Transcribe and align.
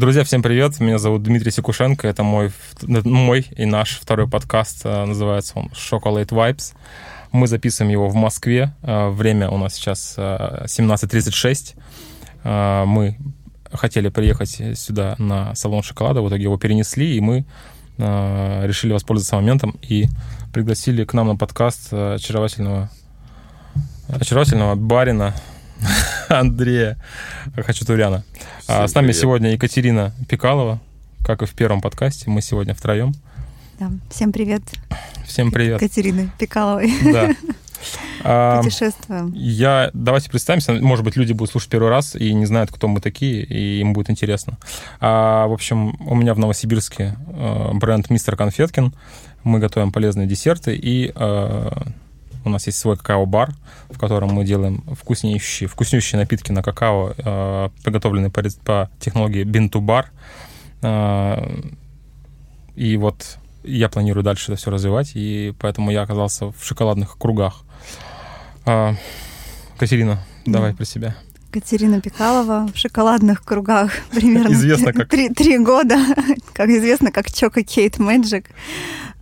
Друзья, 0.00 0.24
всем 0.24 0.40
привет. 0.40 0.80
Меня 0.80 0.98
зовут 0.98 1.22
Дмитрий 1.24 1.50
Секушенко. 1.50 2.08
Это 2.08 2.22
мой, 2.22 2.52
мой 3.04 3.46
и 3.54 3.66
наш 3.66 3.98
второй 4.00 4.26
подкаст. 4.26 4.80
Э, 4.84 5.04
называется 5.04 5.58
он 5.58 5.66
Chocolate 5.74 6.28
Vibes. 6.28 6.72
Мы 7.32 7.46
записываем 7.46 7.92
его 7.92 8.08
в 8.08 8.14
Москве. 8.14 8.72
Э, 8.80 9.10
время 9.10 9.50
у 9.50 9.58
нас 9.58 9.74
сейчас 9.74 10.14
17.36. 10.16 11.74
Э, 12.44 12.84
мы 12.86 13.18
хотели 13.70 14.08
приехать 14.08 14.62
сюда 14.74 15.16
на 15.18 15.54
салон 15.54 15.82
шоколада, 15.82 16.22
в 16.22 16.28
итоге 16.30 16.44
его 16.44 16.56
перенесли, 16.56 17.14
и 17.14 17.20
мы 17.20 17.44
решили 17.98 18.94
воспользоваться 18.94 19.36
моментом 19.36 19.78
и 19.82 20.06
пригласили 20.54 21.04
к 21.04 21.12
нам 21.12 21.28
на 21.28 21.36
подкаст 21.36 21.92
очаровательного, 21.92 22.88
очаровательного 24.08 24.76
барина 24.76 25.34
Андрея 26.28 26.96
Хачатуряна. 27.56 28.24
А 28.68 28.86
с 28.86 28.94
нами 28.94 29.06
привет. 29.06 29.20
сегодня 29.20 29.52
Екатерина 29.52 30.12
Пикалова, 30.28 30.80
как 31.24 31.42
и 31.42 31.46
в 31.46 31.52
первом 31.52 31.80
подкасте. 31.80 32.30
Мы 32.30 32.42
сегодня 32.42 32.74
втроем. 32.74 33.14
Да. 33.78 33.90
Всем 34.10 34.32
привет. 34.32 34.62
Всем 35.26 35.50
привет. 35.50 35.80
Екатерины 35.80 36.30
Пикаловой. 36.38 36.92
Да. 37.12 37.30
А, 38.22 38.62
Путешествуем. 38.62 39.32
Я, 39.34 39.90
давайте 39.94 40.28
представимся. 40.28 40.74
Может 40.74 41.02
быть, 41.02 41.16
люди 41.16 41.32
будут 41.32 41.50
слушать 41.50 41.70
первый 41.70 41.88
раз 41.88 42.14
и 42.14 42.34
не 42.34 42.44
знают, 42.44 42.70
кто 42.70 42.88
мы 42.88 43.00
такие, 43.00 43.42
и 43.42 43.80
им 43.80 43.94
будет 43.94 44.10
интересно. 44.10 44.58
А, 45.00 45.46
в 45.46 45.52
общем, 45.54 45.96
у 46.06 46.14
меня 46.14 46.34
в 46.34 46.38
Новосибирске 46.38 47.16
э, 47.26 47.70
бренд 47.72 48.10
Мистер 48.10 48.36
Конфеткин. 48.36 48.92
Мы 49.44 49.58
готовим 49.58 49.92
полезные 49.92 50.26
десерты 50.26 50.76
и 50.76 51.12
э, 51.14 51.70
у 52.44 52.48
нас 52.48 52.66
есть 52.66 52.78
свой 52.78 52.96
какао-бар, 52.96 53.52
в 53.88 53.98
котором 53.98 54.30
мы 54.30 54.44
делаем 54.44 54.82
вкуснейшие, 54.94 55.68
вкуснющие 55.68 56.18
напитки 56.18 56.52
на 56.52 56.62
какао, 56.62 57.14
э, 57.16 57.68
приготовленные 57.84 58.30
по, 58.30 58.42
по 58.64 58.90
технологии 58.98 59.44
бинту-бар. 59.44 60.10
Э, 60.82 61.60
и 62.76 62.96
вот 62.96 63.38
я 63.62 63.88
планирую 63.88 64.24
дальше 64.24 64.52
это 64.52 64.60
все 64.60 64.70
развивать, 64.70 65.12
и 65.14 65.54
поэтому 65.58 65.90
я 65.90 66.02
оказался 66.02 66.46
в 66.46 66.56
шоколадных 66.62 67.18
кругах. 67.18 67.62
Э, 68.66 68.94
Катерина, 69.78 70.20
да. 70.46 70.52
давай 70.52 70.74
про 70.74 70.84
себя. 70.84 71.16
Катерина 71.50 72.00
Пикалова 72.00 72.68
в 72.72 72.76
шоколадных 72.76 73.42
кругах 73.42 73.92
примерно 74.12 74.52
известно 74.52 74.92
как... 74.92 75.08
три, 75.08 75.28
три 75.30 75.58
года, 75.58 75.98
как 76.52 76.68
известно 76.68 77.10
как 77.10 77.30
Чока 77.32 77.62
Кейт 77.62 77.98
Мэджик. 77.98 78.46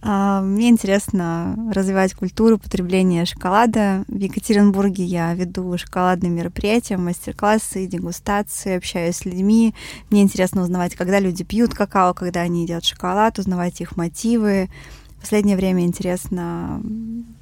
А, 0.00 0.40
мне 0.40 0.68
интересно 0.68 1.56
развивать 1.72 2.14
культуру 2.14 2.58
потребления 2.58 3.24
шоколада. 3.24 4.04
В 4.08 4.16
Екатеринбурге 4.16 5.04
я 5.04 5.34
веду 5.34 5.76
шоколадные 5.76 6.30
мероприятия, 6.30 6.96
мастер-классы, 6.96 7.86
дегустации, 7.86 8.76
общаюсь 8.76 9.16
с 9.16 9.24
людьми. 9.24 9.74
Мне 10.10 10.22
интересно 10.22 10.62
узнавать, 10.62 10.94
когда 10.94 11.18
люди 11.18 11.42
пьют 11.42 11.74
какао, 11.74 12.14
когда 12.14 12.40
они 12.40 12.62
едят 12.62 12.84
шоколад, 12.84 13.38
узнавать 13.38 13.80
их 13.80 13.96
мотивы. 13.96 14.70
В 15.16 15.22
последнее 15.22 15.56
время 15.56 15.84
интересно 15.84 16.80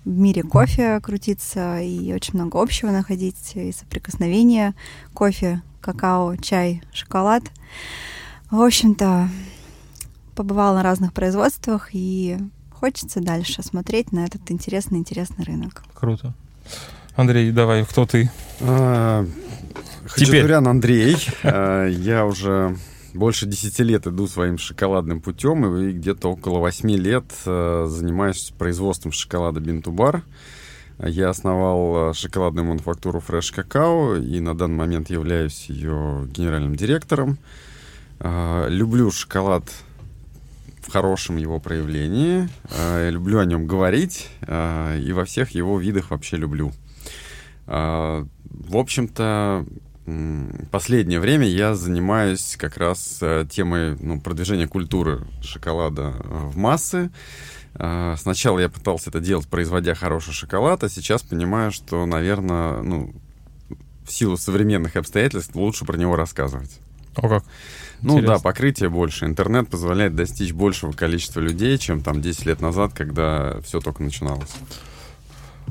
в 0.07 0.09
мире 0.09 0.43
кофе 0.43 0.99
крутиться 1.01 1.79
и 1.81 2.11
очень 2.15 2.34
много 2.34 2.61
общего 2.61 2.91
находить, 2.91 3.53
и 3.55 3.71
соприкосновения 3.71 4.75
кофе, 5.12 5.61
какао, 5.83 6.37
чай, 6.37 6.83
шоколад. 6.93 7.43
В 8.51 8.62
общем-то, 8.62 9.29
побывала 10.37 10.77
на 10.77 10.83
разных 10.83 11.12
производствах 11.12 11.89
и 11.92 12.39
хочется 12.70 13.20
дальше 13.20 13.62
смотреть 13.62 14.12
на 14.12 14.25
этот 14.27 14.51
интересный-интересный 14.51 15.45
рынок. 15.45 15.83
Круто. 15.95 16.34
Андрей, 17.17 17.51
давай, 17.51 17.84
кто 17.84 18.06
ты? 18.06 18.31
А, 18.61 19.27
Хачатурян 20.06 20.69
Андрей. 20.69 21.17
А, 21.43 21.87
я 21.89 22.27
уже 22.27 22.77
больше 23.15 23.47
10 23.47 23.78
лет 23.81 24.06
иду 24.06 24.27
своим 24.27 24.59
шоколадным 24.59 25.23
путем 25.23 25.67
и 25.75 25.93
где-то 25.93 26.28
около 26.33 26.59
8 26.59 26.91
лет 26.91 27.25
а, 27.47 27.87
занимаюсь 27.87 28.53
производством 28.59 29.12
шоколада 29.12 29.61
Бинтубар. 29.61 30.23
Я 30.98 31.31
основал 31.31 32.15
шоколадную 32.15 32.66
мануфактуру 32.66 33.22
Fresh 33.27 33.55
Какао 33.55 34.16
и 34.16 34.41
на 34.41 34.55
данный 34.55 34.77
момент 34.77 35.10
являюсь 35.10 35.66
ее 35.69 36.27
генеральным 36.31 36.75
директором. 36.75 37.39
Люблю 38.19 39.10
шоколад 39.10 39.65
в 40.86 40.92
хорошем 40.92 41.36
его 41.36 41.58
проявлении. 41.58 42.48
Э, 42.70 43.04
я 43.06 43.10
люблю 43.10 43.41
о 43.41 43.44
нем 43.44 43.66
говорить 43.66 44.28
э, 44.42 45.00
и 45.00 45.12
во 45.12 45.24
всех 45.24 45.50
его 45.50 45.78
видах 45.80 46.10
вообще 46.10 46.36
люблю. 46.36 46.72
Э, 47.66 48.24
в 48.50 48.76
общем-то, 48.76 49.66
последнее 50.70 51.19
время 51.19 51.47
я 51.48 51.74
занимаюсь 51.74 52.56
как 52.56 52.76
раз 52.76 53.20
темой 53.50 53.97
ну, 53.98 54.20
продвижения 54.20 54.69
культуры 54.69 55.26
шоколада 55.42 56.14
в 56.24 56.56
массы. 56.56 57.10
Сначала 57.74 58.60
я 58.60 58.68
пытался 58.68 59.10
это 59.10 59.20
делать, 59.20 59.48
производя 59.48 59.94
хороший 59.94 60.32
шоколад, 60.32 60.84
а 60.84 60.88
сейчас 60.88 61.22
понимаю, 61.22 61.72
что, 61.72 62.06
наверное, 62.06 62.80
ну, 62.82 63.12
в 64.06 64.12
силу 64.12 64.36
современных 64.36 64.97
обстоятельств 64.97 65.54
лучше 65.56 65.84
про 65.84 65.97
него 65.97 66.16
рассказывать. 66.16 66.78
О 67.16 67.28
как? 67.28 67.44
Ну 68.03 68.21
да, 68.21 68.39
покрытие 68.39 68.89
больше. 68.89 69.25
Интернет 69.25 69.69
позволяет 69.69 70.15
достичь 70.15 70.53
большего 70.53 70.93
количества 70.93 71.41
людей, 71.41 71.79
чем 71.79 72.01
там 72.01 72.21
10 72.21 72.47
лет 72.47 72.61
назад, 72.61 72.93
когда 72.95 73.61
все 73.62 73.81
только 73.81 74.03
начиналось. 74.03 74.51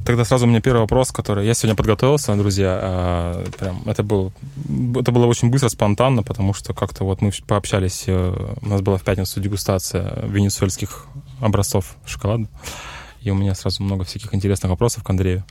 Тогда 0.06 0.24
сразу 0.24 0.46
у 0.46 0.50
меня 0.50 0.62
первый 0.62 0.82
вопрос, 0.82 1.12
который 1.12 1.48
я 1.48 1.54
сегодня 1.54 1.76
подготовился, 1.76 2.36
друзья. 2.36 2.80
А, 2.82 3.46
прям 3.58 3.82
это 3.86 4.04
был, 4.04 4.34
это 4.96 5.12
было 5.12 5.26
очень 5.26 5.50
быстро, 5.50 5.70
спонтанно, 5.70 6.22
потому 6.22 6.54
что 6.54 6.74
как-то 6.74 7.06
вот 7.06 7.22
мы 7.22 7.32
пообщались. 7.48 8.04
Э, 8.08 8.56
у 8.62 8.68
нас 8.68 8.82
была 8.82 8.98
в 8.98 9.04
пятницу 9.04 9.40
дегустация 9.40 10.26
венесуэльских 10.28 11.08
образцов 11.42 11.96
шоколада 12.06 12.48
и 13.26 13.32
у 13.32 13.36
меня 13.36 13.56
сразу 13.56 13.84
много 13.84 14.04
всяких 14.04 14.34
интересных 14.36 14.70
вопросов 14.70 15.04
к 15.04 15.10
Андрею. 15.10 15.44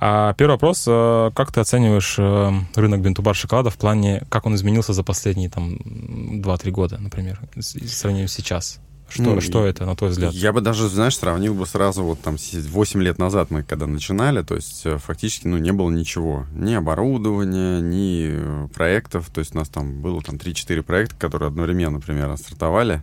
А 0.00 0.32
первый 0.32 0.52
вопрос. 0.52 0.84
Э, 0.88 1.30
как 1.34 1.52
ты 1.52 1.60
оцениваешь 1.60 2.16
э, 2.18 2.50
рынок 2.74 3.02
бинтубар 3.02 3.34
шоколада 3.36 3.68
в 3.68 3.76
плане, 3.76 4.22
как 4.30 4.46
он 4.46 4.54
изменился 4.54 4.94
за 4.94 5.04
последние 5.04 5.50
там 5.50 5.74
2-3 5.74 6.70
года, 6.70 6.98
например, 6.98 7.40
в 7.54 7.62
сравнении 7.62 8.26
с 8.26 8.32
сейчас? 8.32 8.80
Что, 9.10 9.22
ну, 9.22 9.40
что 9.40 9.66
это, 9.66 9.86
на 9.86 9.96
твой 9.96 10.10
взгляд? 10.10 10.32
Я 10.34 10.52
бы 10.52 10.60
даже, 10.60 10.88
знаешь, 10.88 11.16
сравнил 11.16 11.54
бы 11.54 11.66
сразу 11.66 12.02
вот 12.02 12.20
там 12.20 12.36
8 12.38 13.02
лет 13.02 13.18
назад 13.18 13.50
мы 13.50 13.62
когда 13.62 13.86
начинали, 13.86 14.42
то 14.42 14.54
есть 14.54 14.82
э, 14.84 14.96
фактически, 14.98 15.46
ну, 15.46 15.58
не 15.58 15.72
было 15.72 15.90
ничего. 15.90 16.46
Ни 16.54 16.74
оборудования, 16.74 17.80
ни 17.80 18.68
проектов. 18.68 19.28
То 19.32 19.40
есть 19.40 19.54
у 19.54 19.58
нас 19.58 19.68
там 19.68 20.00
было 20.00 20.22
там 20.22 20.36
3-4 20.36 20.82
проекта, 20.82 21.14
которые 21.16 21.48
одновременно 21.48 22.00
примерно 22.00 22.38
стартовали. 22.38 23.02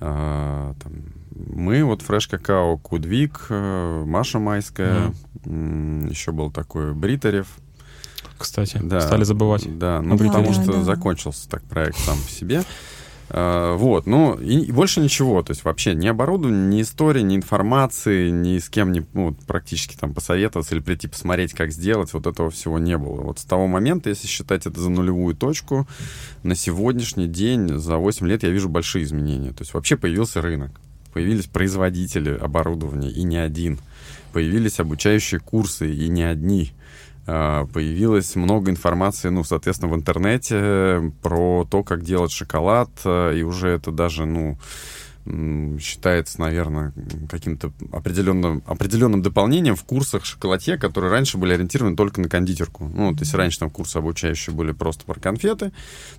А, 0.00 0.74
там, 0.82 0.92
мы, 1.34 1.84
вот 1.84 2.02
Fresh 2.02 2.30
Какао, 2.30 2.76
Кудвик, 2.78 3.46
э, 3.50 4.04
Маша 4.06 4.38
Майская, 4.38 5.12
mm. 5.44 6.10
еще 6.10 6.32
был 6.32 6.50
такой 6.50 6.94
Бритарев. 6.94 7.46
Кстати, 8.36 8.78
да, 8.82 9.00
стали 9.00 9.24
забывать. 9.24 9.78
Да, 9.78 10.00
ну 10.00 10.16
потому 10.16 10.52
что 10.52 10.72
да. 10.72 10.82
закончился 10.82 11.48
так 11.48 11.62
проект 11.64 11.98
сам 11.98 12.16
по 12.16 12.30
себе. 12.30 12.62
Uh, 13.28 13.76
вот, 13.76 14.06
ну, 14.06 14.36
и 14.36 14.72
больше 14.72 15.00
ничего, 15.00 15.42
то 15.42 15.50
есть 15.50 15.62
вообще 15.62 15.94
ни 15.94 16.06
оборудования, 16.06 16.76
ни 16.76 16.80
истории, 16.80 17.20
ни 17.20 17.36
информации, 17.36 18.30
ни 18.30 18.58
с 18.58 18.70
кем 18.70 18.90
не, 18.90 19.04
ну, 19.12 19.36
практически 19.46 19.96
там 19.96 20.14
посоветоваться 20.14 20.74
или 20.74 20.80
прийти 20.80 21.08
посмотреть, 21.08 21.52
как 21.52 21.70
сделать, 21.70 22.14
вот 22.14 22.26
этого 22.26 22.50
всего 22.50 22.78
не 22.78 22.96
было. 22.96 23.20
Вот 23.20 23.38
с 23.38 23.44
того 23.44 23.66
момента, 23.66 24.08
если 24.08 24.26
считать 24.26 24.64
это 24.64 24.80
за 24.80 24.88
нулевую 24.88 25.36
точку, 25.36 25.86
на 26.42 26.54
сегодняшний 26.54 27.26
день, 27.26 27.68
за 27.78 27.98
8 27.98 28.26
лет 28.26 28.44
я 28.44 28.48
вижу 28.48 28.70
большие 28.70 29.04
изменения. 29.04 29.50
То 29.50 29.60
есть 29.60 29.74
вообще 29.74 29.98
появился 29.98 30.40
рынок 30.40 30.70
появились 31.18 31.46
производители 31.46 32.30
оборудования, 32.30 33.10
и 33.10 33.24
не 33.24 33.38
один. 33.38 33.80
Появились 34.32 34.78
обучающие 34.78 35.40
курсы, 35.40 35.92
и 35.92 36.08
не 36.08 36.22
одни. 36.22 36.72
А, 37.30 37.66
появилось 37.66 38.36
много 38.36 38.70
информации, 38.70 39.28
ну, 39.28 39.44
соответственно, 39.44 39.92
в 39.92 39.96
интернете 39.96 41.12
про 41.20 41.66
то, 41.70 41.82
как 41.82 42.02
делать 42.02 42.32
шоколад, 42.32 42.88
а, 43.04 43.32
и 43.32 43.42
уже 43.42 43.68
это 43.68 43.90
даже, 43.90 44.24
ну, 44.24 44.56
считается, 45.78 46.40
наверное, 46.40 46.94
каким-то 47.28 47.70
определенным, 47.92 48.62
определенным 48.66 49.20
дополнением 49.20 49.76
в 49.76 49.84
курсах 49.84 50.24
шоколадье, 50.24 50.78
которые 50.78 51.10
раньше 51.10 51.36
были 51.36 51.52
ориентированы 51.52 51.96
только 51.96 52.22
на 52.22 52.30
кондитерку. 52.30 52.84
Ну, 52.84 53.12
то 53.12 53.20
есть 53.20 53.34
раньше 53.34 53.58
там 53.58 53.68
курсы 53.68 53.98
обучающие 53.98 54.56
были 54.56 54.72
просто 54.72 55.04
про 55.04 55.20
конфеты, 55.20 55.72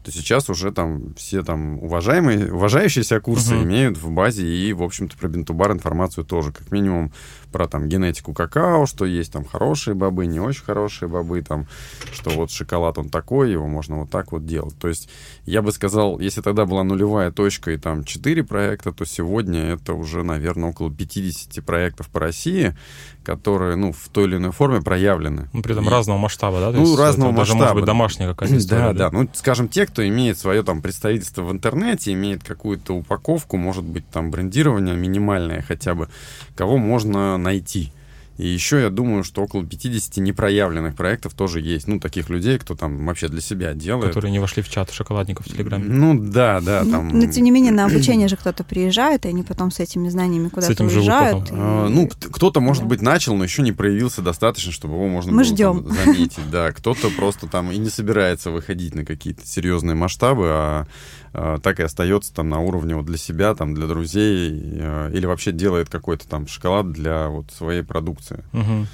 то 0.04 0.12
сейчас 0.12 0.48
уже 0.48 0.72
там 0.72 1.16
все 1.16 1.42
там 1.42 1.80
уважаемые, 1.80 2.54
уважающиеся 2.54 3.20
курсы 3.20 3.56
uh-huh. 3.56 3.64
имеют 3.64 3.98
в 3.98 4.12
базе 4.12 4.46
и, 4.46 4.74
в 4.74 4.84
общем-то, 4.84 5.18
про 5.18 5.28
бинтубар 5.28 5.72
информацию 5.72 6.24
тоже, 6.24 6.52
как 6.52 6.72
минимум 6.72 7.12
про 7.52 7.68
там 7.68 7.88
генетику 7.88 8.34
какао, 8.34 8.86
что 8.86 9.06
есть 9.06 9.32
там 9.34 9.46
хорошие 9.46 9.94
бобы, 9.94 10.26
не 10.26 10.40
очень 10.40 10.64
хорошие 10.64 11.10
бобы, 11.10 11.42
там, 11.42 11.68
что 12.12 12.30
вот 12.32 12.52
шоколад 12.52 12.98
он 12.98 13.10
такой, 13.10 13.52
его 13.52 13.68
можно 13.68 14.00
вот 14.00 14.10
так 14.10 14.32
вот 14.32 14.46
делать. 14.46 14.78
То 14.80 14.88
есть 14.88 15.10
я 15.46 15.62
бы 15.62 15.72
сказал, 15.72 16.20
если 16.20 16.42
тогда 16.42 16.66
была 16.66 16.84
нулевая 16.84 17.32
точка 17.32 17.72
и 17.72 17.78
там 17.78 18.04
четыре 18.04 18.44
проекта, 18.44 18.92
то 18.92 19.06
сегодня 19.06 19.74
это 19.74 19.94
уже, 19.94 20.24
наверное, 20.24 20.70
около 20.70 20.92
50 20.92 21.64
проектов 21.66 22.10
по 22.10 22.20
России, 22.20 22.76
которые, 23.24 23.76
ну, 23.76 23.92
в 23.92 24.10
той 24.10 24.26
или 24.26 24.38
иной 24.38 24.52
форме 24.52 24.82
проявлены. 24.82 25.50
Ну, 25.54 25.62
при 25.62 25.74
этом 25.74 25.86
и... 25.86 25.90
разного 25.90 26.18
масштаба, 26.18 26.60
да? 26.60 26.72
То 26.72 26.80
ну, 26.80 26.96
разного 26.96 27.32
масштаба. 27.32 27.60
Даже, 27.60 27.74
может 27.74 27.76
быть, 27.76 27.86
домашняя 27.86 28.30
какая-то 28.30 28.58
история. 28.58 28.82
Да, 28.82 28.94
да, 28.94 29.10
да. 29.10 29.18
Ну, 29.18 29.30
скажем, 29.34 29.68
те, 29.68 29.86
кто 29.86 30.08
имеет 30.08 30.38
свое 30.38 30.64
там 30.64 30.82
представительство 30.82 31.44
в 31.44 31.52
интернете, 31.52 32.12
имеет 32.14 32.44
какую-то 32.44 32.96
упаковку, 32.96 33.58
может 33.58 33.84
быть, 33.84 34.08
там 34.10 34.32
брендирование 34.32 34.96
минимальное 34.96 35.64
хотя 35.68 35.96
бы, 35.96 36.10
кого 36.56 36.78
можно 36.78 37.38
найти. 37.40 37.92
И 38.40 38.48
еще 38.48 38.80
я 38.80 38.90
думаю, 38.90 39.26
что 39.26 39.44
около 39.44 39.66
50 39.66 40.16
непроявленных 40.16 40.96
проектов 40.96 41.34
тоже 41.34 41.60
есть. 41.60 41.90
Ну, 41.90 42.00
таких 42.00 42.30
людей, 42.30 42.58
кто 42.58 42.74
там 42.74 43.06
вообще 43.06 43.28
для 43.28 43.42
себя 43.42 43.74
делает. 43.74 44.08
Которые 44.08 44.32
не 44.32 44.40
вошли 44.40 44.64
в 44.64 44.70
чат 44.70 44.92
шоколадников 44.92 45.46
в 45.46 45.50
Телеграме. 45.52 45.84
Ну, 45.84 46.18
да, 46.18 46.62
да. 46.62 46.86
Там... 46.86 47.10
Но, 47.10 47.30
тем 47.30 47.44
не 47.44 47.52
менее, 47.52 47.74
на 47.74 47.84
обучение 47.84 48.30
же 48.30 48.38
кто-то 48.38 48.64
приезжает, 48.64 49.26
и 49.26 49.28
они 49.28 49.44
потом 49.44 49.72
с 49.72 49.82
этими 49.82 50.08
знаниями 50.08 50.48
куда-то 50.48 50.72
этим 50.72 50.88
уезжают. 50.88 51.50
И... 51.50 51.54
А, 51.54 51.90
ну, 51.90 52.08
кто-то, 52.08 52.62
может 52.62 52.84
да. 52.84 52.90
быть, 52.90 53.02
начал, 53.02 53.36
но 53.36 53.44
еще 53.44 53.62
не 53.62 53.74
проявился 53.74 54.22
достаточно, 54.22 54.72
чтобы 54.72 54.94
его 54.94 55.10
можно 55.10 55.32
Мы 55.32 55.44
было 55.44 55.44
ждем. 55.44 55.84
Там, 55.84 55.98
заметить. 56.06 56.50
Да, 56.50 56.72
кто-то 56.72 57.10
просто 57.10 57.48
там 57.48 57.74
и 57.74 57.78
не 57.78 57.90
собирается 57.90 58.52
выходить 58.52 58.96
на 58.96 59.04
какие-то 59.04 59.46
серьезные 59.46 59.96
масштабы, 59.96 60.46
а 60.48 60.88
так 61.32 61.80
и 61.80 61.84
остается 61.84 62.34
там 62.34 62.50
на 62.50 62.60
уровне 62.60 62.96
вот 62.96 63.06
для 63.06 63.18
себя, 63.18 63.54
там 63.56 63.74
для 63.74 63.88
друзей, 63.88 64.52
э, 64.80 65.12
или 65.14 65.26
вообще 65.26 65.52
делает 65.52 65.90
какой-то 65.90 66.28
там 66.28 66.48
шоколад 66.48 66.92
для 66.92 67.28
вот 67.28 67.52
своей 67.52 67.84
продукции. 67.84 68.44
Угу. 68.54 68.88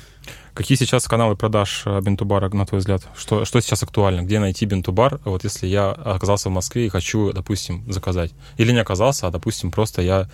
Какие 0.53 0.77
сейчас 0.77 1.05
каналы 1.05 1.35
продаж 1.35 1.83
э, 1.85 1.99
бинтубара, 2.01 2.49
на 2.49 2.65
твой 2.65 2.79
взгляд? 2.79 3.05
Что, 3.15 3.43
что 3.45 3.59
сейчас 3.59 3.83
актуально? 3.83 4.21
Где 4.21 4.39
найти 4.39 4.65
бинтубар, 4.65 5.19
вот 5.25 5.43
если 5.43 5.67
я 5.67 5.91
оказался 5.91 6.49
в 6.49 6.53
Москве 6.53 6.85
и 6.85 6.89
хочу, 6.89 7.33
допустим, 7.33 7.91
заказать? 7.91 8.31
Или 8.57 8.71
не 8.71 8.79
оказался, 8.79 9.27
а, 9.27 9.31
допустим, 9.31 9.71
просто 9.71 10.01
я 10.01 10.29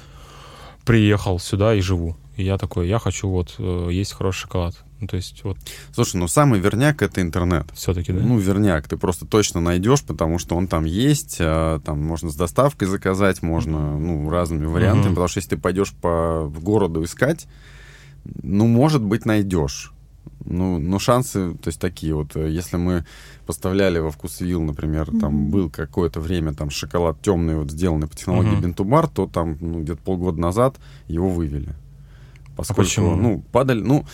приехал 0.85 1.39
сюда 1.39 1.75
и 1.75 1.81
живу. 1.81 2.17
И 2.35 2.43
я 2.43 2.57
такой, 2.57 2.87
я 2.87 2.99
хочу 2.99 3.29
вот 3.29 3.59
есть 3.91 4.13
хороший 4.13 4.41
шоколад. 4.41 4.75
Ну, 5.01 5.07
то 5.07 5.15
есть 5.15 5.43
вот... 5.43 5.57
Слушай, 5.93 6.17
ну 6.17 6.27
самый 6.27 6.59
верняк— 6.59 7.01
это 7.03 7.21
интернет. 7.21 7.65
Все-таки, 7.73 8.13
да? 8.13 8.19
Ну, 8.21 8.37
верняк. 8.37 8.87
Ты 8.87 8.97
просто 8.97 9.25
точно 9.25 9.59
найдешь, 9.59 10.03
потому 10.03 10.37
что 10.37 10.55
он 10.55 10.67
там 10.67 10.85
есть. 10.85 11.37
А, 11.39 11.79
там 11.79 11.99
можно 12.03 12.29
с 12.29 12.35
доставкой 12.35 12.87
заказать, 12.87 13.41
можно, 13.41 13.97
ну, 13.97 14.29
разными 14.29 14.65
вариантами. 14.65 15.07
Mm-hmm. 15.07 15.15
Потому 15.15 15.27
что 15.27 15.39
если 15.39 15.49
ты 15.55 15.57
пойдешь 15.57 15.91
по 15.93 16.51
городу 16.55 17.03
искать, 17.03 17.47
ну, 18.43 18.67
может 18.67 19.01
быть, 19.01 19.25
найдешь. 19.25 19.91
Ну, 20.45 20.79
но 20.79 20.99
шансы, 20.99 21.53
то 21.53 21.67
есть 21.67 21.79
такие 21.79 22.15
вот, 22.15 22.35
если 22.35 22.77
мы 22.77 23.05
поставляли 23.45 23.99
во 23.99 24.11
вкусвилл, 24.11 24.61
например, 24.61 25.09
mm-hmm. 25.09 25.19
там 25.19 25.49
был 25.49 25.69
какое-то 25.69 26.19
время 26.19 26.53
там 26.53 26.69
шоколад 26.69 27.21
темный, 27.21 27.55
вот 27.55 27.71
сделанный 27.71 28.07
по 28.07 28.15
технологии 28.15 28.53
mm-hmm. 28.57 28.61
Бентубар, 28.61 29.07
то 29.07 29.27
там 29.27 29.57
ну, 29.59 29.81
где-то 29.81 30.01
полгода 30.01 30.39
назад 30.39 30.77
его 31.07 31.29
вывели. 31.29 31.73
Поскольку, 32.55 32.81
а 32.81 32.85
почему? 32.85 33.15
ну, 33.15 33.43
падали, 33.51 33.81
ну, 33.81 34.05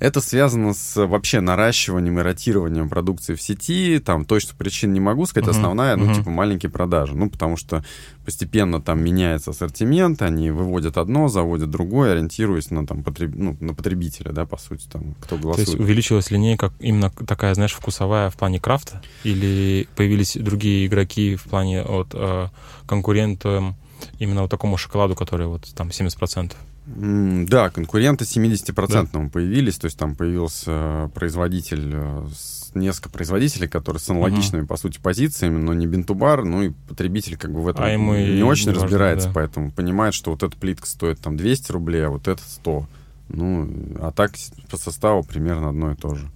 это 0.00 0.22
связано 0.22 0.72
с 0.72 1.06
вообще 1.06 1.40
наращиванием 1.40 2.18
и 2.18 2.22
ротированием 2.22 2.88
продукции 2.88 3.34
в 3.34 3.42
сети. 3.42 4.00
Там 4.04 4.24
точно 4.24 4.54
причин 4.56 4.94
не 4.94 4.98
могу 4.98 5.26
сказать. 5.26 5.46
Uh-huh. 5.46 5.56
Основная, 5.56 5.96
ну, 5.96 6.06
uh-huh. 6.06 6.16
типа, 6.16 6.30
маленькие 6.30 6.70
продажи. 6.70 7.14
Ну, 7.14 7.28
потому 7.28 7.58
что 7.58 7.84
постепенно 8.24 8.80
там 8.80 9.04
меняется 9.04 9.50
ассортимент, 9.50 10.22
они 10.22 10.50
выводят 10.50 10.96
одно, 10.96 11.28
заводят 11.28 11.70
другое, 11.70 12.12
ориентируясь 12.12 12.70
на, 12.70 12.86
там, 12.86 13.02
потреб... 13.02 13.32
ну, 13.34 13.56
на 13.60 13.74
потребителя, 13.74 14.32
да, 14.32 14.46
по 14.46 14.56
сути, 14.56 14.86
там, 14.90 15.14
кто 15.20 15.36
голосует. 15.36 15.66
То 15.66 15.72
есть 15.72 15.80
увеличилась 15.80 16.30
линейка 16.30 16.72
именно 16.80 17.10
такая, 17.10 17.54
знаешь, 17.54 17.72
вкусовая 17.72 18.30
в 18.30 18.36
плане 18.36 18.58
крафта? 18.58 19.02
Или 19.22 19.86
появились 19.96 20.34
другие 20.34 20.86
игроки 20.86 21.36
в 21.36 21.44
плане 21.44 21.82
от 21.82 22.08
э, 22.14 22.48
конкурентам 22.86 23.76
именно 24.18 24.42
вот 24.42 24.50
такому 24.50 24.78
шоколаду, 24.78 25.14
который 25.14 25.46
вот 25.46 25.68
там 25.74 25.88
70%? 25.88 26.52
Да, 26.96 27.70
конкуренты 27.70 28.24
70% 28.24 29.08
да. 29.12 29.30
появились, 29.30 29.76
то 29.76 29.84
есть 29.84 29.98
там 29.98 30.16
появился 30.16 30.70
э, 30.70 31.08
производитель, 31.14 31.90
э, 31.92 32.26
несколько 32.74 33.10
производителей, 33.10 33.68
которые 33.68 34.00
с 34.00 34.08
аналогичными, 34.08 34.62
угу. 34.62 34.68
по 34.68 34.76
сути, 34.76 34.98
позициями, 34.98 35.58
но 35.58 35.72
не 35.72 35.86
бинтубар, 35.86 36.44
ну 36.44 36.62
и 36.62 36.70
потребитель 36.88 37.36
как 37.36 37.52
бы 37.52 37.62
в 37.62 37.68
этом 37.68 37.84
а 37.84 37.90
ему 37.90 38.14
не 38.14 38.42
очень 38.42 38.70
не 38.70 38.74
разбирается, 38.74 39.28
важно, 39.28 39.34
да. 39.34 39.40
поэтому 39.40 39.70
понимает, 39.70 40.14
что 40.14 40.32
вот 40.32 40.42
эта 40.42 40.56
плитка 40.56 40.86
стоит 40.86 41.20
там 41.20 41.36
200 41.36 41.70
рублей, 41.72 42.06
а 42.06 42.10
вот 42.10 42.26
это 42.26 42.42
100. 42.42 42.86
Ну, 43.28 43.70
а 44.00 44.10
так 44.10 44.32
по 44.68 44.76
составу 44.76 45.22
примерно 45.22 45.68
одно 45.68 45.92
и 45.92 45.94
то 45.94 46.16
же. 46.16 46.28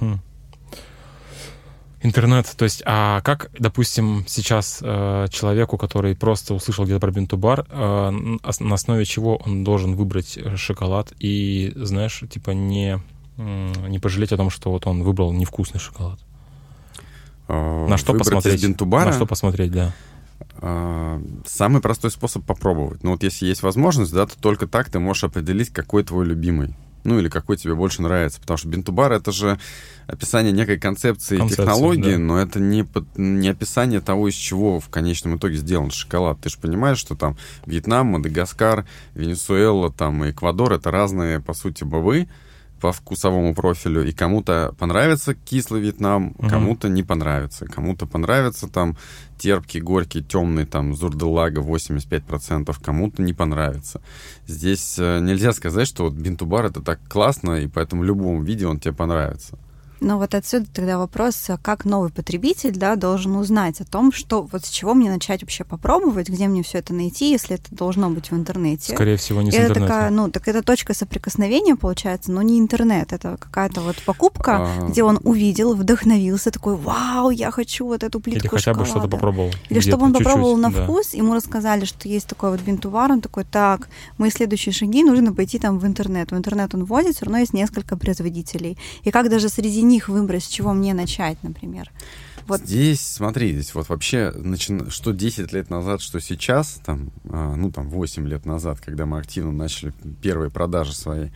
Хм. 0.00 0.18
Интернет, 2.04 2.52
то 2.54 2.64
есть, 2.66 2.82
а 2.84 3.22
как, 3.22 3.50
допустим, 3.58 4.26
сейчас 4.28 4.80
э, 4.82 5.26
человеку, 5.30 5.78
который 5.78 6.14
просто 6.14 6.52
услышал 6.52 6.84
где-то 6.84 7.00
про 7.00 7.10
бинтубар, 7.10 7.66
э, 7.66 8.10
на 8.10 8.74
основе 8.74 9.06
чего 9.06 9.36
он 9.36 9.64
должен 9.64 9.96
выбрать 9.96 10.36
э, 10.36 10.54
шоколад 10.56 11.14
и, 11.18 11.72
знаешь, 11.76 12.22
типа 12.28 12.50
не, 12.50 13.00
не 13.38 13.98
пожалеть 14.00 14.32
о 14.32 14.36
том, 14.36 14.50
что 14.50 14.70
вот 14.70 14.86
он 14.86 15.02
выбрал 15.02 15.32
невкусный 15.32 15.80
шоколад? 15.80 16.20
Э, 17.48 17.86
на 17.88 17.96
что 17.96 18.12
посмотреть? 18.12 18.62
бинтубара? 18.62 19.06
На 19.06 19.12
что 19.14 19.24
посмотреть, 19.24 19.72
да. 19.72 19.94
Э, 20.58 21.22
самый 21.46 21.80
простой 21.80 22.10
способ 22.10 22.44
попробовать. 22.44 23.02
Ну 23.02 23.12
вот 23.12 23.22
если 23.22 23.46
есть 23.46 23.62
возможность, 23.62 24.12
да, 24.12 24.26
то 24.26 24.38
только 24.38 24.66
так 24.66 24.90
ты 24.90 24.98
можешь 24.98 25.24
определить, 25.24 25.70
какой 25.70 26.04
твой 26.04 26.26
любимый 26.26 26.76
ну 27.04 27.18
или 27.18 27.28
какой 27.28 27.56
тебе 27.56 27.74
больше 27.74 28.02
нравится. 28.02 28.40
Потому 28.40 28.56
что 28.56 28.68
бинтубар— 28.68 29.12
это 29.14 29.30
же 29.30 29.58
описание 30.06 30.52
некой 30.52 30.78
концепции 30.78 31.36
Концепция, 31.36 31.66
технологии, 31.66 32.12
да. 32.12 32.18
но 32.18 32.38
это 32.38 32.60
не, 32.60 32.86
не 33.16 33.48
описание 33.48 34.00
того, 34.00 34.28
из 34.28 34.34
чего 34.34 34.80
в 34.80 34.88
конечном 34.88 35.36
итоге 35.36 35.56
сделан 35.56 35.90
шоколад. 35.90 36.40
Ты 36.40 36.50
же 36.50 36.58
понимаешь, 36.58 36.98
что 36.98 37.14
там 37.14 37.36
Вьетнам, 37.66 38.08
Мадагаскар, 38.08 38.86
Венесуэла, 39.14 39.92
там, 39.92 40.28
Эквадор— 40.28 40.72
это 40.74 40.90
разные, 40.90 41.40
по 41.40 41.54
сути, 41.54 41.84
бобы, 41.84 42.28
по 42.84 42.92
вкусовому 42.92 43.54
профилю, 43.54 44.06
и 44.06 44.12
кому-то 44.12 44.74
понравится 44.78 45.32
кислый 45.32 45.80
Вьетнам, 45.80 46.34
угу. 46.36 46.50
кому-то 46.50 46.90
не 46.90 47.02
понравится. 47.02 47.64
Кому-то 47.64 48.06
понравится 48.06 48.68
там 48.68 48.98
терпкий, 49.38 49.80
горький, 49.80 50.22
темный, 50.22 50.66
там, 50.66 50.94
зурделага 50.94 51.62
85%, 51.62 52.76
кому-то 52.84 53.22
не 53.22 53.32
понравится. 53.32 54.02
Здесь 54.46 54.98
э, 54.98 55.20
нельзя 55.20 55.54
сказать, 55.54 55.88
что 55.88 56.04
вот 56.04 56.12
бинтубар 56.12 56.66
это 56.66 56.82
так 56.82 57.00
классно, 57.08 57.52
и 57.52 57.68
поэтому 57.68 58.02
в 58.02 58.04
любом 58.04 58.44
виде 58.44 58.66
он 58.66 58.78
тебе 58.78 58.92
понравится. 58.92 59.58
Но 60.00 60.18
вот 60.18 60.34
отсюда 60.34 60.66
тогда 60.72 60.98
вопрос, 60.98 61.48
как 61.62 61.84
новый 61.84 62.10
потребитель 62.10 62.76
да, 62.76 62.96
должен 62.96 63.36
узнать 63.36 63.80
о 63.80 63.84
том, 63.84 64.12
что 64.12 64.42
вот 64.42 64.64
с 64.64 64.68
чего 64.68 64.94
мне 64.94 65.10
начать 65.10 65.42
вообще 65.42 65.64
попробовать, 65.64 66.28
где 66.28 66.46
мне 66.48 66.62
все 66.62 66.78
это 66.78 66.92
найти, 66.92 67.30
если 67.30 67.56
это 67.56 67.74
должно 67.74 68.10
быть 68.10 68.30
в 68.30 68.34
интернете. 68.34 68.94
Скорее 68.94 69.16
всего, 69.16 69.42
не 69.42 69.50
с 69.50 69.54
это 69.54 69.74
Такая, 69.74 70.10
ну, 70.10 70.30
так 70.30 70.48
это 70.48 70.62
точка 70.62 70.94
соприкосновения 70.94 71.76
получается, 71.76 72.32
но 72.32 72.42
не 72.42 72.58
интернет. 72.58 73.12
Это 73.12 73.36
какая-то 73.38 73.80
вот 73.80 73.96
покупка, 74.04 74.68
а... 74.80 74.88
где 74.88 75.02
он 75.02 75.20
увидел, 75.24 75.74
вдохновился, 75.74 76.50
такой, 76.50 76.76
вау, 76.76 77.30
я 77.30 77.50
хочу 77.50 77.86
вот 77.86 78.02
эту 78.02 78.20
плитку 78.20 78.40
Или 78.40 78.48
хотя 78.48 78.72
шоколада. 78.72 78.80
бы 78.80 78.86
что-то 78.86 79.08
попробовал. 79.08 79.50
Или 79.68 79.80
чтобы 79.80 80.04
он 80.04 80.12
попробовал 80.12 80.56
на 80.56 80.70
да. 80.70 80.84
вкус, 80.84 81.14
ему 81.14 81.34
рассказали, 81.34 81.84
что 81.84 82.08
есть 82.08 82.26
такой 82.26 82.50
вот 82.50 82.60
бинтувар, 82.60 83.12
он 83.12 83.20
такой, 83.20 83.44
так, 83.44 83.88
мои 84.18 84.30
следующие 84.30 84.72
шаги 84.72 85.02
нужно 85.04 85.32
пойти 85.32 85.58
там 85.58 85.78
в 85.78 85.86
интернет. 85.86 86.30
В 86.30 86.36
интернет 86.36 86.74
он 86.74 86.84
вводит, 86.84 87.16
все 87.16 87.26
равно 87.26 87.38
есть 87.38 87.52
несколько 87.52 87.96
производителей. 87.96 88.78
И 89.02 89.10
как 89.10 89.28
даже 89.28 89.48
среди 89.48 89.82
них 89.84 90.08
выбрать, 90.08 90.44
с 90.44 90.48
чего 90.48 90.72
мне 90.72 90.94
начать, 90.94 91.42
например. 91.42 91.90
Вот. 92.46 92.60
Здесь, 92.60 93.00
смотри, 93.00 93.54
здесь 93.54 93.74
вот 93.74 93.88
вообще, 93.88 94.30
начи... 94.36 94.90
что 94.90 95.12
10 95.12 95.52
лет 95.52 95.70
назад, 95.70 96.02
что 96.02 96.20
сейчас, 96.20 96.80
там, 96.84 97.10
а, 97.30 97.54
ну, 97.56 97.72
там, 97.72 97.88
8 97.88 98.26
лет 98.28 98.44
назад, 98.44 98.80
когда 98.80 99.06
мы 99.06 99.18
активно 99.18 99.52
начали 99.52 99.94
первые 100.20 100.50
продажи 100.50 100.94
свои, 100.94 101.30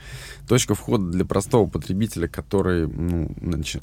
точка 0.46 0.74
входа 0.74 1.06
для 1.06 1.24
простого 1.24 1.68
потребителя, 1.68 2.28
который, 2.28 2.86
ну, 2.86 3.34
нач... 3.40 3.76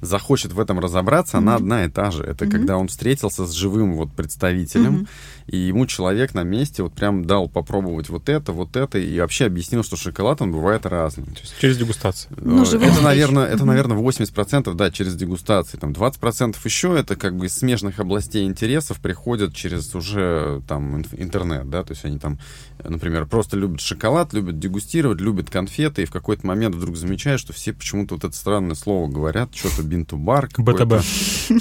захочет 0.00 0.52
в 0.52 0.60
этом 0.60 0.78
разобраться, 0.78 1.36
mm-hmm. 1.36 1.40
она 1.40 1.54
одна 1.56 1.84
и 1.84 1.88
та 1.88 2.10
же. 2.10 2.22
Это 2.22 2.44
mm-hmm. 2.44 2.50
когда 2.50 2.76
он 2.76 2.88
встретился 2.88 3.46
с 3.46 3.52
живым 3.52 3.94
вот 3.94 4.12
представителем, 4.12 4.94
mm-hmm. 4.94 5.08
и 5.48 5.56
ему 5.56 5.86
человек 5.86 6.34
на 6.34 6.42
месте 6.42 6.82
вот 6.82 6.94
прям 6.94 7.24
дал 7.24 7.48
попробовать 7.48 8.08
вот 8.08 8.28
это, 8.28 8.52
вот 8.52 8.76
это, 8.76 8.98
и 8.98 9.20
вообще 9.20 9.46
объяснил, 9.46 9.82
что 9.82 9.96
шоколад, 9.96 10.42
он 10.42 10.52
бывает 10.52 10.86
разным. 10.86 11.26
То 11.26 11.40
есть, 11.40 11.54
через 11.60 11.76
дегустацию. 11.76 12.32
Э, 12.36 12.40
ну, 12.42 12.62
это, 12.62 13.00
наверное, 13.02 13.46
это, 13.46 13.64
наверное, 13.64 13.98
80%, 13.98 14.74
да, 14.74 14.90
через 14.90 15.14
дегустации. 15.16 15.78
Там 15.78 15.92
20% 15.92 16.56
еще 16.64 16.96
это 16.98 17.16
как 17.16 17.36
бы 17.36 17.46
из 17.46 17.54
смежных 17.54 18.00
областей 18.00 18.46
интересов 18.46 19.00
приходят 19.00 19.54
через 19.54 19.94
уже 19.94 20.62
там 20.68 21.02
интернет, 21.12 21.68
да, 21.70 21.82
то 21.82 21.92
есть 21.92 22.04
они 22.04 22.18
там, 22.18 22.38
например, 22.82 23.26
просто 23.26 23.56
любят 23.56 23.80
шоколад, 23.80 24.32
любят 24.32 24.58
дегустировать, 24.58 25.20
любят 25.20 25.50
конфеты, 25.50 26.02
и 26.02 26.06
в 26.06 26.10
какой-то 26.10 26.46
момент 26.46 26.74
вдруг 26.74 26.96
замечают, 26.96 27.40
что 27.40 27.52
все 27.52 27.72
почему-то 27.72 28.14
вот 28.14 28.24
это 28.24 28.36
странное 28.36 28.74
слово 28.74 29.08
говорят, 29.08 29.54
что-то 29.54 29.82
бинтубар. 29.86 30.48
БТБ. 30.56 31.04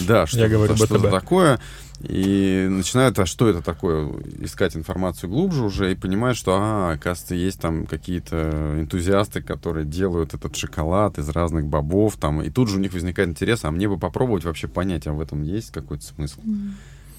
Да, 0.07 0.25
что-то, 0.27 0.75
что-то 0.75 1.09
такое. 1.09 1.59
И 2.01 2.67
начинают, 2.69 3.17
а 3.19 3.25
что 3.25 3.47
это 3.47 3.61
такое, 3.61 4.11
искать 4.41 4.75
информацию 4.75 5.29
глубже 5.29 5.63
уже 5.63 5.91
и 5.91 5.95
понимают, 5.95 6.37
что, 6.37 6.57
а, 6.59 6.91
оказывается, 6.91 7.35
есть 7.35 7.61
там 7.61 7.85
какие-то 7.85 8.75
энтузиасты, 8.79 9.41
которые 9.41 9.85
делают 9.85 10.33
этот 10.33 10.55
шоколад 10.55 11.17
из 11.17 11.29
разных 11.29 11.67
бобов, 11.67 12.17
там, 12.17 12.41
и 12.41 12.49
тут 12.49 12.69
же 12.69 12.77
у 12.77 12.79
них 12.81 12.93
возникает 12.93 13.29
интерес, 13.29 13.63
а 13.63 13.71
мне 13.71 13.87
бы 13.87 13.97
попробовать 13.97 14.43
вообще 14.43 14.67
понять, 14.67 15.07
а 15.07 15.13
в 15.13 15.21
этом 15.21 15.43
есть 15.43 15.71
какой-то 15.71 16.03
смысл. 16.03 16.41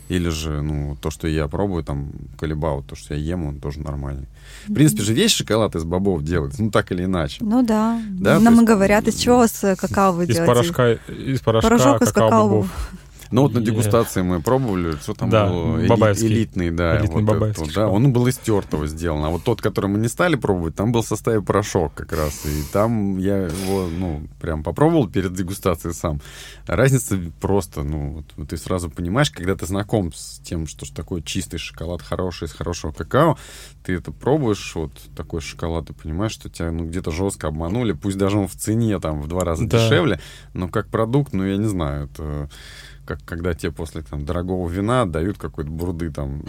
Или 0.09 0.29
же, 0.29 0.63
ну, 0.63 0.97
то, 1.01 1.11
что 1.11 1.27
я 1.27 1.49
пробую, 1.49 1.83
там, 1.83 2.11
колебау, 2.39 2.83
то, 2.83 2.95
что 2.95 3.15
я 3.15 3.21
ем, 3.21 3.45
он 3.47 3.59
тоже 3.59 3.81
нормальный. 3.81 4.27
В 4.69 4.73
принципе 4.73 5.03
же 5.03 5.13
весь 5.13 5.33
шоколад 5.33 5.75
из 5.75 5.83
бобов 5.83 6.23
делается, 6.23 6.63
ну, 6.63 6.71
так 6.71 6.93
или 6.93 7.05
иначе. 7.05 7.39
Ну 7.41 7.65
да. 7.65 8.01
Да, 8.11 8.39
Нам 8.39 8.55
есть- 8.55 8.67
говорят, 8.67 9.09
из 9.09 9.17
чего 9.17 9.47
с 9.49 9.75
какао 9.77 10.13
вы 10.13 10.25
Из 10.25 10.29
делаете? 10.37 10.47
порошка, 10.47 10.93
из 11.13 11.41
порошка 11.41 11.69
Порошок 11.69 12.03
из 12.03 12.13
какао-бобов. 12.13 12.67
какао. 12.71 12.99
Ну 13.37 13.43
вот 13.43 13.53
на 13.53 13.61
дегустации 13.61 14.23
мы 14.23 14.41
пробовали, 14.41 14.97
что 14.97 15.13
там 15.15 15.29
Да, 15.29 15.47
было, 15.47 15.87
бабаевский. 15.87 16.27
элитный, 16.27 16.71
да, 16.71 16.99
Элитный 16.99 17.23
вот 17.23 17.25
бабаевский 17.25 17.65
этот, 17.65 17.75
да, 17.75 17.89
он 17.89 18.13
был 18.13 18.27
из 18.27 18.39
тертого 18.39 18.87
сделан, 18.87 19.23
а 19.25 19.29
вот 19.29 19.45
тот, 19.45 19.61
который 19.61 19.89
мы 19.91 19.99
не 19.99 20.09
стали 20.09 20.37
пробовать, 20.37 20.75
там 20.75 20.91
был 20.91 21.03
в 21.03 21.07
составе 21.07 21.43
порошок 21.43 21.93
как 21.95 22.13
раз, 22.13 22.47
и 22.47 22.63
там 22.73 23.19
я 23.19 23.47
его, 23.47 23.89
ну, 23.89 24.27
прям 24.41 24.63
попробовал 24.63 25.09
перед 25.09 25.35
дегустацией 25.35 25.93
сам. 25.93 26.21
Разница 26.67 27.19
просто, 27.41 27.83
ну, 27.83 28.25
вот 28.37 28.49
ты 28.49 28.57
сразу 28.57 28.89
понимаешь, 28.91 29.31
когда 29.31 29.55
ты 29.55 29.67
знаком 29.67 30.13
с 30.15 30.39
тем, 30.43 30.67
что 30.67 30.87
такое 30.95 31.21
чистый 31.21 31.59
шоколад, 31.59 32.01
хороший, 32.01 32.47
из 32.47 32.53
хорошего 32.53 32.93
какао, 32.93 33.37
ты 33.85 33.93
это 33.95 34.13
пробуешь, 34.13 34.75
вот 34.75 34.93
такой 35.15 35.43
шоколад, 35.43 35.91
и 35.91 35.93
понимаешь, 35.93 36.33
что 36.33 36.49
тебя, 36.49 36.71
ну, 36.73 36.87
где-то 36.87 37.11
жестко 37.11 37.49
обманули, 37.49 37.93
пусть 37.93 38.17
даже 38.17 38.39
он 38.39 38.49
в 38.49 38.55
цене, 38.57 38.99
там, 38.99 39.21
в 39.21 39.29
два 39.29 39.45
раза 39.45 39.67
Да. 39.67 39.77
дешевле, 39.79 40.21
но 40.55 40.69
как 40.69 40.89
продукт, 40.89 41.35
ну, 41.35 41.45
я 41.45 41.59
не 41.59 41.69
знаю, 41.69 42.07
это 42.07 42.49
как 43.07 43.25
когда 43.25 43.55
тебе 43.55 43.73
после 43.73 44.03
там, 44.03 44.25
дорогого 44.27 44.69
вина 44.69 45.07
дают 45.07 45.39
какой-то 45.39 45.71
бурды 45.71 46.11
там. 46.11 46.43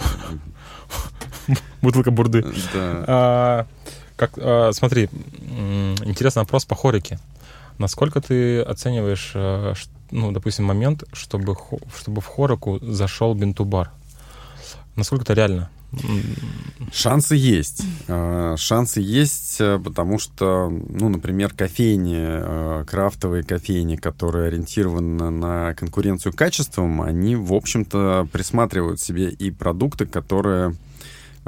Бутылка 1.82 2.12
бурды. 2.12 2.42
Да. 2.74 3.04
А, 3.08 3.68
как, 4.16 4.32
а, 4.38 4.72
смотри, 4.74 5.06
интересный 6.04 6.42
вопрос 6.42 6.66
по 6.66 6.76
хорике. 6.76 7.20
Насколько 7.78 8.20
ты 8.22 8.62
оцениваешь, 8.62 9.32
ш- 9.32 9.90
ну, 10.12 10.32
допустим, 10.32 10.66
момент, 10.66 11.04
чтобы, 11.14 11.56
чтобы 11.96 12.22
в 12.22 12.26
хорику 12.26 12.80
зашел 12.82 13.34
бинтубар? 13.36 13.92
Насколько 14.96 15.24
это 15.24 15.34
реально? 15.34 15.70
Шансы 16.92 17.36
есть. 17.36 17.84
Э, 18.08 18.56
Шансы 18.58 19.00
есть, 19.00 19.58
э, 19.60 19.80
потому 19.80 20.20
что, 20.20 20.70
ну, 20.70 21.10
например, 21.10 21.54
кофейни, 21.54 22.18
э, 22.20 22.84
крафтовые 22.86 23.44
кофейни, 23.44 23.96
которые 23.96 24.48
ориентированы 24.48 25.30
на 25.30 25.74
конкуренцию 25.76 26.34
качеством, 26.34 27.02
они, 27.02 27.36
в 27.36 27.54
общем-то, 27.54 28.28
присматривают 28.32 29.00
себе 29.00 29.30
и 29.30 29.50
продукты, 29.50 30.06
которые 30.06 30.76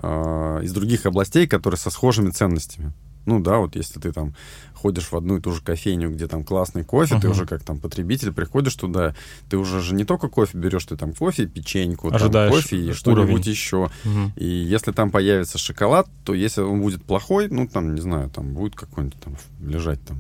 э, 0.01 0.60
из 0.63 0.72
других 0.72 1.05
областей, 1.05 1.46
которые 1.48 1.77
со 1.77 1.89
схожими 1.89 2.29
ценностями. 2.29 2.93
Ну 3.25 3.39
да, 3.39 3.58
вот 3.58 3.75
если 3.75 4.00
ты 4.00 4.12
там 4.12 4.34
ходишь 4.81 5.12
в 5.12 5.15
одну 5.15 5.38
и 5.38 5.41
ту 5.41 5.51
же 5.51 5.62
кофейню, 5.62 6.09
где 6.12 6.27
там 6.27 6.43
классный 6.43 6.83
кофе, 6.83 7.15
ты 7.19 7.27
Мгм. 7.27 7.31
уже 7.31 7.45
как 7.45 7.63
там 7.63 7.77
потребитель 7.79 8.31
приходишь 8.31 8.75
туда, 8.75 9.15
ты 9.50 9.57
уже 9.57 9.81
же 9.81 9.93
не 9.93 10.05
только 10.05 10.27
кофе 10.27 10.57
берешь, 10.57 10.86
ты 10.86 10.95
там 10.95 11.13
кофе, 11.13 11.45
печеньку, 11.45 12.09
там 12.09 12.15
Ожидаешь 12.15 12.51
кофе 12.51 12.77
и 12.77 12.93
что-нибудь 12.93 13.45
еще. 13.45 13.89
мгм. 14.03 14.33
И 14.36 14.45
если 14.45 14.91
там 14.91 15.12
появится 15.12 15.57
шоколад, 15.57 16.07
то 16.25 16.33
если 16.33 16.62
он 16.62 16.81
будет 16.81 17.03
плохой, 17.03 17.48
ну, 17.50 17.67
там, 17.67 17.93
не 17.95 18.01
знаю, 18.01 18.29
там 18.29 18.53
будет 18.53 18.75
какой-нибудь 18.75 19.19
там 19.19 19.36
лежать 19.62 20.00
там 20.05 20.17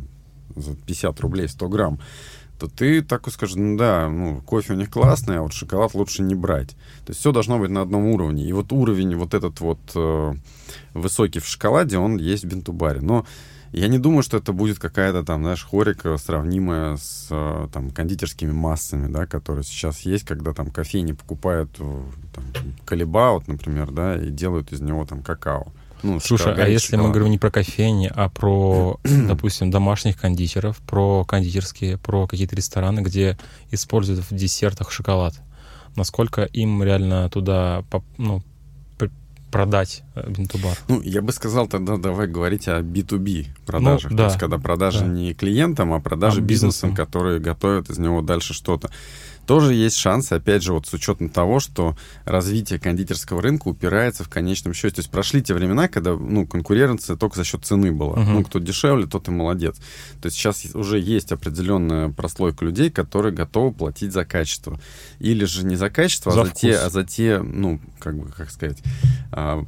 за 0.55 0.75
50 0.75 1.19
рублей 1.21 1.47
100 1.47 1.69
грамм, 1.69 1.99
то 2.59 2.67
ты 2.67 3.01
такой 3.01 3.31
скажешь, 3.31 3.55
ну 3.55 3.77
да, 3.77 4.09
ну, 4.09 4.41
кофе 4.41 4.73
у 4.73 4.75
них 4.75 4.89
классный, 4.91 5.37
а 5.37 5.41
вот 5.43 5.53
шоколад 5.53 5.93
лучше 5.93 6.21
не 6.23 6.35
брать. 6.35 6.71
То 7.05 7.11
есть 7.11 7.21
все 7.21 7.31
должно 7.31 7.57
быть 7.57 7.69
на 7.69 7.81
одном 7.81 8.05
уровне. 8.07 8.43
И 8.45 8.51
вот 8.51 8.73
уровень 8.73 9.15
вот 9.15 9.33
этот 9.33 9.61
вот 9.61 9.79
э, 9.95 10.33
высокий 10.93 11.39
в 11.39 11.47
шоколаде, 11.47 11.97
он 11.97 12.17
есть 12.17 12.43
в 12.43 12.47
бинтубаре. 12.47 12.99
Но 12.99 13.25
я 13.71 13.87
не 13.87 13.99
думаю, 13.99 14.23
что 14.23 14.37
это 14.37 14.53
будет 14.53 14.79
какая-то 14.79 15.23
там, 15.23 15.43
знаешь, 15.43 15.63
хорика, 15.63 16.17
сравнимая 16.17 16.97
с 16.97 17.27
э, 17.29 17.67
там 17.71 17.91
кондитерскими 17.91 18.51
массами, 18.51 19.11
да, 19.11 19.25
которые 19.25 19.63
сейчас 19.63 20.01
есть, 20.01 20.25
когда 20.25 20.53
там 20.53 20.71
кофейни 20.71 21.11
покупают 21.11 21.69
э, 21.79 22.01
там, 22.33 22.45
колеба, 22.85 23.31
вот, 23.31 23.47
например, 23.47 23.91
да, 23.91 24.17
и 24.17 24.29
делают 24.29 24.71
из 24.71 24.81
него 24.81 25.05
там 25.05 25.21
какао. 25.21 25.67
Ну, 26.01 26.19
Слушай, 26.19 26.53
а 26.55 26.67
если 26.67 26.95
мы 26.95 27.09
говорим 27.09 27.29
не 27.29 27.37
про 27.37 27.51
кофейни, 27.51 28.11
а 28.13 28.29
про, 28.29 28.99
допустим, 29.03 29.69
домашних 29.69 30.19
кондитеров, 30.19 30.77
про 30.77 31.25
кондитерские, 31.25 31.97
про 31.97 32.25
какие-то 32.25 32.55
рестораны, 32.55 33.01
где 33.01 33.37
используют 33.71 34.21
в 34.29 34.33
десертах 34.33 34.91
шоколад, 34.91 35.35
насколько 35.95 36.43
им 36.43 36.81
реально 36.83 37.29
туда 37.29 37.83
ну, 38.17 38.41
продать 39.51 40.03
э, 40.15 40.29
бинтубар? 40.29 40.77
Ну, 40.87 41.01
я 41.01 41.21
бы 41.21 41.31
сказал 41.31 41.67
тогда, 41.67 41.97
давай 41.97 42.27
говорить 42.27 42.67
о 42.67 42.81
B2B 42.81 43.47
продажах. 43.65 44.11
Ну, 44.11 44.17
То 44.17 44.23
да, 44.23 44.25
есть, 44.27 44.39
когда 44.39 44.57
продажи 44.57 44.99
да. 45.01 45.07
не 45.07 45.33
клиентам, 45.33 45.93
а 45.93 45.99
продажи 45.99 46.39
А 46.39 46.43
бизнесам, 46.43 46.91
бизнесам. 46.91 46.95
которые 46.95 47.39
готовят 47.39 47.89
из 47.89 47.97
него 47.97 48.21
дальше 48.21 48.53
что-то. 48.53 48.89
Тоже 49.49 49.73
есть 49.73 49.97
шанс, 49.97 50.31
опять 50.31 50.61
же, 50.61 50.73
вот 50.73 50.85
с 50.85 50.93
учетом 50.93 51.27
того, 51.27 51.59
что 51.59 51.97
развитие 52.23 52.77
кондитерского 52.77 53.41
рынка 53.41 53.69
упирается 53.69 54.23
в 54.23 54.29
конечном 54.29 54.75
счете. 54.75 54.97
То 54.97 54.99
есть 54.99 55.09
прошли 55.09 55.41
те 55.41 55.55
времена, 55.55 55.87
когда 55.87 56.15
ну, 56.15 56.45
конкуренция 56.45 57.15
только 57.15 57.37
за 57.37 57.43
счет 57.43 57.65
цены 57.65 57.91
была. 57.91 58.17
Мгм. 58.17 58.33
Ну, 58.33 58.43
кто 58.43 58.59
дешевле, 58.59 59.07
тот 59.07 59.27
и 59.27 59.31
молодец. 59.31 59.77
То 60.21 60.27
есть 60.27 60.37
сейчас 60.37 60.63
уже 60.75 60.99
есть 60.99 61.31
определенная 61.31 62.09
прослойка 62.09 62.63
людей, 62.63 62.91
которые 62.91 63.33
готовы 63.33 63.71
платить 63.71 64.13
за 64.13 64.23
качество. 64.23 64.79
Или 65.17 65.45
же 65.45 65.65
не 65.65 65.77
за 65.77 65.89
качество, 65.89 66.31
За 66.31 66.41
а 66.41 66.45
за 66.45 66.51
те, 66.51 66.75
а 66.77 66.89
за 66.91 67.03
те, 67.03 67.39
ну, 67.39 67.79
как 67.97 68.19
бы, 68.19 68.29
как 68.29 68.51
сказать, 68.51 68.77
а, 69.31 69.65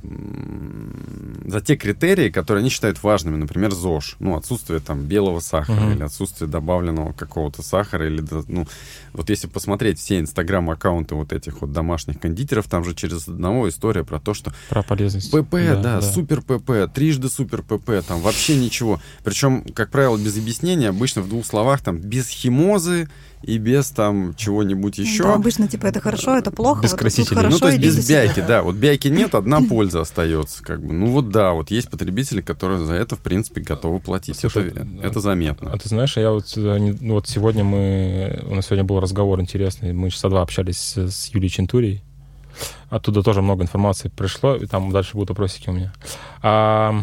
за 1.48 1.60
те 1.60 1.76
критерии, 1.76 2.30
которые 2.30 2.62
они 2.62 2.70
считают 2.70 3.02
важными, 3.02 3.38
например, 3.38 3.72
ЗОЖ, 3.72 4.18
ну, 4.20 4.38
отсутствие 4.38 4.80
там 4.80 5.06
белого 5.06 5.40
сахара 5.40 5.82
Мгм. 5.82 5.94
или 5.94 6.04
отсутствие 6.04 6.48
добавленного 6.48 7.14
какого-то 7.14 7.64
сахара, 7.64 8.06
или, 8.06 8.24
ну, 8.48 8.68
вот 9.14 9.32
если 9.32 9.48
посмотреть 9.48 9.71
все 9.98 10.20
инстаграм-аккаунты 10.20 11.16
вот 11.16 11.34
этих 11.34 11.62
вот 11.62 11.72
домашних 11.72 12.20
кондитеров, 12.20 12.68
там 12.68 12.84
же 12.84 12.94
через 12.94 13.28
одного 13.28 13.70
история 13.70 14.04
про 14.04 14.20
то, 14.20 14.34
что 14.34 14.54
Про 14.70 14.84
полезность. 14.84 15.32
ПП, 15.32 15.56
да, 15.82 16.02
супер 16.02 16.42
ПП, 16.42 16.94
трижды 16.94 17.30
супер 17.30 17.62
ПП, 17.62 18.06
там 18.08 18.22
вообще 18.22 18.56
ничего. 18.56 19.00
Причем, 19.24 19.64
как 19.74 19.92
правило, 19.92 20.18
без 20.18 20.38
объяснения, 20.38 20.90
обычно 20.90 21.22
в 21.22 21.30
двух 21.30 21.46
словах, 21.46 21.82
там, 21.82 21.98
без 21.98 22.28
химозы 22.28 23.10
и 23.44 23.58
без 23.58 23.90
там 23.90 24.36
чего-нибудь 24.36 24.98
еще. 24.98 25.24
Да, 25.24 25.34
обычно, 25.36 25.68
типа, 25.68 25.88
это 25.88 26.00
хорошо, 26.00 26.38
это 26.38 26.52
плохо. 26.52 26.84
Без 26.84 26.92
вот 26.92 27.00
красителей. 27.00 27.38
хорошо, 27.38 27.56
Ну, 27.56 27.60
то 27.60 27.68
есть 27.70 27.80
без 27.80 28.08
бяйки, 28.08 28.44
да. 28.48 28.62
Вот 28.62 28.76
бяйки 28.76 29.08
нет, 29.08 29.36
одна 29.36 29.62
польза 29.70 30.02
остается. 30.02 30.64
Как 30.64 30.84
бы. 30.84 30.94
Ну 30.94 31.08
вот 31.08 31.30
да, 31.30 31.54
вот 31.54 31.72
есть 31.72 31.90
потребители, 31.90 32.42
которые 32.42 32.86
за 32.86 32.94
это, 32.94 33.16
в 33.16 33.20
принципе, 33.20 33.62
готовы 33.62 34.00
платить. 34.00 34.38
Слушай, 34.38 34.68
это, 34.68 34.84
да. 34.86 35.08
это 35.08 35.20
заметно. 35.20 35.72
А 35.72 35.78
ты 35.78 35.90
знаешь, 35.90 36.18
я 36.18 36.32
вот, 36.32 36.54
э, 36.56 36.96
ну, 37.00 37.16
вот 37.16 37.28
сегодня 37.28 37.64
мы... 37.64 38.44
У 38.48 38.56
нас 38.56 38.66
сегодня 38.68 38.84
был 38.84 39.00
разговор 39.00 39.40
интересный. 39.42 39.94
Мы 39.94 40.10
часа 40.12 40.30
два 40.30 40.42
общались 40.42 40.78
с, 40.78 40.98
с 41.10 41.28
Юлией 41.34 41.50
Чентурией. 41.50 42.04
Оттуда 42.90 43.24
тоже 43.24 43.42
много 43.42 43.64
информации 43.64 44.10
пришло, 44.10 44.56
и 44.56 44.66
там 44.66 44.92
дальше 44.92 45.14
будут 45.14 45.30
вопросики 45.30 45.70
у 45.70 45.74
меня. 45.74 45.94
А, 46.42 47.02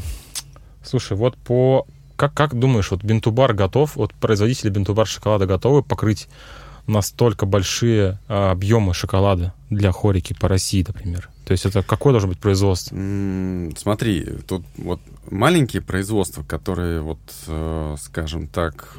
слушай, 0.84 1.16
вот 1.16 1.36
по... 1.36 1.86
Как, 2.18 2.34
как 2.34 2.58
думаешь, 2.58 2.90
вот 2.90 3.04
бинтубар 3.04 3.54
готов, 3.54 3.94
вот 3.94 4.12
производители 4.12 4.70
бинтубар 4.70 5.06
шоколада 5.06 5.46
готовы 5.46 5.84
покрыть 5.84 6.28
настолько 6.88 7.46
большие 7.46 8.18
а, 8.26 8.50
объемы 8.50 8.92
шоколада 8.92 9.54
для 9.70 9.92
хорики 9.92 10.34
по 10.34 10.48
России, 10.48 10.84
например? 10.84 11.30
То 11.44 11.52
есть 11.52 11.64
это 11.64 11.84
какое 11.84 12.12
должно 12.12 12.30
быть 12.30 12.40
производство? 12.40 12.96
Смотри, 13.76 14.24
тут 14.48 14.64
вот 14.78 15.00
маленькие 15.30 15.80
производства, 15.80 16.42
которые 16.42 17.02
вот, 17.02 17.20
э, 17.46 17.94
скажем 18.00 18.48
так, 18.48 18.96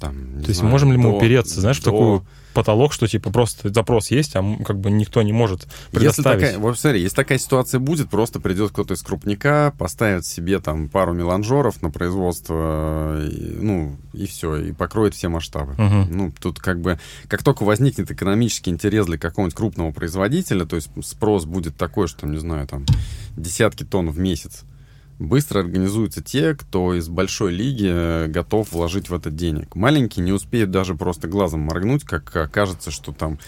там, 0.00 0.14
То 0.42 0.48
есть 0.48 0.60
знаю, 0.60 0.72
можем 0.72 0.90
ли 0.92 0.98
мы 0.98 1.10
до- 1.10 1.16
упереться, 1.18 1.60
знаешь, 1.60 1.78
в 1.78 1.84
до- 1.84 1.90
такую 1.90 2.24
потолок, 2.52 2.92
что 2.92 3.06
типа 3.06 3.30
просто 3.30 3.72
запрос 3.72 4.10
есть, 4.10 4.34
а 4.34 4.42
как 4.64 4.80
бы 4.80 4.90
никто 4.90 5.22
не 5.22 5.32
может 5.32 5.68
Если 5.92 5.98
предоставить? 5.98 6.40
такая, 6.40 6.58
вот 6.58 6.76
смотри, 6.80 7.00
если 7.00 7.14
такая 7.14 7.38
ситуация 7.38 7.78
будет, 7.78 8.10
просто 8.10 8.40
придет 8.40 8.70
кто-то 8.72 8.94
из 8.94 9.02
крупника, 9.02 9.72
поставит 9.78 10.26
себе 10.26 10.58
там 10.58 10.88
пару 10.88 11.12
меланжеров 11.12 11.80
на 11.82 11.90
производство, 11.90 13.24
и, 13.24 13.56
ну, 13.60 13.96
и 14.12 14.26
все, 14.26 14.56
и 14.56 14.72
покроет 14.72 15.14
все 15.14 15.28
масштабы. 15.28 15.74
Мгм. 15.78 16.08
Ну, 16.10 16.32
тут 16.40 16.58
как 16.58 16.80
бы, 16.80 16.98
как 17.28 17.42
только 17.42 17.62
возникнет 17.64 18.10
экономический 18.10 18.70
интерес 18.70 19.06
для 19.06 19.18
какого-нибудь 19.18 19.54
крупного 19.56 19.92
производителя, 19.92 20.64
то 20.64 20.76
есть 20.76 20.88
спрос 21.04 21.44
будет 21.44 21.76
такой, 21.76 22.08
что, 22.08 22.26
не 22.26 22.38
знаю, 22.38 22.66
там, 22.66 22.84
десятки 23.36 23.84
тонн 23.84 24.10
в 24.10 24.18
месяц, 24.18 24.62
быстро 25.20 25.60
организуются 25.60 26.22
те, 26.22 26.54
кто 26.54 26.94
из 26.94 27.08
большой 27.08 27.52
лиги 27.52 27.88
э, 27.88 28.26
готов 28.26 28.72
вложить 28.72 29.10
в 29.10 29.14
это 29.14 29.30
денег. 29.30 29.76
Маленькие 29.76 30.24
не 30.24 30.32
успеют 30.32 30.70
даже 30.70 30.94
просто 30.94 31.28
глазом 31.28 31.60
моргнуть, 31.60 32.04
как 32.04 32.34
окажется, 32.34 32.90
что 32.90 33.12
там 33.12 33.38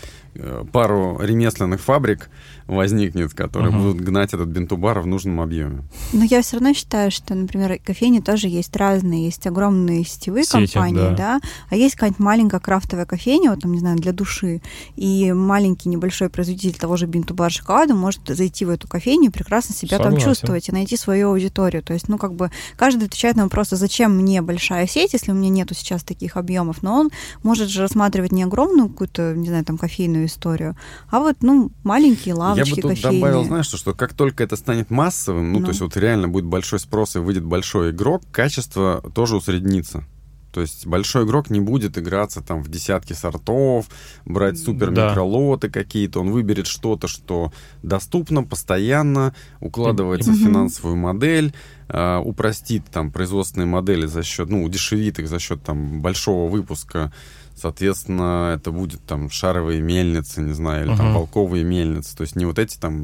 пару 0.73 1.19
ремесленных 1.21 1.81
фабрик 1.81 2.31
возникнет, 2.67 3.35
которые 3.35 3.71
Мгм. 3.73 3.83
будут 3.83 4.01
гнать 4.03 4.33
этот 4.33 4.49
бинтубар 4.49 5.01
в 5.01 5.07
нужном 5.07 5.41
объеме. 5.41 5.83
Но 6.13 6.25
я 6.25 6.41
все 6.43 6.57
равно 6.57 6.73
считаю, 6.73 7.11
что, 7.11 7.35
например, 7.35 7.79
кофейни 7.85 8.21
тоже 8.21 8.49
есть 8.49 8.75
разные. 8.77 9.27
Есть 9.27 9.47
огромные 9.47 10.05
сетевые 10.05 10.45
Сети, 10.45 10.73
компании, 10.73 11.11
да. 11.11 11.17
да. 11.17 11.41
а 11.69 11.77
есть 11.77 11.97
какая-нибудь 11.97 12.21
маленькая 12.21 12.61
крафтовая 12.61 13.05
кофейня, 13.05 13.51
вот 13.51 13.61
там, 13.61 13.73
не 13.73 13.79
знаю, 13.81 13.99
для 13.99 14.13
души. 14.13 14.63
И 14.97 15.33
маленький 15.33 15.89
небольшой 15.89 16.31
производитель 16.31 16.79
того 16.79 16.97
же 16.97 17.07
бинтубар 17.07 17.51
шоколада 17.51 17.95
может 17.95 18.21
зайти 18.27 18.65
в 18.65 18.71
эту 18.71 18.89
кофейню 18.89 19.27
и 19.29 19.33
прекрасно 19.33 19.75
себя 19.75 19.99
там 19.99 20.13
Согласен. 20.13 20.29
чувствовать 20.29 20.69
и 20.69 20.73
найти 20.73 20.97
свою 20.97 21.31
аудиторию. 21.31 21.83
То 21.83 21.93
есть, 21.93 22.09
ну, 22.09 22.17
как 22.17 22.33
бы 22.35 22.51
каждый 22.77 23.07
отвечает 23.07 23.37
на 23.37 23.45
вопрос, 23.45 23.73
а 23.73 23.77
зачем 23.77 24.17
мне 24.17 24.41
большая 24.41 24.87
сеть, 24.87 25.13
если 25.13 25.33
у 25.33 25.35
меня 25.35 25.51
нету 25.51 25.75
сейчас 25.75 26.05
таких 26.05 26.37
объемов. 26.37 26.83
Но 26.83 26.95
он 26.95 27.11
может 27.43 27.69
же 27.69 27.83
рассматривать 27.83 28.33
не 28.33 28.45
огромную 28.45 28.89
какую-то, 28.89 29.35
не 29.35 29.49
знаю, 29.49 29.65
там, 29.65 29.77
кофейную 29.77 30.22
масштабную 30.23 30.27
историю. 30.27 30.77
А 31.11 31.21
вот, 31.21 31.37
ну, 31.41 31.71
маленькие 31.85 32.35
лавочки 32.35 32.69
Я 32.71 32.75
бы 32.77 32.83
тут 32.83 32.91
кофейные. 32.93 33.21
добавил, 33.21 33.45
знаешь, 33.45 33.67
что, 33.67 33.77
что 33.77 33.95
как 33.95 34.15
только 34.15 34.45
это 34.45 34.57
станет 34.57 34.91
массовым, 34.91 35.53
ну, 35.53 35.59
Ну. 35.61 35.65
то 35.67 35.71
есть 35.71 35.81
вот 35.81 35.97
реально 35.97 36.29
будет 36.29 36.45
большой 36.47 36.79
спрос 36.79 37.17
и 37.17 37.19
выйдет 37.19 37.45
большой 37.45 37.91
игрок, 37.91 38.23
качество 38.31 39.03
тоже 39.15 39.37
усреднится. 39.37 40.05
То 40.53 40.61
есть 40.61 40.87
большой 40.87 41.25
игрок 41.25 41.49
не 41.49 41.61
будет 41.61 41.97
играться 41.97 42.43
там 42.43 42.63
в 42.63 42.69
десятки 42.69 43.15
сортов, 43.15 43.87
брать 44.27 44.59
супер 44.59 44.91
Да. 44.91 45.09
микролоты 45.09 45.71
какие-то. 45.71 46.21
Он 46.21 46.31
выберет 46.31 46.67
что-то, 46.67 47.09
что 47.09 47.53
доступно, 47.83 48.43
постоянно, 48.45 49.35
укладывается 49.61 50.31
в 50.31 50.37
финансовую 50.37 50.97
модель, 50.97 51.55
а, 51.89 52.21
упростит 52.21 52.85
там 52.93 53.11
производственные 53.11 53.67
модели 53.67 54.05
за 54.05 54.23
счет, 54.23 54.51
ну, 54.51 54.63
удешевит 54.63 55.19
их 55.19 55.29
за 55.29 55.39
счет 55.39 55.63
там 55.63 56.03
большого 56.03 56.51
выпуска. 56.51 57.15
Соответственно, 57.63 58.55
это 58.57 58.73
будет 58.73 59.01
там 59.07 59.31
шаровые 59.31 59.81
мельницы, 59.81 60.41
не 60.41 60.53
знаю, 60.53 60.87
или 60.89 60.97
там 60.97 61.07
Мгм. 61.07 61.15
волковые 61.15 61.63
мельницы. 61.63 62.17
То 62.17 62.23
есть 62.23 62.35
не 62.35 62.45
вот 62.45 62.59
эти 62.59 62.77
там 62.77 62.95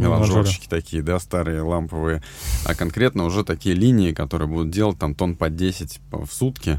меланжерчики 0.00 0.68
такие, 0.68 1.02
да, 1.02 1.18
старые 1.18 1.60
ламповые, 1.62 2.22
а 2.64 2.74
конкретно 2.76 3.24
уже 3.24 3.42
такие 3.44 3.74
линии, 3.74 4.12
которые 4.12 4.48
будут 4.48 4.70
делать 4.70 4.98
там 4.98 5.14
тонн 5.14 5.34
по 5.34 5.50
10 5.50 6.00
по- 6.10 6.24
в 6.24 6.32
сутки. 6.32 6.78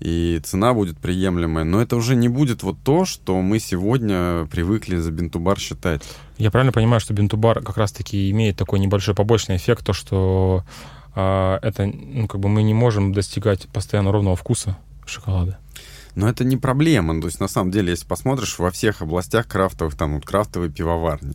И 0.00 0.40
цена 0.44 0.74
будет 0.74 0.98
приемлемая. 0.98 1.64
Но 1.64 1.80
это 1.80 1.96
уже 1.96 2.16
не 2.16 2.28
будет 2.28 2.62
вот 2.62 2.76
то, 2.84 3.04
что 3.06 3.40
мы 3.40 3.58
сегодня 3.60 4.46
привыкли 4.50 4.96
за 4.96 5.10
бинтубар 5.10 5.58
считать. 5.58 6.02
Я 6.36 6.50
правильно 6.50 6.72
понимаю, 6.72 7.00
что 7.00 7.14
бинтубар 7.14 7.62
как 7.62 7.76
раз-таки 7.78 8.28
имеет 8.30 8.56
такой 8.56 8.78
небольшой 8.80 9.14
побочный 9.14 9.56
эффект, 9.56 9.86
то, 9.86 9.92
что 9.94 10.64
а, 11.14 11.58
это, 11.62 11.86
ну, 11.86 12.26
как 12.28 12.40
бы 12.40 12.48
мы 12.50 12.62
не 12.62 12.74
можем 12.74 13.14
достигать 13.14 13.68
постоянно 13.72 14.12
ровного 14.12 14.36
вкуса 14.36 14.76
шоколада. 15.06 15.58
Но 16.16 16.28
это 16.28 16.44
не 16.44 16.56
проблема. 16.56 17.12
Ну, 17.12 17.20
То 17.20 17.26
есть, 17.28 17.40
на 17.40 17.46
самом 17.46 17.70
деле, 17.70 17.90
если 17.90 18.06
посмотришь, 18.06 18.58
во 18.58 18.70
всех 18.70 19.02
областях 19.02 19.46
крафтовых, 19.46 19.94
там, 19.94 20.14
вот 20.14 20.24
крафтовые 20.24 20.72
пивоварни, 20.72 21.34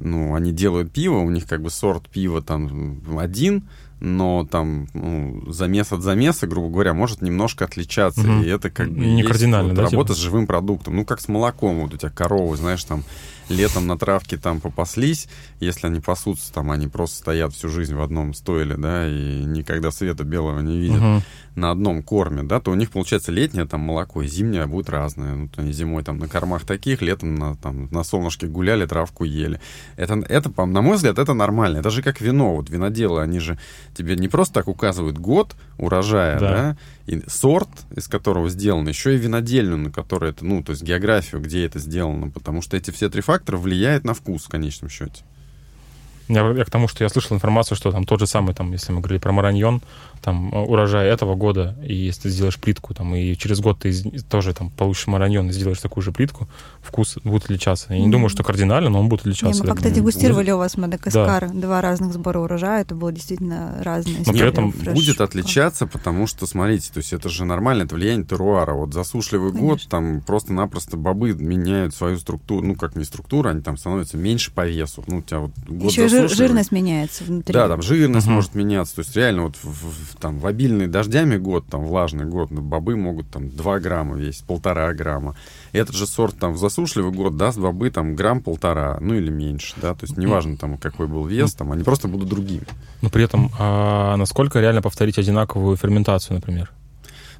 ну, 0.00 0.34
они 0.34 0.52
делают 0.52 0.92
пиво, 0.92 1.18
у 1.18 1.30
них 1.30 1.46
как 1.46 1.62
бы 1.62 1.70
сорт 1.70 2.08
пива 2.10 2.42
там 2.42 3.00
один, 3.16 3.68
но 4.00 4.46
там 4.50 4.88
ну, 4.92 5.50
замес 5.50 5.92
от 5.92 6.02
замеса, 6.02 6.46
грубо 6.46 6.68
говоря, 6.68 6.94
может 6.94 7.22
немножко 7.22 7.64
отличаться. 7.64 8.20
Мгм. 8.20 8.42
И 8.42 8.48
это 8.48 8.70
как 8.70 8.90
бы 8.90 9.06
Не 9.06 9.22
кардинально, 9.22 9.70
вот 9.70 9.76
да, 9.76 9.82
работа 9.84 10.08
типа? 10.08 10.14
с 10.14 10.18
живым 10.18 10.46
продуктом. 10.46 10.96
Ну, 10.96 11.04
как 11.04 11.20
с 11.20 11.28
молоком. 11.28 11.80
Вот 11.80 11.94
у 11.94 11.96
тебя 11.96 12.10
коровы, 12.10 12.56
знаешь, 12.56 12.84
там 12.84 13.04
летом 13.48 13.86
на 13.86 13.96
травке 13.98 14.36
там 14.36 14.60
попаслись, 14.60 15.28
если 15.60 15.86
они 15.86 16.00
пасутся, 16.00 16.52
там 16.52 16.70
они 16.70 16.88
просто 16.88 17.18
стоят 17.18 17.52
всю 17.54 17.68
жизнь 17.68 17.94
в 17.94 18.00
одном 18.02 18.34
стойле, 18.34 18.76
да, 18.76 19.06
и 19.08 19.44
никогда 19.44 19.90
света 19.90 20.24
белого 20.24 20.60
не 20.60 20.78
видят 20.78 21.00
Мгм. 21.00 21.22
на 21.54 21.70
одном 21.70 22.02
корме, 22.02 22.42
да, 22.42 22.60
то 22.60 22.70
у 22.70 22.74
них 22.74 22.90
получается 22.90 23.32
летнее 23.32 23.64
там 23.66 23.80
молоко, 23.80 24.22
и 24.22 24.26
зимнее 24.26 24.66
будет 24.66 24.90
разное. 24.90 25.34
Ну, 25.34 25.48
то 25.48 25.62
они 25.62 25.72
зимой 25.72 26.02
там 26.02 26.18
на 26.18 26.28
кормах 26.28 26.64
таких, 26.64 27.02
летом 27.02 27.34
на, 27.36 27.56
там, 27.56 27.88
на 27.90 28.02
солнышке 28.04 28.46
гуляли, 28.46 28.84
травку 28.86 29.24
ели. 29.24 29.60
Это, 29.96 30.14
это, 30.28 30.50
на 30.66 30.82
мой 30.82 30.96
взгляд, 30.96 31.18
это 31.18 31.32
нормально. 31.34 31.78
Это 31.78 31.90
же 31.90 32.02
как 32.02 32.20
вино. 32.20 32.56
Вот 32.56 32.68
виноделы, 32.68 33.22
они 33.22 33.38
же 33.38 33.58
тебе 33.94 34.16
не 34.16 34.28
просто 34.28 34.54
так 34.54 34.68
указывают 34.68 35.18
год 35.18 35.54
урожая, 35.78 36.38
Да. 36.40 36.50
да, 36.50 36.76
и 37.06 37.22
сорт, 37.28 37.68
из 37.94 38.08
которого 38.08 38.48
сделано, 38.48 38.88
еще 38.88 39.14
и 39.14 39.18
винодельню, 39.18 39.76
на 39.76 39.90
которой 39.90 40.30
это, 40.30 40.44
ну, 40.44 40.62
то 40.62 40.72
есть 40.72 40.82
географию, 40.82 41.40
где 41.40 41.64
это 41.64 41.78
сделано, 41.78 42.30
потому 42.30 42.62
что 42.62 42.76
эти 42.76 42.90
все 42.90 43.08
три 43.08 43.22
фактора 43.22 43.56
влияют 43.56 44.04
на 44.04 44.14
вкус 44.14 44.44
в 44.44 44.48
конечном 44.48 44.90
счете. 44.90 45.22
Я, 46.28 46.48
я 46.50 46.64
к 46.64 46.70
тому, 46.70 46.88
что 46.88 47.04
я 47.04 47.08
слышал 47.08 47.36
информацию, 47.36 47.76
что 47.76 47.92
там 47.92 48.04
тот 48.04 48.18
же 48.18 48.26
самый, 48.26 48.54
там, 48.54 48.72
если 48.72 48.92
мы 48.92 49.00
говорили 49.00 49.20
про 49.20 49.30
мараньон, 49.30 49.80
там 50.22 50.50
э, 50.52 50.58
урожай 50.58 51.08
этого 51.08 51.34
года, 51.34 51.76
и 51.86 51.94
если 51.94 52.22
ты 52.22 52.30
сделаешь 52.30 52.58
плитку, 52.58 52.94
там, 52.94 53.14
и 53.14 53.34
через 53.36 53.60
год 53.60 53.78
ты 53.80 53.92
тоже 54.28 54.54
там 54.54 54.70
получишь 54.70 55.06
мараньон 55.06 55.48
и 55.50 55.52
сделаешь 55.52 55.80
такую 55.80 56.02
же 56.02 56.12
плитку, 56.12 56.48
вкус 56.82 57.16
будет 57.24 57.44
отличаться. 57.44 57.92
Я 57.94 58.00
не 58.00 58.10
думаю, 58.10 58.28
что 58.28 58.42
кардинально, 58.42 58.90
но 58.90 59.00
он 59.00 59.08
будет 59.08 59.24
Не, 59.24 59.32
отличаться. 59.32 59.62
мы 59.62 59.68
я 59.68 59.74
как-то 59.74 59.90
дегустировали 59.90 60.50
у 60.50 60.58
вас 60.58 60.76
Мадагаскар, 60.76 61.50
два 61.52 61.80
разных 61.80 62.12
сбора 62.12 62.40
урожая, 62.40 62.82
это 62.82 62.94
было 62.94 63.12
действительно 63.12 63.78
разные. 63.82 64.18
Но 64.26 64.32
при 64.32 64.46
этом 64.48 64.72
фреш. 64.72 64.94
будет 64.94 65.20
отличаться, 65.20 65.86
потому 65.86 66.26
что, 66.26 66.46
смотрите, 66.46 66.90
то 66.92 66.98
есть 66.98 67.12
это 67.12 67.28
же 67.28 67.44
нормально, 67.44 67.84
это 67.84 67.94
влияние 67.94 68.26
теруара. 68.26 68.74
Вот 68.74 68.92
засушливый 68.94 69.52
год, 69.52 69.60
Конечно. 69.80 69.90
там 69.90 70.20
просто-напросто 70.22 70.96
бобы 70.96 71.32
меняют 71.34 71.94
свою 71.94 72.18
структуру, 72.18 72.66
ну, 72.66 72.74
как 72.74 72.96
не 72.96 73.04
структуру, 73.04 73.48
они 73.50 73.60
там 73.62 73.76
становятся 73.76 74.16
меньше 74.16 74.50
по 74.52 74.66
весу. 74.66 75.04
Ну, 75.06 75.18
у 75.18 75.22
тебя 75.22 75.40
вот 75.40 75.52
год 75.68 75.90
Еще 75.90 76.08
засушливый. 76.08 76.36
жирность 76.36 76.72
меняется 76.72 77.24
внутри. 77.24 77.52
Да, 77.52 77.68
там 77.68 77.82
жирность 77.82 78.26
Мгм. 78.26 78.34
может 78.36 78.54
меняться. 78.54 78.96
То 78.96 79.00
есть 79.02 79.14
реально 79.16 79.42
вот 79.44 79.56
в, 79.62 80.05
там, 80.14 80.38
в 80.38 80.46
обильный 80.46 80.86
дождями 80.86 81.36
год, 81.36 81.66
там 81.66 81.84
влажный 81.84 82.24
год, 82.24 82.50
ну, 82.50 82.62
бобы 82.62 82.96
могут 82.96 83.28
там 83.30 83.48
2 83.50 83.80
грамма 83.80 84.16
весить, 84.16 84.44
полтора 84.44 84.92
грамма. 84.94 85.36
Этот 85.72 85.96
же 85.96 86.06
сорт 86.06 86.38
там 86.38 86.52
в 86.52 86.58
засушливый 86.58 87.12
год 87.12 87.36
даст 87.36 87.58
бобы 87.58 87.90
там 87.90 88.14
грамм-полтора, 88.14 88.98
ну 89.00 89.14
или 89.14 89.30
меньше, 89.30 89.74
да. 89.80 89.94
То 89.94 90.04
есть 90.04 90.16
неважно 90.16 90.56
там 90.56 90.78
какой 90.78 91.06
был 91.06 91.26
вес, 91.26 91.54
там 91.54 91.72
они 91.72 91.82
просто 91.82 92.08
будут 92.08 92.28
другими. 92.28 92.66
Но 93.02 93.10
при 93.10 93.24
этом, 93.24 93.50
а 93.58 94.16
насколько 94.16 94.60
реально 94.60 94.82
повторить 94.82 95.18
одинаковую 95.18 95.76
ферментацию, 95.76 96.36
например? 96.36 96.70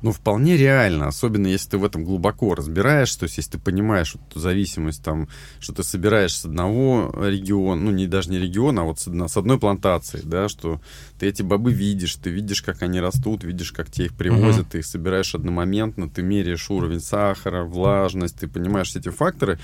Ну, 0.03 0.13
вполне 0.13 0.57
реально, 0.57 1.09
особенно 1.09 1.47
если 1.47 1.71
ты 1.71 1.79
в 1.79 1.85
этом 1.85 2.05
глубоко 2.05 2.55
разбираешься, 2.55 3.21
то 3.21 3.25
есть 3.25 3.37
если 3.39 3.53
ты 3.53 3.59
понимаешь 3.59 4.15
вот 4.15 4.23
эту 4.31 4.41
зависимость, 4.41 5.03
там, 5.03 5.29
что 5.61 5.73
ты 5.73 5.83
собираешь 5.83 6.35
с 6.37 6.45
одного 6.45 7.15
региона, 7.21 7.81
ну, 7.81 7.91
не 7.91 8.07
даже 8.07 8.31
не 8.31 8.39
региона, 8.39 8.83
а 8.83 8.85
вот 8.85 9.01
с, 9.01 9.09
одно- 9.09 9.29
с 9.29 9.37
одной 9.37 9.59
плантации, 9.59 10.21
да, 10.25 10.49
что 10.49 10.81
ты 11.19 11.27
эти 11.27 11.43
бобы 11.43 11.73
видишь, 11.73 12.15
ты 12.17 12.31
видишь, 12.31 12.63
как 12.63 12.83
они 12.83 13.01
растут, 13.01 13.45
видишь, 13.45 13.73
как 13.73 13.91
тебе 13.91 14.07
их 14.07 14.15
привозят, 14.15 14.69
ты 14.71 14.79
их 14.79 14.87
собираешь 14.87 15.35
одномоментно, 15.35 16.09
ты 16.09 16.23
меряешь 16.23 16.71
уровень 16.71 17.01
сахара, 17.01 17.65
влажность, 17.65 18.39
ты 18.39 18.49
понимаешь 18.49 18.89
все 18.89 18.99
эти 18.99 19.09
факторы, 19.09 19.59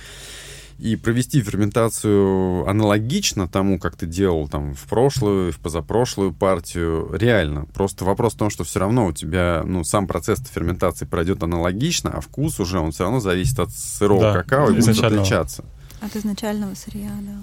и 0.82 0.96
провести 0.96 1.40
ферментацию 1.40 2.68
аналогично 2.68 3.46
тому, 3.46 3.78
как 3.78 3.94
ты 3.94 4.06
делал 4.06 4.48
там 4.48 4.74
в 4.74 4.82
прошлую, 4.88 5.52
в 5.52 5.58
позапрошлую 5.58 6.32
партию, 6.32 7.08
реально. 7.12 7.66
Просто 7.66 8.04
вопрос 8.04 8.34
в 8.34 8.38
том, 8.38 8.50
что 8.50 8.64
все 8.64 8.80
равно 8.80 9.06
у 9.06 9.12
тебя, 9.12 9.62
ну, 9.64 9.84
сам 9.84 10.08
процесс 10.08 10.40
ферментации 10.40 11.04
пройдет 11.04 11.42
аналогично, 11.44 12.10
а 12.10 12.20
вкус 12.20 12.58
уже, 12.58 12.80
он 12.80 12.90
все 12.90 13.04
равно 13.04 13.20
зависит 13.20 13.60
от 13.60 13.70
сырого 13.70 14.20
Да, 14.20 14.32
какао 14.32 14.70
и 14.70 14.80
будет 14.80 15.02
отличаться. 15.02 15.64
От 16.00 16.16
изначального 16.16 16.74
сырья, 16.74 17.12
да. 17.20 17.36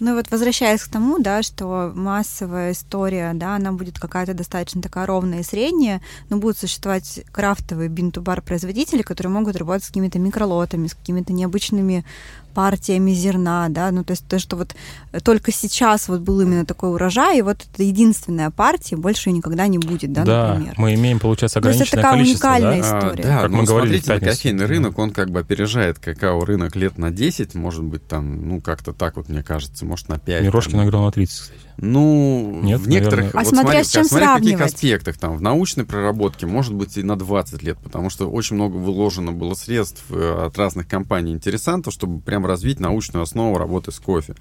Ну 0.00 0.14
вот 0.14 0.30
возвращаясь 0.30 0.82
к 0.82 0.88
тому, 0.88 1.18
да, 1.18 1.42
что 1.42 1.92
массовая 1.94 2.72
история, 2.72 3.32
да, 3.34 3.56
она 3.56 3.72
будет 3.72 3.98
какая-то 3.98 4.32
достаточно 4.32 4.80
такая 4.80 5.04
ровная 5.04 5.40
и 5.40 5.42
средняя, 5.42 6.00
но 6.30 6.38
будут 6.38 6.56
существовать 6.56 7.20
крафтовые 7.30 7.90
бин-ту-бар 7.90 8.40
производители, 8.40 9.02
которые 9.02 9.30
могут 9.30 9.56
работать 9.56 9.84
с 9.84 9.88
какими-то 9.88 10.18
микролотами, 10.18 10.86
с 10.86 10.94
какими-то 10.94 11.34
необычными 11.34 12.06
партиями 12.50 13.12
зерна, 13.12 13.68
да, 13.68 13.90
ну 13.90 14.04
то 14.04 14.12
есть 14.12 14.26
то, 14.26 14.38
что 14.38 14.56
вот 14.56 14.74
только 15.22 15.52
сейчас 15.52 16.08
вот 16.08 16.20
был 16.20 16.40
именно 16.40 16.66
такой 16.66 16.90
урожай, 16.90 17.38
и 17.38 17.42
вот 17.42 17.58
это 17.72 17.82
единственная 17.82 18.50
партия, 18.50 18.96
больше 18.96 19.30
ее 19.30 19.36
никогда 19.36 19.66
не 19.66 19.78
будет, 19.78 20.12
да, 20.12 20.54
например. 20.54 20.74
мы 20.76 20.94
имеем, 20.94 21.18
получается, 21.18 21.60
То 21.60 21.68
есть 21.68 21.80
это 21.80 22.00
ограниченное 22.00 22.02
такая 22.02 22.18
количество, 22.18 22.48
уникальная 22.48 22.82
да? 22.82 22.98
история. 22.98 23.22
А, 23.22 23.26
да, 23.26 23.40
Как 23.42 23.50
ну, 23.50 23.56
мы 23.56 23.64
говорили 23.64 23.98
смотрите, 23.98 24.12
на 24.12 24.32
кофейный 24.32 24.66
рынок, 24.66 24.98
он 24.98 25.10
как 25.10 25.30
бы 25.30 25.40
опережает 25.40 25.98
какао-рынок 25.98 26.76
лет 26.76 26.98
на 26.98 27.10
10, 27.10 27.54
может 27.54 27.84
быть, 27.84 28.06
там, 28.06 28.48
ну, 28.48 28.60
как-то 28.60 28.92
так 28.92 29.16
вот, 29.16 29.28
мне 29.28 29.42
кажется, 29.42 29.84
может, 29.84 30.08
на 30.08 30.18
5. 30.18 30.42
Мирошкин 30.42 30.78
там. 30.78 30.88
играл 30.88 31.04
на 31.04 31.12
30, 31.12 31.40
кстати. 31.40 31.70
Ну, 31.82 32.60
Нет, 32.62 32.80
в 32.80 32.88
некоторых... 32.88 33.32
наверное. 33.32 33.40
А 33.40 33.44
вот 33.44 33.54
смотря 33.54 33.70
смотри, 33.70 33.84
с 33.84 33.92
чем 33.92 34.04
смотря 34.04 34.26
в 34.26 34.34
каких 34.34 34.48
сравнивать. 34.50 34.74
аспектах. 34.74 35.18
Там, 35.18 35.36
в 35.36 35.42
научной 35.42 35.84
проработке 35.86 36.46
может 36.46 36.74
быть 36.74 36.98
и 36.98 37.02
на 37.02 37.18
20 37.18 37.62
лет, 37.62 37.78
потому 37.78 38.10
что 38.10 38.30
очень 38.30 38.56
много 38.56 38.76
выложено 38.76 39.32
было 39.32 39.54
средств 39.54 40.04
э, 40.10 40.44
от 40.46 40.58
разных 40.58 40.86
компаний-интересантов, 40.86 41.94
чтобы 41.94 42.20
прям 42.20 42.39
развить 42.46 42.80
научную 42.80 43.22
основу 43.22 43.56
работы 43.58 43.92
с 43.92 43.98
кофе. 43.98 44.34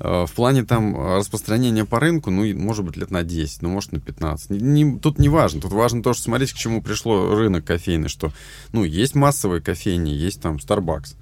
Э, 0.00 0.24
В 0.26 0.32
плане 0.32 0.64
там 0.64 0.96
э, 0.96 1.16
распространения 1.18 1.84
по 1.84 2.00
рынку, 2.00 2.30
ну, 2.30 2.44
может 2.56 2.84
быть, 2.84 2.96
лет 2.96 3.10
на 3.10 3.22
10, 3.22 3.62
ну, 3.62 3.68
может, 3.70 3.92
на 3.92 4.00
15. 4.00 4.50
Не- 4.50 4.82
не- 4.82 4.98
тут 4.98 5.18
не 5.18 5.28
важно. 5.28 5.60
Тут 5.60 5.72
важно 5.72 6.02
то, 6.02 6.12
что 6.14 6.22
смотреть, 6.24 6.52
к 6.52 6.56
чему 6.56 6.82
пришло 6.82 7.34
рынок 7.34 7.64
кофейный, 7.64 8.08
что, 8.08 8.32
ну, 8.72 8.84
есть 8.84 9.14
массовые 9.14 9.60
кофейни, 9.60 10.10
есть 10.10 10.40
там 10.42 10.56
Starbucks. 10.56 11.16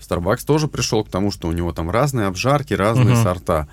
Starbucks 0.00 0.44
тоже 0.46 0.68
пришел 0.68 1.04
к 1.04 1.08
тому, 1.08 1.30
что 1.30 1.48
у 1.48 1.52
него 1.52 1.72
там 1.72 1.90
разные 1.90 2.26
обжарки, 2.26 2.74
разные 2.74 3.14
Мгм. 3.14 3.22
сорта. 3.22 3.68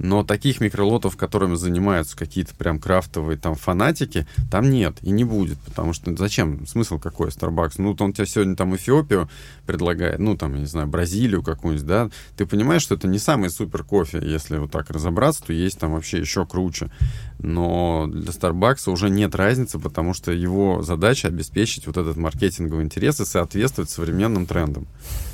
Но 0.00 0.24
таких 0.24 0.62
микролотов, 0.62 1.18
которыми 1.18 1.56
занимаются 1.56 2.16
какие-то 2.16 2.54
прям 2.54 2.78
крафтовые 2.78 3.36
там 3.36 3.54
фанатики, 3.54 4.26
там 4.50 4.70
нет 4.70 4.96
и 5.02 5.10
не 5.10 5.24
будет. 5.24 5.58
Потому 5.58 5.92
что 5.92 6.16
зачем? 6.16 6.66
Смысл 6.66 6.98
какой 6.98 7.28
Starbucks? 7.28 7.74
Ну, 7.76 7.94
он 8.00 8.14
тебе 8.14 8.26
сегодня 8.26 8.56
там 8.56 8.74
Эфиопию 8.74 9.28
предлагает, 9.66 10.18
ну, 10.18 10.38
там, 10.38 10.54
я 10.54 10.60
не 10.60 10.66
знаю, 10.66 10.86
Бразилию 10.86 11.42
какую-нибудь, 11.42 11.86
да? 11.86 12.10
Ты 12.38 12.46
понимаешь, 12.46 12.80
что 12.80 12.94
это 12.94 13.08
не 13.08 13.18
самый 13.18 13.50
супер 13.50 13.84
кофе, 13.84 14.22
если 14.22 14.56
вот 14.56 14.70
так 14.70 14.88
разобраться, 14.88 15.44
то 15.44 15.52
есть 15.52 15.78
там 15.78 15.92
вообще 15.92 16.18
еще 16.18 16.46
круче. 16.46 16.90
Но 17.38 18.06
для 18.10 18.32
Starbucks 18.32 18.90
уже 18.90 19.10
нет 19.10 19.34
разницы, 19.34 19.78
потому 19.78 20.14
что 20.14 20.32
его 20.32 20.80
задача 20.80 21.28
обеспечить 21.28 21.86
вот 21.86 21.98
этот 21.98 22.16
маркетинговый 22.16 22.84
интерес 22.84 23.20
и 23.20 23.26
соответствовать 23.26 23.90
современным 23.90 24.46
трендам. 24.46 24.86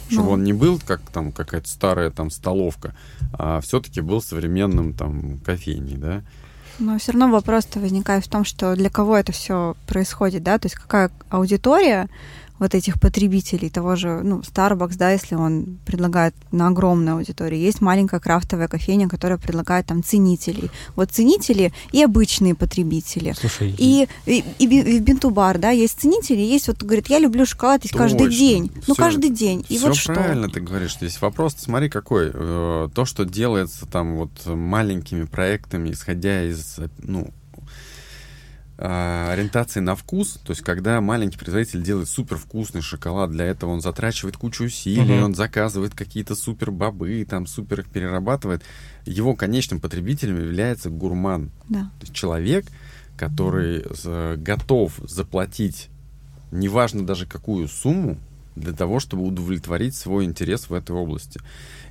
Чтобы 0.08 0.28
Ну. 0.28 0.32
он 0.34 0.44
не 0.44 0.52
был 0.52 0.80
как 0.84 1.00
там 1.10 1.32
какая-то 1.32 1.68
старая 1.68 2.10
там 2.10 2.30
столовка, 2.30 2.94
а 3.32 3.60
все-таки 3.60 4.00
был 4.00 4.22
современным 4.22 4.92
там 4.94 5.38
кофейней, 5.44 5.96
да? 5.96 6.22
Но 6.78 6.98
все 6.98 7.12
равно 7.12 7.30
вопрос-то 7.30 7.80
возникает 7.80 8.24
в 8.24 8.28
том, 8.28 8.44
что 8.44 8.76
для 8.76 8.90
кого 8.90 9.16
это 9.16 9.32
все 9.32 9.76
происходит, 9.86 10.42
да, 10.42 10.58
то 10.58 10.66
есть 10.66 10.74
какая 10.76 11.10
аудитория 11.30 12.08
вот 12.58 12.74
этих 12.74 13.00
потребителей, 13.00 13.70
того 13.70 13.96
же, 13.96 14.22
ну, 14.22 14.40
Starbucks, 14.40 14.96
да, 14.96 15.10
если 15.10 15.34
он 15.34 15.78
предлагает 15.84 16.34
на 16.52 16.68
огромной 16.68 17.12
аудитории. 17.12 17.58
Есть 17.58 17.80
маленькая 17.80 18.20
крафтовая 18.20 18.68
кофейня, 18.68 19.08
которая 19.08 19.38
предлагает 19.38 19.86
там 19.86 20.02
ценителей. 20.02 20.70
Вот 20.94 21.10
ценители 21.10 21.72
и 21.92 22.02
обычные 22.02 22.54
потребители. 22.54 23.34
Слушай, 23.38 23.74
и, 23.76 24.08
и, 24.26 24.44
и, 24.58 24.64
и 24.64 25.00
в 25.00 25.02
Бинту-бар, 25.02 25.58
да, 25.58 25.70
есть 25.70 26.00
ценители, 26.00 26.40
есть 26.40 26.68
вот, 26.68 26.82
говорит, 26.82 27.08
я 27.08 27.18
люблю 27.18 27.44
шоколад 27.46 27.82
есть 27.82 27.94
каждый 27.94 28.28
день. 28.30 28.70
ну, 28.86 28.94
каждый 28.94 29.30
день. 29.30 29.64
И 29.68 29.78
все 29.78 29.88
вот 29.88 30.04
правильно 30.04 30.48
что? 30.48 30.54
ты 30.54 30.60
говоришь. 30.60 30.96
Здесь 30.96 31.20
вопрос, 31.20 31.56
смотри, 31.58 31.88
какой. 31.88 32.30
Э, 32.32 32.88
то, 32.94 33.04
что 33.04 33.24
делается 33.24 33.86
там 33.86 34.16
вот 34.16 34.46
маленькими 34.46 35.24
проектами, 35.24 35.90
исходя 35.90 36.44
из, 36.44 36.78
ну, 36.98 37.30
ориентации 38.78 39.80
на 39.80 39.94
вкус, 39.96 40.38
то 40.44 40.50
есть 40.50 40.62
когда 40.62 41.00
маленький 41.00 41.38
производитель 41.38 41.82
делает 41.82 42.08
супер 42.08 42.36
вкусный 42.36 42.82
шоколад, 42.82 43.30
для 43.30 43.46
этого 43.46 43.70
он 43.70 43.80
затрачивает 43.80 44.36
кучу 44.36 44.64
усилий, 44.64 45.14
uh-huh. 45.14 45.24
он 45.24 45.34
заказывает 45.34 45.94
какие-то 45.94 46.34
супер 46.34 46.70
бобы, 46.70 47.26
там 47.28 47.46
супер 47.46 47.80
их 47.80 47.88
перерабатывает, 47.88 48.62
его 49.06 49.34
конечным 49.34 49.80
потребителем 49.80 50.38
является 50.38 50.90
гурман, 50.90 51.50
да. 51.68 51.90
то 51.98 52.02
есть 52.02 52.12
человек, 52.12 52.66
который 53.16 53.84
готов 54.36 54.92
заплатить, 55.08 55.88
неважно 56.50 57.06
даже 57.06 57.24
какую 57.26 57.68
сумму, 57.68 58.18
для 58.56 58.72
того, 58.72 59.00
чтобы 59.00 59.22
удовлетворить 59.24 59.94
свой 59.94 60.24
интерес 60.24 60.68
в 60.68 60.74
этой 60.74 60.96
области. 60.96 61.40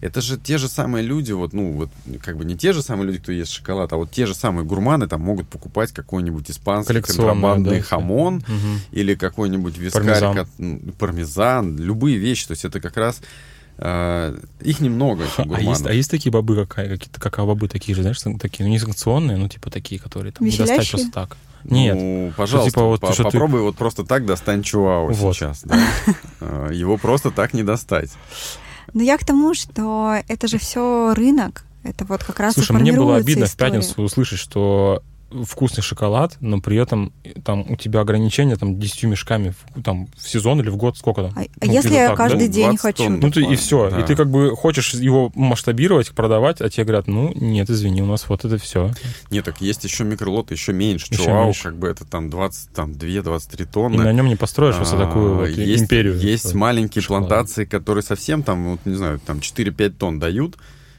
Это 0.06 0.22
же 0.22 0.38
те 0.38 0.58
же 0.58 0.68
самые 0.68 1.04
люди, 1.04 1.32
вот, 1.32 1.54
ну, 1.54 1.72
вот, 1.72 1.90
как 2.22 2.38
бы 2.38 2.46
не 2.46 2.56
те 2.56 2.74
же 2.74 2.82
самые 2.82 3.08
люди, 3.08 3.20
кто 3.20 3.32
ест 3.32 3.52
шоколад, 3.52 3.92
а 3.94 3.98
вот 3.98 4.12
те 4.12 4.26
же 4.26 4.36
самые 4.36 4.66
гурманы 4.66 5.08
там 5.08 5.22
могут 5.22 5.48
покупать 5.48 5.92
какой-нибудь 5.92 6.50
испанский 6.50 7.02
контрабандный 7.02 7.80
да, 7.80 7.84
хамон 7.84 8.38
угу. 8.38 8.80
или 8.92 9.16
какой-нибудь 9.16 9.78
вискарь, 9.78 10.04
пармезан. 10.04 10.48
Ну, 10.58 10.80
пармезан, 10.98 11.78
любые 11.78 12.18
вещи. 12.18 12.48
То 12.48 12.52
есть 12.52 12.66
это 12.66 12.80
как 12.80 12.98
раз 12.98 13.22
Uh, 13.78 14.42
их 14.62 14.80
немного, 14.80 15.26
этих 15.26 15.54
а 15.54 15.60
есть, 15.60 15.86
а 15.86 15.92
есть 15.92 16.10
такие 16.10 16.32
бобы, 16.32 16.56
какая, 16.56 16.88
какие-то 16.88 17.20
какао-бобы 17.20 17.68
такие 17.68 17.94
же, 17.94 18.04
знаешь, 18.04 18.22
такие, 18.40 18.64
ну, 18.64 18.70
не 18.70 18.80
санкционные, 18.80 19.36
ну, 19.36 19.50
типа 19.50 19.70
такие, 19.70 20.00
которые 20.00 20.32
там 20.32 20.48
не 20.48 20.56
достать 20.56 20.90
просто 20.90 21.12
так. 21.12 21.36
Нет. 21.66 21.96
Ну, 21.96 22.32
пожалуйста, 22.38 22.72
типа, 22.72 22.84
вот, 22.84 23.02
по 23.02 23.24
попробуй 23.24 23.60
ты... 23.60 23.64
вот 23.64 23.76
просто 23.76 24.06
так 24.06 24.26
достань 24.26 24.64
чуау 24.64 25.12
вот. 25.12 25.36
сейчас. 25.36 25.64
Да? 25.64 25.78
А, 26.40 26.70
его 26.70 26.98
просто 26.98 27.32
так 27.32 27.54
не 27.54 27.64
достать. 27.64 28.12
Но 28.96 29.04
я 29.04 29.18
к 29.18 29.26
тому, 29.26 29.54
что 29.54 30.16
это 30.30 30.48
же 30.48 30.58
все 30.58 31.14
рынок. 31.14 31.66
Это 31.84 32.06
вот 32.06 32.24
как 32.24 32.40
раз 32.40 32.54
Слушай, 32.54 32.78
мне 32.78 32.94
было 32.94 33.18
обидно 33.18 33.44
история. 33.44 33.72
в 33.72 33.74
пятницу 33.84 34.02
услышать, 34.02 34.40
что 34.40 35.04
вкусный 35.44 35.84
шоколад, 35.84 36.38
но 36.40 36.62
при 36.62 36.78
этом 36.78 37.14
там 37.44 37.66
у 37.70 37.76
тебя 37.76 38.02
ограничения 38.02 38.56
там 38.56 38.80
10 38.80 39.04
мешками 39.04 39.54
в, 39.76 39.82
там, 39.82 40.08
в 40.16 40.30
сезон 40.30 40.62
или 40.62 40.70
в 40.70 40.78
год, 40.78 40.98
сколько 40.98 41.24
там? 41.24 41.34
А, 41.36 41.44
ну, 41.66 41.72
если 41.72 41.94
я 41.94 42.10
так, 42.10 42.18
каждый 42.18 42.48
да? 42.48 42.54
день 42.54 42.78
хочу? 42.78 43.04
Тонн, 43.04 43.20
ну 43.20 43.32
ты 43.32 43.44
и 43.44 43.56
все. 43.56 43.90
Да. 43.90 44.00
И 44.00 44.04
ты 44.04 44.16
как 44.16 44.30
бы 44.30 44.56
хочешь 44.56 44.94
его 44.94 45.32
масштабировать, 45.36 46.12
продавать, 46.12 46.62
а 46.62 46.70
тебе 46.70 46.86
говорят, 46.86 47.08
ну 47.08 47.32
нет, 47.36 47.70
извини, 47.70 48.02
у 48.02 48.06
нас 48.06 48.28
вот 48.30 48.46
это 48.46 48.58
все. 48.58 48.92
Нет, 49.32 49.46
так 49.46 49.62
есть 49.62 49.84
еще 49.84 50.04
микролоты, 50.04 50.54
еще 50.54 50.74
меньше. 50.74 51.08
Еще 51.12 51.24
Чуау, 51.24 51.46
меньше. 51.46 51.64
как 51.64 51.78
бы 51.78 51.88
это 51.88 52.06
там 52.06 52.30
20, 52.30 52.72
там 52.72 52.92
2-23 52.92 53.66
тонны. 53.66 53.96
И 53.96 53.98
на 54.00 54.14
нем 54.14 54.28
не 54.28 54.36
построишь 54.36 54.76
просто 54.76 54.98
а, 54.98 55.06
такую 55.06 55.36
вот 55.36 55.48
есть, 55.48 55.84
империю. 55.84 56.18
Есть 56.18 56.54
маленькие 56.54 57.02
шоколада. 57.02 57.28
плантации, 57.28 57.66
которые 57.66 58.04
совсем 58.04 58.44
там, 58.44 58.72
вот, 58.72 58.80
не 58.86 58.96
знаю, 58.96 59.20
там 59.20 59.40
4-5 59.40 59.90
тонн 59.92 60.20
дают, 60.20 60.58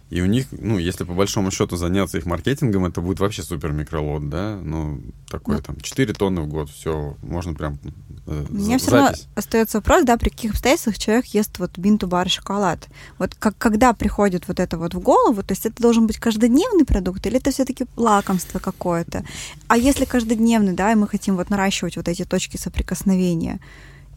и 0.09 0.21
у 0.21 0.27
них, 0.27 0.47
ну, 0.53 0.79
если 0.79 1.03
по 1.03 1.15
большому 1.15 1.51
счету 1.51 1.77
заняться 1.77 2.17
их 2.17 2.27
маркетингом, 2.27 2.87
это 2.87 3.01
будет 3.01 3.19
вообще 3.19 3.43
супер 3.43 3.73
микролот, 3.73 4.29
да? 4.29 4.57
Ну, 4.63 5.01
такой 5.29 5.57
ну, 5.57 5.63
там 5.63 5.81
4 5.81 6.15
тонны 6.15 6.43
в 6.43 6.47
год, 6.47 6.71
все, 6.71 7.17
можно 7.23 7.55
прям 7.55 7.81
э, 8.27 8.47
У 8.49 8.55
меня 8.55 8.79
все 8.79 8.93
равно 8.93 9.17
остается 9.35 9.79
вопрос, 9.79 10.05
да, 10.05 10.17
при 10.17 10.29
каких 10.29 10.53
обстоятельствах 10.53 10.99
человек 10.99 11.27
ест 11.27 11.59
вот 11.59 11.77
бинту-бар 11.77 12.29
шоколад. 12.29 12.87
Вот 13.19 13.35
как, 13.35 13.59
когда 13.59 13.93
приходит 13.95 14.47
вот 14.47 14.61
это 14.61 14.79
вот 14.79 14.95
в 14.95 15.01
голову, 15.01 15.43
то 15.43 15.53
есть 15.53 15.67
это 15.67 15.83
должен 15.83 16.07
быть 16.07 16.19
каждодневный 16.19 16.85
продукт 16.85 17.27
или 17.27 17.39
это 17.39 17.51
все-таки 17.51 17.87
лакомство 17.97 18.61
какое-то? 18.61 19.25
А 19.67 19.77
если 19.77 20.05
каждодневный, 20.05 20.75
да, 20.75 20.93
и 20.93 20.95
мы 20.95 21.09
хотим 21.09 21.35
вот 21.35 21.51
наращивать 21.51 21.97
вот 21.97 22.07
эти 22.07 22.25
точки 22.25 22.57
соприкосновения 22.59 23.59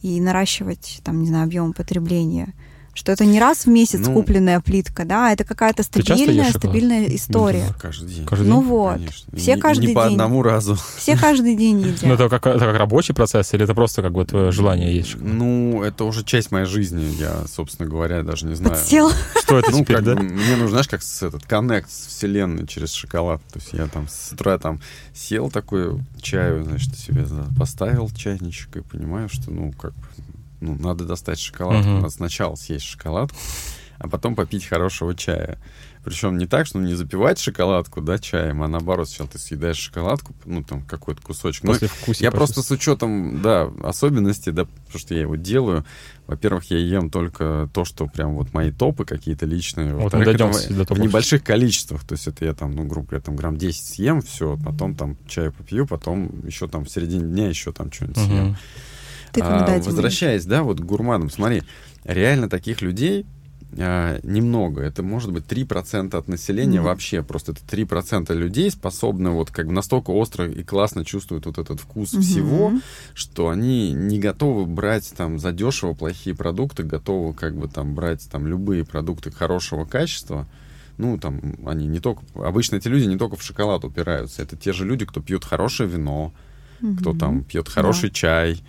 и 0.03 0.21
наращивать, 0.21 1.01
там, 1.03 1.19
не 1.21 1.27
знаю, 1.27 1.45
объем 1.45 1.73
потребления– 1.73 2.53
что 2.99 3.13
это 3.13 3.25
не 3.25 3.39
раз 3.39 3.65
в 3.65 3.67
месяц 3.67 4.01
ну, 4.05 4.13
купленная 4.13 4.59
плитка, 4.59 5.05
да, 5.05 5.31
это 5.31 5.45
какая-то 5.45 5.83
стабильная, 5.83 6.51
стабильная 6.51 7.05
история. 7.15 7.65
Да, 7.69 7.73
каждый 7.73 8.09
день. 8.09 8.25
Каждый 8.25 8.47
ну 8.47 8.59
день? 8.59 8.69
вот, 8.69 8.93
Конечно. 8.95 9.37
все 9.37 9.55
не, 9.55 9.61
каждый 9.61 9.79
не 9.79 9.85
день. 9.87 9.95
по 9.95 10.05
одному 10.05 10.43
разу. 10.43 10.77
Все 10.97 11.15
каждый 11.15 11.55
день 11.55 11.79
едят. 11.79 12.03
Ну 12.03 12.13
это 12.13 12.27
как, 12.27 12.45
это 12.45 12.59
как 12.59 12.77
рабочий 12.77 13.13
процесс 13.13 13.53
или 13.53 13.63
это 13.63 13.73
просто 13.73 14.01
как 14.01 14.11
бы 14.11 14.25
твое 14.25 14.51
желание 14.51 14.93
есть? 14.93 15.15
Ну, 15.17 15.81
это 15.81 16.03
уже 16.03 16.25
часть 16.25 16.51
моей 16.51 16.65
жизни, 16.65 17.05
я, 17.17 17.45
собственно 17.47 17.89
говоря, 17.89 18.21
даже 18.23 18.45
не 18.45 18.55
знаю. 18.55 18.75
Подсел. 18.75 19.11
Что 19.41 19.59
это 19.59 19.71
ну, 19.71 19.79
теперь, 19.79 20.01
да? 20.01 20.15
Мне 20.15 20.51
нужно, 20.57 20.69
знаешь, 20.69 20.89
как 20.89 21.01
с, 21.01 21.23
этот 21.23 21.45
коннект 21.45 21.89
с 21.89 22.07
вселенной 22.07 22.67
через 22.67 22.91
шоколад. 22.91 23.41
То 23.53 23.59
есть 23.59 23.71
я 23.71 23.87
там 23.87 24.09
с 24.09 24.33
утра 24.33 24.57
там 24.57 24.81
сел 25.13 25.49
такой 25.49 26.03
чаю, 26.21 26.65
значит, 26.65 26.97
себе 26.97 27.25
поставил 27.57 28.09
чайничек 28.09 28.75
и 28.75 28.81
понимаю, 28.81 29.29
что, 29.29 29.51
ну, 29.51 29.71
как 29.71 29.93
бы 29.93 30.05
ну, 30.61 30.75
надо 30.75 31.05
достать 31.05 31.39
шоколадку. 31.39 31.89
Uh-huh. 31.89 31.95
Надо 32.01 32.09
сначала 32.09 32.55
съесть 32.55 32.85
шоколадку, 32.85 33.37
а 33.97 34.07
потом 34.07 34.35
попить 34.35 34.65
хорошего 34.65 35.15
чая. 35.15 35.59
Причем 36.03 36.37
не 36.37 36.47
так, 36.47 36.65
что 36.65 36.79
ну, 36.79 36.87
не 36.87 36.93
запивать 36.93 37.39
шоколадку, 37.39 38.01
да, 38.01 38.17
чаем, 38.17 38.63
а 38.63 38.69
наоборот, 38.69 39.09
сначала 39.09 39.29
ты 39.29 39.37
съедаешь 39.37 39.77
шоколадку, 39.77 40.33
ну, 40.45 40.63
там, 40.63 40.81
какой-то 40.83 41.21
кусочек. 41.21 41.65
После 41.65 41.89
ну, 41.89 42.01
вкуса 42.01 42.23
я 42.23 42.31
просто 42.31 42.61
с 42.61 42.71
учетом, 42.71 43.41
да, 43.41 43.69
особенностей, 43.83 44.51
да, 44.51 44.63
потому 44.63 44.99
что 44.99 45.13
я 45.13 45.21
его 45.21 45.35
делаю, 45.35 45.85
во-первых, 46.25 46.65
я 46.71 46.77
ем 46.77 47.09
только 47.09 47.69
то, 47.73 47.83
что 47.83 48.07
прям 48.07 48.35
вот 48.35 48.53
мои 48.53 48.71
топы 48.71 49.03
какие-то 49.03 49.45
личные. 49.45 49.93
Вот 49.93 50.13
мы 50.13 50.23
дойдем 50.23 50.51
до 50.51 50.93
в 50.93 50.99
небольших 50.99 51.43
количествах. 51.43 52.05
То 52.05 52.13
есть 52.13 52.27
это 52.27 52.45
я 52.45 52.53
там, 52.53 52.71
ну, 52.71 52.85
грубо 52.85 53.09
говоря, 53.09 53.23
там 53.23 53.35
грамм 53.35 53.57
10 53.57 53.83
съем, 53.83 54.21
все, 54.21 54.57
потом 54.63 54.95
там 54.95 55.17
чай 55.27 55.51
попью, 55.51 55.85
потом 55.85 56.45
еще 56.45 56.69
там 56.69 56.85
в 56.85 56.89
середине 56.89 57.23
дня 57.23 57.49
еще 57.49 57.73
там 57.73 57.91
что-нибудь 57.91 58.17
uh-huh. 58.17 58.25
съем. 58.25 58.57
Ты 59.31 59.41
а, 59.41 59.79
возвращаясь, 59.79 60.45
да, 60.45 60.63
вот 60.63 60.79
к 60.79 60.83
гурманам, 60.83 61.29
смотри, 61.29 61.63
реально 62.03 62.49
таких 62.49 62.81
людей 62.81 63.25
а, 63.77 64.19
немного. 64.23 64.81
Это 64.81 65.03
может 65.03 65.31
быть 65.31 65.45
3% 65.45 66.15
от 66.15 66.27
населения 66.27 66.79
mm-hmm. 66.79 66.83
вообще. 66.83 67.21
Просто 67.23 67.51
это 67.51 67.61
3% 67.61 68.33
людей 68.33 68.71
способны 68.71 69.29
вот 69.29 69.51
как 69.51 69.67
бы 69.67 69.73
настолько 69.73 70.11
остро 70.11 70.49
и 70.49 70.63
классно 70.63 71.05
чувствуют 71.05 71.45
вот 71.45 71.59
этот 71.59 71.79
вкус 71.79 72.13
mm-hmm. 72.13 72.21
всего, 72.21 72.73
что 73.13 73.49
они 73.49 73.91
не 73.91 74.19
готовы 74.19 74.65
брать 74.65 75.13
там 75.15 75.37
задешево 75.37 75.93
плохие 75.93 76.35
продукты, 76.35 76.83
готовы 76.83 77.33
как 77.33 77.55
бы 77.55 77.67
там 77.67 77.93
брать 77.93 78.27
там 78.31 78.47
любые 78.47 78.85
продукты 78.85 79.31
хорошего 79.31 79.85
качества. 79.85 80.47
Ну, 80.97 81.17
там, 81.17 81.55
они 81.65 81.87
не 81.87 81.99
только... 81.99 82.23
Обычно 82.35 82.75
эти 82.75 82.89
люди 82.89 83.05
не 83.05 83.17
только 83.17 83.37
в 83.37 83.43
шоколад 83.43 83.85
упираются. 83.85 84.41
Это 84.41 84.57
те 84.57 84.73
же 84.73 84.83
люди, 84.83 85.05
кто 85.05 85.21
пьет 85.21 85.45
хорошее 85.45 85.87
вино, 85.87 86.33
mm-hmm. 86.81 86.97
кто 86.97 87.13
там 87.13 87.43
пьет 87.43 87.69
хороший 87.69 88.09
да. 88.09 88.15
чай, 88.15 88.63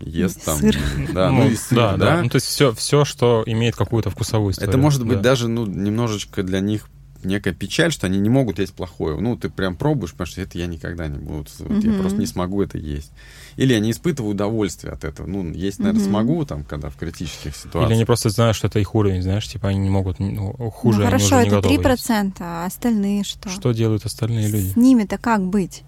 ест 0.00 0.44
там... 0.44 0.58
Сыр. 0.58 0.78
Да, 1.12 1.30
ну, 1.32 1.44
ну 1.44 1.50
и 1.50 1.56
сыр, 1.56 1.76
да, 1.76 1.96
да. 1.96 2.16
да. 2.16 2.22
Ну, 2.22 2.28
то 2.28 2.36
есть 2.36 2.46
все, 2.46 2.72
все, 2.74 3.04
что 3.04 3.42
имеет 3.46 3.76
какую-то 3.76 4.10
вкусовую 4.10 4.52
историю. 4.52 4.70
Это 4.70 4.78
может 4.78 5.04
быть 5.04 5.18
да. 5.18 5.30
даже, 5.30 5.48
ну, 5.48 5.66
немножечко 5.66 6.42
для 6.42 6.60
них 6.60 6.88
некая 7.26 7.52
печаль, 7.52 7.92
что 7.92 8.06
они 8.06 8.18
не 8.18 8.28
могут 8.28 8.58
есть 8.58 8.72
плохое. 8.72 9.18
Ну, 9.18 9.36
ты 9.36 9.50
прям 9.50 9.76
пробуешь, 9.76 10.12
потому 10.12 10.26
что 10.26 10.40
это 10.40 10.58
я 10.58 10.66
никогда 10.66 11.08
не 11.08 11.18
буду. 11.18 11.46
Вот, 11.58 11.84
Я 11.84 11.92
просто 12.00 12.18
не 12.18 12.26
смогу 12.26 12.62
это 12.62 12.78
есть. 12.78 13.10
Или 13.56 13.72
я 13.74 13.80
не 13.80 13.90
испытываю 13.90 14.32
удовольствия 14.32 14.90
от 14.90 15.04
этого. 15.04 15.26
Ну, 15.26 15.50
есть, 15.52 15.78
наверное, 15.78 16.02
mm 16.02 16.06
смогу, 16.06 16.44
там, 16.44 16.62
когда 16.62 16.88
в 16.88 16.96
критических 16.96 17.56
ситуациях. 17.56 17.86
Или 17.86 17.94
они 17.94 18.04
просто 18.04 18.30
знают, 18.30 18.56
что 18.56 18.68
это 18.68 18.78
их 18.78 18.94
уровень, 18.94 19.22
знаешь, 19.22 19.48
типа 19.48 19.68
они 19.68 19.80
не 19.80 19.90
могут, 19.90 20.18
ну, 20.20 20.52
хуже 20.70 21.00
ну, 21.00 21.04
хорошо, 21.06 21.36
они 21.36 21.48
уже 21.48 21.58
это 21.58 21.68
не 21.68 21.78
3%, 21.78 22.24
есть. 22.26 22.36
а 22.40 22.66
остальные 22.66 23.24
что? 23.24 23.48
Что 23.48 23.72
делают 23.72 24.04
остальные 24.04 24.48
люди? 24.48 24.72
С 24.72 24.76
ними-то 24.76 25.18
как 25.18 25.42
быть? 25.42 25.82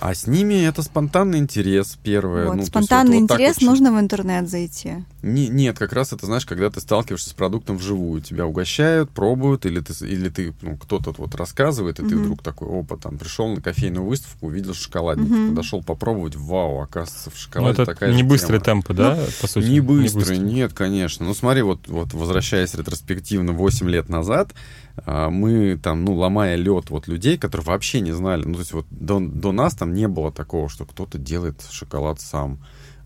А 0.00 0.14
с 0.14 0.26
ними 0.26 0.54
это 0.64 0.82
спонтанный 0.82 1.38
интерес 1.38 1.98
первое. 2.02 2.46
Вот, 2.46 2.56
ну, 2.56 2.64
спонтанный 2.64 3.20
вот, 3.20 3.30
интерес 3.30 3.56
вот 3.60 3.66
нужно 3.66 3.92
в 3.92 4.00
интернет 4.00 4.48
зайти. 4.48 5.04
Не, 5.22 5.48
нет, 5.48 5.78
как 5.78 5.92
раз 5.92 6.14
это, 6.14 6.24
знаешь, 6.24 6.46
когда 6.46 6.70
ты 6.70 6.80
сталкиваешься 6.80 7.30
с 7.30 7.32
продуктом 7.34 7.76
вживую. 7.76 8.22
Тебя 8.22 8.46
угощают, 8.46 9.10
пробуют, 9.10 9.66
или 9.66 9.80
ты, 9.80 9.92
или 10.06 10.30
ты 10.30 10.54
ну, 10.62 10.78
кто-то 10.78 11.14
вот 11.18 11.34
рассказывает, 11.34 11.98
и 11.98 12.02
угу. 12.02 12.10
ты 12.10 12.16
вдруг 12.16 12.42
такой, 12.42 12.80
опа, 12.80 12.96
там, 12.96 13.18
пришел 13.18 13.48
на 13.48 13.60
кофейную 13.60 14.04
выставку, 14.04 14.46
увидел 14.46 14.72
шоколадник, 14.72 15.30
угу. 15.30 15.50
подошел 15.50 15.82
попробовать, 15.82 16.34
вау, 16.34 16.80
оказывается, 16.80 17.30
в 17.30 17.36
шоколаде 17.36 17.76
ну, 17.76 17.82
это 17.82 17.92
такая 17.92 18.12
не 18.12 18.18
же 18.18 18.24
быстрые 18.24 18.60
тема. 18.60 18.82
темпы, 18.82 18.94
да, 18.94 19.16
ну, 19.16 19.26
по 19.40 19.46
сути? 19.46 19.66
Не 19.66 19.80
быстрые, 19.80 20.00
не 20.00 20.14
быстрые, 20.14 20.38
нет, 20.38 20.72
конечно. 20.72 21.26
Ну, 21.26 21.34
смотри, 21.34 21.60
вот, 21.60 21.86
вот 21.88 22.14
возвращаясь 22.14 22.74
ретроспективно 22.74 23.52
8 23.52 23.90
лет 23.90 24.08
назад, 24.08 24.54
а, 25.06 25.30
мы 25.30 25.78
там, 25.82 26.04
ну, 26.04 26.14
ломая 26.14 26.56
лед 26.56 26.90
вот 26.90 27.08
людей, 27.08 27.38
которые 27.38 27.66
вообще 27.66 28.00
не 28.00 28.12
знали, 28.12 28.44
ну, 28.44 28.54
то 28.54 28.60
есть 28.60 28.72
вот 28.72 28.86
до, 28.90 29.20
до 29.20 29.52
нас 29.52 29.74
там 29.74 29.89
не 29.90 30.08
было 30.08 30.32
такого, 30.32 30.68
что 30.68 30.84
кто-то 30.84 31.18
делает 31.18 31.62
шоколад 31.70 32.20
сам. 32.20 32.58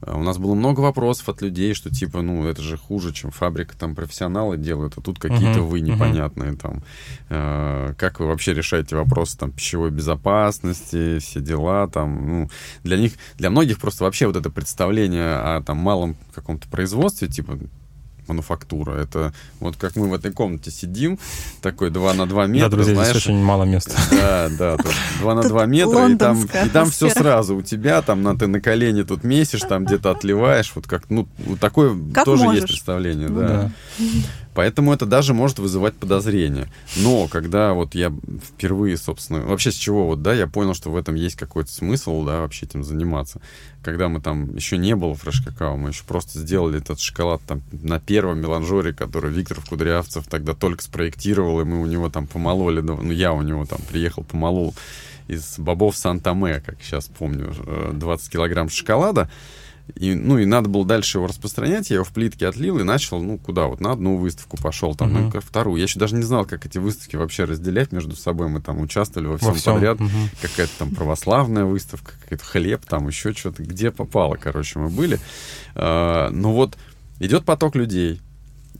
А 0.06 0.16
У 0.18 0.22
нас 0.22 0.38
было 0.38 0.54
много 0.54 0.80
вопросов 0.80 1.28
от 1.30 1.40
людей, 1.40 1.74
что 1.74 1.90
типа, 1.90 2.20
ну, 2.22 2.46
это 2.46 2.60
же 2.62 2.76
хуже, 2.76 3.12
чем 3.12 3.30
фабрика, 3.30 3.76
там, 3.76 3.94
профессионалы 3.94 4.58
делают, 4.58 4.94
а 4.96 5.00
тут 5.00 5.18
какие-то 5.18 5.60
Мгм, 5.60 5.68
вы 5.68 5.80
непонятные, 5.80 6.54
там. 6.56 6.82
Э, 7.30 7.94
Как 7.96 8.20
вы 8.20 8.26
вообще 8.26 8.52
решаете 8.52 8.96
вопросы, 8.96 9.38
там, 9.38 9.50
пищевой 9.50 9.90
безопасности, 9.90 11.18
все 11.20 11.40
дела, 11.40 11.88
там, 11.88 12.28
ну, 12.28 12.50
для 12.82 12.96
них, 12.98 13.12
для 13.36 13.50
многих 13.50 13.78
просто 13.80 14.04
вообще 14.04 14.26
вот 14.26 14.36
это 14.36 14.50
представление 14.50 15.36
о, 15.36 15.62
там, 15.62 15.78
малом 15.78 16.16
каком-то 16.34 16.68
производстве, 16.68 17.28
типа, 17.28 17.58
мануфактура. 18.28 18.92
Это 18.92 19.32
вот 19.60 19.76
как 19.76 19.96
мы 19.96 20.08
в 20.08 20.14
этой 20.14 20.32
комнате 20.32 20.70
сидим, 20.70 21.18
такой 21.60 21.90
2 21.90 22.14
на 22.14 22.26
2 22.26 22.46
метра, 22.46 22.68
Да, 22.68 22.76
друзья, 22.76 22.94
знаешь, 22.94 23.10
здесь 23.10 23.26
очень 23.26 23.42
мало 23.42 23.64
места. 23.64 23.92
да, 24.10 24.48
да, 24.58 24.76
тут 24.76 24.92
2 25.20 25.34
на 25.34 25.42
Тут 25.42 25.50
2 25.50 25.66
метра, 25.66 26.08
и 26.08 26.16
там, 26.16 26.44
и 26.44 26.68
там 26.68 26.90
все 26.90 27.10
сразу 27.10 27.56
у 27.56 27.62
тебя, 27.62 28.02
там 28.02 28.22
на, 28.22 28.37
ты 28.37 28.46
на 28.46 28.60
колени 28.60 29.02
тут 29.02 29.24
месишь, 29.24 29.60
там 29.60 29.84
где-то 29.84 30.10
отливаешь, 30.10 30.72
вот 30.74 30.87
как, 30.87 31.10
ну, 31.10 31.28
такое 31.60 31.96
Как 32.12 32.24
тоже 32.24 32.44
можешь. 32.44 32.62
есть 32.62 32.72
представление, 32.72 33.28
Ну 33.28 33.40
да. 33.40 33.48
Да. 33.48 33.70
Поэтому 34.54 34.92
это 34.92 35.04
даже 35.04 35.34
может 35.34 35.58
вызывать 35.58 35.94
подозрения. 35.94 36.68
Но 36.96 37.26
когда 37.28 37.72
вот 37.72 37.94
я 37.94 38.12
впервые, 38.42 38.96
собственно, 38.96 39.40
вообще 39.40 39.72
с 39.72 39.74
чего 39.74 40.06
вот, 40.06 40.22
да, 40.22 40.32
я 40.32 40.46
понял, 40.46 40.74
что 40.74 40.90
в 40.90 40.96
этом 40.96 41.16
есть 41.16 41.36
какой-то 41.36 41.70
смысл, 41.70 42.24
да, 42.24 42.40
вообще 42.40 42.66
этим 42.66 42.84
заниматься. 42.84 43.40
Когда 43.82 44.08
мы 44.08 44.20
там, 44.20 44.54
еще 44.54 44.78
не 44.78 44.94
было 44.94 45.14
фреш-какао, 45.14 45.76
мы 45.76 45.90
еще 45.90 46.04
просто 46.04 46.38
сделали 46.38 46.78
этот 46.78 47.00
шоколад 47.00 47.42
там 47.46 47.62
на 47.72 47.98
первом 47.98 48.40
меланжоре, 48.40 48.92
который 48.92 49.32
Виктор 49.32 49.60
Кудрявцев 49.60 50.26
тогда 50.28 50.54
только 50.54 50.82
спроектировал, 50.82 51.60
и 51.60 51.64
мы 51.64 51.80
у 51.80 51.86
него 51.86 52.08
там 52.08 52.26
помололи, 52.26 52.80
ну, 52.80 53.10
я 53.10 53.32
у 53.32 53.42
него 53.42 53.66
там 53.66 53.80
приехал, 53.90 54.22
помолол 54.22 54.74
из 55.26 55.58
бобов 55.58 55.96
Сан-Томе, 55.96 56.60
как 56.60 56.76
сейчас 56.82 57.06
помню, 57.06 57.52
э, 57.66 57.90
20 57.94 58.30
килограмм 58.30 58.68
шоколада. 58.68 59.30
И, 59.96 60.14
ну, 60.14 60.38
и 60.38 60.46
надо 60.46 60.68
было 60.70 60.86
дальше 60.86 61.18
его 61.18 61.26
распространять. 61.26 61.90
Я 61.90 61.96
его 61.96 62.04
в 62.04 62.08
плитке 62.12 62.46
отлил 62.48 62.78
и 62.78 62.82
начал, 62.84 63.22
ну, 63.22 63.36
куда? 63.38 63.66
Вот 63.66 63.80
на 63.80 63.92
одну 63.92 64.16
выставку 64.16 64.56
пошел, 64.56 64.94
там, 64.94 65.12
Мгм. 65.12 65.30
на 65.34 65.40
вторую. 65.42 65.76
Я 65.76 65.82
еще 65.84 65.98
даже 65.98 66.14
не 66.14 66.22
знал, 66.22 66.46
как 66.46 66.64
эти 66.64 66.78
выставки 66.78 67.16
вообще 67.16 67.44
разделять 67.44 67.92
между 67.92 68.16
собой. 68.16 68.48
Мы 68.48 68.60
там 68.62 68.80
участвовали 68.80 69.28
во 69.28 69.36
всем, 69.36 69.50
Во 69.50 69.54
всем. 69.54 69.74
подряд. 69.74 70.00
Мгм. 70.00 70.30
Какая-то 70.40 70.72
там 70.78 70.90
православная 70.94 71.64
выставка, 71.66 72.12
какой-то 72.22 72.44
хлеб, 72.44 72.84
там 72.86 73.06
еще 73.08 73.32
что-то. 73.34 73.62
Где 73.62 73.90
попало, 73.90 74.36
короче, 74.36 74.78
мы 74.78 74.88
были. 74.88 75.20
А, 75.74 76.30
ну 76.30 76.52
вот, 76.52 76.78
идет 77.20 77.44
поток 77.44 77.76
людей, 77.76 78.20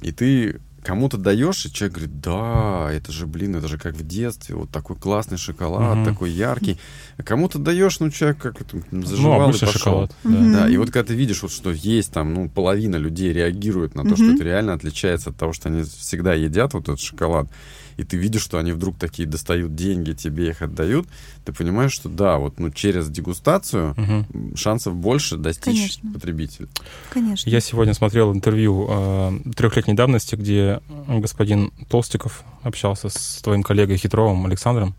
и 0.01 0.11
ты 0.11 0.59
кому-то 0.85 1.17
даешь, 1.17 1.65
и 1.67 1.73
человек 1.73 1.97
говорит, 1.97 2.21
да, 2.21 2.89
это 2.93 3.11
же, 3.11 3.27
блин, 3.27 3.57
это 3.57 3.67
же 3.69 3.79
как 3.79 3.95
в 3.95 4.07
детстве, 4.07 4.55
вот 4.55 4.71
такой 4.71 4.97
классный 4.97 5.39
шоколад, 5.39 5.97
Мгм. 5.97 6.05
такой 6.05 6.31
яркий. 6.31 6.79
А 7.17 7.23
кому-то 7.23 7.59
даешь, 7.59 7.99
ну, 8.01 8.11
человек 8.11 8.39
как 8.39 8.61
это, 8.61 8.81
Ну, 8.91 9.03
заживал 9.07 9.41
и 9.41 9.45
обычный 9.45 9.67
пошел. 9.67 9.79
шоколад. 9.81 10.17
Да. 10.25 10.53
Да, 10.53 10.69
и 10.69 10.77
вот 10.77 10.91
когда 10.91 11.09
ты 11.09 11.15
видишь, 11.15 11.43
вот, 11.43 11.51
что 11.51 11.73
есть 11.73 12.13
там, 12.13 12.35
ну, 12.35 12.49
половина 12.49 12.97
людей 12.97 13.33
реагирует 13.33 13.95
на 13.95 14.05
то, 14.05 14.15
что 14.15 14.27
Мгм. 14.27 14.35
это 14.35 14.45
реально 14.45 14.73
отличается 14.75 15.31
от 15.31 15.37
того, 15.37 15.53
что 15.53 15.69
они 15.71 15.83
всегда 15.83 16.35
едят 16.35 16.75
вот 16.75 16.85
этот 16.85 17.01
шоколад, 17.01 17.49
и 17.97 18.05
ты 18.05 18.17
видишь, 18.17 18.43
что 18.43 18.59
они 18.59 18.73
вдруг 18.73 18.99
такие 18.99 19.29
достают 19.29 19.75
деньги, 19.75 20.13
тебе 20.13 20.49
их 20.49 20.63
отдают, 20.63 21.07
ты 21.45 21.53
понимаешь, 21.53 21.93
что 21.93 22.09
да, 22.09 22.39
вот 22.39 22.59
ну, 22.59 22.71
через 22.71 23.09
дегустацию 23.09 23.95
м, 23.97 24.57
шансов 24.57 24.95
больше 24.95 25.37
достичь 25.37 25.99
Конечно. 25.99 26.13
потребителя. 26.13 26.69
Конечно. 27.11 27.49
Я 27.49 27.61
сегодня 27.61 27.95
смотрел 27.95 28.33
интервью 28.33 28.87
э, 28.89 29.39
трехлетней 29.57 29.95
давности, 29.95 30.35
где 30.37 30.81
господин 31.09 31.73
Толстиков 31.89 32.45
общался 32.63 33.09
с 33.09 33.41
твоим 33.43 33.63
коллегой 33.63 33.97
Хитровым 33.97 34.47
Александром, 34.47 34.95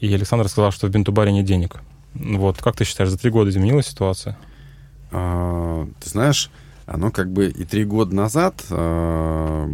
и 0.00 0.12
Александр 0.12 0.48
сказал, 0.48 0.72
что 0.72 0.86
в 0.86 0.90
Бентубаре 0.90 1.32
нет 1.32 1.44
денег. 1.44 1.80
Вот, 2.14 2.58
как 2.58 2.76
ты 2.76 2.84
считаешь, 2.84 3.10
за 3.10 3.18
три 3.18 3.30
года 3.30 3.50
изменилась 3.50 3.86
ситуация? 3.86 4.36
А, 5.10 5.88
ты 6.00 6.10
знаешь, 6.10 6.50
оно 6.88 7.10
как 7.10 7.30
бы 7.32 7.46
и 7.46 7.64
три 7.64 7.84
года 7.84 8.14
назад, 8.14 8.64
а, 8.70 9.68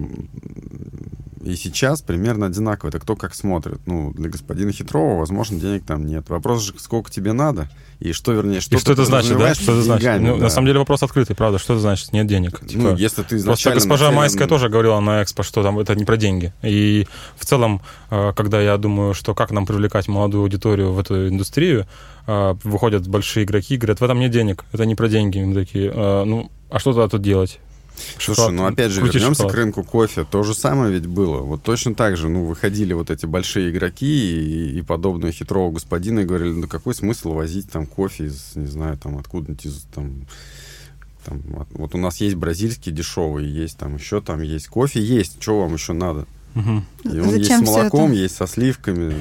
и 1.43 1.57
сейчас 1.57 2.01
примерно 2.01 2.47
одинаково. 2.47 2.89
Это 2.89 2.99
кто 3.01 3.17
как 3.17 3.35
смотрит. 3.35 3.79
Ну, 3.85 4.13
для 4.15 4.31
господина 4.31 4.73
Хитрова, 4.73 5.19
возможно, 5.19 5.61
денег 5.61 5.85
там 5.85 6.07
нет. 6.07 6.31
Вопрос 6.31 6.63
же, 6.63 6.75
сколько 6.79 7.11
тебе 7.11 7.35
надо, 7.35 7.69
и 8.01 8.13
что, 8.13 8.33
вернее, 8.33 8.61
что 8.61 8.77
и 8.77 8.79
что 8.79 8.93
это 8.95 9.05
значит, 9.05 9.37
да? 9.37 9.55
Что 9.55 9.73
это 9.73 9.83
значит? 9.83 10.03
деньгами, 10.05 10.27
Ну, 10.29 10.37
да. 10.39 10.45
На 10.45 10.49
самом 10.51 10.67
деле 10.69 10.79
вопрос 10.79 11.03
открытый, 11.03 11.37
правда. 11.37 11.59
Что 11.59 11.75
это 11.75 11.83
значит? 11.83 12.13
Нет 12.15 12.27
денег. 12.27 12.61
Ну, 12.63 12.69
Типа, 12.69 12.89
если 12.99 13.23
ты 13.23 13.43
Просто 13.45 13.73
госпожа 13.75 14.07
нацелен- 14.11 14.15
Майская 14.15 14.49
тоже 14.49 14.71
говорила 14.71 14.99
на 15.01 15.23
экспо, 15.23 15.43
что 15.43 15.63
там 15.63 15.79
это 15.79 15.95
не 15.95 16.07
про 16.07 16.17
деньги. 16.17 16.55
И 16.63 17.07
в 17.37 17.45
целом, 17.45 17.83
э, 18.11 18.33
когда 18.35 18.63
я 18.63 18.79
думаю, 18.79 19.13
что 19.13 19.35
как 19.35 19.51
нам 19.51 19.67
привлекать 19.67 20.09
молодую 20.09 20.45
аудиторию 20.45 20.93
в 20.93 20.99
эту 20.99 21.29
индустрию, 21.29 21.87
э, 22.27 22.55
выходят 22.65 23.07
большие 23.07 23.45
игроки 23.45 23.75
и 23.75 23.77
говорят, 23.77 24.01
в 24.01 24.05
этом 24.05 24.19
нет 24.19 24.31
денег, 24.31 24.65
это 24.73 24.87
не 24.87 24.95
про 24.95 25.09
деньги. 25.09 25.41
Мы 25.41 25.55
такие, 25.55 25.93
«Э, 25.95 26.25
ну, 26.25 26.51
а 26.75 26.79
что 26.81 26.93
тогда 26.93 27.09
тут 27.09 27.23
делать? 27.23 27.59
Слушай, 28.19 28.35
Шоколад, 28.37 28.53
ну 28.55 28.67
опять 28.67 28.91
же, 28.91 29.01
вернемся 29.03 29.35
шоколад. 29.43 29.53
к 29.53 29.55
рынку 29.57 29.85
кофе. 29.85 30.27
То 30.29 30.43
же 30.43 30.53
самое 30.55 30.93
ведь 30.93 31.07
было. 31.07 31.43
Вот 31.43 31.63
точно 31.63 31.95
так 31.95 32.17
же, 32.17 32.29
ну, 32.29 32.45
выходили 32.45 32.93
вот 32.93 33.09
эти 33.11 33.25
большие 33.27 33.71
игроки 33.71 34.07
и, 34.07 34.79
и 34.79 34.83
подобные 34.83 35.33
хитрого 35.33 35.71
господина 35.71 36.21
и 36.21 36.25
говорили, 36.25 36.51
ну, 36.51 36.67
какой 36.67 36.95
смысл 36.97 37.35
возить 37.35 37.71
там 37.71 37.87
кофе 37.87 38.25
из, 38.27 38.57
не 38.57 38.67
знаю, 38.67 38.99
там, 38.99 39.17
откуда-нибудь 39.19 39.65
из, 39.67 39.87
там, 39.95 40.27
там, 41.25 41.41
от- 41.61 41.71
вот 41.71 41.95
у 41.95 41.99
нас 41.99 42.17
есть 42.21 42.35
бразильский 42.35 42.91
дешевый, 42.91 43.47
есть 43.47 43.77
там 43.79 43.95
еще 43.95 44.21
там 44.21 44.43
есть 44.43 44.67
кофе, 44.67 45.01
есть, 45.01 45.41
что 45.41 45.61
вам 45.61 45.75
еще 45.75 45.93
надо? 45.93 46.27
Мгм. 46.55 46.85
И 47.05 47.09
он 47.21 47.29
есть 47.37 47.43
Зачем 47.45 47.65
с 47.65 47.69
всё 47.69 47.79
молоком, 47.79 48.11
это? 48.11 48.21
есть 48.21 48.35
со 48.37 48.47
сливками. 48.49 49.15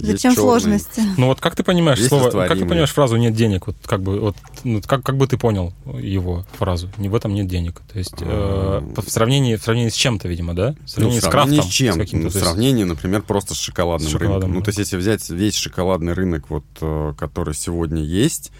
Зачем 0.00 0.34
сложности? 0.34 1.02
Ну 1.16 1.26
вот 1.26 1.40
как 1.40 1.56
ты 1.56 1.62
понимаешь 1.62 2.02
слово, 2.06 2.30
как 2.30 2.58
ты 2.58 2.64
понимаешь 2.64 2.92
фразу 2.92 3.16
«нет 3.16 3.34
денег»? 3.34 3.66
Вот 3.66 3.76
как 3.84 4.02
бы, 4.02 4.20
вот, 4.20 4.36
ну, 4.64 4.80
как, 4.86 5.02
как 5.02 5.16
бы 5.16 5.26
ты 5.26 5.36
понял 5.36 5.72
его 5.98 6.44
фразу? 6.58 6.90
Не 6.98 7.08
в 7.08 7.14
этом 7.14 7.34
нет 7.34 7.46
денег. 7.46 7.80
То 7.92 7.98
есть 7.98 8.14
э, 8.20 8.80
в, 8.96 9.10
сравнении, 9.10 9.56
в 9.56 9.62
сравнении 9.62 9.90
с 9.90 9.94
чем-то, 9.94 10.28
видимо, 10.28 10.54
да? 10.54 10.72
В 10.72 10.76
Ну, 10.76 10.86
сравнении 10.86 11.20
в 11.20 11.24
с 11.24 11.28
крафтом. 11.28 11.62
с 11.62 11.66
чем? 11.66 11.98
каким-то, 11.98 12.24
Ну, 12.24 12.30
в 12.30 12.32
сравнении, 12.34 12.84
например, 12.84 13.22
просто 13.22 13.54
с 13.54 13.58
шоколадным 13.58 14.08
С 14.08 14.12
шоколадом, 14.12 14.34
рынком. 14.42 14.52
Ну, 14.54 14.60
да. 14.60 14.64
то 14.64 14.68
есть, 14.70 14.78
если 14.78 14.96
взять 14.96 15.28
весь 15.30 15.54
шоколадный 15.56 16.12
рынок, 16.12 16.50
вот, 16.50 16.64
э, 16.80 17.14
который 17.18 17.54
сегодня 17.54 18.02
есть, 18.02 18.52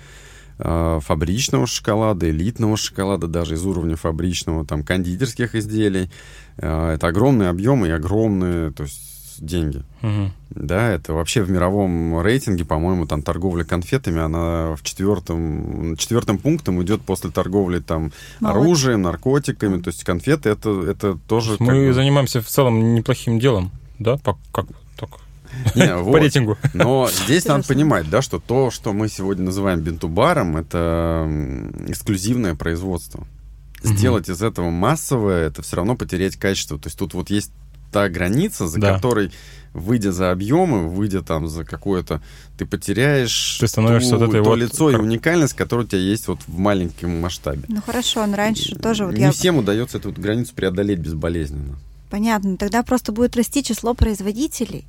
э, 0.58 1.00
фабричного 1.02 1.66
шоколада, 1.66 2.28
элитного 2.30 2.76
шоколада, 2.76 3.26
даже 3.26 3.54
из 3.54 3.64
уровня 3.64 3.96
фабричного, 3.96 4.66
там, 4.66 4.82
кондитерских 4.84 5.54
изделий, 5.54 6.10
э, 6.58 6.92
это 6.94 7.06
огромные 7.06 7.48
объемы 7.48 7.88
и 7.88 7.90
огромные, 7.90 8.70
то 8.72 8.82
есть, 8.84 9.00
деньги. 9.40 9.82
Мгм. 10.02 10.32
Да, 10.50 10.90
это 10.90 11.12
вообще 11.12 11.42
в 11.42 11.50
мировом 11.50 12.20
рейтинге, 12.20 12.64
по-моему, 12.64 13.06
там 13.06 13.22
торговля 13.22 13.64
конфетами, 13.64 14.20
она 14.20 14.74
в 14.76 14.82
четвертом, 14.82 15.96
четвертым 15.96 16.38
пунктом 16.38 16.82
идет 16.82 17.02
после 17.02 17.30
торговли 17.30 17.80
там 17.80 18.12
Молодец. 18.40 18.62
оружием, 18.62 19.02
наркотиками, 19.02 19.80
то 19.80 19.88
есть 19.88 20.04
конфеты 20.04 20.50
это, 20.50 20.70
это 20.82 21.18
тоже... 21.28 21.56
Мы 21.58 21.88
бы- 21.88 21.92
занимаемся 21.94 22.40
в 22.40 22.46
целом 22.46 22.94
неплохим 22.94 23.38
делом, 23.38 23.70
да? 23.98 24.16
По, 24.18 24.38
как, 24.52 24.66
так, 24.96 25.10
Не, 25.74 25.86
по 25.96 26.02
вот. 26.02 26.16
рейтингу. 26.18 26.56
Но 26.74 27.08
здесь 27.08 27.44
надо 27.44 27.60
Интересно. 27.60 27.74
понимать, 27.74 28.10
да, 28.10 28.22
что 28.22 28.38
то, 28.38 28.70
что 28.70 28.92
мы 28.92 29.08
сегодня 29.08 29.44
называем 29.46 29.80
бинтубаром, 29.80 30.56
это 30.56 31.28
эксклюзивное 31.88 32.54
производство. 32.54 33.26
Сделать 33.82 34.28
из 34.28 34.42
этого 34.42 34.68
массовое, 34.68 35.46
это 35.46 35.62
все 35.62 35.76
равно 35.76 35.96
потерять 35.96 36.36
качество. 36.36 36.78
То 36.78 36.88
есть 36.88 36.98
тут 36.98 37.14
вот 37.14 37.30
есть 37.30 37.50
та 37.92 38.08
граница, 38.08 38.66
за 38.68 38.78
Да. 38.80 38.94
которой, 38.94 39.32
выйдя 39.74 40.12
за 40.12 40.30
объемы, 40.32 40.88
выйдя 40.88 41.22
там 41.22 41.48
за 41.48 41.64
какое-то, 41.64 42.20
ты 42.58 42.66
потеряешь 42.66 43.58
Ты 43.60 43.68
становишься 43.68 44.12
ту- 44.12 44.18
вот 44.18 44.28
этой 44.30 44.42
то 44.42 44.50
вот- 44.50 44.58
лицо 44.58 44.90
и 44.90 44.96
уникальность, 44.96 45.54
которая 45.54 45.86
у 45.86 45.88
тебя 45.88 46.00
есть 46.00 46.28
вот 46.28 46.40
в 46.46 46.58
маленьком 46.58 47.20
масштабе. 47.20 47.62
Ну 47.68 47.80
хорошо, 47.84 48.26
но 48.26 48.36
раньше 48.36 48.76
тоже 48.76 49.06
вот 49.06 49.14
Не 49.14 49.22
я... 49.24 49.32
всем 49.32 49.58
удается 49.58 49.98
эту 49.98 50.08
вот 50.10 50.18
границу 50.18 50.54
преодолеть 50.54 50.98
безболезненно. 50.98 51.76
Понятно, 52.10 52.56
тогда 52.56 52.82
просто 52.82 53.12
будет 53.12 53.36
расти 53.36 53.62
число 53.62 53.94
производителей. 53.94 54.84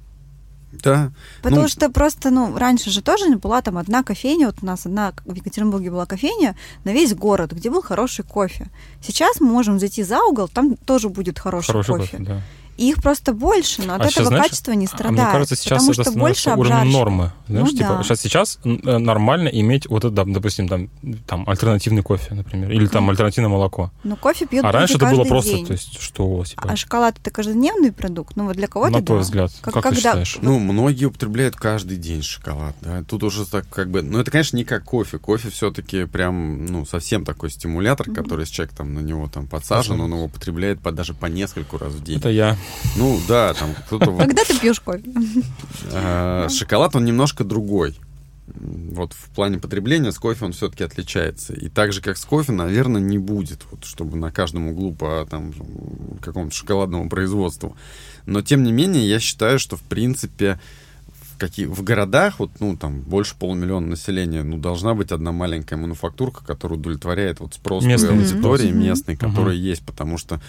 Да. 0.84 1.12
Потому 1.44 1.64
Ну, 1.64 1.68
что 1.68 1.90
просто, 1.90 2.30
ну, 2.32 2.58
раньше 2.58 2.90
же 2.92 3.02
тоже 3.02 3.36
была 3.36 3.62
там 3.62 3.78
одна 3.78 4.04
кофейня, 4.04 4.46
вот 4.48 4.56
у 4.62 4.66
нас 4.66 4.86
одна 4.86 5.14
в 5.26 5.36
Екатеринбурге 5.36 5.92
была 5.92 6.06
кофейня 6.06 6.56
на 6.86 6.94
весь 6.94 7.14
город, 7.14 7.52
где 7.52 7.70
был 7.70 7.82
хороший 7.82 8.24
кофе. 8.24 8.70
Сейчас 9.02 9.42
мы 9.42 9.48
можем 9.48 9.80
зайти 9.80 10.02
за 10.04 10.24
угол, 10.24 10.48
там 10.48 10.78
тоже 10.78 11.10
будет 11.10 11.40
хороший, 11.40 11.74
Хороший 11.74 11.96
кофе. 11.98 12.18
кофе, 12.18 12.24
да. 12.24 12.42
И 12.78 12.90
их 12.90 13.02
просто 13.02 13.34
больше, 13.34 13.82
но 13.84 13.94
от 13.96 14.02
А 14.02 14.06
этого 14.06 14.12
сейчас, 14.12 14.28
знаешь, 14.28 14.44
качество 14.46 14.72
не 14.72 14.86
А 14.86 14.90
страдает. 14.90 15.14
мне 15.22 15.32
кажется, 15.32 15.56
сейчас 15.56 15.80
потому 15.86 15.92
это 15.92 16.04
что 16.04 16.12
больше 16.20 16.42
становится 16.42 16.74
уровнем 16.74 16.92
нормы. 16.92 17.32
Знаешь, 17.48 17.68
Ну 17.72 17.78
типа, 17.78 17.90
да. 17.98 18.04
сейчас, 18.04 18.20
сейчас 18.22 18.60
э, 18.64 18.98
нормально 18.98 19.50
иметь 19.50 19.88
вот 19.88 20.06
это, 20.06 20.24
допустим, 20.26 20.68
там, 20.68 20.90
там 21.28 21.48
альтернативный 21.50 22.02
кофе, 22.02 22.34
например, 22.34 22.72
или 22.72 22.88
там 22.88 23.10
альтернативное 23.10 23.50
молоко. 23.50 23.92
Но 24.04 24.16
кофе 24.16 24.46
пьют 24.48 24.66
А 24.66 24.72
раньше 24.72 24.96
это 24.96 25.06
было 25.06 25.18
каждый 25.18 25.30
просто, 25.30 25.52
день. 25.52 25.66
то 25.68 25.74
есть, 25.74 26.02
что, 26.02 26.44
типа, 26.46 26.64
А 26.72 26.76
шоколад 26.76 27.18
это 27.20 27.30
каждодневный 27.30 27.92
продукт? 27.92 28.36
Ну 28.36 28.46
вот 28.46 28.56
для 28.56 28.68
кого-то 28.68 28.94
на 28.94 29.02
твой 29.04 29.20
да. 29.20 29.24
взгляд, 29.24 29.52
Как- 29.62 29.74
как, 29.74 29.84
ты 29.84 29.90
когда- 29.90 29.98
считаешь? 30.00 30.38
Ну, 30.42 30.58
многие 30.60 31.06
употребляют 31.06 31.56
каждый 31.56 31.98
день 31.98 32.24
шоколад, 32.24 32.76
да. 32.82 33.04
Тут 33.04 33.24
уже 33.24 33.46
так 33.46 33.70
как 33.70 33.90
бы... 33.92 34.02
Ну, 34.02 34.20
это, 34.20 34.32
конечно, 34.32 34.58
не 34.58 34.64
как 34.64 34.84
кофе. 34.86 35.20
Кофе 35.20 35.50
все-таки 35.50 36.06
прям, 36.06 36.66
ну, 36.66 36.86
совсем 36.86 37.26
такой 37.26 37.50
стимулятор, 37.52 38.08
Мгм. 38.08 38.16
который, 38.16 38.42
если 38.42 38.56
человек 38.56 38.74
там 38.76 38.94
на 38.94 39.00
него 39.00 39.28
там 39.32 39.46
подсажен, 39.48 40.00
он 40.02 40.12
его 40.12 40.24
употребляет 40.24 40.80
по, 40.82 40.92
даже 40.92 41.14
по 41.14 41.26
нескольку 41.28 41.78
раз 41.78 41.94
в 41.94 42.04
день. 42.04 42.18
Это 42.18 42.30
я. 42.30 42.58
Ну, 42.96 43.20
да, 43.28 43.54
там 43.54 43.74
кто-то... 43.86 44.16
Когда 44.18 44.44
ты 44.44 44.60
пьешь 44.60 44.80
кофе? 44.80 45.04
э, 45.92 46.48
Шоколад, 46.50 46.96
он 46.96 47.06
немножко 47.06 47.44
другой. 47.44 47.98
вот 48.56 49.14
в 49.14 49.30
плане 49.30 49.60
потребления 49.60 50.12
с 50.12 50.20
кофе 50.20 50.46
он 50.46 50.52
все-таки 50.52 50.84
отличается. 50.84 51.54
И 51.54 51.70
так 51.70 51.94
же, 51.94 52.02
как 52.02 52.18
с 52.18 52.26
кофе, 52.26 52.52
наверное, 52.52 53.02
не 53.02 53.18
будет, 53.18 53.66
вот, 53.72 53.86
чтобы 53.86 54.18
на 54.18 54.32
каждом 54.32 54.68
углу 54.68 54.94
по 54.94 55.26
там, 55.30 55.54
какому-то 56.22 56.56
шоколадному 56.56 57.10
производству. 57.10 57.76
Но, 58.26 58.42
тем 58.42 58.64
не 58.64 58.72
менее, 58.72 59.08
я 59.08 59.20
считаю, 59.20 59.58
что, 59.60 59.78
в 59.78 59.82
принципе, 59.82 60.60
какие, 61.42 61.66
в 61.66 61.84
городах, 61.84 62.40
вот, 62.40 62.52
ну, 62.60 62.78
там, 62.78 63.02
больше 63.02 63.36
полумиллиона 63.38 63.88
населения, 63.88 64.44
ну, 64.44 64.58
должна 64.58 64.94
быть 64.94 65.12
одна 65.12 65.32
маленькая 65.32 65.76
мануфактурка, 65.76 66.46
которая 66.46 66.78
удовлетворяет 66.78 67.40
вот 67.40 67.56
спрос 67.56 67.84
Местный 67.84 68.12
аудитории 68.12 68.68
спрос. 68.70 68.84
местной, 68.84 69.16
которая 69.18 69.56
есть, 69.56 69.84
потому 69.84 70.20
что, 70.20 70.40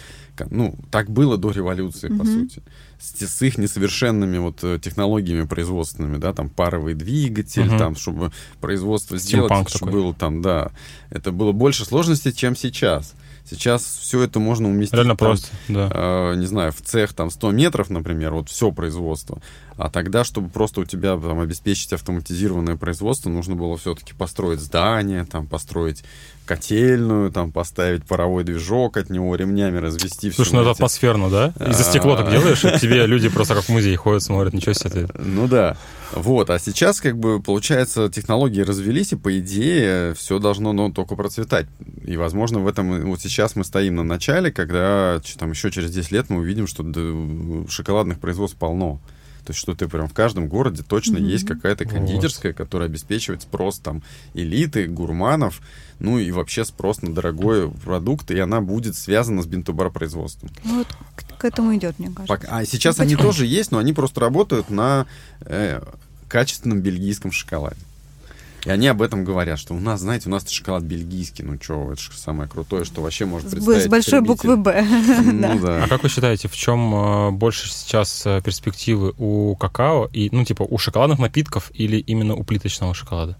ну, 0.50 0.76
так 0.90 1.08
было 1.10 1.38
до 1.38 1.50
революции, 1.50 2.08
по 2.08 2.24
Мгм. 2.24 2.26
сути. 2.26 2.62
С, 3.00 3.26
с 3.26 3.42
их 3.42 3.56
несовершенными 3.58 4.36
вот 4.38 4.58
э, 4.62 4.78
технологиями 4.80 5.46
производственными, 5.46 6.18
да, 6.18 6.32
там, 6.34 6.50
паровый 6.50 6.94
двигатель, 6.94 7.64
Мгм. 7.64 7.78
там, 7.78 7.96
чтобы 7.96 8.30
производство 8.60 9.16
сделать, 9.16 9.50
чтобы 9.70 9.86
такой. 9.86 9.92
было 9.92 10.14
там, 10.14 10.42
да, 10.42 10.70
это 11.10 11.32
было 11.32 11.52
больше 11.52 11.84
сложностей, 11.86 12.32
чем 12.32 12.54
сейчас. 12.54 13.14
Сейчас 13.44 13.82
все 13.82 14.22
это 14.22 14.38
можно 14.38 14.68
уместить 14.68 14.94
Реально 14.94 15.16
там, 15.16 15.26
просто, 15.26 15.48
да. 15.68 15.90
э, 15.92 16.34
не 16.36 16.46
знаю, 16.46 16.70
в 16.70 16.80
цех 16.80 17.12
там 17.12 17.28
100 17.28 17.50
метров, 17.50 17.90
например, 17.90 18.32
вот 18.34 18.48
все 18.48 18.70
производство. 18.70 19.40
А 19.76 19.90
тогда, 19.90 20.24
чтобы 20.24 20.48
просто 20.48 20.80
у 20.80 20.84
тебя 20.84 21.16
там 21.16 21.40
обеспечить 21.40 21.92
автоматизированное 21.92 22.76
производство, 22.76 23.30
нужно 23.30 23.56
было 23.56 23.76
все-таки 23.76 24.14
построить 24.14 24.60
здание, 24.60 25.24
там 25.24 25.46
построить 25.46 26.04
котельную, 26.44 27.30
там 27.30 27.52
поставить 27.52 28.04
паровой 28.04 28.44
движок 28.44 28.96
от 28.96 29.10
него, 29.10 29.34
ремнями 29.36 29.78
развести. 29.78 30.30
Слушай, 30.30 30.54
ну 30.54 30.60
это 30.62 30.72
атмосферно, 30.72 31.30
да? 31.30 31.54
И 31.66 31.72
за 31.72 31.84
стекло 31.84 32.16
так 32.16 32.30
делаешь, 32.30 32.64
и 32.64 32.78
тебе 32.80 33.06
люди 33.06 33.28
просто 33.28 33.54
как 33.54 33.64
в 33.64 33.68
музей 33.68 33.94
ходят, 33.96 34.22
смотрят, 34.22 34.52
ничего 34.52 34.72
себе. 34.74 35.08
Ну 35.14 35.46
да. 35.46 35.76
Вот, 36.12 36.50
а 36.50 36.58
сейчас, 36.58 37.00
как 37.00 37.16
бы, 37.16 37.40
получается, 37.40 38.10
технологии 38.10 38.60
развелись, 38.60 39.12
и, 39.12 39.16
по 39.16 39.38
идее, 39.38 40.12
все 40.14 40.38
должно, 40.38 40.72
ну, 40.74 40.92
только 40.92 41.16
процветать. 41.16 41.66
И, 42.04 42.16
возможно, 42.18 42.58
в 42.58 42.66
этом, 42.66 43.10
вот 43.10 43.20
сейчас 43.20 43.56
мы 43.56 43.64
стоим 43.64 43.96
на 43.96 44.02
начале, 44.02 44.52
когда, 44.52 45.22
там, 45.38 45.52
еще 45.52 45.70
через 45.70 45.90
10 45.90 46.12
лет 46.12 46.28
мы 46.28 46.40
увидим, 46.40 46.66
что 46.66 46.84
шоколадных 47.68 48.18
производств 48.18 48.58
полно. 48.58 49.00
То 49.44 49.50
есть, 49.50 49.58
что 49.60 49.74
ты 49.74 49.88
прям 49.88 50.08
в 50.08 50.12
каждом 50.14 50.46
городе 50.48 50.82
точно 50.82 51.18
Мгм. 51.18 51.26
есть 51.28 51.46
какая-то 51.46 51.84
Вот. 51.84 51.92
кондитерская, 51.92 52.52
которая 52.52 52.88
обеспечивает 52.88 53.42
спрос 53.42 53.78
там 53.80 54.02
элиты, 54.34 54.86
гурманов, 54.86 55.60
ну 55.98 56.18
и 56.18 56.30
вообще 56.30 56.64
спрос 56.64 57.02
на 57.02 57.12
дорогой 57.12 57.70
продукт, 57.70 58.30
и 58.30 58.38
она 58.38 58.60
будет 58.60 58.94
связана 58.96 59.42
с 59.42 59.46
бинтобаропроизводством. 59.46 60.50
Ну, 60.64 60.78
вот 60.78 60.86
к, 61.16 61.38
к 61.38 61.44
этому 61.44 61.74
идет, 61.76 61.98
мне 61.98 62.08
кажется. 62.08 62.26
Пока- 62.28 62.48
А 62.56 62.64
сейчас 62.64 62.98
Ну, 62.98 63.04
они 63.04 63.16
тоже 63.16 63.46
есть, 63.46 63.72
но 63.72 63.78
они 63.78 63.92
просто 63.92 64.20
работают 64.20 64.70
на 64.70 65.06
э, 65.40 65.82
качественном 66.28 66.80
бельгийском 66.80 67.32
шоколаде. 67.32 67.76
И 68.64 68.70
они 68.70 68.86
об 68.86 69.02
этом 69.02 69.24
говорят, 69.24 69.58
что 69.58 69.74
у 69.74 69.80
нас, 69.80 70.00
знаете, 70.00 70.28
у 70.28 70.32
нас 70.32 70.48
шоколад 70.48 70.84
бельгийский, 70.84 71.44
ну 71.44 71.58
что, 71.60 71.92
это 71.92 72.00
же 72.00 72.10
самое 72.14 72.48
крутое, 72.48 72.84
что 72.84 73.02
вообще 73.02 73.24
может 73.24 73.50
представить 73.50 73.84
с 73.84 73.88
большой 73.88 74.20
буквы. 74.20 74.56
«Б». 74.56 74.86
Ну 75.22 75.58
Да. 75.62 75.84
А 75.84 75.88
как 75.88 76.02
вы 76.02 76.08
считаете, 76.08 76.48
в 76.48 76.54
чем 76.54 76.94
э, 76.94 77.30
больше 77.32 77.68
сейчас 77.68 78.24
э, 78.24 78.40
перспективы 78.42 79.14
у 79.18 79.56
какао 79.56 80.08
и, 80.12 80.28
ну, 80.30 80.44
типа, 80.44 80.62
у 80.62 80.78
шоколадных 80.78 81.18
напитков 81.18 81.70
или 81.74 81.96
именно 81.98 82.34
у 82.34 82.44
плиточного 82.44 82.94
шоколада? 82.94 83.36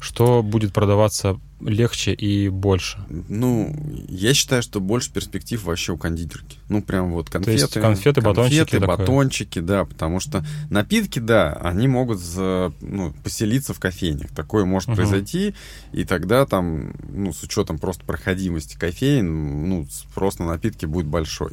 Что 0.00 0.42
будет 0.42 0.72
продаваться 0.72 1.38
легче 1.60 2.14
и 2.14 2.48
больше? 2.48 2.98
Ну, 3.28 3.76
я 4.08 4.32
считаю, 4.32 4.62
что 4.62 4.80
больше 4.80 5.12
перспектив 5.12 5.62
вообще 5.62 5.92
у 5.92 5.98
кондитерки. 5.98 6.56
Ну, 6.70 6.82
прям 6.82 7.12
вот 7.12 7.28
конфеты. 7.28 7.52
есть 7.60 7.74
конфеты, 7.74 8.22
батончики 8.22 8.58
конфеты, 8.60 8.80
такое. 8.80 8.96
батончики, 8.96 9.58
да, 9.58 9.84
потому 9.84 10.20
что 10.20 10.42
напитки, 10.70 11.18
да, 11.18 11.52
они 11.52 11.86
могут 11.86 12.18
за- 12.18 12.72
ну, 12.80 13.12
поселиться 13.22 13.74
в 13.74 13.78
кофейнях. 13.78 14.30
Такое 14.30 14.64
может 14.64 14.88
Мгм. 14.88 14.96
произойти, 14.96 15.54
и 15.92 16.04
тогда 16.04 16.46
там, 16.46 16.94
ну, 17.12 17.32
с 17.34 17.42
учетом 17.42 17.78
просто 17.78 18.02
проходимости 18.06 18.78
кофеин, 18.78 19.68
ну, 19.68 19.86
спрос 19.90 20.38
на 20.38 20.46
напитки 20.46 20.86
будет 20.86 21.06
большой. 21.06 21.52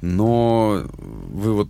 Но 0.00 0.86
вы 0.94 1.54
вот 1.54 1.68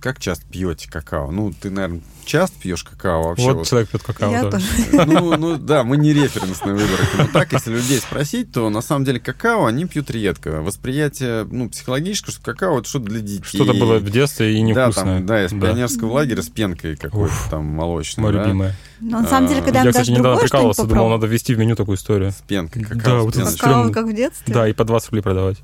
как 0.00 0.18
часто 0.18 0.46
пьете 0.46 0.90
какао? 0.90 1.30
Ну, 1.30 1.52
ты, 1.52 1.70
наверное, 1.70 2.00
часто 2.24 2.58
пьешь 2.58 2.84
какао 2.84 3.22
вообще? 3.28 3.44
вот, 3.44 3.56
вот? 3.58 3.68
человек 3.68 3.90
пьет 3.90 4.02
какао, 4.02 4.30
Я 4.30 4.42
да. 4.44 4.50
тоже. 4.52 4.66
Ну, 5.06 5.36
ну 5.36 5.56
да, 5.58 5.84
мы 5.84 5.96
не 5.96 6.12
референсные 6.12 6.74
выборы. 6.74 7.04
Но 7.18 7.26
так, 7.32 7.52
если 7.52 7.72
людей 7.72 7.98
спросить, 7.98 8.52
то 8.52 8.68
на 8.70 8.80
самом 8.80 9.04
деле 9.04 9.20
какао 9.20 9.66
они 9.66 9.86
пьют 9.86 10.10
редко. 10.10 10.62
Восприятие, 10.62 11.44
ну, 11.50 11.68
психологическое, 11.68 12.32
что 12.32 12.42
какао 12.42 12.78
это 12.78 12.88
что-то 12.88 13.06
для 13.06 13.20
детей. 13.20 13.44
Что-то 13.44 13.74
было 13.74 13.98
в 13.98 14.10
детстве 14.10 14.52
и 14.58 14.74
Да, 14.74 14.86
невкусное. 14.86 15.16
там, 15.18 15.26
да, 15.26 15.44
из 15.44 15.50
пионерского 15.50 16.12
лагеря 16.12 16.42
с 16.42 16.48
пенкой 16.48 16.96
какой-то 16.96 17.34
там 17.50 17.66
молочной. 17.66 18.24
Мое 18.24 18.32
да, 18.34 18.42
любимое. 18.44 18.76
Но 19.00 19.20
на 19.20 19.28
самом 19.28 19.48
деле, 19.48 19.62
когда 19.62 19.82
Я, 19.82 19.90
кстати, 19.90 20.08
даже 20.08 20.18
недавно 20.18 20.40
прикалывался, 20.40 20.84
думал, 20.84 21.08
надо 21.10 21.26
ввести 21.26 21.54
в 21.54 21.58
меню 21.58 21.76
такую 21.76 21.96
историю. 21.96 22.32
С 22.32 22.42
пенкой, 22.46 22.82
Да, 22.82 22.94
какао 22.94 23.24
вот 23.24 23.34
с 23.34 23.38
это 23.38 23.46
пенкой. 23.50 23.60
Какао, 23.60 23.92
как 23.92 24.06
в 24.06 24.14
детстве? 24.14 24.54
Да, 24.54 24.68
и 24.68 24.72
по 24.72 24.84
20 24.84 25.08
рублей 25.08 25.22
продавать. 25.22 25.58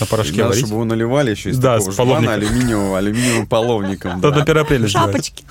На 0.00 0.06
порошке 0.06 0.36
Надо, 0.38 0.48
варить. 0.48 0.60
чтобы 0.66 0.74
его 0.74 0.84
наливали 0.84 1.30
еще 1.30 1.50
из 1.50 1.58
Да, 1.58 1.74
такого 1.78 1.90
с 1.90 1.94
жбана 1.94 2.10
половником. 2.26 2.34
алюминиевого, 2.34 2.98
алюминиевым 2.98 3.46
половником. 3.46 4.20
Да, 4.20 4.30
до 4.30 4.42
1 4.42 4.56
апреля 4.58 4.86
сделать. 4.88 5.06
Шапочки. 5.06 5.44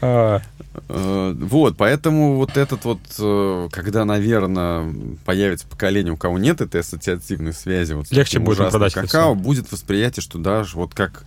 А, 0.00 0.40
Э, 0.88 1.34
Вот, 1.38 1.76
поэтому 1.76 2.36
вот 2.36 2.56
этот 2.56 2.84
вот, 2.86 2.98
э, 3.18 3.68
когда, 3.70 4.06
наверное, 4.06 4.90
появится 5.26 5.66
поколение, 5.66 6.14
у 6.14 6.16
кого 6.16 6.38
нет 6.38 6.62
этой 6.62 6.80
ассоциативной 6.80 7.52
связи, 7.52 7.92
вот 7.92 8.10
Легче 8.10 8.38
будет 8.38 8.70
продать 8.70 8.94
какао, 8.94 9.34
будет 9.34 9.70
восприятие, 9.70 10.22
что 10.22 10.38
даже 10.38 10.76
вот 10.76 10.94
как 10.94 11.24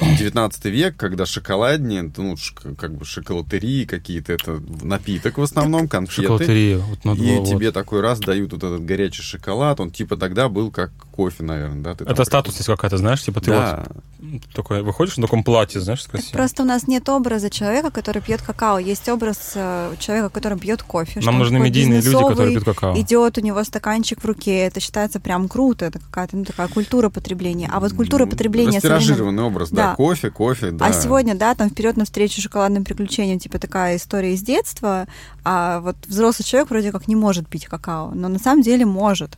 19 0.00 0.64
век, 0.66 0.96
когда 0.96 1.26
шоколаднее, 1.26 2.06
это, 2.08 2.22
ну, 2.22 2.36
как 2.78 2.94
бы 2.94 3.04
шоколатерии 3.04 3.84
какие-то, 3.84 4.32
это 4.32 4.60
напиток 4.82 5.38
в 5.38 5.42
основном, 5.42 5.88
конфеты. 5.88 6.22
шоколатерия. 6.22 6.78
Вот 6.78 7.04
надо 7.04 7.22
И 7.22 7.26
было 7.28 7.40
вот. 7.40 7.48
тебе 7.48 7.72
такой 7.72 8.00
раз 8.00 8.20
дают 8.20 8.52
вот 8.52 8.62
этот 8.62 8.84
горячий 8.84 9.22
шоколад, 9.22 9.80
он 9.80 9.90
типа 9.90 10.16
тогда 10.16 10.48
был 10.48 10.70
как 10.70 10.92
кофе, 11.10 11.42
наверное, 11.42 11.82
да? 11.82 11.94
Ты 11.94 12.04
там 12.04 12.12
Это 12.14 12.24
статусность 12.24 12.66
какая-то, 12.66 12.98
знаешь, 12.98 13.22
типа 13.22 13.40
ты 13.40 13.50
Да. 13.50 13.84
вот 14.20 14.42
такой 14.54 14.82
выходишь 14.82 15.16
в 15.16 15.20
таком 15.20 15.42
платье, 15.42 15.80
знаешь, 15.80 16.02
Так 16.02 16.12
красиво. 16.12 16.32
просто 16.32 16.62
у 16.62 16.66
нас 16.66 16.86
нет 16.86 17.08
образа 17.08 17.50
человека, 17.50 17.90
который 17.90 18.22
пьет 18.22 18.42
какао. 18.42 18.78
Есть 18.78 19.08
образ 19.08 19.52
э, 19.54 19.94
человека, 19.98 20.28
который 20.30 20.58
пьет 20.58 20.82
кофе. 20.82 21.20
Нам 21.20 21.38
нужны 21.38 21.58
медийные 21.58 22.00
люди, 22.00 22.16
которые 22.16 22.52
пьют 22.52 22.64
какао. 22.64 22.98
Идет, 23.00 23.38
у 23.38 23.40
него 23.40 23.62
стаканчик 23.64 24.22
в 24.22 24.24
руке, 24.24 24.58
это 24.60 24.80
считается 24.80 25.20
прям 25.20 25.48
круто, 25.48 25.86
это 25.86 25.98
какая-то 25.98 26.36
ну, 26.36 26.44
такая 26.44 26.68
культура 26.68 27.08
потребления. 27.10 27.68
А 27.72 27.80
вот 27.80 27.92
культура 27.92 28.24
Ну, 28.24 28.30
потребления 28.30 28.76
Растиражированный 28.76 29.42
образ, 29.42 29.70
да. 29.70 29.79
Да. 29.80 29.94
Кофе, 29.96 30.30
кофе, 30.30 30.70
да. 30.70 30.86
А 30.86 30.92
сегодня, 30.92 31.34
да, 31.34 31.54
там 31.54 31.68
вперед 31.70 31.96
навстречу 31.96 32.40
шоколадным 32.40 32.84
приключениям, 32.84 33.38
типа 33.38 33.58
такая 33.58 33.96
история 33.96 34.34
из 34.34 34.42
детства, 34.42 35.06
а 35.44 35.80
вот 35.80 35.96
взрослый 36.06 36.44
человек 36.44 36.70
вроде 36.70 36.92
как 36.92 37.08
не 37.08 37.16
может 37.16 37.48
пить 37.48 37.66
какао, 37.66 38.12
но 38.14 38.28
на 38.28 38.38
самом 38.38 38.62
деле 38.62 38.84
может. 38.86 39.36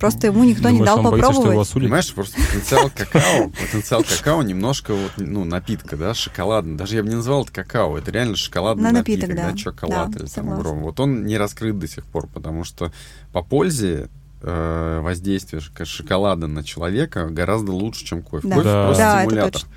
Просто 0.00 0.26
ему 0.26 0.42
никто 0.42 0.70
не 0.70 0.78
Думаешь, 0.78 0.86
дал 0.86 0.98
он 0.98 1.04
боится, 1.04 1.20
что 1.22 1.30
его 1.32 1.40
попробовать. 1.42 1.68
осудят? 1.68 1.82
Понимаешь, 1.84 2.14
просто 2.14 2.36
потенциал 2.42 2.90
какао, 2.94 3.48
потенциал 3.50 4.02
какао 4.02 4.42
немножко 4.42 4.92
вот, 4.92 5.12
ну, 5.18 5.44
напитка, 5.44 5.96
да, 5.96 6.14
шоколадный. 6.14 6.76
Даже 6.76 6.96
я 6.96 7.02
бы 7.04 7.08
не 7.10 7.14
назвал 7.14 7.44
это 7.44 7.52
какао, 7.52 7.96
это 7.96 8.10
реально 8.10 8.34
шоколадный 8.36 8.82
На 8.82 8.90
напиток, 8.90 9.28
напиток, 9.28 9.46
да, 9.46 9.52
да. 9.52 9.56
шоколад 9.56 10.10
Да, 10.10 10.18
или 10.20 10.26
там 10.26 10.52
огромный. 10.52 10.82
Вот 10.82 10.98
он 10.98 11.24
не 11.24 11.38
раскрыт 11.38 11.78
до 11.78 11.86
сих 11.86 12.04
пор, 12.06 12.26
потому 12.26 12.64
что 12.64 12.92
по 13.32 13.42
пользе 13.42 14.08
э, 14.42 15.00
воздействие 15.00 15.62
шок- 15.62 15.84
шоколада 15.86 16.48
на 16.48 16.64
человека 16.64 17.28
гораздо 17.30 17.70
лучше, 17.72 18.04
чем 18.04 18.22
кофе. 18.22 18.48
Да. 18.48 18.56
Кофе 18.56 18.68
Да. 18.68 18.86
просто 18.86 19.02
Да, 19.02 19.12
это 19.20 19.26
стимулятор. 19.30 19.52
точно. 19.52 19.68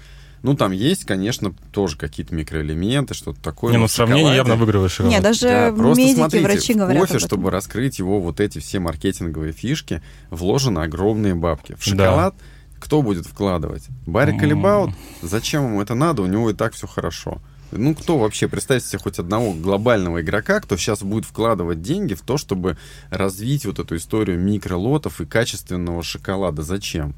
Ну, 0.48 0.56
там 0.56 0.72
есть, 0.72 1.04
конечно, 1.04 1.54
тоже 1.72 1.98
какие-то 1.98 2.34
микроэлементы, 2.34 3.14
что-то 3.14 3.42
такое. 3.42 3.72
Не, 3.72 3.78
но 3.78 3.84
ну 3.84 3.88
шоколаде- 3.88 4.36
явно 4.36 4.56
выигрываешь 4.56 4.94
шоколад. 4.94 5.14
Не, 5.14 5.22
даже 5.22 5.42
да, 5.42 5.74
просто 5.74 6.02
медики, 6.02 6.16
смотрите, 6.16 6.46
врачи 6.46 6.74
говорят 6.74 7.02
кофе, 7.02 7.12
об 7.12 7.18
этом. 7.18 7.28
чтобы 7.28 7.52
раскрыть 7.52 8.00
его 8.00 8.22
вот 8.22 8.40
эти 8.40 8.60
все 8.60 8.80
маркетинговые 8.80 9.52
фишки, 9.52 10.02
вложены 10.30 10.80
огромные 10.80 11.36
бабки. 11.36 11.76
В 11.78 11.84
шоколад 11.84 12.34
кто 12.80 13.02
будет 13.02 13.26
вкладывать? 13.26 13.84
Барри. 14.06 14.38
Калибаут? 14.38 14.92
Зачем 15.22 15.66
ему 15.66 15.82
это 15.82 15.96
надо? 15.96 16.22
У 16.22 16.28
него 16.28 16.50
и 16.50 16.54
так 16.54 16.74
все 16.74 16.88
хорошо. 16.88 17.42
Ну, 17.72 17.94
кто 17.94 18.18
вообще, 18.18 18.48
представьте 18.48 18.88
себе 18.88 19.00
хоть 19.00 19.20
одного 19.20 19.54
глобального 19.54 20.22
игрока, 20.22 20.62
кто 20.62 20.78
сейчас 20.78 21.04
будет 21.04 21.26
вкладывать 21.26 21.82
деньги 21.82 22.14
в 22.14 22.22
то, 22.22 22.38
чтобы 22.38 22.78
развить 23.10 23.66
вот 23.66 23.80
эту 23.80 23.98
историю 23.98 24.40
микролотов 24.40 25.20
и 25.20 25.26
качественного 25.26 26.02
шоколада? 26.04 26.62
Зачем? 26.62 27.14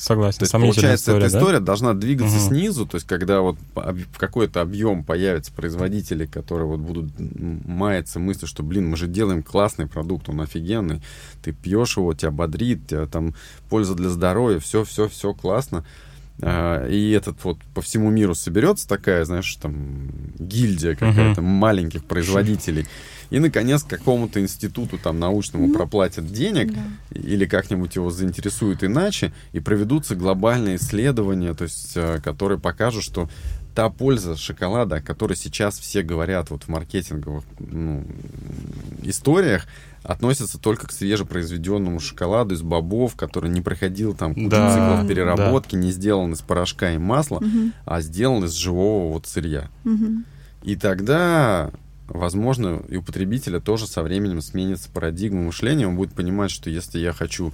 Согласен, 0.00 0.38
То 0.38 0.44
есть, 0.44 0.52
получается, 0.52 1.10
история, 1.10 1.26
эта 1.26 1.32
да? 1.32 1.38
история 1.38 1.60
должна 1.60 1.92
двигаться 1.92 2.36
Мгм. 2.36 2.48
снизу, 2.48 2.86
то 2.86 2.94
есть, 2.96 3.06
когда 3.06 3.42
вот 3.42 3.58
какой-то 4.16 4.62
объем 4.62 5.04
появятся 5.04 5.52
производители, 5.52 6.24
которые 6.24 6.66
вот 6.66 6.80
будут 6.80 7.12
маяться 7.18 8.18
мыслью, 8.18 8.48
что, 8.48 8.62
блин, 8.62 8.88
мы 8.88 8.96
же 8.96 9.08
делаем 9.08 9.42
классный 9.42 9.86
продукт, 9.86 10.30
он 10.30 10.40
офигенный, 10.40 11.02
ты 11.42 11.52
пьешь 11.52 11.98
его, 11.98 12.14
тебя 12.14 12.30
бодрит, 12.30 12.86
тебя 12.86 13.06
там 13.06 13.34
польза 13.68 13.94
для 13.94 14.08
здоровья, 14.08 14.58
все, 14.58 14.84
все, 14.84 15.06
все 15.06 15.34
классно. 15.34 15.84
А, 16.42 16.86
И 16.88 17.10
этот 17.10 17.42
вот 17.44 17.58
по 17.74 17.82
всему 17.82 18.10
миру 18.10 18.34
соберется 18.34 18.88
такая, 18.88 19.24
знаешь, 19.24 19.54
там 19.56 20.10
гильдия 20.38 20.94
какая-то 20.94 21.42
маленьких 21.42 22.04
производителей. 22.04 22.86
И, 23.30 23.38
наконец, 23.38 23.84
какому-то 23.84 24.40
институту 24.40 24.98
там 24.98 25.20
научному 25.20 25.68
Ну, 25.68 25.74
проплатят 25.74 26.26
денег, 26.32 26.72
да. 26.72 26.80
или 27.14 27.46
как-нибудь 27.46 27.94
его 27.94 28.10
заинтересуют 28.10 28.82
иначе, 28.82 29.32
и 29.52 29.60
проведутся 29.60 30.16
глобальные 30.16 30.76
исследования, 30.76 31.54
то 31.54 31.64
есть, 31.64 31.92
э, 31.94 32.18
которые 32.24 32.58
покажут, 32.58 33.04
что 33.04 33.28
та 33.74 33.88
польза 33.88 34.36
шоколада, 34.36 34.96
о 34.96 35.00
которой 35.00 35.36
сейчас 35.36 35.78
все 35.78 36.02
говорят 36.02 36.50
вот 36.50 36.64
в 36.64 36.68
маркетинговых 36.68 37.44
ну, 37.60 38.04
историях, 39.02 39.66
относится 40.02 40.58
только 40.58 40.86
к 40.86 40.92
свежепроизведенному 40.92 42.00
шоколаду 42.00 42.54
из 42.54 42.62
бобов, 42.62 43.16
который 43.16 43.50
не 43.50 43.60
проходил 43.60 44.14
там 44.14 44.34
кучу 44.34 44.48
Да, 44.48 44.70
циклов 44.72 45.08
переработки, 45.08 45.74
да. 45.76 45.82
не 45.82 45.90
сделан 45.92 46.32
из 46.32 46.40
порошка 46.40 46.92
и 46.92 46.98
масла, 46.98 47.40
Мгм. 47.40 47.72
а 47.84 48.00
сделан 48.00 48.44
из 48.44 48.52
живого 48.52 49.12
вот 49.12 49.26
сырья. 49.26 49.68
Мгм. 49.84 50.24
И 50.62 50.76
тогда, 50.76 51.70
возможно, 52.08 52.82
и 52.88 52.96
у 52.96 53.02
потребителя 53.02 53.60
тоже 53.60 53.86
со 53.86 54.02
временем 54.02 54.40
сменится 54.40 54.88
парадигма 54.92 55.42
мышления. 55.42 55.86
Он 55.86 55.96
будет 55.96 56.12
понимать, 56.12 56.50
что 56.50 56.70
если 56.70 56.98
я 56.98 57.12
хочу 57.12 57.52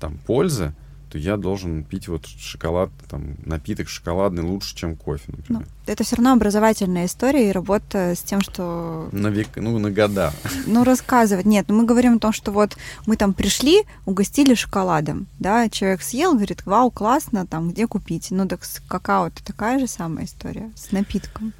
там 0.00 0.18
пользы, 0.26 0.72
то 1.14 1.18
я 1.18 1.36
должен 1.36 1.84
пить 1.84 2.08
вот 2.08 2.26
шоколад, 2.26 2.90
там, 3.08 3.36
напиток 3.46 3.88
шоколадный 3.88 4.42
лучше, 4.42 4.74
чем 4.74 4.96
кофе, 4.96 5.22
Ну, 5.28 5.36
например. 5.36 5.66
это 5.86 6.02
все 6.02 6.16
равно 6.16 6.32
образовательная 6.32 7.06
история 7.06 7.48
и 7.48 7.52
работа 7.52 8.14
с 8.16 8.18
тем, 8.20 8.40
что 8.40 9.08
На 9.12 9.28
век, 9.28 9.50
ну, 9.54 9.78
на 9.78 9.92
года. 9.92 10.32
ну, 10.66 10.82
рассказывать. 10.82 11.46
Нет, 11.46 11.66
ну, 11.68 11.76
мы 11.76 11.84
говорим 11.86 12.16
о 12.16 12.18
том, 12.18 12.32
что 12.32 12.50
вот 12.50 12.76
мы 13.06 13.16
там 13.16 13.32
пришли, 13.32 13.82
угостили 14.06 14.54
шоколадом, 14.54 15.28
да, 15.38 15.68
человек 15.68 16.02
съел, 16.02 16.34
говорит, 16.34 16.66
вау, 16.66 16.90
классно, 16.90 17.46
там, 17.46 17.70
где 17.70 17.86
купить? 17.86 18.32
Ну, 18.32 18.48
так 18.48 18.64
с 18.64 18.80
какао 18.88 19.28
это 19.28 19.44
такая 19.44 19.78
же 19.78 19.86
самая 19.86 20.24
история, 20.24 20.72
с 20.74 20.90
напитком. 20.90 21.52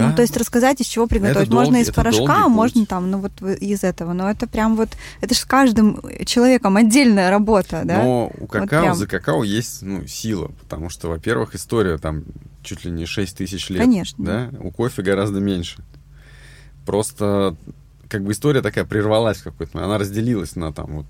Ну, 0.00 0.14
то 0.14 0.22
есть 0.22 0.36
рассказать, 0.36 0.80
из 0.80 0.86
чего 0.86 1.06
приготовить. 1.06 1.48
долгий- 1.48 1.66
можно 1.70 1.76
из 1.82 1.88
это 1.88 1.96
порошка, 1.96 2.44
а 2.44 2.48
можно 2.48 2.86
там, 2.86 3.10
ну, 3.10 3.18
вот 3.18 3.32
из 3.42 3.84
этого. 3.84 4.12
Но 4.12 4.30
это 4.30 4.46
прям 4.46 4.76
вот, 4.76 4.90
это 5.20 5.34
же 5.34 5.40
с 5.40 5.44
каждым 5.44 6.00
человеком 6.24 6.76
отдельная 6.76 7.30
работа, 7.30 7.82
да? 7.84 8.02
Но 8.02 8.32
у 8.38 8.46
какао, 8.46 8.82
прям. 8.82 8.94
за 8.96 9.06
какао 9.06 9.42
есть 9.44 9.82
ну, 9.82 10.06
сила, 10.06 10.50
потому 10.62 10.88
что, 10.88 11.08
во-первых, 11.08 11.54
история 11.54 11.98
там 11.98 12.24
чуть 12.62 12.84
ли 12.84 12.90
не 12.90 13.04
6 13.06 13.36
тысяч 13.36 13.68
лет. 13.70 13.80
Конечно. 13.82 14.24
Да? 14.24 14.50
У 14.60 14.70
кофе 14.70 15.02
гораздо 15.02 15.40
меньше. 15.40 15.82
Просто 16.86 17.56
как 18.08 18.22
бы 18.24 18.32
история 18.32 18.62
такая 18.62 18.84
прервалась 18.84 19.38
в 19.38 19.44
какой-то 19.44 19.76
момент. 19.76 19.90
Она 19.90 19.98
разделилась 19.98 20.56
на 20.56 20.72
там 20.72 20.86
вот 20.96 21.06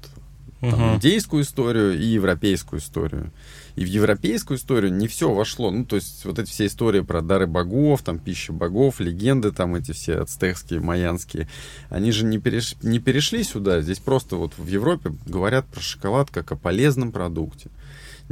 там, 0.60 0.70
Мгм. 0.70 0.94
индейскую 0.96 1.42
историю 1.42 1.98
и 1.98 2.04
европейскую 2.04 2.80
историю. 2.80 3.32
И 3.76 3.84
в 3.84 3.88
европейскую 3.88 4.58
историю 4.58 4.92
не 4.92 5.08
все 5.08 5.32
вошло. 5.32 5.70
Ну, 5.70 5.84
то 5.84 5.96
есть 5.96 6.24
вот 6.24 6.38
эти 6.38 6.50
все 6.50 6.66
истории 6.66 7.00
про 7.00 7.22
дары 7.22 7.46
богов, 7.46 8.02
там, 8.02 8.18
пища 8.18 8.52
богов, 8.52 9.00
легенды 9.00 9.52
там 9.52 9.74
эти 9.74 9.92
все 9.92 10.18
ацтекские, 10.18 10.80
майянские, 10.80 11.48
они 11.88 12.12
же 12.12 12.24
не, 12.24 12.38
переш... 12.38 12.76
не 12.82 12.98
перешли 12.98 13.42
сюда. 13.44 13.80
Здесь 13.80 13.98
просто 13.98 14.36
вот 14.36 14.52
в 14.56 14.66
Европе 14.66 15.12
говорят 15.26 15.66
про 15.66 15.80
шоколад 15.80 16.30
как 16.30 16.52
о 16.52 16.56
полезном 16.56 17.12
продукте. 17.12 17.70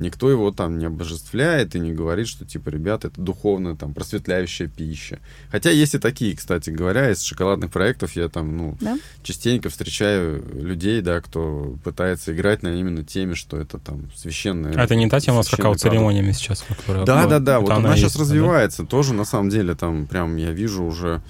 Никто 0.00 0.30
его 0.30 0.50
там 0.50 0.78
не 0.78 0.86
обожествляет 0.86 1.74
и 1.74 1.78
не 1.78 1.92
говорит, 1.92 2.26
что, 2.26 2.46
типа, 2.46 2.70
ребята, 2.70 3.08
это 3.08 3.20
духовная, 3.20 3.76
там, 3.76 3.92
просветляющая 3.92 4.66
пища. 4.66 5.18
Хотя 5.50 5.70
есть 5.70 5.94
и 5.94 5.98
такие, 5.98 6.34
кстати 6.34 6.70
говоря, 6.70 7.10
из 7.10 7.22
шоколадных 7.22 7.70
проектов 7.70 8.16
я 8.16 8.30
там, 8.30 8.56
ну, 8.56 8.76
Да? 8.80 8.98
частенько 9.22 9.68
встречаю 9.68 10.42
людей, 10.54 11.02
да, 11.02 11.20
кто 11.20 11.76
пытается 11.84 12.32
играть 12.32 12.62
на 12.62 12.80
именно 12.80 13.04
теме, 13.04 13.34
что 13.34 13.58
это 13.58 13.76
там 13.78 14.10
священная... 14.16 14.72
А 14.74 14.84
это 14.84 14.94
не 14.96 15.06
та 15.10 15.20
тема 15.20 15.42
с 15.42 15.48
какао-церемониями 15.50 16.32
сейчас? 16.32 16.64
которая- 16.66 17.04
Да, 17.04 17.24
ну, 17.24 17.28
да, 17.28 17.38
да, 17.38 17.60
вот 17.60 17.70
она, 17.70 17.90
сейчас 17.94 18.04
есть, 18.04 18.16
да? 18.16 18.20
развивается. 18.22 18.84
Тоже, 18.86 19.12
на 19.12 19.26
самом 19.26 19.50
деле, 19.50 19.74
там 19.74 20.06
прям 20.06 20.36
я 20.36 20.50
вижу 20.52 20.82
уже, 20.82 21.20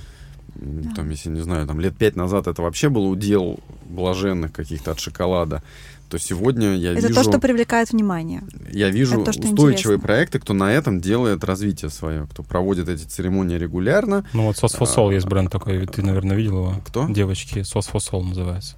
Да. 0.55 0.91
там, 0.95 1.11
если 1.11 1.31
не 1.31 1.41
знаю, 1.41 1.67
там 1.67 1.81
лет 1.81 1.97
пять 1.97 2.15
назад 2.15 2.47
это 2.47 2.63
вообще 2.63 2.89
был 2.89 3.09
удел 3.11 3.59
блаженных 3.85 4.53
каких-то 4.53 4.93
от 4.93 5.01
шоколада, 5.01 5.63
то 6.11 6.19
сегодня 6.19 6.75
я 6.77 6.93
Это 6.93 7.09
вижу... 7.09 7.15
то, 7.15 7.23
что 7.23 7.39
привлекает 7.39 7.91
внимание. 7.93 8.43
Я 8.73 8.91
вижу 8.91 9.15
Это 9.15 9.27
то, 9.27 9.33
что 9.33 9.43
устойчивые 9.43 9.75
интересно. 9.97 9.99
проекты, 10.01 10.39
кто 10.41 10.53
на 10.55 10.73
этом 10.73 11.01
делает 11.01 11.45
развитие 11.45 11.91
свое, 11.91 12.27
кто 12.27 12.43
проводит 12.43 12.89
эти 12.89 13.05
церемонии 13.05 13.57
регулярно. 13.57 14.27
Ну 14.33 14.47
вот 14.47 14.57
Сос 14.57 14.73
Фосол 14.73 15.11
А, 15.11 15.15
есть 15.15 15.27
бренд 15.27 15.51
такой, 15.51 15.87
ты, 15.87 16.03
наверное, 16.03 16.37
видел 16.37 16.57
его? 16.57 16.75
Кто? 16.85 17.09
Девочки, 17.09 17.63
Сос 17.63 17.87
Фосол 17.87 18.25
называется. 18.25 18.77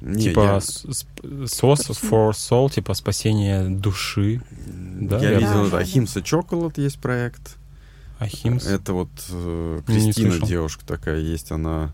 Не, 0.00 0.24
типа 0.24 0.40
я- 0.40 0.60
Сос 0.60 1.06
for 1.90 2.30
Soul, 2.32 2.70
типа 2.72 2.94
спасение 2.94 3.68
души. 3.68 4.40
Да, 5.00 5.18
я 5.18 5.30
я- 5.32 5.38
видел, 5.38 5.62
Да, 5.62 5.66
это 5.66 5.78
Ахимса 5.78 6.22
Чоколад 6.22 6.78
есть 6.78 6.98
проект. 7.00 7.56
Ахимс. 8.18 8.66
Это 8.66 8.92
вот 8.92 9.08
э, 9.30 9.80
Кристина, 9.86 10.38
девушка 10.46 10.86
такая 10.86 11.18
есть, 11.18 11.50
она 11.50 11.92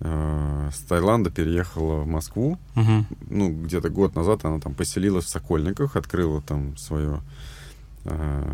э, 0.00 0.70
с 0.72 0.78
Таиланда 0.80 1.30
переехала 1.30 2.02
в 2.02 2.06
Москву. 2.06 2.58
Мгм. 2.74 3.06
Ну, 3.28 3.62
где-то 3.64 3.88
год 3.90 4.14
назад 4.14 4.44
она 4.44 4.60
там 4.60 4.74
поселилась 4.74 5.24
в 5.24 5.28
Сокольниках, 5.28 5.96
открыла 5.96 6.42
там 6.42 6.76
свое 6.76 7.20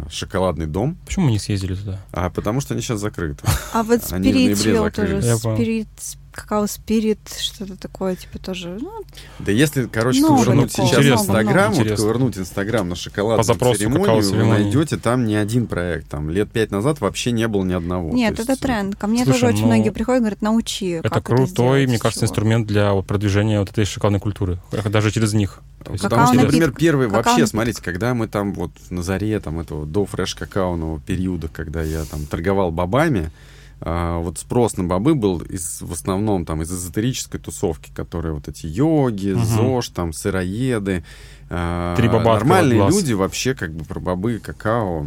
шоколадный 0.09 0.65
дом. 0.67 0.97
Почему 1.05 1.27
мы 1.27 1.33
не 1.33 1.39
съездили 1.39 1.75
туда? 1.75 2.01
А 2.13 2.31
потому 2.31 2.63
что 2.63 2.73
они 2.73 2.83
сейчас 2.83 3.01
закрыты. 3.01 3.45
А 3.75 3.83
вот 3.83 4.03
закрылись. 4.03 5.21
тоже, 5.21 5.57
спирит, 5.57 5.89
какао 6.33 6.67
спирит, 6.67 7.19
что-то 7.39 7.77
такое, 7.77 8.17
типа 8.17 8.39
тоже, 8.39 8.79
ну, 8.81 8.91
Да 9.39 9.53
если, 9.53 9.87
короче, 9.87 10.21
Много 10.21 10.69
сейчас 10.69 10.93
много, 10.93 11.11
Инстаграм, 11.11 11.73
вот 11.73 11.81
интересно. 11.81 11.97
ковырнуть 11.97 12.39
Инстаграм 12.39 12.89
на 12.89 12.97
шоколадную 12.97 13.39
По 13.39 13.45
запросу 13.45 13.79
церемонию, 13.79 14.31
вы 14.31 14.45
найдете 14.45 14.97
там 14.97 15.27
не 15.27 15.37
один 15.37 15.67
проект. 15.67 16.09
Там 16.09 16.31
лет 16.31 16.51
пять 16.51 16.71
назад 16.71 17.01
вообще 17.01 17.33
не 17.33 17.47
было 17.49 17.65
ни 17.65 17.73
одного. 17.73 18.13
нет, 18.13 18.39
это 18.39 18.53
есть, 18.53 18.63
э, 18.63 18.67
тренд. 18.67 18.97
Ко 18.97 19.07
мне 19.07 19.25
Слушай, 19.25 19.41
тоже 19.41 19.47
очень 19.53 19.61
ну, 19.63 19.67
многие 19.67 19.91
приходят, 19.91 20.21
говорят, 20.23 20.43
научи, 20.43 20.91
Это 20.91 21.11
как 21.11 21.25
крутой, 21.25 21.47
сделать, 21.47 21.89
мне 21.89 21.99
кажется, 21.99 22.21
чего». 22.21 22.27
инструмент 22.31 22.67
для 22.67 22.93
вот 22.93 23.07
продвижения 23.07 23.61
вот 23.61 23.71
этой 23.71 23.85
шоколадной 23.85 24.21
культуры. 24.21 24.59
Даже 24.85 25.11
через 25.11 25.33
них. 25.35 25.61
Есть 25.91 26.03
Потому 26.03 26.27
что, 26.27 26.37
например, 26.37 26.73
первый 26.73 27.07
Какао 27.07 27.17
вообще, 27.19 27.31
напиток. 27.33 27.51
смотрите, 27.51 27.83
когда 27.83 28.15
мы 28.15 28.29
там 28.29 28.53
вот 28.55 28.71
на 28.91 29.03
заре 29.03 29.39
там 29.41 29.61
этого 29.61 29.85
до 29.85 30.07
фреш-какаоного 30.07 31.01
периода, 31.01 31.49
когда 31.49 31.83
я 31.83 32.05
там 32.05 32.25
торговал 32.27 32.71
бобами, 32.71 33.27
а, 33.27 33.52
вот 33.85 34.39
спрос 34.39 34.77
на 34.77 34.85
бобы 34.85 35.15
был 35.15 35.41
из, 35.41 35.81
в 35.83 35.93
основном 35.93 36.45
там 36.45 36.63
из 36.63 36.73
эзотерической 36.73 37.41
тусовки, 37.41 37.91
которые 37.95 38.33
вот 38.35 38.47
эти 38.49 38.67
йоги, 38.67 39.33
Мгм. 39.33 39.45
ЗОЖ, 39.45 39.89
там 39.89 40.13
сыроеды. 40.13 41.05
а, 41.51 41.97
Три 41.97 42.09
боба 42.09 42.35
Нормальные 42.35 42.87
люди 42.89 43.13
вообще 43.13 43.55
как 43.55 43.73
бы 43.75 43.85
про 43.85 43.99
бобы, 44.01 44.39
какао. 44.43 45.07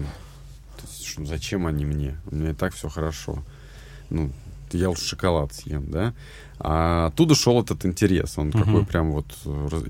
Есть, 0.99 1.25
зачем 1.25 1.67
они 1.67 1.85
мне? 1.85 2.17
У 2.29 2.35
меня 2.35 2.51
и 2.51 2.53
так 2.53 2.73
все 2.73 2.89
хорошо. 2.89 3.43
Ну, 4.09 4.29
я 4.71 4.89
лучше 4.89 5.05
шоколад 5.05 5.53
съем, 5.53 5.89
да? 5.89 6.13
А 6.59 7.07
оттуда 7.07 7.33
шел 7.35 7.61
этот 7.61 7.85
интерес. 7.85 8.37
Он 8.37 8.49
Мгм. 8.49 8.59
какой 8.63 8.85
прям 8.85 9.11
вот... 9.11 9.25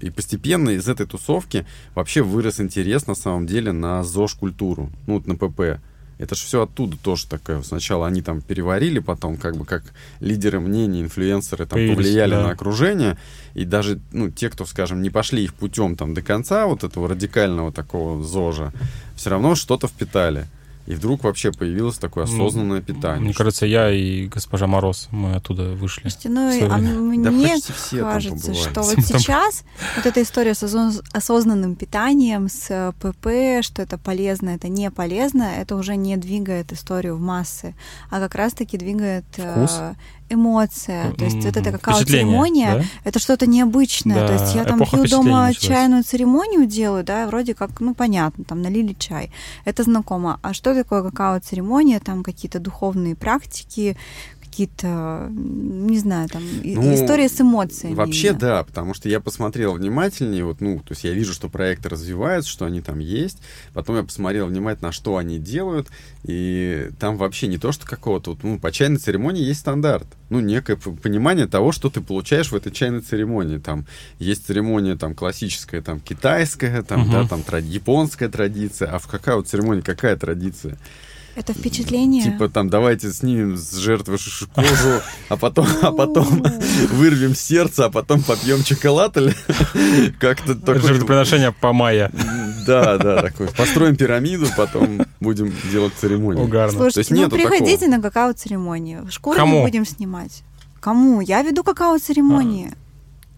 И 0.01 0.09
постепенно 0.11 0.69
из 0.69 0.87
этой 0.87 1.07
тусовки 1.07 1.65
вообще 1.95 2.21
вырос 2.21 2.59
интерес 2.59 3.07
на 3.07 3.15
самом 3.15 3.47
деле 3.47 3.71
на 3.71 4.03
ЗОЖ-культуру. 4.03 4.91
Ну, 5.07 5.15
вот 5.15 5.27
на 5.27 5.35
ПП. 5.35 5.81
Это 6.17 6.35
же 6.35 6.45
все 6.45 6.63
оттуда 6.63 6.97
тоже 6.97 7.27
такое. 7.27 7.61
Сначала 7.61 8.07
они 8.07 8.21
там 8.21 8.41
переварили, 8.41 8.99
потом 8.99 9.37
как 9.37 9.57
бы 9.57 9.65
как 9.65 9.83
лидеры 10.19 10.59
мнений, 10.59 11.01
инфлюенсеры 11.01 11.65
там 11.65 11.77
Появились, 11.77 11.97
повлияли 11.97 12.31
да. 12.31 12.43
на 12.43 12.49
окружение. 12.51 13.17
И 13.53 13.65
даже, 13.65 13.99
ну, 14.11 14.29
те, 14.29 14.49
кто, 14.49 14.65
скажем, 14.65 15.01
не 15.01 15.09
пошли 15.09 15.43
их 15.43 15.53
путем 15.53 15.95
там 15.95 16.13
до 16.13 16.21
конца 16.21 16.67
вот 16.67 16.83
этого 16.83 17.09
радикального 17.09 17.71
такого 17.71 18.23
ЗОЖа, 18.23 18.71
все 19.15 19.29
равно 19.29 19.55
что-то 19.55 19.87
впитали. 19.87 20.47
И 20.87 20.93
вдруг 20.93 21.23
вообще 21.23 21.51
появилось 21.51 21.97
такое 21.97 22.25
Ну, 22.27 22.33
осознанное 22.33 22.81
питание. 22.81 23.21
Мне 23.21 23.33
кажется, 23.33 23.65
я 23.65 23.91
и 23.91 24.27
госпожа 24.27 24.67
Мороз, 24.67 25.07
мы 25.11 25.35
оттуда 25.35 25.69
вышли. 25.69 26.01
Слушайте, 26.01 26.29
ну, 26.29 26.51
а. 26.65 26.77
Да 27.23 27.31
мне 27.31 27.53
почти 27.53 27.73
все 27.73 28.01
кажется, 28.01 28.53
что 28.53 28.81
вот 28.83 28.95
там- 28.95 29.03
сейчас 29.03 29.63
вот 29.95 30.05
эта 30.05 30.21
история 30.21 30.53
с 30.53 31.01
осознанным 31.11 31.75
питанием, 31.75 32.47
с 32.49 32.93
ПП, 32.99 33.63
что 33.65 33.81
это 33.81 33.97
полезно, 33.97 34.49
это 34.49 34.67
не 34.67 34.91
полезно, 34.91 35.43
это 35.57 35.75
уже 35.75 35.95
не 35.95 36.17
двигает 36.17 36.71
историю 36.71 37.15
в 37.15 37.19
массы, 37.19 37.73
а 38.11 38.19
как 38.19 38.35
раз-таки 38.35 38.77
двигает 38.77 39.25
э, 39.37 39.51
Вкус? 39.51 39.79
Эмоция. 40.29 41.11
То 41.13 41.25
есть 41.25 41.37
вот 41.37 41.57
эта 41.57 41.71
какао-церемония, 41.71 42.65
Впечатление, 42.65 43.01
это 43.03 43.19
что-то 43.19 43.45
необычное. 43.47 44.27
То 44.27 44.27
Да, 44.27 44.43
есть 44.43 44.55
я 44.55 44.63
там 44.63 44.79
пью 44.79 45.05
дома 45.07 45.53
чайную 45.53 46.03
церемонию 46.03 46.65
делаю, 46.65 47.03
да, 47.03 47.27
вроде 47.27 47.53
как, 47.53 47.79
ну, 47.79 47.93
понятно, 47.93 48.43
там 48.43 48.61
налили 48.61 48.95
чай. 48.97 49.31
Это 49.65 49.83
знакомо. 49.83 50.39
А 50.41 50.53
что 50.53 50.73
такое 50.73 51.03
какао-церемония? 51.03 51.99
Там 51.99 52.23
какие-то 52.23 52.59
духовные 52.59 53.15
практики, 53.15 53.97
какие-то, 54.55 55.27
не 55.31 55.99
знаю, 55.99 56.29
там, 56.29 56.41
Ну, 56.63 56.95
история 56.95 57.27
с 57.27 57.41
эмоциями. 57.41 57.93
Вообще 57.93 58.27
именно. 58.27 58.39
да, 58.39 58.63
потому 58.63 58.93
что 58.93 59.09
я 59.09 59.19
посмотрел 59.19 59.73
внимательнее, 59.73 60.45
вот, 60.45 60.61
ну, 60.61 60.79
то 60.79 60.91
есть 60.93 61.03
я 61.03 61.11
вижу, 61.11 61.33
что 61.33 61.49
проекты 61.49 61.89
развиваются, 61.89 62.49
что 62.49 62.63
они 62.65 62.79
там 62.81 62.99
есть, 62.99 63.39
потом 63.73 63.97
я 63.97 64.03
посмотрел 64.03 64.47
внимательно, 64.47 64.93
что 64.93 65.17
они 65.17 65.39
делают, 65.39 65.87
и 66.23 66.89
там 66.99 67.17
вообще 67.17 67.47
не 67.47 67.57
то, 67.57 67.73
что 67.73 67.85
какого-то, 67.85 68.31
вот, 68.31 68.43
ну, 68.43 68.57
по 68.57 68.71
чайной 68.71 68.97
церемонии 68.97 69.43
есть 69.43 69.59
стандарт, 69.59 70.07
ну, 70.29 70.39
некое 70.39 70.77
понимание 70.77 71.47
того, 71.47 71.73
что 71.73 71.89
ты 71.89 71.99
получаешь 71.99 72.49
в 72.51 72.55
этой 72.55 72.71
чайной 72.71 73.01
церемонии, 73.01 73.57
там, 73.57 73.85
есть 74.19 74.45
церемония, 74.47 74.95
там, 74.95 75.15
классическая, 75.15 75.81
там, 75.81 75.99
китайская, 75.99 76.81
там, 76.81 77.01
Мгм. 77.01 77.11
да, 77.11 77.27
там, 77.27 77.43
тра- 77.43 77.59
японская 77.59 78.29
традиция, 78.29 78.87
а 78.89 78.99
в 78.99 79.07
какая 79.07 79.35
вот 79.35 79.49
церемонии 79.49 79.81
какая 79.81 80.15
традиция? 80.15 80.77
Это 81.35 81.53
впечатление. 81.53 82.23
Типа 82.23 82.47
там 82.47 82.69
давайте 82.69 83.11
снимем 83.11 83.57
с 83.57 83.75
жертвы 83.75 84.17
кожу, 84.53 85.01
а 85.27 85.35
потом, 85.35 85.67
а 85.81 85.91
потом 85.91 86.43
вырвем 86.91 87.35
сердце, 87.35 87.85
а 87.85 87.89
потом 87.89 88.23
попьем 88.23 88.63
шоколад 88.63 89.17
или 89.17 89.35
как-то 90.19 90.55
такое. 90.55 90.79
Жертвоприношение 90.79 91.51
по 91.51 91.73
майя. 91.73 92.09
Да, 92.65 92.97
да, 92.97 93.21
такой. 93.21 93.49
Построим 93.49 93.97
пирамиду, 93.97 94.47
потом 94.55 95.01
будем 95.19 95.53
делать 95.71 95.93
церемонию. 95.95 96.45
Угарно. 96.45 96.71
Слушайте, 96.71 97.13
ну 97.13 97.29
приходите 97.29 97.87
на 97.87 98.01
какао-церемонию. 98.01 99.11
Шкуру 99.11 99.35
Кому? 99.35 99.57
мы 99.57 99.63
будем 99.63 99.85
снимать. 99.85 100.43
Кому? 100.79 101.19
Я 101.19 101.41
веду 101.41 101.63
какао-церемонии. 101.63 102.73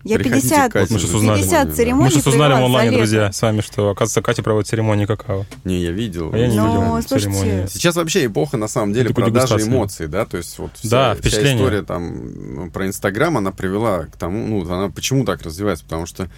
Я 0.07 0.17
Приходите 0.17 0.47
50, 0.49 0.69
к 0.69 0.73
Кате 0.73 0.93
Мы 0.93 0.99
сейчас 0.99 1.11
на 1.11 1.17
узнали. 1.17 1.41
50 1.41 1.49
церемонию, 1.51 1.69
да. 1.69 1.75
церемоний 1.75 2.05
Мы 2.05 2.11
сейчас 2.11 2.27
узнали 2.27 2.53
в 2.53 2.65
онлайне, 2.65 2.97
друзья, 2.97 3.31
с 3.31 3.41
вами, 3.41 3.61
что, 3.61 3.89
оказывается, 3.89 4.21
Катя 4.21 4.43
проводит 4.43 4.69
церемонии 4.69 5.05
какао. 5.05 5.45
Не, 5.65 5.81
я 5.81 5.91
видел. 5.91 6.31
А 6.33 6.37
я 6.37 6.47
не 6.47 6.55
Но, 6.55 6.67
видел 6.67 7.07
слушайте, 7.07 7.37
церемонии. 7.37 7.67
Сейчас 7.67 7.95
вообще 7.95 8.25
эпоха, 8.25 8.57
на 8.57 8.67
самом 8.67 8.93
деле, 8.93 9.13
продажи 9.13 9.47
дегустации. 9.47 9.69
эмоций, 9.69 10.07
да, 10.07 10.25
то 10.25 10.37
есть 10.37 10.57
вот 10.59 10.71
вся, 10.75 10.89
Да, 10.89 11.15
вся 11.21 11.55
история 11.55 11.81
там 11.81 12.55
ну, 12.55 12.71
про 12.71 12.87
Инстаграм, 12.87 13.37
она 13.37 13.51
привела 13.51 14.05
к 14.05 14.15
тому, 14.17 14.47
ну, 14.47 14.73
она 14.73 14.89
почему 14.89 15.25
так 15.25 15.41
развивается, 15.41 15.83
потому 15.83 16.05
что, 16.05 16.29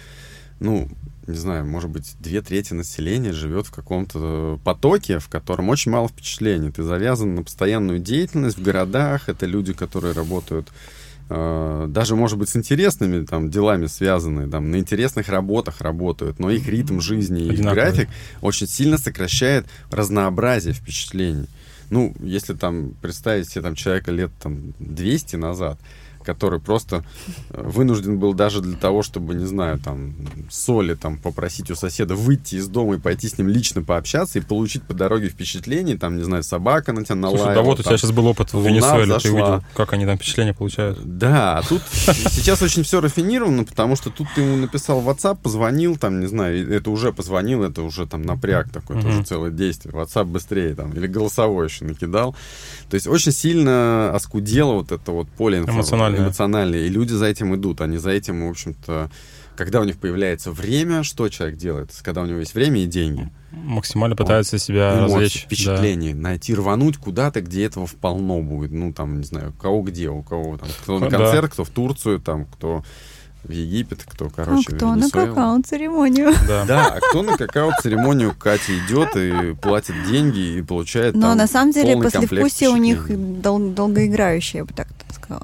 ну, 0.58 0.88
не 1.26 1.36
знаю, 1.36 1.64
может 1.64 1.90
быть, 1.90 2.16
две 2.18 2.42
трети 2.42 2.72
населения 2.72 3.32
живет 3.32 3.66
в 3.66 3.70
каком-то 3.70 4.58
потоке, 4.64 5.18
в 5.18 5.28
котором 5.28 5.68
очень 5.68 5.92
мало 5.92 6.08
впечатлений. 6.08 6.70
Ты 6.70 6.82
завязан 6.82 7.34
на 7.34 7.42
постоянную 7.42 8.00
деятельность 8.00 8.58
в 8.58 8.62
городах, 8.62 9.28
это 9.28 9.46
люди, 9.46 9.72
которые 9.72 10.12
работают 10.12 10.68
даже, 11.30 12.16
может 12.16 12.38
быть, 12.38 12.48
с 12.48 12.56
интересными 12.56 13.24
там 13.24 13.50
делами 13.50 13.86
связанные, 13.86 14.48
там, 14.48 14.72
на 14.72 14.76
интересных 14.76 15.28
работах 15.28 15.80
работают, 15.80 16.40
но 16.40 16.50
их 16.50 16.66
ритм 16.66 16.98
жизни 16.98 17.44
и 17.44 17.56
график 17.62 18.08
очень 18.40 18.66
сильно 18.66 18.98
сокращает 18.98 19.66
разнообразие 19.92 20.74
впечатлений. 20.74 21.46
Ну, 21.88 22.14
если 22.20 22.54
там 22.54 22.94
представить 23.00 23.48
себе 23.48 23.62
там 23.62 23.76
человека 23.76 24.10
лет 24.10 24.32
там 24.42 24.74
200 24.80 25.36
назад, 25.36 25.78
который 26.24 26.60
просто 26.60 27.04
э, 27.50 27.62
вынужден 27.66 28.18
был 28.18 28.34
даже 28.34 28.60
для 28.60 28.76
того, 28.76 29.02
чтобы, 29.02 29.34
не 29.34 29.46
знаю, 29.46 29.78
там, 29.78 30.14
соли 30.50 30.94
там 30.94 31.18
попросить 31.18 31.70
у 31.70 31.74
соседа 31.74 32.14
выйти 32.14 32.56
из 32.56 32.68
дома 32.68 32.94
и 32.94 32.98
пойти 32.98 33.28
с 33.28 33.38
ним 33.38 33.48
лично 33.48 33.82
пообщаться 33.82 34.38
и 34.38 34.42
получить 34.42 34.82
по 34.82 34.94
дороге 34.94 35.28
впечатление, 35.28 35.96
там, 35.96 36.16
не 36.16 36.22
знаю, 36.22 36.42
собака 36.42 36.92
на 36.92 37.04
тебя 37.04 37.14
налаяла. 37.16 37.44
Слушай, 37.44 37.54
да 37.54 37.62
вот 37.62 37.80
у 37.80 37.82
там. 37.82 37.90
тебя 37.90 37.98
сейчас 37.98 38.12
был 38.12 38.26
опыт 38.26 38.52
в 38.52 38.66
Венесуэле, 38.66 39.18
ты 39.18 39.30
увидел, 39.32 39.62
как 39.74 39.92
они 39.92 40.06
там 40.06 40.16
впечатления 40.16 40.54
получают. 40.54 40.98
Да, 41.04 41.58
а 41.58 41.62
тут 41.62 41.82
сейчас 41.92 42.62
очень 42.62 42.82
все 42.82 43.00
рафинировано, 43.00 43.64
потому 43.64 43.96
что 43.96 44.10
тут 44.10 44.26
ты 44.34 44.42
ему 44.42 44.56
написал 44.56 45.00
в 45.00 45.08
WhatsApp, 45.08 45.38
позвонил, 45.42 45.96
там, 45.96 46.20
не 46.20 46.26
знаю, 46.26 46.72
это 46.72 46.90
уже 46.90 47.12
позвонил, 47.12 47.62
это 47.64 47.82
уже 47.82 48.06
там 48.06 48.22
напряг 48.22 48.70
такой, 48.70 48.96
Мгм. 48.96 49.04
тоже 49.04 49.22
целое 49.24 49.50
действие. 49.50 49.94
WhatsApp 49.94 50.24
быстрее 50.24 50.74
там, 50.74 50.92
или 50.92 51.06
голосовой 51.06 51.66
еще 51.66 51.84
накидал. 51.84 52.34
То 52.90 52.94
есть 52.94 53.06
очень 53.06 53.32
сильно 53.32 54.12
оскудело 54.14 54.74
вот 54.74 54.92
это 54.92 55.12
вот 55.12 55.28
поле 55.28 55.58
инфо- 55.60 55.66
Эмоциональное. 56.16 56.26
эмоциональное, 56.28 56.80
и 56.86 56.88
люди 56.88 57.12
за 57.12 57.26
этим 57.26 57.54
идут, 57.56 57.80
они 57.80 57.98
за 57.98 58.10
этим, 58.10 58.46
в 58.46 58.50
общем-то, 58.50 59.10
когда 59.56 59.80
у 59.80 59.84
них 59.84 59.98
появляется 59.98 60.52
время, 60.52 61.02
что 61.02 61.28
человек 61.28 61.56
делает? 61.58 61.90
Когда 62.02 62.22
у 62.22 62.26
него 62.26 62.38
есть 62.38 62.54
время 62.54 62.82
и 62.82 62.86
деньги. 62.86 63.28
Максимально 63.52 64.16
пытаются 64.16 64.58
себя 64.58 64.92
Эмоции, 65.00 65.02
развлечь. 65.14 65.42
впечатления, 65.44 66.14
найти, 66.14 66.54
рвануть 66.54 66.96
куда-то, 66.96 67.40
где 67.42 67.64
этого 67.66 67.86
вполне 67.86 68.40
будет. 68.42 68.70
Ну, 68.70 68.92
там, 68.92 69.18
не 69.18 69.24
знаю, 69.24 69.50
у 69.50 69.60
кого 69.60 69.82
где, 69.82 70.08
у 70.08 70.22
кого 70.22 70.56
там, 70.56 70.68
кто 70.82 70.98
на 70.98 71.10
Да. 71.10 71.18
концерт, 71.18 71.52
кто 71.52 71.64
в 71.64 71.68
Турцию, 71.70 72.20
там, 72.20 72.44
кто 72.46 72.84
в 73.42 73.50
Египет, 73.50 74.02
кто, 74.06 74.26
А 74.26 74.30
короче, 74.30 74.70
кто 74.76 74.90
в 74.90 74.96
на 74.96 75.10
какао-церемонию? 75.10 76.32
Да. 76.48 76.64
Да, 76.66 76.86
а 76.86 77.00
кто 77.00 77.22
на 77.22 77.36
какао-церемонию 77.36 78.32
к 78.32 78.38
Кате 78.38 78.78
идет 78.86 79.16
и 79.16 79.54
платит 79.60 79.94
деньги 80.08 80.58
и 80.58 80.62
получает 80.62 81.14
Но 81.14 81.22
там 81.22 81.38
на 81.38 81.46
самом 81.46 81.72
деле 81.72 81.96
послевкусие 82.00 82.70
у 82.70 82.76
них 82.76 83.06
дол- 83.42 83.70
долгоиграющее, 83.72 84.58
я 84.60 84.64
бы 84.64 84.72
так 84.72 84.88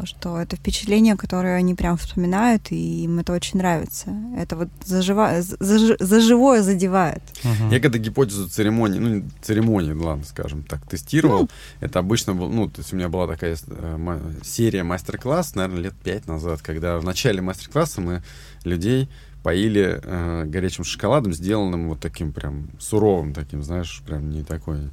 что 0.04 0.38
это 0.40 0.56
впечатление, 0.56 1.16
которое 1.16 1.56
они 1.56 1.74
прям 1.74 1.96
вспоминают, 1.96 2.72
и 2.72 3.04
им 3.04 3.18
это 3.18 3.32
очень 3.32 3.58
нравится. 3.58 4.10
Это 4.36 4.56
вот 4.56 4.68
зажива... 4.84 5.38
заж- 5.38 5.96
за 5.98 6.20
живое 6.20 6.62
задевает. 6.62 7.22
Мгм. 7.44 7.70
Я 7.70 7.80
когда 7.80 7.98
гипотезу 7.98 8.48
церемонии, 8.48 8.98
ну, 8.98 9.22
церемонии, 9.42 9.92
ладно, 9.92 10.24
скажем 10.24 10.62
так, 10.62 10.86
тестировал, 10.88 11.48
это 11.80 11.98
обычно 11.98 12.34
был, 12.34 12.48
ну, 12.48 12.68
то 12.68 12.80
есть 12.80 12.92
у 12.92 12.96
меня 12.96 13.08
была 13.08 13.26
такая 13.26 13.56
э, 13.66 13.96
ма- 13.96 14.20
серия 14.44 14.82
мастер-класс, 14.82 15.54
наверное, 15.54 15.82
лет 15.82 15.94
пять 15.94 16.26
назад, 16.26 16.62
когда 16.62 16.98
в 16.98 17.04
начале 17.04 17.40
мастер-класса 17.40 18.00
мы 18.00 18.22
людей 18.64 19.08
поили 19.46 20.00
э, 20.02 20.44
горячим 20.46 20.82
шоколадом, 20.82 21.32
сделанным 21.32 21.88
вот 21.88 22.00
таким 22.00 22.32
прям 22.32 22.68
суровым 22.80 23.32
таким, 23.32 23.62
знаешь, 23.62 24.02
прям 24.04 24.28
не 24.28 24.42
такой 24.42 24.90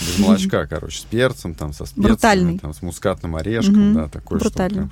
без 0.00 0.18
молочка, 0.26 0.66
короче, 0.66 0.98
с 0.98 1.04
перцем, 1.04 1.54
там, 1.54 1.72
со 1.72 1.84
специями, 1.86 2.08
Брутальный. 2.08 2.58
там, 2.58 2.74
с 2.74 2.82
мускатным 2.82 3.36
орешком, 3.36 3.90
Мгм. 3.90 3.94
да, 3.94 4.08
такой, 4.08 4.40
что 4.40 4.48
Брутально. 4.50 4.76
прям. 4.76 4.90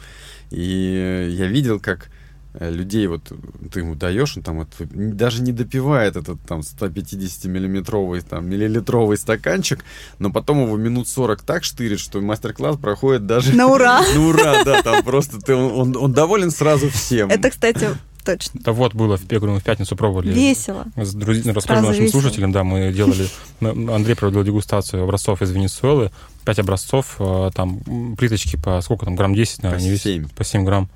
И 0.52 1.34
я 1.36 1.46
видел, 1.48 1.80
как 1.80 2.10
э, 2.54 2.70
людей 2.70 3.08
вот 3.08 3.32
ты 3.72 3.80
ему 3.80 3.96
даешь, 3.96 4.36
он 4.36 4.44
там 4.44 4.58
вот 4.58 4.68
даже 4.94 5.42
не 5.42 5.50
допивает 5.50 6.14
этот 6.14 6.40
там 6.42 6.62
150 6.62 7.46
миллиметровый 7.46 8.20
там 8.20 8.48
миллилитровый 8.48 9.16
стаканчик, 9.16 9.84
но 10.20 10.30
потом 10.30 10.62
его 10.62 10.76
минут 10.76 11.08
40 11.08 11.42
так 11.42 11.64
штырит, 11.64 11.98
что 11.98 12.20
мастер-класс 12.20 12.76
проходит 12.76 13.26
даже 13.26 13.52
На 13.56 13.66
ура! 13.66 14.00
на 14.14 14.20
ура, 14.28 14.62
да, 14.64 14.80
там 14.82 15.02
просто 15.02 15.40
ты, 15.40 15.56
он- 15.56 15.96
он 15.96 16.12
доволен 16.12 16.52
сразу 16.52 16.88
всем. 16.88 17.30
Это, 17.30 17.50
кстати, 17.50 17.88
точно. 18.24 18.60
Да 18.64 18.72
вот 18.72 18.94
было, 18.94 19.16
в, 19.16 19.26
говорю, 19.26 19.54
мы 19.54 19.60
в 19.60 19.64
пятницу 19.64 19.96
пробовали. 19.96 20.32
Весело. 20.32 20.86
С 20.96 21.14
друз- 21.14 21.38
Расскажем 21.46 21.60
Сразу 21.62 21.86
нашим 21.88 22.04
весело. 22.04 22.20
слушателям, 22.20 22.52
да, 22.52 22.64
мы 22.64 22.92
делали, 22.92 23.26
Андрей 23.60 24.14
проводил 24.14 24.44
дегустацию 24.44 25.02
образцов 25.04 25.42
из 25.42 25.50
Венесуэлы, 25.50 26.10
пять 26.44 26.58
образцов, 26.58 27.16
э, 27.18 27.50
там 27.54 27.80
плиточки 28.16 28.56
по 28.56 28.80
сколько 28.80 29.04
там, 29.04 29.16
грамм 29.16 29.34
10, 29.34 29.62
наверное, 29.62 29.80
По 29.80 29.84
не 29.84 29.90
весит, 29.90 30.02
7. 30.04 30.28
по 30.28 30.44
7 30.44 30.64
грамм. 30.64 30.88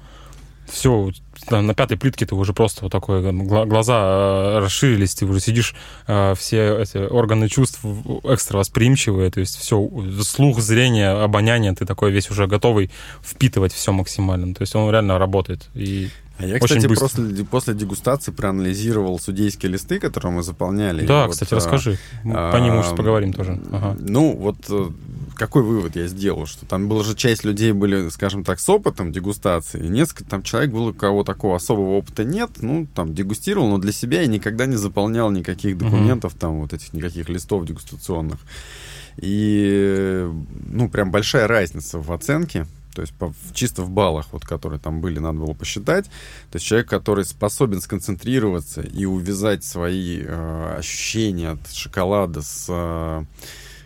Все, 0.68 1.12
на 1.48 1.74
пятой 1.74 1.96
плитке 1.96 2.26
ты 2.26 2.34
уже 2.34 2.52
просто 2.52 2.82
вот 2.82 2.90
такой, 2.92 3.22
э, 3.22 3.30
гла- 3.32 3.66
глаза 3.66 4.00
э, 4.02 4.58
расширились, 4.58 5.14
ты 5.14 5.24
уже 5.24 5.38
сидишь, 5.38 5.76
все 6.06 6.78
эти 6.82 6.96
органы 6.98 7.48
чувств 7.48 7.78
экстра 8.24 8.58
восприимчивые, 8.58 9.30
то 9.30 9.38
есть 9.38 9.56
все, 9.56 9.88
слух, 10.24 10.60
зрение, 10.60 11.10
обоняние, 11.10 11.72
ты 11.72 11.86
такой 11.86 12.10
весь 12.10 12.30
уже 12.30 12.48
готовый 12.48 12.90
впитывать 13.22 13.72
все 13.72 13.92
максимально. 13.92 14.54
То 14.54 14.62
есть 14.62 14.74
он 14.74 14.90
реально 14.90 15.18
работает. 15.20 15.68
И 15.74 16.08
А 16.38 16.44
я, 16.44 16.56
Очень 16.56 16.66
кстати, 16.66 16.86
быстро. 16.86 17.08
после, 17.08 17.44
после 17.44 17.74
дегустации 17.74 18.30
проанализировал 18.30 19.18
судейские 19.18 19.72
листы, 19.72 19.98
которые 19.98 20.32
мы 20.32 20.42
заполняли. 20.42 21.04
И 21.04 21.06
да, 21.06 21.24
вот, 21.24 21.32
кстати, 21.32 21.54
а, 21.54 21.56
расскажи. 21.56 21.98
Мы 22.24 22.34
По 22.34 22.56
нему 22.56 22.82
сейчас 22.82 22.92
а, 22.92 22.96
поговорим 22.96 23.32
тоже. 23.32 23.58
Ага. 23.72 23.96
Ну, 23.98 24.36
вот 24.36 24.56
э, 24.68 24.90
какой 25.34 25.62
вывод 25.62 25.96
я 25.96 26.06
сделал? 26.08 26.44
Что 26.44 26.66
там 26.66 26.88
была 26.88 27.04
же 27.04 27.14
часть 27.14 27.44
людей 27.44 27.72
были, 27.72 28.10
скажем 28.10 28.44
так, 28.44 28.60
с 28.60 28.68
опытом 28.68 29.12
дегустации, 29.12 29.82
и 29.82 29.88
несколько 29.88 30.24
там 30.24 30.42
человек 30.42 30.72
было, 30.72 30.90
у 30.90 30.94
кого 30.94 31.24
такого 31.24 31.56
особого 31.56 31.96
опыта 31.96 32.22
нет, 32.24 32.50
ну, 32.60 32.86
там, 32.94 33.14
дегустировал, 33.14 33.70
но 33.70 33.78
для 33.78 33.92
себя 33.92 34.20
я 34.20 34.26
никогда 34.26 34.66
не 34.66 34.76
заполнял 34.76 35.30
никаких 35.30 35.78
документов, 35.78 36.34
там, 36.38 36.60
вот 36.60 36.74
этих 36.74 36.92
никаких 36.92 37.30
листов 37.30 37.64
дегустационных. 37.64 38.38
И, 39.16 40.28
ну, 40.70 40.90
прям 40.90 41.10
большая 41.10 41.46
разница 41.46 41.98
в 41.98 42.12
оценке, 42.12 42.66
то 42.96 43.02
есть 43.02 43.12
по- 43.12 43.34
чисто 43.52 43.82
в 43.82 43.90
баллах, 43.90 44.28
вот, 44.32 44.46
которые 44.46 44.80
там 44.80 45.02
были, 45.02 45.18
надо 45.18 45.38
было 45.40 45.52
посчитать. 45.52 46.06
То 46.50 46.56
есть 46.56 46.64
человек, 46.64 46.88
который 46.88 47.26
способен 47.26 47.82
сконцентрироваться 47.82 48.80
и 48.80 49.04
увязать 49.04 49.64
свои 49.64 50.22
э, 50.24 50.76
ощущения 50.78 51.50
от 51.50 51.70
шоколада 51.70 52.40
с 52.40 52.64
э, 52.70 53.24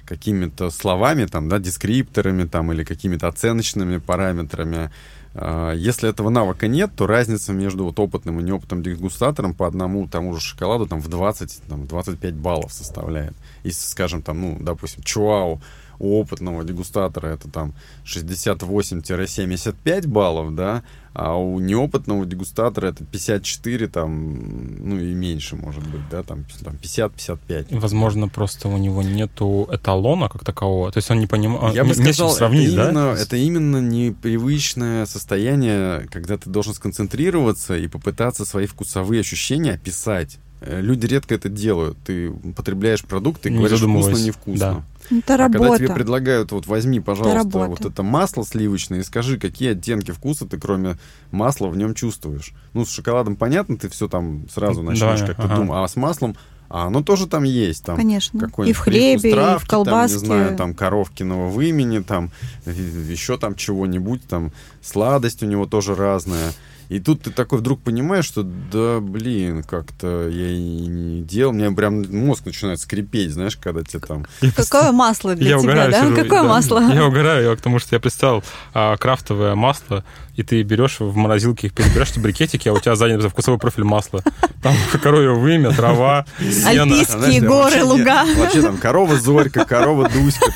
какими-то 0.05 0.71
словами, 0.71 1.27
там, 1.27 1.49
да, 1.49 1.59
дескрипторами 1.59 2.45
там, 2.45 2.71
или 2.71 2.85
какими-то 2.85 3.27
оценочными 3.27 3.99
параметрами. 3.99 4.93
А, 5.35 5.73
Если 5.73 6.09
этого 6.09 6.31
навыка 6.31 6.69
нет, 6.69 6.93
то 6.95 7.09
разница 7.09 7.53
между 7.53 7.85
вот 7.85 7.99
опытным 7.99 8.39
и 8.39 8.45
неопытным 8.45 8.81
дегустатором 8.85 9.55
по 9.55 9.67
одному 9.67 10.07
тому 10.07 10.35
же 10.35 10.41
шоколаду 10.41 10.87
там, 10.87 11.01
в 11.01 11.09
20, 11.09 11.63
там, 11.69 11.89
25 11.89 12.35
баллов 12.35 12.73
составляет. 12.73 13.35
Если, 13.65 13.89
скажем, 13.89 14.23
там, 14.23 14.41
ну, 14.41 14.59
допустим, 14.61 15.03
чуау 15.03 15.61
у 16.01 16.19
опытного 16.19 16.65
дегустатора 16.65 17.29
это 17.29 17.49
там 17.49 17.75
68-75 18.05 20.09
баллов, 20.09 20.55
да, 20.55 20.83
а 21.13 21.37
у 21.37 21.61
неопытного 21.61 22.25
дегустатора 22.25 22.89
это 22.89 23.05
54, 23.05 23.89
там, 23.89 24.79
ну 24.79 24.99
и 24.99 25.13
меньше, 25.13 25.57
может 25.57 25.87
быть, 25.87 26.01
да, 26.11 26.23
там, 26.23 26.45
там 26.65 26.75
50-55. 26.75 27.79
Возможно, 27.79 28.29
просто 28.29 28.69
у 28.69 28.79
него 28.79 29.03
нету 29.03 29.69
эталона 29.71 30.29
как 30.29 30.45
такового. 30.45 30.91
То 30.91 30.99
есть 30.99 31.11
он 31.11 31.21
не 31.21 31.27
понимает. 31.27 31.75
Я 31.75 31.85
бы 31.85 31.91
не 31.91 31.97
чем 31.97 32.05
сказал, 32.05 32.31
сравнить, 32.31 32.69
это, 32.69 32.77
да? 32.77 32.89
именно, 32.89 33.17
это 33.19 33.37
именно 33.37 33.77
непривычное 33.79 35.07
состояние, 35.07 36.07
когда 36.11 36.39
ты 36.39 36.49
должен 36.49 36.75
сконцентрироваться 36.75 37.77
и 37.77 37.89
попытаться 37.89 38.45
свои 38.45 38.67
вкусовые 38.67 39.21
ощущения 39.21 39.73
описать. 39.73 40.39
Э, 40.61 40.81
Люди 40.81 41.07
редко 41.07 41.35
это 41.35 41.49
делают. 41.49 41.99
Ты 42.05 42.31
употребляешь 42.31 43.03
продукт, 43.03 43.43
ты 43.43 43.51
Не 43.51 43.59
говоришь 43.59 43.81
вкусно, 43.81 44.17
невкусно. 44.17 44.59
Да. 44.59 44.85
Это 45.11 45.35
А 45.35 45.49
когда 45.51 45.77
тебе 45.77 45.93
предлагают, 45.95 46.53
вот 46.53 46.67
возьми, 46.67 47.01
пожалуйста, 47.01 47.37
работа. 47.37 47.69
вот 47.69 47.85
это 47.85 48.03
масло 48.03 48.45
сливочное 48.45 49.01
и 49.01 49.03
скажи, 49.03 49.39
какие 49.39 49.73
оттенки 49.73 50.13
вкуса 50.13 50.47
ты 50.47 50.59
кроме 50.59 50.97
масла 51.31 51.69
в 51.69 51.77
нем 51.77 51.95
чувствуешь. 51.95 52.53
Ну, 52.75 52.85
с 52.85 52.91
шоколадом 52.91 53.37
понятно, 53.37 53.77
ты 53.77 53.89
все 53.89 54.09
там 54.09 54.49
сразу 54.49 54.83
начнешь 54.83 55.21
Да, 55.21 55.27
как-то 55.27 55.43
ага. 55.45 55.57
думать, 55.57 55.79
а 55.85 55.89
с 55.89 55.97
маслом 55.97 56.37
А 56.69 56.87
оно 56.87 57.03
тоже 57.03 57.27
там 57.27 57.43
есть. 57.43 57.85
Там 57.85 57.97
Конечно. 57.97 58.49
И 58.65 58.73
в 58.73 58.79
хлебе, 58.79 59.33
травки, 59.33 59.65
и 59.65 59.67
в 59.67 59.69
колбаске. 59.69 60.15
Там, 60.15 60.21
не 60.21 60.27
знаю, 60.27 60.57
там 60.57 60.75
коровкиного 60.75 61.49
вымени, 61.49 61.99
там 61.99 62.31
еще 62.65 63.37
там 63.39 63.57
чего-нибудь, 63.57 64.23
там 64.29 64.53
сладость 64.81 65.43
у 65.43 65.47
него 65.47 65.67
тоже 65.67 65.97
разная. 65.97 66.53
И 66.91 66.99
тут 66.99 67.22
ты 67.22 67.30
такой 67.30 67.61
вдруг 67.61 67.80
понимаешь, 67.82 68.24
что 68.24 68.43
да, 68.43 68.99
блин, 68.99 69.62
как-то 69.62 70.28
я 70.28 70.49
и 70.49 70.59
не 70.59 71.22
делал. 71.22 71.53
Мне 71.53 71.70
прям 71.70 72.03
мозг 72.11 72.45
начинает 72.47 72.80
скрипеть, 72.80 73.30
знаешь, 73.30 73.57
когда 73.57 73.84
тебе 73.84 74.01
там... 74.01 74.26
Какое 74.57 74.91
масло 74.91 75.36
для 75.36 75.51
я 75.51 75.59
тебя, 75.59 75.70
угораю, 75.70 75.93
да? 75.93 76.03
Сижу, 76.03 76.16
Какое 76.16 76.43
да, 76.43 76.49
масло? 76.49 76.93
Я 76.93 77.07
угораю, 77.07 77.57
потому 77.57 77.78
что 77.78 77.95
я 77.95 78.01
представил 78.01 78.43
а, 78.74 78.97
крафтовое 78.97 79.55
масло, 79.55 80.05
и 80.34 80.43
ты 80.43 80.61
берешь 80.64 80.99
в 80.99 81.14
морозилке, 81.14 81.68
их 81.68 81.74
перебираешь, 81.74 82.11
эти 82.11 82.18
брикетики, 82.18 82.68
а 82.68 82.72
у 82.72 82.80
тебя 82.80 82.97
сзади 82.97 83.16
вкусовой 83.28 83.61
профиль 83.61 83.84
масла. 83.84 84.24
Там 84.61 84.74
коровье 85.01 85.30
вымя, 85.30 85.70
трава, 85.70 86.26
сено. 86.41 86.82
Альпийские 86.82 87.43
горы, 87.43 87.84
луга. 87.84 88.24
Вообще 88.36 88.62
там 88.62 88.78
корова 88.78 89.16
Зорька, 89.16 89.64
корова 89.64 90.09
Дуська. 90.09 90.53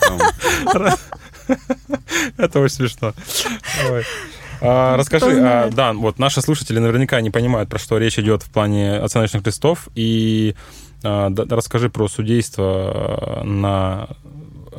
Это 2.37 2.59
очень 2.59 2.74
смешно. 2.74 3.14
А, 4.65 4.97
расскажи, 4.97 5.41
а, 5.41 5.71
да, 5.71 5.93
вот 5.93 6.19
наши 6.19 6.41
слушатели 6.41 6.79
наверняка 6.79 7.21
не 7.21 7.31
понимают, 7.31 7.69
про 7.69 7.79
что 7.79 7.99
речь 7.99 8.19
идет 8.19 8.43
в 8.43 8.51
плане 8.51 8.97
оценочных 8.97 9.47
листов, 9.47 9.89
и 9.95 10.55
а, 11.03 11.29
да, 11.31 11.45
расскажи 11.55 11.91
про 11.91 12.09
судейство 12.09 13.43
на 13.45 14.09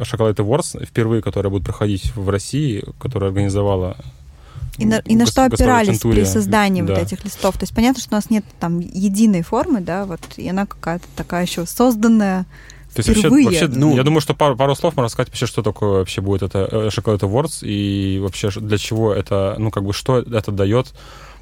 Шоколад 0.01 0.39
Awards, 0.39 0.86
впервые, 0.86 1.21
которое 1.21 1.49
будет 1.49 1.65
проходить 1.65 2.15
в 2.15 2.29
России, 2.29 2.83
которое 2.99 3.27
организовала 3.27 3.97
и 4.77 4.86
на, 4.86 4.97
и 4.97 5.15
на 5.15 5.25
что 5.25 5.45
опирались 5.45 5.99
при 5.99 6.25
создании 6.25 6.81
да. 6.81 6.95
вот 6.95 7.03
этих 7.03 7.23
листов? 7.23 7.57
То 7.57 7.63
есть 7.63 7.73
понятно, 7.73 8.01
что 8.01 8.13
у 8.13 8.15
нас 8.15 8.29
нет 8.29 8.43
там 8.59 8.79
единой 8.79 9.41
формы, 9.41 9.81
да, 9.81 10.05
вот, 10.05 10.19
и 10.36 10.49
она 10.49 10.65
какая-то 10.65 11.05
такая 11.15 11.45
еще 11.45 11.65
созданная 11.65 12.45
то 12.95 13.01
есть 13.01 13.09
вообще, 13.09 13.29
вообще 13.29 13.67
ну, 13.67 13.93
я 13.97 14.03
думаю, 14.03 14.21
что 14.21 14.33
пару, 14.33 14.55
пару 14.55 14.73
слов 14.73 14.95
можно 14.95 15.09
сказать 15.09 15.27
вообще, 15.27 15.45
что 15.45 15.61
такое 15.61 15.99
вообще 15.99 16.21
будет 16.21 16.43
это 16.43 16.59
Chocolate 16.87 17.25
э, 17.25 17.27
Awards 17.27 17.67
и 17.67 18.19
вообще 18.19 18.49
для 18.51 18.77
чего 18.77 19.13
это, 19.13 19.55
ну 19.57 19.69
как 19.69 19.83
бы 19.83 19.91
что 19.91 20.19
это 20.19 20.51
дает, 20.53 20.93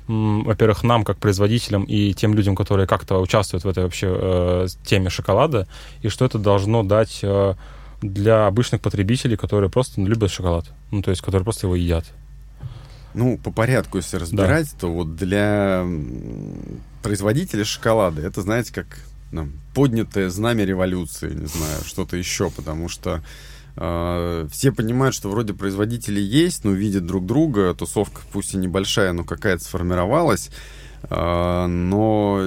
во-первых, 0.07 0.81
нам 0.81 1.03
как 1.03 1.17
производителям 1.19 1.83
и 1.83 2.13
тем 2.15 2.33
людям, 2.33 2.55
которые 2.55 2.87
как-то 2.87 3.19
участвуют 3.19 3.65
в 3.65 3.69
этой 3.69 3.83
вообще 3.83 4.07
э, 4.09 4.67
теме 4.83 5.11
шоколада, 5.11 5.67
и 6.01 6.09
что 6.09 6.25
это 6.25 6.39
должно 6.39 6.81
дать 6.81 7.19
э, 7.21 7.53
для 8.01 8.47
обычных 8.47 8.81
потребителей, 8.81 9.37
которые 9.37 9.69
просто 9.69 10.01
любят 10.01 10.31
шоколад, 10.31 10.65
ну 10.89 11.03
то 11.03 11.11
есть 11.11 11.21
которые 11.21 11.43
просто 11.43 11.67
его 11.67 11.75
едят. 11.75 12.05
Ну, 13.13 13.37
по 13.37 13.51
порядку, 13.51 13.97
если 13.97 14.17
разбирать, 14.17 14.71
да. 14.71 14.77
то 14.79 14.91
вот 14.91 15.15
для 15.15 15.85
производителя 17.03 17.63
шоколада 17.63 18.23
это, 18.23 18.41
знаете, 18.41 18.73
как 18.73 18.87
ну, 19.33 19.49
поднятое 19.73 20.29
знамя 20.29 20.63
революции, 20.63 21.33
не 21.33 21.47
знаю, 21.47 21.83
что-то 21.85 22.15
еще, 22.15 22.51
потому 22.51 22.87
что 22.87 23.21
э, 23.75 24.47
все 24.51 24.71
понимают, 24.71 25.15
что 25.15 25.29
вроде 25.29 25.53
производители 25.53 26.21
есть, 26.21 26.63
но 26.63 26.71
видят 26.71 27.05
друг 27.05 27.25
друга, 27.25 27.73
тусовка 27.73 28.21
пусть 28.31 28.53
и 28.53 28.57
небольшая, 28.57 29.11
но 29.13 29.23
какая-то 29.23 29.63
сформировалась, 29.63 30.51
э, 31.09 31.65
но 31.67 32.39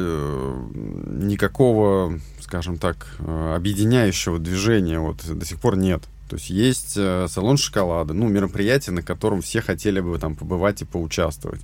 никакого, 1.07 2.20
скажем 2.41 2.78
так, 2.78 3.16
объединяющего 3.18 4.39
движения 4.39 5.01
вот 5.01 5.24
до 5.26 5.45
сих 5.45 5.61
пор 5.61 5.76
нет. 5.76 6.03
То 6.28 6.37
есть 6.37 6.51
есть 6.51 6.95
э, 6.97 7.26
салон 7.28 7.57
шоколада, 7.57 8.12
ну, 8.12 8.28
мероприятие, 8.28 8.95
на 8.95 9.03
котором 9.03 9.43
все 9.43 9.61
хотели 9.61 10.01
бы 10.01 10.18
там 10.18 10.34
побывать 10.34 10.82
и 10.82 10.84
поучаствовать 10.84 11.61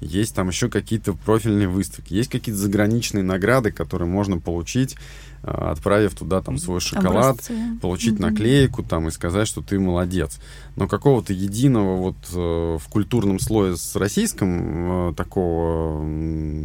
есть 0.00 0.34
там 0.34 0.48
еще 0.48 0.68
какие-то 0.68 1.14
профильные 1.14 1.68
выставки, 1.68 2.12
есть 2.12 2.30
какие-то 2.30 2.60
заграничные 2.60 3.24
награды, 3.24 3.72
которые 3.72 4.08
можно 4.08 4.38
получить, 4.38 4.96
а, 5.42 5.70
отправив 5.72 6.14
туда 6.14 6.42
там 6.42 6.58
свой 6.58 6.80
шоколад, 6.80 7.36
Образцы. 7.36 7.54
получить 7.80 8.14
mm-hmm. 8.14 8.30
наклейку 8.30 8.82
там 8.82 9.08
и 9.08 9.10
сказать, 9.10 9.48
что 9.48 9.62
ты 9.62 9.78
молодец. 9.78 10.38
Но 10.76 10.86
какого-то 10.86 11.32
единого 11.32 11.96
вот 11.96 12.16
э, 12.34 12.78
в 12.78 12.88
культурном 12.90 13.38
слое 13.38 13.76
с 13.76 13.96
российским 13.96 15.10
э, 15.10 15.14
такого 15.14 16.04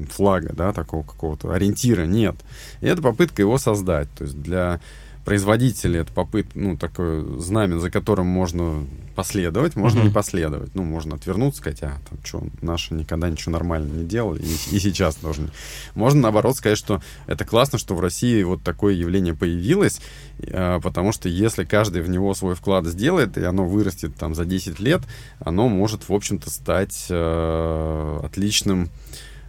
флага, 0.10 0.54
да, 0.54 0.74
такого 0.74 1.04
какого-то 1.04 1.54
ориентира 1.54 2.06
нет. 2.06 2.36
И 2.82 2.88
это 2.88 3.02
попытка 3.02 3.42
его 3.42 3.58
создать. 3.58 4.10
То 4.18 4.26
есть 4.26 4.42
для 4.42 4.82
производители 5.26 6.00
это 6.00 6.12
попыт, 6.12 6.48
ну, 6.56 6.78
такое 6.78 7.24
знамя, 7.40 7.80
за 7.80 7.92
которым 7.92 8.28
можно 8.28 8.86
последовать, 9.16 9.76
можно 9.76 10.00
uh-huh. 10.00 10.06
не 10.06 10.10
последовать. 10.10 10.74
Ну, 10.74 10.84
можно 10.84 11.16
отвернуться, 11.16 11.62
сказать, 11.62 11.84
а, 11.84 11.98
там, 12.10 12.20
что, 12.24 12.44
наши 12.62 12.94
никогда 12.94 13.30
ничего 13.30 13.52
нормально 13.52 13.92
не 13.92 14.06
делали, 14.06 14.42
и, 14.42 14.76
и 14.76 14.80
сейчас 14.80 15.18
должны. 15.18 15.50
Можно, 15.96 16.22
наоборот, 16.22 16.56
сказать, 16.56 16.78
что 16.78 17.02
это 17.28 17.46
классно, 17.46 17.78
что 17.78 17.96
в 17.96 18.00
России 18.00 18.42
вот 18.44 18.64
такое 18.64 18.94
явление 18.94 19.36
появилось, 19.36 20.00
э, 20.40 20.80
потому 20.82 21.12
что 21.12 21.30
если 21.30 21.66
каждый 21.66 22.02
в 22.02 22.10
него 22.10 22.34
свой 22.34 22.56
вклад 22.56 22.86
сделает, 22.88 23.38
и 23.38 23.44
оно 23.44 23.66
вырастет 23.66 24.16
там 24.16 24.34
за 24.34 24.46
10 24.46 24.80
лет, 24.80 25.02
оно 25.40 25.68
может, 25.70 26.10
в 26.10 26.14
общем-то, 26.14 26.50
стать 26.50 27.08
э, 27.10 28.20
отличным 28.24 28.90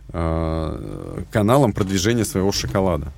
э, 0.08 1.22
каналом 1.30 1.72
продвижения 1.72 2.24
своего 2.24 2.52
шоколада. 2.52 3.12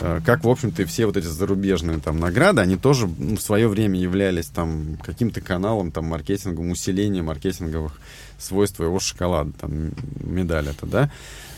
Э, 0.00 0.20
как, 0.24 0.44
в 0.44 0.48
общем-то, 0.48 0.82
и 0.82 0.84
все 0.84 1.06
вот 1.06 1.16
эти 1.16 1.26
зарубежные 1.26 1.98
там 1.98 2.18
награды, 2.18 2.60
они 2.60 2.76
тоже 2.76 3.08
ну, 3.18 3.36
в 3.36 3.42
свое 3.42 3.68
время 3.68 3.98
являлись 3.98 4.46
там 4.46 4.96
каким-то 5.02 5.40
каналом 5.40 5.90
там 5.90 6.06
маркетинговым, 6.06 6.70
усиления 6.70 7.22
маркетинговых 7.22 7.98
свойств 8.38 8.76
твоего 8.76 9.00
шоколада, 9.00 9.52
там 9.52 9.92
медаль 10.20 10.68
это, 10.68 10.86
да. 10.86 11.10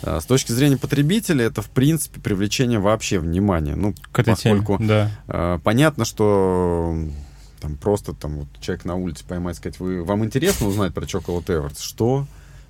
А 0.03 0.21
с 0.21 0.25
точки 0.25 0.53
зрения 0.53 0.79
потребителя, 0.79 1.45
это, 1.45 1.61
в 1.61 1.69
принципе, 1.69 2.21
привлечение 2.21 2.79
вообще 2.79 3.19
внимания. 3.19 3.77
Ну, 3.77 3.95
К 4.13 4.21
этой 4.21 4.31
поскольку 4.35 4.79
теме, 4.79 4.89
да. 4.89 5.11
э, 5.29 5.59
понятно, 5.63 6.07
что 6.07 6.97
там 7.61 7.77
просто 7.77 8.15
там 8.15 8.39
вот 8.39 8.49
человек 8.61 8.87
на 8.87 8.95
улице 8.95 9.25
поймать, 9.27 9.57
сказать, 9.57 9.79
вы, 9.79 10.03
вам 10.03 10.25
интересно 10.25 10.67
узнать 10.67 10.95
про 10.95 11.05
Chocolate 11.05 11.45
Awards? 11.45 11.83
Что? 11.83 12.27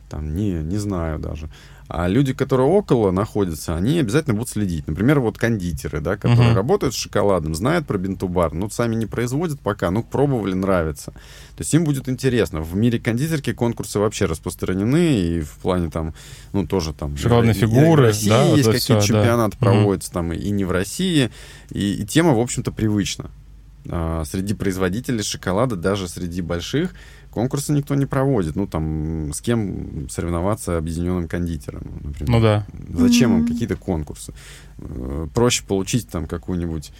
Там, 0.08 0.34
не, 0.34 0.54
не 0.54 0.78
знаю 0.78 1.20
даже. 1.20 1.48
А 1.92 2.06
люди, 2.06 2.32
которые 2.32 2.68
около 2.68 3.10
находятся, 3.10 3.74
они 3.74 3.98
обязательно 3.98 4.34
будут 4.34 4.48
следить. 4.48 4.86
Например, 4.86 5.18
вот 5.18 5.38
кондитеры, 5.38 6.00
да, 6.00 6.16
которые 6.16 6.50
uh-huh. 6.50 6.54
работают 6.54 6.94
с 6.94 6.96
шоколадом, 6.96 7.52
знают 7.56 7.88
про 7.88 7.98
бинтубар, 7.98 8.54
но 8.54 8.70
сами 8.70 8.94
не 8.94 9.06
производят 9.06 9.58
пока, 9.58 9.90
ну, 9.90 10.04
пробовали, 10.04 10.54
нравится. 10.54 11.10
То 11.10 11.62
есть 11.62 11.74
им 11.74 11.82
будет 11.82 12.08
интересно. 12.08 12.60
В 12.60 12.76
мире 12.76 13.00
кондитерки 13.00 13.52
конкурсы 13.52 13.98
вообще 13.98 14.26
распространены, 14.26 15.20
и 15.20 15.40
в 15.40 15.54
плане 15.54 15.90
там, 15.90 16.14
ну, 16.52 16.64
тоже 16.64 16.92
там... 16.92 17.16
Шоколадные 17.16 17.54
фигуры, 17.54 18.02
в 18.02 18.06
России 18.06 18.28
да, 18.28 18.44
есть 18.44 18.66
вот 18.66 18.76
какие-то 18.76 19.04
чемпионаты 19.04 19.56
да. 19.58 19.66
проводятся 19.66 20.10
uh-huh. 20.10 20.14
там, 20.14 20.32
и 20.32 20.50
не 20.50 20.64
в 20.64 20.70
России, 20.70 21.30
и, 21.70 21.94
и 21.94 22.06
тема, 22.06 22.34
в 22.34 22.38
общем-то, 22.38 22.70
привычна. 22.70 23.32
А, 23.88 24.24
среди 24.24 24.54
производителей 24.54 25.22
шоколада, 25.22 25.74
даже 25.74 26.06
среди 26.06 26.42
больших, 26.42 26.94
Конкурсы 27.30 27.72
никто 27.72 27.94
не 27.94 28.06
проводит. 28.06 28.56
Ну, 28.56 28.66
там, 28.66 29.32
с 29.32 29.40
кем 29.40 30.08
соревноваться 30.08 30.76
объединенным 30.76 31.28
кондитером, 31.28 31.82
например. 32.02 32.30
Ну 32.30 32.40
да. 32.40 32.66
Зачем 32.90 33.38
им 33.38 33.46
какие-то 33.46 33.76
конкурсы? 33.76 34.32
Э, 34.78 35.28
проще 35.32 35.64
получить 35.64 36.08
там 36.08 36.26
какую-нибудь 36.26 36.92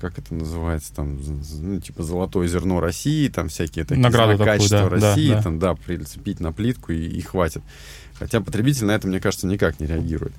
как 0.00 0.16
это 0.18 0.32
называется, 0.32 0.94
там, 0.94 1.18
ну, 1.60 1.80
типа 1.80 2.04
золотое 2.04 2.46
зерно 2.46 2.78
России, 2.80 3.28
там 3.28 3.48
всякие 3.48 3.84
такие 3.84 4.00
Награды 4.00 4.42
качества 4.42 4.88
да, 4.88 4.88
России, 4.88 5.30
да, 5.30 5.42
там, 5.42 5.58
да, 5.58 5.74
прицепить 5.74 6.38
на 6.38 6.52
плитку 6.52 6.92
и, 6.92 7.04
и 7.04 7.20
хватит. 7.20 7.62
Хотя 8.14 8.40
потребитель 8.40 8.86
на 8.86 8.92
это, 8.92 9.08
мне 9.08 9.20
кажется, 9.20 9.48
никак 9.48 9.80
не 9.80 9.86
реагирует. 9.86 10.32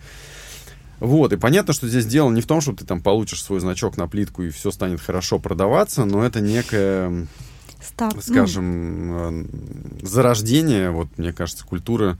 Вот, 0.99 1.31
и 1.31 1.37
понятно, 1.37 1.73
что 1.73 1.87
здесь 1.87 2.05
дело 2.05 2.29
не 2.29 2.41
в 2.41 2.47
том, 2.47 2.59
что 2.59 2.73
ты 2.73 2.85
там 2.85 3.01
получишь 3.01 3.43
свой 3.43 3.59
значок 3.59 3.97
на 3.97 4.07
плитку 4.07 4.43
и 4.43 4.49
все 4.49 4.69
станет 4.71 4.99
хорошо 4.99 5.39
продаваться, 5.39 6.03
но 6.03 6.25
это 6.25 6.41
некая 6.41 7.27
Став... 7.81 8.13
Ну. 8.15 8.21
скажем, 8.21 9.07
ну... 9.07 9.47
зарождение, 10.01 10.91
вот, 10.91 11.07
мне 11.17 11.33
кажется, 11.33 11.65
культуры, 11.65 12.17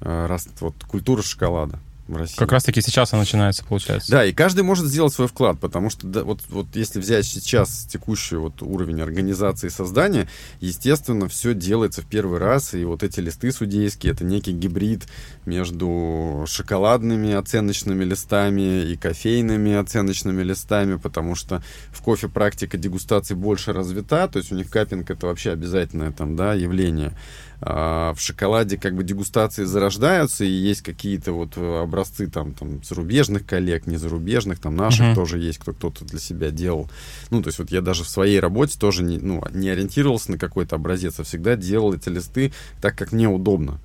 э, 0.00 0.36
вот, 0.60 0.74
культура 0.84 1.22
шоколада 1.22 1.78
в 2.08 2.16
России. 2.16 2.36
Как 2.36 2.50
раз-таки 2.52 2.80
сейчас 2.80 3.12
она 3.12 3.20
начинается, 3.20 3.64
получается. 3.64 4.10
Да, 4.10 4.24
и 4.24 4.32
каждый 4.32 4.62
может 4.62 4.86
сделать 4.86 5.12
свой 5.12 5.28
вклад, 5.28 5.60
потому 5.60 5.90
что 5.90 6.06
да, 6.06 6.24
вот, 6.24 6.40
вот 6.48 6.66
если 6.74 6.98
взять 6.98 7.26
сейчас 7.26 7.84
текущий 7.84 8.36
вот 8.36 8.62
уровень 8.62 9.00
организации 9.00 9.68
создания, 9.68 10.28
естественно, 10.60 11.28
все 11.28 11.54
делается 11.54 12.02
в 12.02 12.06
первый 12.06 12.38
раз, 12.38 12.74
и 12.74 12.84
вот 12.84 13.02
эти 13.02 13.20
листы 13.20 13.52
судейские, 13.52 14.12
это 14.12 14.24
некий 14.24 14.52
гибрид 14.52 15.06
между 15.44 16.44
шоколадными 16.46 17.32
оценочными 17.32 18.04
листами 18.04 18.90
и 18.90 18.96
кофейными 18.96 19.74
оценочными 19.74 20.42
листами, 20.42 20.96
потому 20.96 21.34
что 21.34 21.62
в 21.90 22.02
кофе 22.02 22.28
практика 22.28 22.78
дегустации 22.78 23.34
больше 23.34 23.72
развита, 23.72 24.28
то 24.28 24.38
есть 24.38 24.50
у 24.50 24.54
них 24.54 24.70
капинг 24.70 25.10
это 25.10 25.26
вообще 25.26 25.52
обязательное 25.52 26.12
там, 26.12 26.36
да, 26.36 26.54
явление. 26.54 27.12
А, 27.60 28.14
в 28.14 28.20
шоколаде 28.20 28.78
как 28.78 28.94
бы 28.94 29.02
дегустации 29.02 29.64
зарождаются, 29.64 30.44
и 30.44 30.50
есть 30.50 30.82
какие-то 30.82 31.32
вот 31.32 31.54
э, 31.56 31.80
образцы 31.98 32.28
там, 32.28 32.54
там 32.54 32.82
зарубежных 32.82 33.44
коллег, 33.44 33.86
не 33.86 33.96
зарубежных, 33.96 34.58
там 34.58 34.76
наших 34.76 35.06
uh-huh. 35.06 35.14
тоже 35.14 35.38
есть, 35.38 35.58
кто 35.58 35.72
кто-то 35.72 36.04
для 36.04 36.18
себя 36.18 36.50
делал. 36.50 36.90
Ну, 37.30 37.42
то 37.42 37.48
есть 37.48 37.58
вот 37.58 37.70
я 37.70 37.80
даже 37.80 38.04
в 38.04 38.08
своей 38.08 38.40
работе 38.40 38.78
тоже 38.78 39.02
не, 39.02 39.18
ну, 39.18 39.42
не 39.52 39.68
ориентировался 39.68 40.30
на 40.30 40.38
какой-то 40.38 40.76
образец, 40.76 41.18
а 41.18 41.24
всегда 41.24 41.56
делал 41.56 41.94
эти 41.94 42.08
листы 42.08 42.52
так, 42.80 42.96
как 42.96 43.12
мне 43.12 43.28
удобно. 43.28 43.80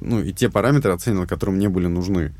Ну, 0.00 0.22
и 0.22 0.32
те 0.32 0.48
параметры 0.48 0.92
оценивал, 0.92 1.26
которые 1.26 1.56
мне 1.56 1.68
были 1.68 1.86
нужны. 1.86 2.20
Э, 2.20 2.32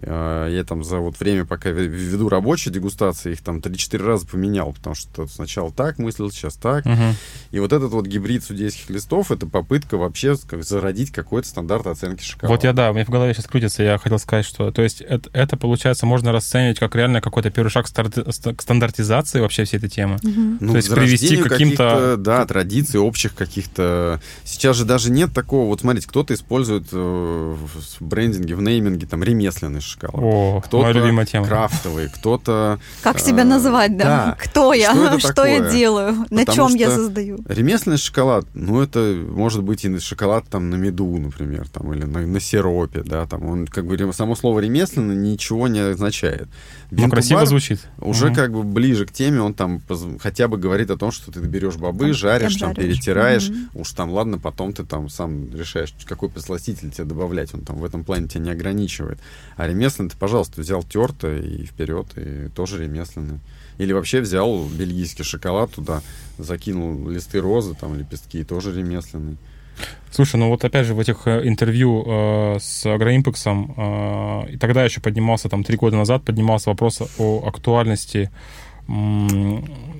я 0.00 0.64
там 0.66 0.84
за 0.84 0.98
вот 0.98 1.18
время, 1.18 1.44
пока 1.44 1.70
веду 1.70 2.28
рабочие 2.28 2.72
дегустации, 2.72 3.32
их 3.32 3.42
там 3.42 3.58
3-4 3.58 4.04
раза 4.04 4.26
поменял, 4.26 4.72
потому 4.72 4.94
что 4.94 5.26
сначала 5.26 5.72
так 5.72 5.98
мыслил, 5.98 6.30
сейчас 6.30 6.54
так. 6.54 6.86
Угу. 6.86 7.14
И 7.52 7.58
вот 7.58 7.72
этот 7.72 7.90
вот 7.90 8.06
гибрид 8.06 8.44
судейских 8.44 8.90
листов, 8.90 9.32
это 9.32 9.46
попытка 9.46 9.96
вообще 9.96 10.36
как, 10.46 10.64
зародить 10.64 11.10
какой-то 11.10 11.48
стандарт 11.48 11.86
оценки 11.86 12.22
шоколада. 12.22 12.54
Вот 12.54 12.64
я, 12.64 12.72
да, 12.72 12.90
у 12.90 12.94
меня 12.94 13.04
в 13.04 13.10
голове 13.10 13.34
сейчас 13.34 13.46
крутится, 13.46 13.82
я 13.82 13.98
хотел 13.98 14.18
сказать, 14.18 14.46
что, 14.46 14.70
то 14.70 14.82
есть 14.82 15.00
это, 15.00 15.30
это 15.32 15.56
получается, 15.56 16.06
можно 16.06 16.32
расценивать 16.32 16.78
как 16.78 16.94
реально 16.94 17.20
какой-то 17.20 17.50
первый 17.50 17.70
шаг 17.70 17.86
к 17.86 18.62
стандартизации 18.62 19.40
вообще 19.40 19.64
всей 19.64 19.78
этой 19.78 19.88
темы. 19.88 20.16
Угу. 20.16 20.56
Ну, 20.60 20.70
то 20.72 20.76
есть 20.76 20.94
привести 20.94 21.36
к 21.38 21.48
каким-то... 21.48 22.16
Да, 22.16 22.44
традиций 22.46 23.00
общих 23.00 23.34
каких-то. 23.34 24.20
Сейчас 24.44 24.76
же 24.76 24.84
даже 24.84 25.10
нет 25.10 25.32
такого, 25.32 25.66
вот 25.66 25.80
смотрите, 25.80 26.08
кто-то 26.08 26.34
использует 26.34 26.88
э, 26.92 26.96
в 26.98 28.04
брендинге, 28.04 28.54
в 28.54 28.62
нейминге 28.62 29.06
там 29.06 29.22
ремесленный 29.22 29.80
шоколад. 29.88 30.14
О, 30.16 30.60
кто-то 30.60 31.44
крафтовый, 31.44 32.08
кто-то... 32.08 32.78
Как 33.02 33.18
себя 33.18 33.42
э, 33.42 33.44
называть, 33.44 33.96
да? 33.96 34.04
да. 34.04 34.36
Кто 34.38 34.72
я? 34.72 34.92
Что, 34.92 35.18
что 35.32 35.44
я 35.44 35.70
делаю? 35.70 36.26
На 36.30 36.44
чем 36.46 36.74
я 36.74 36.90
создаю? 36.90 37.38
Ремесленный 37.48 37.98
шоколад, 37.98 38.46
ну, 38.54 38.80
это 38.80 38.98
может 39.28 39.62
быть 39.62 39.84
и 39.84 39.98
шоколад 39.98 40.44
там 40.48 40.70
на 40.70 40.76
меду, 40.76 41.16
например, 41.18 41.68
там, 41.68 41.92
или 41.92 42.04
на, 42.04 42.20
на 42.20 42.40
сиропе, 42.40 43.02
да, 43.02 43.26
там, 43.26 43.48
он, 43.48 43.66
как 43.66 43.86
бы, 43.86 44.12
само 44.12 44.36
слово 44.36 44.60
ремесленный 44.60 45.16
ничего 45.16 45.68
не 45.68 45.80
означает. 45.80 46.48
Ну, 46.90 47.08
красиво 47.10 47.44
звучит. 47.46 47.80
Уже 47.98 48.28
угу. 48.28 48.34
как 48.34 48.52
бы 48.52 48.62
ближе 48.62 49.06
к 49.06 49.12
теме, 49.12 49.42
он 49.42 49.54
там 49.54 49.82
хотя 50.20 50.48
бы 50.48 50.56
говорит 50.56 50.90
о 50.90 50.96
том, 50.96 51.12
что 51.12 51.30
ты 51.30 51.40
берешь 51.40 51.76
бобы, 51.76 52.06
там, 52.06 52.14
жаришь, 52.14 52.56
там, 52.56 52.74
перетираешь, 52.74 53.50
угу. 53.50 53.80
уж 53.80 53.92
там, 53.92 54.10
ладно, 54.10 54.38
потом 54.38 54.72
ты 54.72 54.84
там 54.84 55.08
сам 55.08 55.54
решаешь, 55.54 55.94
какой 56.06 56.28
посластитель 56.28 56.90
тебе 56.90 57.04
добавлять, 57.04 57.54
он 57.54 57.60
там 57.60 57.76
в 57.76 57.84
этом 57.84 58.04
плане 58.04 58.28
тебя 58.28 58.44
не 58.44 58.50
ограничивает. 58.50 59.18
А 59.56 59.66
ремесленный 59.78 60.10
ты, 60.10 60.16
пожалуйста, 60.16 60.60
взял 60.60 60.82
терто 60.82 61.36
и 61.36 61.64
вперед, 61.64 62.06
и 62.16 62.48
тоже 62.48 62.82
ремесленный. 62.82 63.38
Или 63.78 63.92
вообще 63.92 64.20
взял 64.20 64.64
бельгийский 64.66 65.24
шоколад 65.24 65.70
туда, 65.70 66.02
закинул 66.36 67.08
листы 67.08 67.40
розы, 67.40 67.74
там, 67.74 67.96
лепестки, 67.96 68.42
тоже 68.44 68.76
ремесленный. 68.76 69.36
Слушай, 70.10 70.36
ну 70.36 70.48
вот 70.48 70.64
опять 70.64 70.86
же 70.86 70.94
в 70.94 70.98
этих 70.98 71.28
э, 71.28 71.46
интервью 71.46 72.04
э, 72.04 72.56
с 72.60 72.84
Агроимпексом, 72.86 73.74
э, 73.76 74.52
и 74.54 74.56
тогда 74.56 74.84
еще 74.84 75.00
поднимался, 75.00 75.48
там, 75.48 75.62
три 75.62 75.76
года 75.76 75.96
назад 75.96 76.24
поднимался 76.24 76.70
вопрос 76.70 77.00
о 77.18 77.46
актуальности 77.46 78.30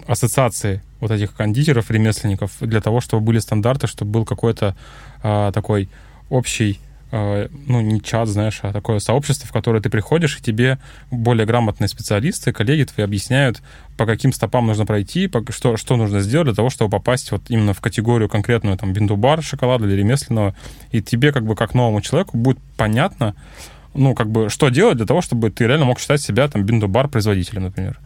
ассоциации 0.06 0.82
вот 0.98 1.10
этих 1.10 1.34
кондитеров, 1.34 1.90
ремесленников, 1.90 2.52
для 2.60 2.80
того, 2.80 3.00
чтобы 3.02 3.22
были 3.22 3.38
стандарты, 3.38 3.86
чтобы 3.86 4.10
был 4.10 4.24
какой-то 4.24 4.74
э, 5.22 5.52
такой 5.54 5.88
общий 6.30 6.80
ну, 7.10 7.80
не 7.80 8.02
чат, 8.02 8.28
знаешь, 8.28 8.60
а 8.62 8.72
такое 8.72 8.98
сообщество, 8.98 9.48
в 9.48 9.52
которое 9.52 9.80
ты 9.80 9.88
приходишь, 9.88 10.38
и 10.38 10.42
тебе 10.42 10.78
более 11.10 11.46
грамотные 11.46 11.88
специалисты, 11.88 12.52
коллеги 12.52 12.84
твои 12.84 13.04
объясняют, 13.04 13.62
по 13.96 14.04
каким 14.04 14.32
стопам 14.32 14.66
нужно 14.66 14.84
пройти, 14.84 15.26
по, 15.26 15.42
что, 15.50 15.76
что 15.76 15.96
нужно 15.96 16.20
сделать 16.20 16.46
для 16.46 16.54
того, 16.54 16.70
чтобы 16.70 16.90
попасть 16.90 17.32
вот 17.32 17.42
именно 17.48 17.72
в 17.72 17.80
категорию 17.80 18.28
конкретную, 18.28 18.76
там, 18.76 18.92
биндубар 18.92 19.42
шоколада 19.42 19.86
или 19.86 19.94
ремесленного, 19.94 20.54
и 20.92 21.00
тебе, 21.00 21.32
как 21.32 21.44
бы, 21.44 21.54
как 21.54 21.74
новому 21.74 22.00
человеку 22.00 22.36
будет 22.36 22.58
понятно, 22.76 23.34
ну, 23.98 24.14
как 24.14 24.30
бы, 24.30 24.48
что 24.48 24.68
делать 24.68 24.96
для 24.96 25.06
того, 25.06 25.20
чтобы 25.20 25.50
ты 25.50 25.66
реально 25.66 25.86
мог 25.86 25.98
считать 25.98 26.22
себя, 26.22 26.48
там, 26.48 26.62
биндубар 26.62 27.08
производителем, 27.08 27.64
например. 27.64 27.98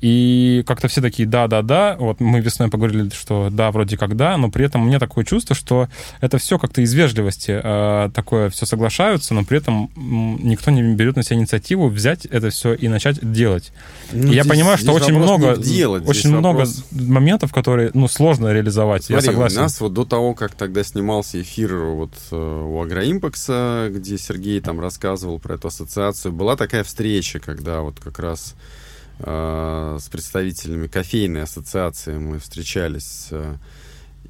И 0.00 0.64
как-то 0.66 0.88
все 0.88 1.00
такие, 1.00 1.28
да-да-да, 1.28 1.96
вот 1.98 2.20
мы 2.20 2.40
весной 2.40 2.70
поговорили, 2.70 3.10
что 3.10 3.48
да, 3.50 3.70
вроде 3.70 3.96
как 3.96 4.16
да, 4.16 4.36
но 4.36 4.50
при 4.50 4.64
этом 4.64 4.82
у 4.82 4.86
меня 4.86 4.98
такое 4.98 5.24
чувство, 5.24 5.54
что 5.54 5.88
это 6.20 6.38
все 6.38 6.58
как-то 6.58 6.80
из 6.80 6.92
вежливости 6.94 7.60
э, 7.62 8.10
такое 8.14 8.48
все 8.50 8.66
соглашаются, 8.66 9.34
но 9.34 9.44
при 9.44 9.58
этом 9.58 9.90
никто 9.96 10.70
не 10.70 10.82
берет 10.94 11.16
на 11.16 11.22
себя 11.22 11.36
инициативу 11.36 11.88
взять 11.88 12.24
это 12.26 12.50
все 12.50 12.74
и 12.74 12.88
начать 12.88 13.18
делать. 13.32 13.72
Ну, 14.12 14.32
и 14.32 14.34
я 14.34 14.44
понимаю, 14.44 14.78
что 14.78 14.92
очень 14.92 15.14
много, 15.14 15.56
делать, 15.56 16.06
очень 16.08 16.30
много 16.30 16.58
вопрос... 16.58 16.84
моментов, 16.90 17.52
которые, 17.52 17.90
ну, 17.94 18.08
сложно 18.08 18.52
реализовать, 18.52 19.04
Смотри, 19.04 19.26
я 19.26 19.32
согласен. 19.32 19.58
у 19.58 19.62
нас 19.62 19.80
вот 19.80 19.92
до 19.92 20.04
того, 20.04 20.34
как 20.34 20.54
тогда 20.54 20.82
снимался 20.84 21.40
эфир 21.42 21.74
вот 21.76 22.12
э, 22.30 22.36
у 22.36 22.82
Агроимпакса, 22.82 23.90
где 23.90 24.16
Сергей 24.16 24.60
там 24.60 24.80
рассказывал 24.80 25.33
про 25.38 25.54
эту 25.54 25.68
ассоциацию, 25.68 26.32
была 26.32 26.56
такая 26.56 26.84
встреча, 26.84 27.40
когда 27.40 27.80
вот 27.80 28.00
как 28.00 28.18
раз 28.18 28.54
Э, 29.18 29.96
с 30.00 30.08
представителями 30.08 30.88
кофейной 30.88 31.42
ассоциации 31.42 32.18
мы 32.18 32.40
встречались. 32.40 33.28
Э, 33.30 33.56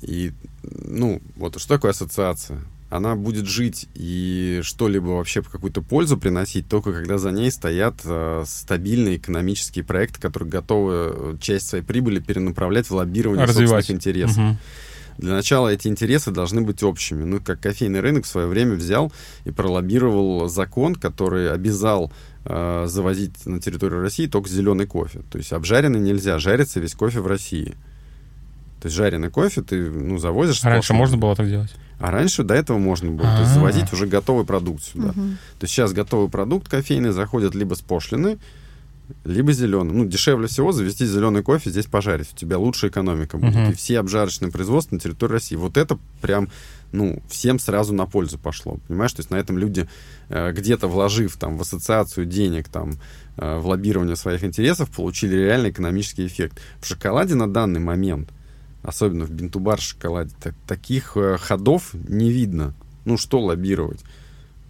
и, 0.02 0.32
ну, 0.62 1.22
вот 1.36 1.58
что 1.58 1.76
такое 1.76 1.92
ассоциация? 1.92 2.60
Она 2.90 3.16
будет 3.16 3.46
жить 3.46 3.88
и 3.94 4.60
что-либо 4.62 5.06
вообще 5.06 5.42
какую-то 5.42 5.80
пользу 5.80 6.18
приносить 6.18 6.68
только 6.68 6.92
когда 6.92 7.16
за 7.16 7.30
ней 7.30 7.50
стоят 7.50 7.94
э, 8.04 8.44
стабильные 8.46 9.16
экономические 9.16 9.84
проекты, 9.84 10.20
которые 10.20 10.50
готовы 10.50 10.92
э, 10.94 11.36
часть 11.40 11.68
своей 11.68 11.82
прибыли 11.82 12.20
перенаправлять 12.20 12.86
в 12.86 12.94
лоббирование 12.94 13.46
Развивать. 13.46 13.86
собственных 13.86 14.00
интересов. 14.00 14.36
Угу. 14.36 14.56
Для 15.18 15.34
начала 15.34 15.68
эти 15.68 15.88
интересы 15.88 16.30
должны 16.30 16.60
быть 16.62 16.82
общими. 16.82 17.24
Ну, 17.24 17.40
как 17.40 17.60
кофейный 17.60 18.00
рынок 18.00 18.24
в 18.24 18.28
свое 18.28 18.46
время 18.46 18.74
взял 18.74 19.12
и 19.44 19.50
пролоббировал 19.50 20.48
закон, 20.48 20.94
который 20.94 21.52
обязал 21.52 22.12
э, 22.44 22.84
завозить 22.88 23.46
на 23.46 23.60
территорию 23.60 24.00
России 24.00 24.26
только 24.26 24.48
зеленый 24.48 24.86
кофе. 24.86 25.22
То 25.30 25.38
есть 25.38 25.52
обжаренный 25.52 26.00
нельзя, 26.00 26.38
жарится 26.38 26.80
весь 26.80 26.94
кофе 26.94 27.20
в 27.20 27.26
России. 27.26 27.74
То 28.80 28.88
есть 28.88 28.96
жареный 28.96 29.30
кофе 29.30 29.62
ты 29.62 29.90
ну, 29.90 30.18
завозишь. 30.18 30.62
А 30.64 30.68
раньше 30.68 30.92
можно 30.92 31.16
было 31.16 31.34
так 31.34 31.48
делать? 31.48 31.74
А 31.98 32.10
раньше 32.10 32.42
до 32.42 32.54
этого 32.54 32.78
можно 32.78 33.10
было. 33.10 33.26
А-а-а. 33.26 33.36
То 33.36 33.42
есть 33.42 33.52
а. 33.52 33.54
завозить 33.54 33.92
уже 33.92 34.06
готовый 34.06 34.44
продукт 34.44 34.82
сюда. 34.82 35.08
Угу. 35.08 35.14
То 35.14 35.62
есть 35.62 35.72
сейчас 35.72 35.92
готовый 35.92 36.28
продукт 36.28 36.68
кофейный 36.68 37.12
заходит 37.12 37.54
либо 37.54 37.74
с 37.74 37.80
пошлины, 37.80 38.38
либо 39.24 39.52
зеленый. 39.52 39.92
Ну, 39.92 40.04
дешевле 40.06 40.46
всего 40.46 40.72
завести 40.72 41.06
зеленый 41.06 41.42
кофе, 41.42 41.70
здесь 41.70 41.86
пожарить. 41.86 42.32
У 42.32 42.36
тебя 42.36 42.58
лучшая 42.58 42.90
экономика 42.90 43.36
будет. 43.36 43.54
Uh-huh. 43.54 43.72
И 43.72 43.74
все 43.74 43.98
обжарочные 43.98 44.50
производства 44.50 44.94
на 44.94 45.00
территории 45.00 45.32
России. 45.32 45.56
Вот 45.56 45.76
это 45.76 45.98
прям, 46.22 46.48
ну, 46.92 47.22
всем 47.28 47.58
сразу 47.58 47.92
на 47.92 48.06
пользу 48.06 48.38
пошло. 48.38 48.78
Понимаешь, 48.88 49.12
то 49.12 49.20
есть 49.20 49.30
на 49.30 49.36
этом 49.36 49.58
люди, 49.58 49.88
э, 50.28 50.52
где-то 50.52 50.88
вложив 50.88 51.36
там 51.36 51.58
в 51.58 51.62
ассоциацию 51.62 52.26
денег, 52.26 52.68
там, 52.68 52.92
э, 53.36 53.58
в 53.58 53.66
лоббирование 53.66 54.16
своих 54.16 54.42
интересов, 54.42 54.90
получили 54.90 55.36
реальный 55.36 55.70
экономический 55.70 56.26
эффект. 56.26 56.60
В 56.80 56.86
шоколаде 56.86 57.34
на 57.34 57.52
данный 57.52 57.80
момент, 57.80 58.30
особенно 58.82 59.26
в 59.26 59.30
бинтубар 59.30 59.80
шоколаде, 59.80 60.34
так, 60.40 60.54
таких 60.66 61.16
э, 61.16 61.36
ходов 61.38 61.92
не 61.92 62.30
видно. 62.30 62.74
Ну, 63.04 63.18
что 63.18 63.40
лоббировать? 63.40 64.00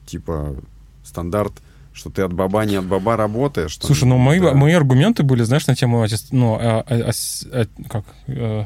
Типа 0.07 0.57
стандарт 1.05 1.53
что 1.95 2.11
ты 2.11 2.23
от 2.23 2.33
баба 2.33 2.65
не 2.65 2.77
от 2.77 2.85
баба 2.85 3.17
работаешь. 3.17 3.77
Там, 3.77 3.87
Слушай, 3.87 4.05
ну 4.05 4.19
мои, 4.19 4.41
да. 4.41 4.53
мои 4.53 4.75
аргументы 4.75 5.23
были, 5.23 5.45
знаешь, 5.45 5.67
на 5.67 5.77
тему 5.77 6.05
ну, 6.33 6.59
а, 6.61 6.85
а, 6.87 7.11
а, 7.53 7.67
как, 7.89 8.05
э, 8.27 8.65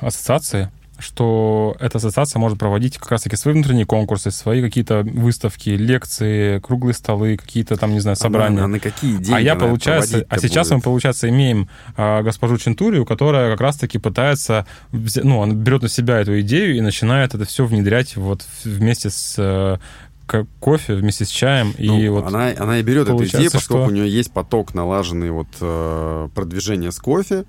ассоциации, 0.00 0.70
что 0.98 1.76
эта 1.80 1.98
ассоциация 1.98 2.40
может 2.40 2.58
проводить 2.58 2.96
как 2.96 3.10
раз-таки 3.10 3.36
свои 3.36 3.52
внутренние 3.54 3.84
конкурсы, 3.84 4.30
свои 4.30 4.62
какие-то 4.62 5.02
выставки, 5.02 5.68
лекции, 5.70 6.60
круглые 6.60 6.94
столы, 6.94 7.36
какие-то 7.36 7.76
там, 7.76 7.92
не 7.92 8.00
знаю, 8.00 8.16
собрания. 8.16 8.56
А, 8.56 8.60
на, 8.60 8.64
а 8.64 8.68
на 8.68 8.80
какие 8.80 9.16
деньги? 9.16 9.32
А 9.34 9.40
я, 9.40 9.54
получается, 9.54 10.24
а 10.28 10.38
сейчас 10.38 10.68
будет? 10.68 10.76
мы, 10.76 10.82
получается, 10.82 11.28
имеем 11.28 11.68
а, 11.96 12.22
госпожу 12.22 12.56
Чентурию, 12.56 13.04
которая 13.04 13.50
как 13.50 13.60
раз-таки 13.60 13.98
пытается, 13.98 14.66
ну, 14.92 15.42
она 15.42 15.54
берет 15.54 15.82
на 15.82 15.88
себя 15.88 16.20
эту 16.20 16.40
идею 16.40 16.76
и 16.76 16.80
начинает 16.80 17.34
это 17.34 17.44
все 17.44 17.66
внедрять 17.66 18.16
вот 18.16 18.46
вместе 18.64 19.10
с 19.10 19.34
э, 19.36 19.78
кофе 20.60 20.94
вместе 20.94 21.24
с 21.24 21.28
чаем. 21.28 21.74
Ну, 21.78 22.00
и 22.00 22.08
вот 22.08 22.26
она, 22.26 22.52
она 22.56 22.78
и 22.78 22.82
берет 22.82 23.08
эту 23.08 23.24
идею, 23.24 23.50
поскольку 23.50 23.84
что... 23.84 23.92
у 23.92 23.94
нее 23.94 24.08
есть 24.08 24.32
поток 24.32 24.74
налаженный 24.74 25.30
вот 25.30 25.48
э, 25.60 26.28
продвижения 26.34 26.90
с 26.90 26.98
кофе, 26.98 27.44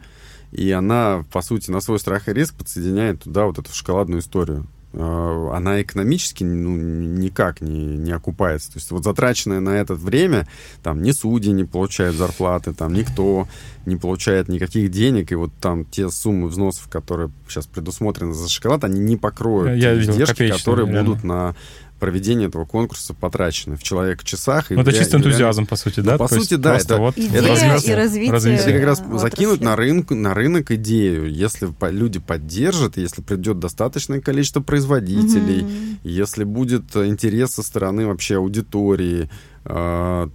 и 0.52 0.72
она, 0.72 1.26
по 1.32 1.42
сути, 1.42 1.72
на 1.72 1.82
свой 1.82 2.00
страх 2.00 2.28
и 2.28 2.34
риск 2.34 2.56
подсоединяет 2.56 3.24
туда 3.24 3.46
вот 3.46 3.58
эту 3.58 3.74
шоколадную 3.74 4.22
историю. 4.22 4.68
Э, 4.94 5.50
она 5.52 5.82
экономически 5.82 6.44
ну, 6.44 6.78
никак 6.78 7.62
не, 7.62 7.98
не 7.98 8.12
окупается. 8.12 8.72
То 8.72 8.78
есть 8.78 8.92
вот 8.92 9.04
затраченное 9.04 9.60
на 9.60 9.72
это 9.72 9.96
время, 9.96 10.48
там 10.84 11.02
ни 11.02 11.12
судьи 11.12 11.52
не 11.52 11.64
получают 11.64 12.16
зарплаты, 12.16 12.74
там 12.74 12.94
никто 12.94 13.48
не 13.88 13.96
получает 13.96 14.48
никаких 14.48 14.92
денег, 14.92 15.32
и 15.32 15.36
вот 15.36 15.52
там 15.60 15.86
те 15.86 16.10
суммы 16.10 16.48
взносов, 16.48 16.88
которые 16.90 17.32
сейчас 17.48 17.66
предусмотрены 17.66 18.34
за 18.34 18.48
шоколад, 18.48 18.84
они 18.84 19.00
не 19.00 19.18
покроют 19.18 19.82
Я 19.82 19.96
те 19.96 20.02
издержки, 20.02 20.50
которые 20.50 20.86
реально. 20.86 21.04
будут 21.04 21.24
на 21.24 21.56
проведение 22.04 22.50
этого 22.50 22.66
конкурса 22.66 23.14
потрачено 23.14 23.78
в 23.78 23.84
человек-часах. 23.84 24.72
Ну, 24.72 24.82
это 24.82 24.92
чисто 24.92 25.16
энтузиазм, 25.16 25.66
по 25.66 25.78
сути, 25.78 26.02
да? 26.02 26.12
Ну, 26.14 26.18
по 26.18 26.28
То 26.28 26.36
сути, 26.36 26.56
да. 26.56 26.76
Это, 26.76 26.98
вот 26.98 27.18
Идея 27.18 27.40
это 27.40 27.48
развитие, 27.48 27.94
и 27.94 27.96
развитие. 27.96 28.32
развитие. 28.34 28.66
Это 28.66 28.74
как 28.74 28.84
раз 28.84 29.00
отрасли. 29.00 29.18
закинуть 29.20 29.62
на 29.62 29.78
рынок, 29.78 30.10
на 30.10 30.34
рынок 30.34 30.72
идею. 30.72 31.32
Если 31.32 31.70
люди 31.92 32.20
поддержат, 32.20 32.98
если 32.98 33.22
придет 33.22 33.60
достаточное 33.60 34.20
количество 34.20 34.60
производителей, 34.60 35.62
угу. 35.62 35.72
если 36.04 36.44
будет 36.44 36.94
интерес 36.94 37.52
со 37.52 37.64
стороны 37.64 38.06
вообще 38.06 38.36
аудитории, 38.36 39.30
то, 39.66 40.28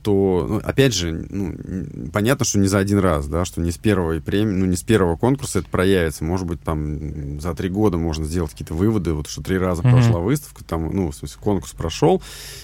ну, 0.49 0.61
опять 0.65 0.95
же, 0.95 1.27
ну, 1.29 2.11
понятно, 2.13 2.47
что 2.47 2.59
не 2.59 2.67
за 2.67 2.79
один 2.79 2.99
раз, 2.99 3.29
да, 3.29 3.45
что 3.45 3.61
не 3.61 3.71
с 3.71 3.77
первой 3.77 4.23
премии, 4.23 4.55
ну, 4.55 4.65
не 4.65 4.77
с 4.77 4.83
первого 4.83 5.17
конкурса 5.17 5.59
это 5.59 5.69
проявится. 5.69 6.25
Может 6.25 6.47
быть, 6.47 6.63
там 6.63 7.39
за 7.39 7.55
три 7.55 7.69
года 7.69 7.99
можно 7.99 8.25
сделать 8.25 8.53
какие-то 8.53 8.73
выводы, 8.73 9.13
вот 9.13 9.29
что 9.29 9.43
три 9.43 9.59
раза 9.59 9.83
mm-hmm. 9.83 9.91
прошла 9.91 10.21
выставка, 10.21 10.65
там, 10.65 10.95
ну, 10.95 11.11
в 11.11 11.15
смысле, 11.15 11.39
конкурс 11.43 11.73
прошел, 11.73 12.23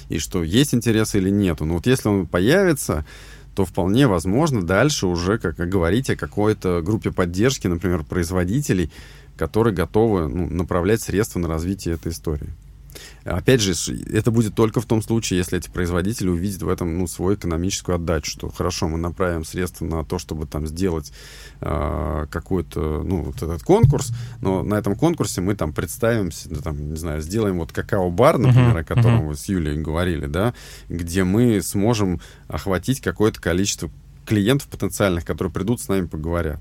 и 0.08 0.18
что 0.18 0.42
есть 0.42 0.74
интерес 0.74 1.14
или 1.14 1.28
нет. 1.28 1.60
Ну, 1.60 1.74
вот 1.74 1.86
если 1.86 2.08
он 2.08 2.26
появится, 2.26 3.04
то 3.54 3.66
вполне 3.66 4.06
возможно 4.06 4.62
дальше 4.62 5.06
уже 5.06 5.38
как 5.38 5.56
говорить 5.56 6.10
о 6.10 6.16
какой-то 6.16 6.80
группе 6.82 7.12
поддержки, 7.12 7.66
например, 7.66 8.04
производителей, 8.04 8.90
которые 9.36 9.74
готовы 9.74 10.28
ну, 10.28 10.48
направлять 10.48 11.02
средства 11.02 11.38
на 11.40 11.48
развитие 11.48 11.94
этой 11.94 12.12
истории. 12.12 12.48
Опять 13.24 13.62
же, 13.62 13.72
это 14.12 14.30
будет 14.30 14.54
только 14.54 14.82
в 14.82 14.86
том 14.86 15.00
случае, 15.00 15.38
если 15.38 15.58
эти 15.58 15.70
производители 15.70 16.28
увидят 16.28 16.62
в 16.62 16.68
этом 16.68 16.98
ну, 16.98 17.06
свою 17.06 17.36
экономическую 17.36 17.96
отдачу, 17.96 18.30
что 18.30 18.50
хорошо, 18.50 18.86
мы 18.88 18.98
направим 18.98 19.44
средства 19.44 19.86
на 19.86 20.04
то, 20.04 20.18
чтобы 20.18 20.46
там 20.46 20.66
сделать 20.66 21.10
э, 21.62 22.26
какой-то, 22.30 23.02
ну, 23.02 23.22
вот 23.22 23.36
этот 23.36 23.62
конкурс, 23.62 24.12
но 24.42 24.62
на 24.62 24.74
этом 24.74 24.94
конкурсе 24.94 25.40
мы 25.40 25.54
там 25.54 25.72
представимся, 25.72 26.48
ну, 26.50 26.60
там, 26.60 26.90
не 26.90 26.96
знаю, 26.96 27.22
сделаем 27.22 27.58
вот 27.58 27.72
какао-бар, 27.72 28.36
например, 28.36 28.76
uh-huh, 28.76 28.80
о 28.80 28.84
котором 28.84 29.22
uh-huh. 29.22 29.28
вы 29.28 29.36
с 29.36 29.46
Юлей 29.46 29.80
говорили, 29.80 30.26
да, 30.26 30.52
где 30.90 31.24
мы 31.24 31.62
сможем 31.62 32.20
охватить 32.46 33.00
какое-то 33.00 33.40
количество 33.40 33.90
клиентов 34.26 34.68
потенциальных, 34.68 35.24
которые 35.24 35.52
придут 35.52 35.80
с 35.80 35.88
нами 35.88 36.06
поговорят. 36.06 36.60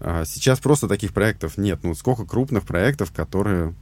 А 0.00 0.24
сейчас 0.24 0.58
просто 0.58 0.88
таких 0.88 1.12
проектов 1.12 1.56
нет. 1.56 1.80
Ну, 1.84 1.94
сколько 1.94 2.24
крупных 2.24 2.64
проектов, 2.64 3.12
которые 3.12 3.74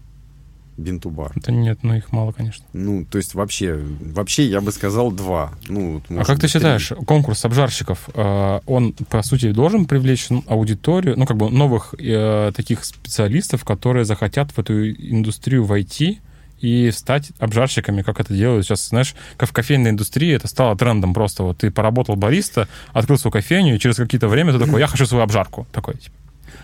бинтубар. 0.81 1.33
Да 1.37 1.53
нет, 1.53 1.81
ну 1.83 1.95
их 1.95 2.13
мало, 2.13 2.33
конечно. 2.33 2.65
Ну, 2.73 3.05
то 3.05 3.19
есть 3.19 3.35
вообще, 3.35 3.81
вообще 4.01 4.47
я 4.47 4.61
бы 4.61 4.73
сказал 4.73 5.13
два. 5.13 5.53
Ну, 5.69 6.03
а 6.09 6.25
как 6.25 6.41
ты 6.41 6.49
считаешь, 6.49 6.93
конкурс 7.07 7.45
обжарщиков, 7.45 8.09
э, 8.15 8.61
он, 8.67 8.93
по 8.93 9.23
сути, 9.23 9.53
должен 9.53 9.87
привлечь 9.87 10.29
аудиторию, 10.47 11.19
ну, 11.19 11.27
как 11.27 11.37
бы 11.37 11.51
новых 11.51 11.95
э, 11.99 12.53
таких 12.55 12.85
специалистов, 12.85 13.65
которые 13.65 14.05
захотят 14.05 14.51
в 14.53 14.59
эту 14.59 14.91
индустрию 14.91 15.65
войти, 15.65 16.21
и 16.61 16.91
стать 16.91 17.33
обжарщиками, 17.39 18.03
как 18.03 18.21
это 18.21 18.35
делают 18.35 18.67
сейчас, 18.67 18.89
знаешь, 18.89 19.15
как 19.37 19.49
в 19.49 19.53
кофейной 19.53 19.91
индустрии 19.91 20.35
это 20.35 20.47
стало 20.47 20.77
трендом 20.77 21.15
просто. 21.15 21.43
Вот 21.43 21.59
ты 21.59 21.71
поработал 21.71 22.17
бариста, 22.17 22.69
открыл 22.93 23.19
свою 23.19 23.33
кофейню, 23.33 23.77
и 23.77 23.79
через 23.79 23.97
какие-то 23.97 24.29
время 24.29 24.53
ты 24.53 24.59
такой, 24.59 24.81
я 24.81 24.87
хочу 24.87 25.07
свою 25.07 25.25
обжарку. 25.25 25.67
Такой, 25.73 25.95
типа. 25.95 26.15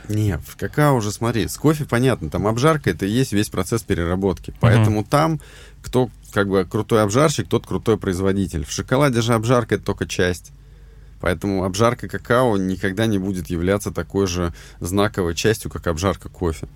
Не, 0.09 0.39
в 0.39 0.57
какао 0.57 0.95
уже 0.95 1.11
смотри, 1.11 1.49
с 1.49 1.57
кофе 1.57 1.85
понятно, 1.85 2.31
там 2.31 2.47
обжарка 2.47 2.91
это 2.91 3.07
и 3.07 3.11
есть 3.11 3.33
весь 3.33 3.49
процесс 3.49 3.83
переработки. 3.83 4.55
Поэтому 4.61 5.01
uh-huh. 5.01 5.09
там 5.09 5.41
кто 5.83 6.11
как 6.33 6.49
бы 6.49 6.65
крутой 6.65 7.03
обжарщик, 7.03 7.49
тот 7.49 7.67
крутой 7.67 7.97
производитель. 7.97 8.65
В 8.65 8.71
шоколаде 8.71 9.21
же 9.21 9.35
обжарка 9.35 9.77
это 9.77 9.85
только 9.85 10.07
часть. 10.07 10.53
Поэтому 11.21 11.65
обжарка 11.65 12.09
какао 12.09 12.57
никогда 12.57 13.07
не 13.07 13.19
будет 13.19 13.49
являться 13.49 13.91
такой 13.91 14.27
же 14.27 14.53
знаковой 14.81 15.35
частью, 15.35 15.71
как 15.71 15.87
обжарка 15.87 16.29
кофе. 16.29 16.69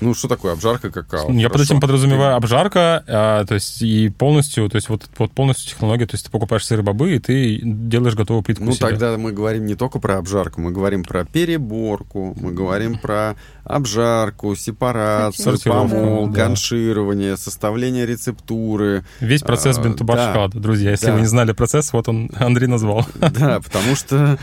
Ну, 0.00 0.14
что 0.14 0.28
такое 0.28 0.52
обжарка 0.52 0.90
какао? 0.90 1.30
Я 1.32 1.50
под 1.50 1.60
этим 1.60 1.80
подразумеваю 1.80 2.36
обжарка, 2.36 3.04
а, 3.06 3.44
то 3.44 3.54
есть 3.54 3.82
и 3.82 4.08
полностью, 4.08 4.68
то 4.68 4.76
есть 4.76 4.88
вот, 4.88 5.08
вот 5.18 5.32
полностью 5.32 5.68
технология, 5.68 6.06
то 6.06 6.14
есть 6.14 6.26
ты 6.26 6.30
покупаешь 6.30 6.64
сыры 6.64 6.82
бобы, 6.82 7.14
и 7.14 7.18
ты 7.18 7.60
делаешь 7.62 8.14
готовую 8.14 8.42
плитку 8.42 8.64
Ну, 8.64 8.72
тогда 8.74 9.16
мы 9.16 9.32
говорим 9.32 9.66
не 9.66 9.74
только 9.74 9.98
про 9.98 10.18
обжарку, 10.18 10.60
мы 10.60 10.70
говорим 10.70 11.04
про 11.04 11.24
переборку, 11.24 12.36
мы 12.40 12.52
говорим 12.52 12.98
про 12.98 13.36
обжарку, 13.64 14.54
сепарацию, 14.56 15.58
помол, 15.64 16.28
да. 16.28 16.44
конширование, 16.44 17.36
составление 17.36 18.06
рецептуры. 18.06 19.04
Весь 19.20 19.42
процесс 19.42 19.78
а, 19.78 19.82
бентубаршкада, 19.82 20.54
да, 20.54 20.60
друзья. 20.60 20.90
Если 20.90 21.06
да. 21.06 21.12
вы 21.12 21.20
не 21.20 21.26
знали 21.26 21.52
процесс, 21.52 21.92
вот 21.92 22.08
он 22.08 22.30
Андрей 22.36 22.66
назвал. 22.66 23.06
Да, 23.38 23.60
потому 23.60 23.94
что 23.94 24.38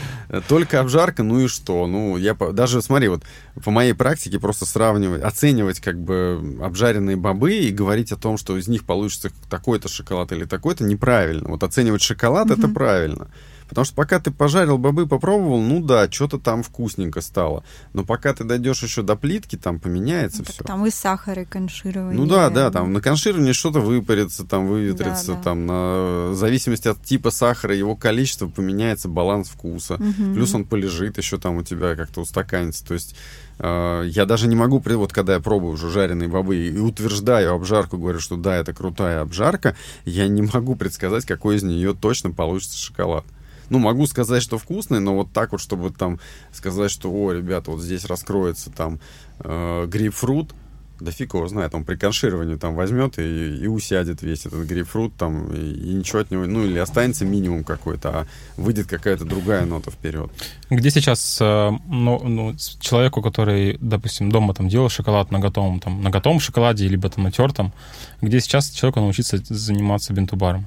только 0.47 0.79
обжарка, 0.79 1.23
ну 1.23 1.39
и 1.39 1.47
что? 1.47 1.87
Ну, 1.87 2.17
я 2.17 2.33
даже, 2.33 2.81
смотри, 2.81 3.07
вот 3.07 3.23
по 3.63 3.71
моей 3.71 3.93
практике 3.93 4.39
просто 4.39 4.65
сравнивать, 4.65 5.21
оценивать 5.35 5.81
как 5.81 5.99
бы 5.99 6.57
обжаренные 6.61 7.17
бобы 7.17 7.55
и 7.55 7.71
говорить 7.71 8.13
о 8.13 8.15
том, 8.15 8.37
что 8.37 8.57
из 8.57 8.69
них 8.69 8.85
получится 8.85 9.29
такой-то 9.49 9.89
шоколад 9.89 10.31
или 10.31 10.45
такой-то, 10.45 10.85
неправильно. 10.85 11.49
Вот 11.49 11.61
оценивать 11.63 12.01
шоколад 12.01 12.47
mm-hmm. 12.47 12.59
это 12.59 12.67
правильно. 12.69 13.27
Потому 13.67 13.85
что 13.85 13.95
пока 13.95 14.19
ты 14.19 14.31
пожарил 14.31 14.77
бобы, 14.77 15.07
попробовал, 15.07 15.59
ну 15.59 15.81
да, 15.81 16.09
что-то 16.11 16.37
там 16.37 16.63
вкусненько 16.63 17.21
стало. 17.21 17.63
Но 17.93 18.03
пока 18.03 18.33
ты 18.33 18.43
дойдешь 18.43 18.83
еще 18.83 19.01
до 19.01 19.15
плитки, 19.15 19.55
там 19.55 19.79
поменяется 19.79 20.39
ну, 20.39 20.45
все. 20.45 20.63
Там 20.63 20.85
и 20.85 20.91
сахар, 20.91 21.39
и 21.39 21.45
конширование. 21.45 22.19
Ну 22.19 22.27
да, 22.27 22.49
да, 22.49 22.69
там 22.71 22.93
на 22.93 23.01
коншировании 23.01 23.53
что-то 23.53 23.79
выпарится, 23.79 24.45
там 24.45 24.67
выветрится, 24.67 25.27
да, 25.27 25.33
да. 25.33 25.41
там 25.41 25.65
на... 25.65 26.29
в 26.31 26.35
зависимости 26.35 26.87
от 26.87 27.03
типа 27.03 27.31
сахара, 27.31 27.75
его 27.75 27.95
количества 27.95 28.47
поменяется 28.47 29.09
баланс 29.09 29.49
вкуса. 29.49 29.95
Угу. 29.95 30.33
Плюс 30.33 30.53
он 30.53 30.65
полежит 30.65 31.17
еще 31.17 31.37
там 31.37 31.57
у 31.57 31.63
тебя 31.63 31.95
как-то 31.95 32.21
устаканится. 32.21 32.85
То 32.85 32.93
есть 32.93 33.15
э, 33.59 34.03
я 34.07 34.25
даже 34.25 34.47
не 34.47 34.55
могу, 34.55 34.81
вот 34.85 35.11
когда 35.11 35.33
я 35.33 35.39
пробую 35.39 35.73
уже 35.73 35.89
жареные 35.89 36.29
бобы 36.29 36.55
и 36.55 36.77
утверждаю 36.77 37.53
обжарку, 37.53 37.97
говорю, 37.97 38.19
что 38.19 38.35
да, 38.35 38.55
это 38.55 38.73
крутая 38.73 39.21
обжарка, 39.21 39.75
я 40.05 40.27
не 40.27 40.43
могу 40.43 40.75
предсказать, 40.75 41.25
какой 41.25 41.55
из 41.55 41.63
нее 41.63 41.95
точно 41.99 42.31
получится 42.31 42.77
шоколад 42.77 43.25
ну, 43.69 43.79
могу 43.79 44.05
сказать, 44.07 44.43
что 44.43 44.57
вкусный, 44.57 44.99
но 44.99 45.15
вот 45.15 45.31
так 45.31 45.51
вот, 45.51 45.61
чтобы 45.61 45.89
там 45.91 46.19
сказать, 46.51 46.91
что, 46.91 47.11
о, 47.11 47.31
ребята, 47.31 47.71
вот 47.71 47.81
здесь 47.81 48.05
раскроется 48.05 48.71
там 48.71 48.99
э, 49.39 49.85
грейпфрут, 49.87 50.53
да 50.99 51.11
фиг 51.11 51.33
его 51.33 51.47
знает, 51.47 51.75
он 51.75 51.83
при 51.83 51.95
коншировании 51.95 52.55
там 52.55 52.75
возьмет 52.75 53.19
и, 53.19 53.57
и 53.57 53.67
усядет 53.67 54.21
весь 54.21 54.45
этот 54.45 54.65
грейпфрут 54.65 55.15
там, 55.15 55.53
и, 55.53 55.57
и 55.57 55.93
ничего 55.93 56.19
от 56.19 56.31
него, 56.31 56.45
ну, 56.45 56.63
или 56.63 56.77
останется 56.77 57.25
минимум 57.25 57.63
какой-то, 57.63 58.09
а 58.09 58.27
выйдет 58.57 58.87
какая-то 58.87 59.25
другая 59.25 59.65
нота 59.65 59.91
вперед. 59.91 60.31
Где 60.69 60.89
сейчас 60.89 61.37
э, 61.41 61.71
ну, 61.87 62.19
ну, 62.23 62.55
человеку, 62.79 63.21
который, 63.21 63.77
допустим, 63.81 64.31
дома 64.31 64.53
там 64.53 64.69
делал 64.69 64.89
шоколад 64.89 65.31
на 65.31 65.39
готовом, 65.39 65.79
там, 65.79 66.01
на 66.01 66.09
готовом 66.09 66.39
шоколаде, 66.39 66.87
либо 66.87 67.09
там 67.09 67.23
на 67.23 67.31
тертом, 67.31 67.73
где 68.21 68.39
сейчас 68.39 68.69
человеку 68.69 69.01
научиться 69.01 69.37
заниматься 69.43 70.13
бентубаром? 70.13 70.65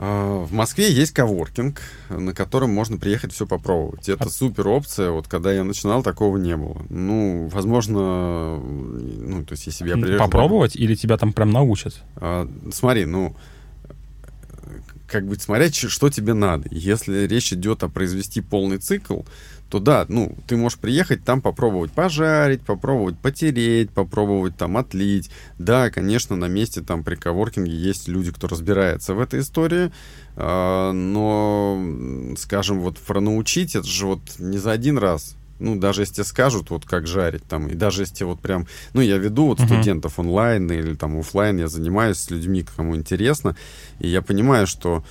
А, 0.00 0.44
в 0.44 0.52
Москве 0.52 0.92
есть 0.92 1.12
коворкинг, 1.12 1.82
на 2.08 2.32
котором 2.32 2.70
можно 2.70 2.98
приехать 2.98 3.32
все 3.32 3.46
попробовать. 3.46 4.08
Это 4.08 4.26
а... 4.26 4.28
супер 4.28 4.68
опция. 4.68 5.10
Вот 5.10 5.26
когда 5.26 5.52
я 5.52 5.64
начинал, 5.64 6.04
такого 6.04 6.36
не 6.36 6.56
было. 6.56 6.80
Ну, 6.88 7.48
возможно, 7.52 8.58
ну, 8.58 9.44
то 9.44 9.52
есть 9.52 9.66
если 9.66 9.88
я 9.88 9.96
приехал... 9.96 10.24
Попробовать 10.24 10.76
или 10.76 10.94
тебя 10.94 11.16
там 11.16 11.32
прям 11.32 11.50
научат? 11.50 12.00
А, 12.14 12.48
смотри, 12.70 13.06
ну, 13.06 13.34
как 15.08 15.26
бы 15.26 15.34
смотреть, 15.34 15.74
что 15.74 16.10
тебе 16.10 16.32
надо. 16.32 16.68
Если 16.70 17.26
речь 17.26 17.52
идет 17.52 17.82
о 17.82 17.88
произвести 17.88 18.40
полный 18.40 18.78
цикл, 18.78 19.22
то 19.68 19.80
да, 19.80 20.06
ну, 20.08 20.34
ты 20.46 20.56
можешь 20.56 20.78
приехать 20.78 21.24
там 21.24 21.42
попробовать 21.42 21.92
пожарить, 21.92 22.62
попробовать 22.62 23.18
потереть, 23.18 23.90
попробовать 23.90 24.56
там 24.56 24.76
отлить. 24.76 25.30
Да, 25.58 25.90
конечно, 25.90 26.36
на 26.36 26.46
месте 26.46 26.80
там 26.80 27.04
при 27.04 27.16
коворкинге 27.16 27.72
есть 27.72 28.08
люди, 28.08 28.32
кто 28.32 28.48
разбирается 28.48 29.14
в 29.14 29.20
этой 29.20 29.40
истории, 29.40 29.92
э, 30.36 30.92
но, 30.92 32.34
скажем, 32.38 32.80
вот 32.80 32.98
пронаучить, 32.98 33.76
это 33.76 33.86
же 33.86 34.06
вот 34.06 34.20
не 34.38 34.58
за 34.58 34.72
один 34.72 34.96
раз. 34.96 35.36
Ну, 35.58 35.76
даже 35.76 36.02
если 36.02 36.22
скажут, 36.22 36.70
вот 36.70 36.84
как 36.84 37.06
жарить 37.06 37.42
там, 37.44 37.66
и 37.66 37.74
даже 37.74 38.02
если 38.02 38.24
вот 38.24 38.40
прям, 38.40 38.66
ну, 38.94 39.00
я 39.00 39.18
веду 39.18 39.46
вот 39.46 39.58
uh-huh. 39.58 39.66
студентов 39.66 40.18
онлайн 40.18 40.70
или 40.70 40.94
там 40.94 41.18
офлайн, 41.18 41.58
я 41.58 41.66
занимаюсь 41.68 42.18
с 42.18 42.30
людьми, 42.30 42.64
кому 42.76 42.94
интересно, 42.94 43.56
и 43.98 44.06
я 44.08 44.22
понимаю, 44.22 44.68
что 44.68 45.04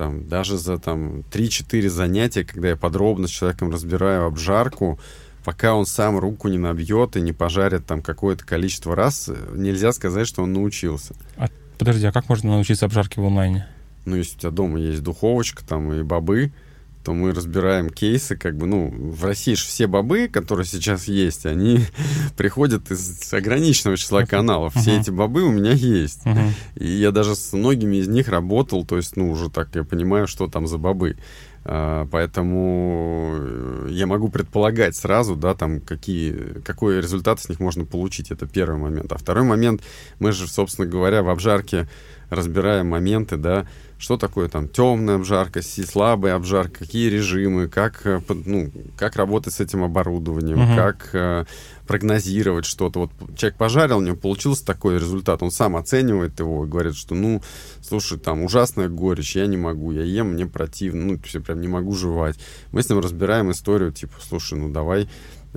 там, 0.00 0.26
даже 0.26 0.56
за 0.56 0.78
там 0.78 1.20
3-4 1.30 1.90
занятия, 1.90 2.42
когда 2.42 2.70
я 2.70 2.76
подробно 2.76 3.28
с 3.28 3.30
человеком 3.30 3.70
разбираю 3.70 4.24
обжарку, 4.24 4.98
пока 5.44 5.74
он 5.74 5.84
сам 5.84 6.18
руку 6.18 6.48
не 6.48 6.56
набьет 6.56 7.18
и 7.18 7.20
не 7.20 7.34
пожарит 7.34 7.84
там 7.84 8.00
какое-то 8.00 8.46
количество 8.46 8.96
раз, 8.96 9.30
нельзя 9.52 9.92
сказать, 9.92 10.26
что 10.26 10.42
он 10.42 10.54
научился. 10.54 11.14
А, 11.36 11.48
подожди, 11.76 12.06
а 12.06 12.12
как 12.12 12.30
можно 12.30 12.52
научиться 12.52 12.86
обжарке 12.86 13.20
в 13.20 13.26
онлайне? 13.26 13.66
Ну, 14.06 14.16
если 14.16 14.36
у 14.36 14.38
тебя 14.38 14.50
дома 14.52 14.78
есть 14.80 15.02
духовочка 15.02 15.62
там 15.66 15.92
и 15.92 16.02
бобы, 16.02 16.50
то 17.04 17.14
мы 17.14 17.32
разбираем 17.32 17.88
кейсы, 17.90 18.36
как 18.36 18.56
бы, 18.56 18.66
ну, 18.66 18.90
в 18.90 19.24
России 19.24 19.54
же 19.54 19.64
все 19.64 19.86
бобы, 19.86 20.28
которые 20.28 20.66
сейчас 20.66 21.08
есть, 21.08 21.46
они 21.46 21.80
приходят 22.36 22.90
из 22.90 23.32
ограниченного 23.32 23.96
числа 23.96 24.24
каналов. 24.26 24.74
Все 24.74 24.92
uh-huh. 24.92 25.00
эти 25.00 25.10
бобы 25.10 25.42
у 25.42 25.50
меня 25.50 25.72
есть. 25.72 26.26
Uh-huh. 26.26 26.50
И 26.76 26.86
я 26.86 27.10
даже 27.10 27.36
с 27.36 27.52
многими 27.52 27.96
из 27.96 28.08
них 28.08 28.28
работал, 28.28 28.84
то 28.84 28.96
есть, 28.96 29.16
ну, 29.16 29.30
уже 29.30 29.50
так 29.50 29.68
я 29.74 29.84
понимаю, 29.84 30.26
что 30.26 30.46
там 30.46 30.66
за 30.66 30.78
бобы. 30.78 31.16
А, 31.62 32.06
поэтому 32.10 33.34
э, 33.38 33.88
я 33.90 34.06
могу 34.06 34.30
предполагать 34.30 34.96
сразу, 34.96 35.36
да, 35.36 35.54
там, 35.54 35.80
какие, 35.80 36.60
какой 36.64 36.98
результат 36.98 37.40
с 37.40 37.48
них 37.48 37.60
можно 37.60 37.84
получить. 37.84 38.30
Это 38.30 38.46
первый 38.46 38.78
момент. 38.78 39.12
А 39.12 39.18
второй 39.18 39.44
момент, 39.44 39.82
мы 40.18 40.32
же, 40.32 40.48
собственно 40.48 40.86
говоря, 40.86 41.22
в 41.22 41.28
обжарке 41.28 41.88
разбираем 42.30 42.88
моменты, 42.88 43.36
да, 43.36 43.66
что 43.98 44.16
такое 44.16 44.48
там 44.48 44.66
темная 44.66 45.16
обжарка, 45.16 45.60
слабая 45.62 46.34
обжарка, 46.34 46.80
какие 46.80 47.10
режимы, 47.10 47.68
как, 47.68 48.06
э, 48.06 48.20
ну, 48.28 48.70
как 48.96 49.16
работать 49.16 49.52
с 49.52 49.60
этим 49.60 49.84
оборудованием, 49.84 50.62
угу. 50.62 50.74
как 50.74 51.10
э, 51.12 51.44
прогнозировать 51.86 52.64
что-то. 52.64 53.00
Вот 53.00 53.10
человек 53.36 53.58
пожарил, 53.58 53.98
у 53.98 54.02
него 54.02 54.16
получился 54.16 54.64
такой 54.64 54.94
результат, 54.94 55.42
он 55.42 55.50
сам 55.50 55.76
оценивает 55.76 56.40
его 56.40 56.64
и 56.64 56.68
говорит, 56.68 56.96
что, 56.96 57.14
ну, 57.14 57.42
слушай, 57.82 58.18
там 58.18 58.42
ужасная 58.42 58.88
горечь, 58.88 59.36
я 59.36 59.46
не 59.46 59.58
могу, 59.58 59.92
я 59.92 60.02
ем, 60.02 60.32
мне 60.32 60.46
противно, 60.46 61.04
ну, 61.04 61.18
все 61.22 61.40
прям 61.40 61.60
не 61.60 61.68
могу 61.68 61.94
жевать. 61.94 62.38
Мы 62.72 62.82
с 62.82 62.88
ним 62.88 63.00
разбираем 63.00 63.50
историю, 63.50 63.92
типа, 63.92 64.14
слушай, 64.26 64.58
ну, 64.58 64.70
давай 64.70 65.08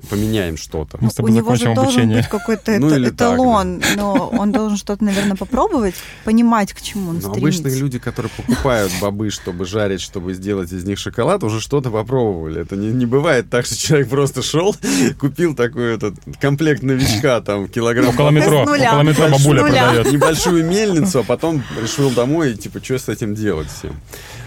поменяем 0.09 0.57
что-то. 0.57 0.97
Мы 0.99 1.09
с 1.09 1.13
тобой 1.13 1.31
У 1.31 1.33
него 1.35 1.55
же 1.55 1.65
должен 1.65 1.83
обучение. 1.83 2.17
быть 2.17 2.27
какой-то 2.27 2.79
ну, 2.79 3.07
эталон, 3.07 3.79
так, 3.79 3.95
да. 3.95 4.01
но 4.01 4.29
он 4.29 4.51
должен 4.51 4.77
что-то, 4.77 5.03
наверное, 5.03 5.35
попробовать, 5.35 5.95
понимать, 6.23 6.73
к 6.73 6.81
чему 6.81 7.09
он 7.09 7.15
но 7.15 7.21
стремится. 7.21 7.61
Обычные 7.61 7.79
люди, 7.79 7.99
которые 7.99 8.31
покупают 8.35 8.91
бобы, 8.99 9.29
чтобы 9.29 9.65
жарить, 9.65 10.01
чтобы 10.01 10.33
сделать 10.33 10.71
из 10.71 10.83
них 10.83 10.97
шоколад, 10.97 11.43
уже 11.43 11.59
что-то 11.61 11.91
попробовали. 11.91 12.61
Это 12.61 12.75
не, 12.75 12.87
не 12.87 13.05
бывает 13.05 13.49
так, 13.49 13.65
что 13.65 13.77
человек 13.77 14.09
просто 14.09 14.41
шел, 14.41 14.75
купил 15.19 15.55
такой 15.55 15.95
этот 15.95 16.15
комплект 16.41 16.81
новичка, 16.81 17.41
там, 17.41 17.67
килограмм... 17.67 18.09
Около 18.09 18.31
метро, 18.31 18.63
около 18.63 19.01
метро 19.01 19.29
бабуля 19.29 19.61
продает. 19.61 20.11
Небольшую 20.11 20.65
мельницу, 20.65 21.19
а 21.19 21.23
потом 21.23 21.63
решил 21.81 22.09
домой, 22.09 22.55
типа, 22.55 22.83
что 22.83 22.97
с 22.97 23.09
этим 23.09 23.35
делать 23.35 23.67
всем. 23.69 23.95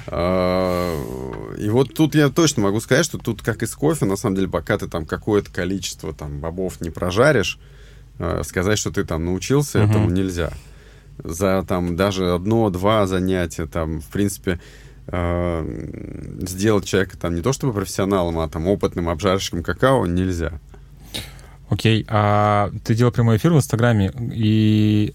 А, 0.08 1.54
и 1.58 1.68
вот 1.68 1.94
тут 1.94 2.14
я 2.14 2.28
точно 2.28 2.62
могу 2.62 2.80
сказать, 2.80 3.04
что 3.04 3.18
тут, 3.18 3.42
как 3.42 3.62
и 3.62 3.66
с 3.66 3.74
кофе, 3.74 4.04
на 4.04 4.16
самом 4.16 4.36
деле, 4.36 4.48
пока 4.48 4.78
ты 4.78 4.88
там 4.88 5.06
какое-то 5.06 5.50
количество 5.50 6.12
там 6.12 6.40
бобов 6.40 6.80
не 6.80 6.90
прожаришь, 6.90 7.58
а, 8.18 8.42
сказать, 8.44 8.78
что 8.78 8.90
ты 8.90 9.04
там 9.04 9.24
научился, 9.24 9.78
uh-huh. 9.78 9.90
этому 9.90 10.10
нельзя. 10.10 10.50
За 11.18 11.64
там 11.66 11.96
даже 11.96 12.34
одно-два 12.34 13.06
занятия, 13.06 13.66
там, 13.66 14.00
в 14.00 14.06
принципе, 14.06 14.60
а, 15.08 15.64
сделать 16.40 16.84
человека 16.84 17.16
там 17.16 17.34
не 17.34 17.42
то 17.42 17.52
чтобы 17.52 17.72
профессионалом, 17.72 18.38
а 18.38 18.48
там 18.48 18.66
опытным 18.66 19.08
обжарщиком 19.08 19.62
какао 19.62 20.06
нельзя. 20.06 20.60
Окей, 21.68 22.04
а 22.08 22.70
ты 22.84 22.94
делал 22.94 23.12
прямой 23.12 23.38
эфир 23.38 23.52
в 23.52 23.56
Инстаграме, 23.56 24.12
и 24.32 25.12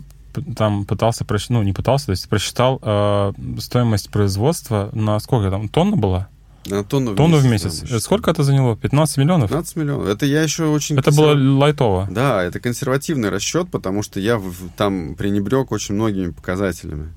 там 0.55 0.85
пытался, 0.85 1.25
ну, 1.49 1.63
не 1.63 1.73
пытался, 1.73 2.07
то 2.07 2.11
есть 2.11 2.27
просчитал 2.29 2.79
э, 2.81 3.33
стоимость 3.59 4.09
производства 4.09 4.89
на 4.93 5.19
сколько 5.19 5.49
там, 5.49 5.69
тонна 5.69 5.95
была? 5.97 6.27
На 6.65 6.83
тонну, 6.83 7.15
тонну 7.15 7.37
в 7.37 7.45
месяц. 7.45 7.83
Сколько 8.03 8.29
это 8.29 8.43
заняло? 8.43 8.75
15 8.75 9.17
миллионов? 9.17 9.49
15 9.49 9.75
миллионов. 9.77 10.07
Это 10.07 10.25
я 10.25 10.43
еще 10.43 10.65
очень... 10.65 10.95
Это 10.95 11.05
консерв... 11.05 11.35
было 11.35 11.57
лайтово. 11.57 12.07
Да, 12.11 12.43
это 12.43 12.59
консервативный 12.59 13.29
расчет, 13.29 13.69
потому 13.71 14.03
что 14.03 14.19
я 14.19 14.37
в, 14.37 14.53
там 14.77 15.15
пренебрег 15.15 15.71
очень 15.71 15.95
многими 15.95 16.29
показателями. 16.29 17.13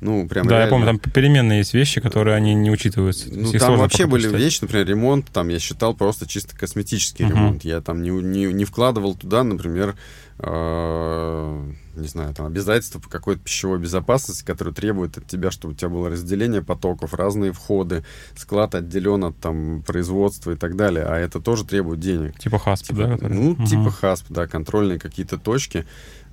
Ну, 0.00 0.28
прям 0.28 0.46
Да, 0.46 0.56
реально. 0.56 0.64
я 0.64 0.70
помню, 0.70 0.86
там 0.86 0.98
переменные 0.98 1.58
есть 1.58 1.74
вещи, 1.74 2.00
которые 2.00 2.36
они 2.36 2.54
не 2.54 2.70
учитываются. 2.70 3.28
Ну, 3.30 3.50
там 3.52 3.78
вообще 3.78 4.06
были 4.06 4.28
вещи, 4.28 4.58
например, 4.62 4.86
ремонт, 4.86 5.26
там 5.32 5.48
я 5.48 5.58
считал 5.58 5.94
просто 5.94 6.26
чисто 6.26 6.56
косметический 6.56 7.24
uh-huh. 7.24 7.30
ремонт. 7.30 7.64
Я 7.64 7.80
там 7.80 8.02
не, 8.02 8.10
не, 8.10 8.52
не 8.52 8.64
вкладывал 8.64 9.14
туда, 9.14 9.42
например, 9.42 9.96
не 10.38 12.08
знаю, 12.08 12.34
там 12.34 12.46
обязательства 12.46 12.98
по 12.98 13.08
какой-то 13.08 13.40
пищевой 13.42 13.78
безопасности, 13.78 14.44
которые 14.44 14.74
требуют 14.74 15.16
от 15.16 15.26
тебя, 15.26 15.50
чтобы 15.50 15.72
у 15.72 15.76
тебя 15.76 15.88
было 15.88 16.10
разделение 16.10 16.62
потоков, 16.62 17.14
разные 17.14 17.52
входы, 17.52 18.04
склад 18.36 18.74
отделен 18.74 19.24
от 19.24 19.38
там 19.38 19.82
производства 19.82 20.52
и 20.52 20.56
так 20.56 20.76
далее, 20.76 21.04
а 21.04 21.16
это 21.16 21.40
тоже 21.40 21.64
требует 21.64 22.00
денег. 22.00 22.38
Типа 22.38 22.58
хасп, 22.58 22.86
типа, 22.86 22.98
да? 22.98 23.12
Который? 23.12 23.32
Ну, 23.32 23.50
угу. 23.52 23.64
типа 23.64 23.90
хасп, 23.90 24.26
да, 24.28 24.46
контрольные 24.46 24.98
какие-то 24.98 25.38
точки. 25.38 25.86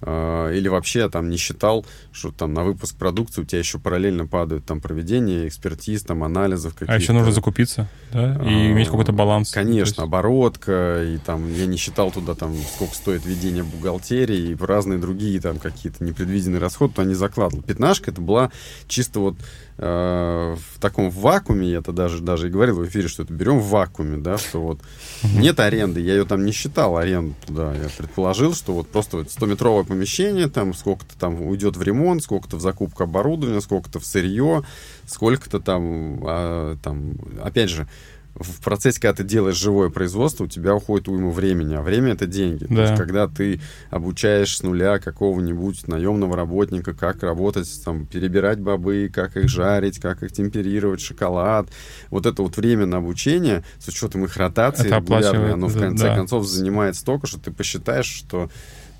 А, 0.06 0.52
или 0.52 0.68
вообще 0.68 1.08
там 1.08 1.30
не 1.30 1.38
считал, 1.38 1.86
что 2.12 2.34
там 2.34 2.54
на 2.54 2.66
выпуск 2.66 2.98
продукции 2.98 3.42
у 3.42 3.46
тебя 3.46 3.60
еще 3.60 3.80
параллельно 3.80 4.28
падают 4.28 4.66
там 4.66 4.82
проведение 4.82 5.48
экспертиз, 5.48 6.04
там 6.04 6.26
анализов 6.26 6.74
каких-то. 6.74 6.94
А 6.94 6.98
еще 6.98 7.14
нужно 7.14 7.32
закупиться, 7.32 7.88
да, 8.12 8.36
и 8.36 8.54
а, 8.54 8.72
иметь 8.72 8.90
какой-то 8.90 9.14
баланс. 9.14 9.52
Конечно, 9.54 9.80
есть... 9.80 10.00
оборотка, 10.00 11.04
и 11.06 11.18
там 11.20 11.54
я 11.54 11.66
не 11.68 11.78
считал 11.78 12.12
туда 12.12 12.36
там 12.36 12.54
сколько 12.76 12.94
стоит 12.96 13.26
ведение 13.26 13.64
бухгалтерии 13.64 13.93
и 14.34 14.56
разные 14.60 15.00
другие 15.00 15.40
там 15.40 15.60
какие-то 15.60 16.04
непредвиденные 16.04 16.60
расходы, 16.60 16.94
то 16.96 17.02
они 17.02 17.14
закладывал. 17.14 17.64
Пятнашка 17.64 18.12
это 18.12 18.22
была 18.22 18.52
чисто 18.88 19.20
вот 19.20 19.38
Э, 19.76 20.56
в 20.56 20.80
таком 20.80 21.10
вакууме, 21.10 21.72
я 21.72 21.80
это 21.80 21.92
даже, 21.92 22.22
даже 22.22 22.48
и 22.48 22.52
говорил 22.52 22.76
в 22.76 22.88
эфире, 22.88 23.08
что 23.08 23.24
это 23.24 23.34
берем 23.34 23.58
в 23.58 23.70
вакууме, 23.70 24.18
да, 24.18 24.38
что 24.38 24.62
вот 24.62 24.80
нет 25.24 25.60
аренды, 25.60 26.00
я 26.00 26.14
ее 26.14 26.26
там 26.26 26.46
не 26.46 26.52
считал, 26.52 26.96
аренду 26.96 27.34
туда, 27.48 27.74
я 27.74 27.90
предположил, 27.98 28.54
что 28.54 28.74
вот 28.74 28.88
просто 28.90 29.18
вот 29.18 29.28
100-метровое 29.30 29.84
помещение, 29.84 30.48
там 30.48 30.76
сколько-то 30.76 31.18
там 31.18 31.42
уйдет 31.42 31.76
в 31.76 31.82
ремонт, 31.82 32.22
сколько-то 32.22 32.58
в 32.58 32.62
закупку 32.62 33.04
оборудования, 33.04 33.62
сколько-то 33.62 34.00
в 34.00 34.06
сырье, 34.06 34.64
сколько-то 35.08 35.60
там, 35.60 36.20
а, 36.24 36.78
там, 36.84 37.16
опять 37.42 37.72
же, 37.72 37.88
в 38.36 38.62
процессе, 38.62 39.00
когда 39.00 39.16
ты 39.16 39.24
делаешь 39.24 39.58
живое 39.58 39.90
производство, 39.90 40.46
у 40.46 40.48
тебя 40.48 40.76
уходит 40.76 41.08
уйма 41.08 41.30
времени, 41.30 41.76
а 41.76 41.82
время 41.82 42.14
это 42.14 42.26
деньги. 42.26 42.66
Да. 42.66 42.76
То 42.76 42.82
есть, 42.82 42.96
когда 42.96 43.28
ты 43.28 43.62
обучаешь 43.92 44.58
с 44.58 44.64
нуля 44.64 44.98
какого-нибудь 45.00 45.88
наемного 45.88 46.36
работника, 46.36 46.94
как 46.94 47.22
работать, 47.22 47.70
там, 47.86 48.06
перебирать 48.08 48.60
бобы, 48.60 49.12
как 49.14 49.38
их 49.38 49.50
жарить, 49.50 50.00
как 50.00 50.24
их 50.24 50.32
темперировать, 50.32 51.02
шоколад, 51.02 51.68
вот 52.10 52.26
это 52.26 52.42
вот 52.42 52.58
время 52.58 52.88
на 52.88 52.98
обучение, 52.98 53.64
с 53.78 53.88
учетом 53.88 54.26
их 54.26 54.36
ротации 54.36 54.88
это 54.88 54.98
регулярной, 54.98 55.54
оно 55.54 55.68
в 55.68 55.80
конце 55.80 56.06
да. 56.06 56.16
концов 56.16 56.48
занимает 56.48 56.96
столько, 56.96 57.28
что 57.28 57.40
ты 57.40 57.52
посчитаешь, 57.52 58.08
что 58.08 58.50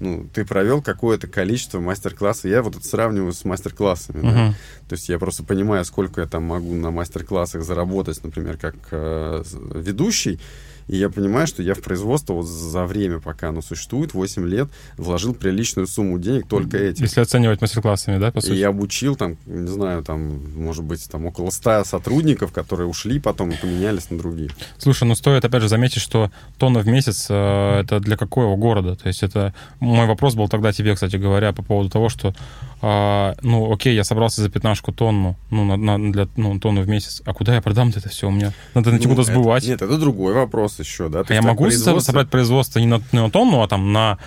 ну, 0.04 0.28
ты 0.34 0.46
провел 0.46 0.82
какое-то 0.82 1.28
количество 1.28 1.80
мастер-классов. 1.80 2.46
Я 2.46 2.62
вот 2.62 2.76
это 2.76 2.86
сравниваю 2.86 3.32
с 3.34 3.46
мастер-классами. 3.46 4.22
Uh-huh. 4.22 4.34
Да? 4.34 4.54
То 4.90 4.96
есть 4.96 5.10
я 5.10 5.18
просто 5.18 5.44
понимаю, 5.44 5.86
сколько 5.86 6.22
я 6.22 6.28
там 6.28 6.44
могу 6.44 6.74
на 6.74 6.92
мастер-классах 6.92 7.64
заработать, 7.64 8.24
например, 8.24 8.58
как 8.58 8.76
э, 8.92 9.44
ведущий. 9.74 10.40
И 10.88 10.98
я 10.98 11.10
понимаю, 11.10 11.48
что 11.48 11.64
я 11.64 11.74
в 11.74 11.82
производство 11.82 12.34
вот 12.34 12.46
за 12.46 12.86
время, 12.86 13.20
пока 13.20 13.50
оно 13.50 13.62
существует, 13.62 14.14
8 14.14 14.48
лет, 14.48 14.70
вложил 14.98 15.34
приличную 15.34 15.88
сумму 15.88 16.20
денег 16.20 16.48
только 16.48 16.78
этим. 16.78 17.04
Если 17.04 17.22
оценивать 17.22 17.62
мастер-классами, 17.62 18.18
да, 18.18 18.32
по 18.32 18.42
сути? 18.42 18.54
И 18.54 18.58
я 18.58 18.70
обучил 18.70 19.16
там, 19.16 19.38
не 19.46 19.68
знаю, 19.68 20.04
там, 20.04 20.42
может 20.56 20.84
быть, 20.84 21.08
там 21.10 21.26
около 21.26 21.50
100 21.50 21.86
сотрудников, 21.86 22.52
которые 22.52 22.88
ушли 22.88 23.20
потом 23.20 23.52
и 23.52 23.56
поменялись 23.56 24.10
на 24.10 24.18
другие. 24.18 24.50
Слушай, 24.78 25.08
ну 25.08 25.16
стоит 25.16 25.46
опять 25.46 25.62
же 25.62 25.70
заметить, 25.70 26.02
что 26.02 26.32
тонна 26.58 26.80
в 26.80 26.88
месяц 26.88 27.28
э, 27.30 27.80
это 27.82 28.00
для 28.00 28.18
какого 28.18 28.56
города? 28.56 28.96
То 28.96 29.08
есть 29.08 29.24
это... 29.24 29.54
Мой 29.80 30.08
вопрос 30.08 30.36
был 30.36 30.48
тогда 30.48 30.74
тебе, 30.74 30.94
кстати 30.96 31.16
говоря, 31.16 31.54
по 31.54 31.64
поводу 31.64 31.90
того, 31.90 32.10
что 32.10 32.34
а, 32.86 33.36
ну, 33.42 33.72
окей, 33.72 33.96
я 33.96 34.04
собрался 34.04 34.42
за 34.42 34.50
пятнашку 34.50 34.92
тонну, 34.92 35.38
ну, 35.50 35.64
на, 35.64 35.78
на, 35.78 36.12
для, 36.12 36.28
ну, 36.36 36.60
тонну 36.60 36.82
в 36.82 36.90
месяц, 36.90 37.22
а 37.24 37.34
куда 37.34 37.56
я 37.56 37.62
продам 37.62 37.94
это 37.96 38.10
все? 38.10 38.28
У 38.28 38.32
меня 38.32 38.52
надо 38.74 38.92
найти 38.92 39.08
ну, 39.08 39.16
куда 39.16 39.24
сбывать. 39.24 39.66
Нет, 39.66 39.82
это 39.82 39.98
другой 39.98 40.34
вопрос 40.34 40.73
еще, 40.80 41.10
да? 41.10 41.24
а 41.28 41.34
я 41.34 41.42
могу 41.42 41.66
производство... 41.66 42.12
собрать 42.12 42.30
производство 42.30 42.80
не 42.80 42.88
на, 42.88 43.02
не 43.12 43.20
на 43.20 43.30
тонну, 43.30 43.62
а 43.62 43.68
там 43.68 43.92
на 43.92 44.20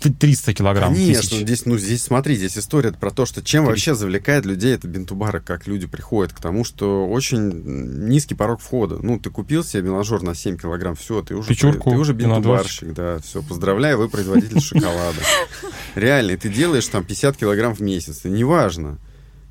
300 0.00 0.54
килограмм. 0.54 0.94
Конечно, 0.94 1.30
тысяч. 1.30 1.42
здесь, 1.42 1.66
ну, 1.66 1.78
здесь 1.78 2.02
смотри, 2.02 2.36
здесь 2.36 2.58
история 2.58 2.92
про 2.92 3.10
то, 3.10 3.26
что 3.26 3.42
чем 3.42 3.64
300. 3.64 3.70
вообще 3.70 3.94
завлекает 3.94 4.44
людей 4.44 4.74
это 4.74 4.86
бинтубара, 4.88 5.40
как 5.40 5.66
люди 5.66 5.86
приходят 5.86 6.32
к 6.32 6.40
тому, 6.40 6.64
что 6.64 7.06
очень 7.06 8.08
низкий 8.08 8.34
порог 8.34 8.60
входа. 8.60 8.98
Ну, 9.00 9.18
ты 9.18 9.30
купил 9.30 9.64
себе 9.64 9.84
меложор 9.84 10.22
на 10.22 10.34
7 10.34 10.58
килограмм, 10.58 10.96
все, 10.96 11.22
ты 11.22 11.34
уже, 11.34 11.48
Печурку 11.48 11.90
ты 11.90 11.96
уже 11.96 12.12
бинтубарщик, 12.12 12.92
да, 12.92 13.18
все, 13.18 13.42
поздравляю, 13.42 13.98
вы 13.98 14.08
производитель 14.08 14.60
шоколада. 14.62 15.20
Реально, 15.94 16.36
ты 16.36 16.48
делаешь 16.48 16.86
там 16.86 17.04
50 17.04 17.36
килограмм 17.36 17.74
в 17.74 17.80
месяц, 17.80 18.24
неважно 18.24 18.98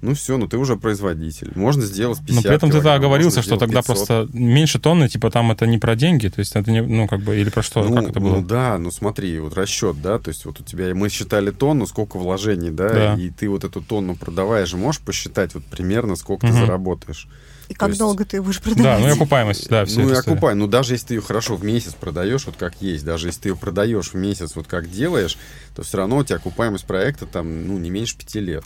ну 0.05 0.13
все, 0.13 0.37
ну 0.37 0.47
ты 0.47 0.57
уже 0.57 0.75
производитель. 0.75 1.51
Можно 1.55 1.83
сделать 1.83 2.19
50 2.19 2.35
Но 2.35 2.41
при 2.41 2.55
этом 2.55 2.71
ты 2.71 2.81
да, 2.81 2.93
оговорился, 2.93 3.41
что 3.41 3.57
тогда 3.57 3.81
500. 3.81 3.85
просто 3.85 4.27
меньше 4.33 4.79
тонны, 4.79 5.09
типа 5.09 5.31
там 5.31 5.51
это 5.51 5.65
не 5.65 5.77
про 5.77 5.95
деньги, 5.95 6.27
то 6.27 6.39
есть 6.39 6.55
это 6.55 6.71
не, 6.71 6.81
ну 6.81 7.07
как 7.07 7.21
бы, 7.21 7.35
или 7.35 7.49
про 7.49 7.63
что, 7.63 7.83
ну, 7.83 7.95
как 7.95 8.09
это 8.09 8.19
было? 8.19 8.37
Ну 8.37 8.45
да, 8.45 8.77
ну 8.77 8.91
смотри, 8.91 9.39
вот 9.39 9.55
расчет, 9.55 10.01
да, 10.01 10.19
то 10.19 10.29
есть 10.29 10.45
вот 10.45 10.59
у 10.59 10.63
тебя, 10.63 10.93
мы 10.93 11.09
считали 11.09 11.49
тонну, 11.51 11.87
сколько 11.87 12.17
вложений, 12.17 12.71
да, 12.71 12.89
да. 12.89 13.15
и 13.15 13.29
ты 13.31 13.49
вот 13.49 13.63
эту 13.63 13.81
тонну 13.81 14.15
продавая 14.15 14.65
же 14.65 14.77
можешь 14.77 15.01
посчитать 15.01 15.55
вот 15.55 15.65
примерно, 15.65 16.15
сколько 16.15 16.45
угу. 16.45 16.53
ты 16.53 16.59
заработаешь. 16.59 17.27
И 17.67 17.73
как 17.73 17.89
есть... 17.89 17.99
долго 17.99 18.25
ты 18.25 18.41
будешь 18.41 18.61
продавать? 18.61 18.83
Да, 18.83 18.99
ну 18.99 19.07
и 19.07 19.11
окупаемость, 19.11 19.69
да, 19.69 19.85
все 19.85 20.01
Ну 20.01 20.11
и 20.11 20.13
окупай, 20.13 20.53
ну 20.53 20.67
даже 20.67 20.93
если 20.93 21.07
ты 21.07 21.13
ее 21.15 21.21
хорошо 21.21 21.55
в 21.55 21.63
месяц 21.63 21.95
продаешь, 21.95 22.45
вот 22.45 22.55
как 22.57 22.79
есть, 22.79 23.03
даже 23.03 23.27
если 23.27 23.41
ты 23.41 23.49
ее 23.49 23.55
продаешь 23.55 24.09
в 24.09 24.13
месяц, 24.13 24.55
вот 24.55 24.67
как 24.67 24.91
делаешь, 24.91 25.37
то 25.75 25.81
все 25.81 25.97
равно 25.97 26.17
у 26.17 26.23
тебя 26.23 26.37
окупаемость 26.37 26.85
проекта 26.85 27.25
там, 27.25 27.67
ну, 27.67 27.79
не 27.79 27.89
меньше 27.89 28.17
пяти 28.17 28.39
лет 28.39 28.63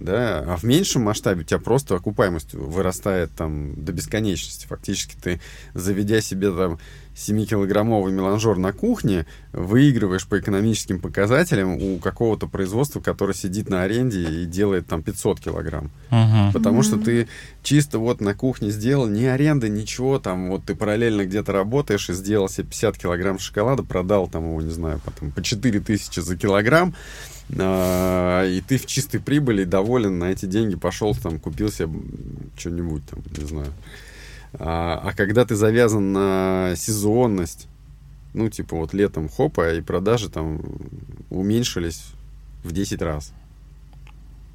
да, 0.00 0.44
а 0.46 0.56
в 0.56 0.64
меньшем 0.64 1.02
масштабе 1.02 1.42
у 1.42 1.44
тебя 1.44 1.60
просто 1.60 1.94
окупаемость 1.94 2.54
вырастает 2.54 3.30
там 3.32 3.74
до 3.84 3.92
бесконечности. 3.92 4.66
Фактически 4.66 5.14
ты, 5.20 5.40
заведя 5.74 6.20
себе 6.20 6.50
там 6.50 6.78
7-килограммовый 7.14 8.12
меланжер 8.12 8.56
на 8.56 8.72
кухне, 8.72 9.26
выигрываешь 9.52 10.26
по 10.26 10.38
экономическим 10.38 11.00
показателям 11.00 11.76
у 11.76 11.98
какого-то 11.98 12.46
производства, 12.46 13.00
которое 13.00 13.34
сидит 13.34 13.68
на 13.68 13.82
аренде 13.82 14.22
и 14.22 14.46
делает 14.46 14.86
там 14.86 15.02
500 15.02 15.40
килограмм. 15.40 15.90
Мгм. 16.10 16.52
Потому 16.52 16.82
что 16.82 16.96
ты 16.96 17.28
чисто 17.62 17.98
вот 17.98 18.20
на 18.20 18.34
кухне 18.34 18.70
сделал, 18.70 19.06
ни 19.06 19.24
аренды, 19.24 19.68
ничего, 19.68 20.18
там 20.18 20.50
вот 20.50 20.64
ты 20.64 20.74
параллельно 20.74 21.26
где-то 21.26 21.52
работаешь 21.52 22.08
и 22.08 22.14
сделал 22.14 22.48
себе 22.48 22.68
50 22.68 22.96
килограмм 22.96 23.38
шоколада, 23.38 23.82
продал 23.82 24.28
там 24.28 24.44
его, 24.44 24.62
не 24.62 24.72
знаю, 24.72 25.00
потом 25.04 25.30
по 25.30 25.42
4 25.42 25.80
тысячи 25.80 26.20
за 26.20 26.36
килограмм, 26.36 26.94
и 27.52 28.60
ты 28.66 28.78
в 28.78 28.86
чистой 28.86 29.20
прибыли 29.20 29.64
доволен, 29.64 30.18
на 30.18 30.30
эти 30.30 30.46
деньги 30.46 30.76
пошел 30.76 31.14
там, 31.14 31.38
купил 31.38 31.70
себе 31.70 31.88
что-нибудь 32.56 33.02
там, 33.06 33.22
не 33.36 33.44
знаю. 33.44 33.72
А, 34.54 35.00
а 35.04 35.12
когда 35.14 35.44
ты 35.44 35.56
завязан 35.56 36.12
на 36.12 36.74
сезонность, 36.76 37.66
ну, 38.34 38.48
типа 38.48 38.76
вот 38.76 38.94
летом 38.94 39.28
хопа, 39.28 39.74
и 39.74 39.80
продажи 39.80 40.28
там 40.28 40.60
уменьшились 41.30 42.04
в 42.62 42.72
10 42.72 43.02
раз. 43.02 43.32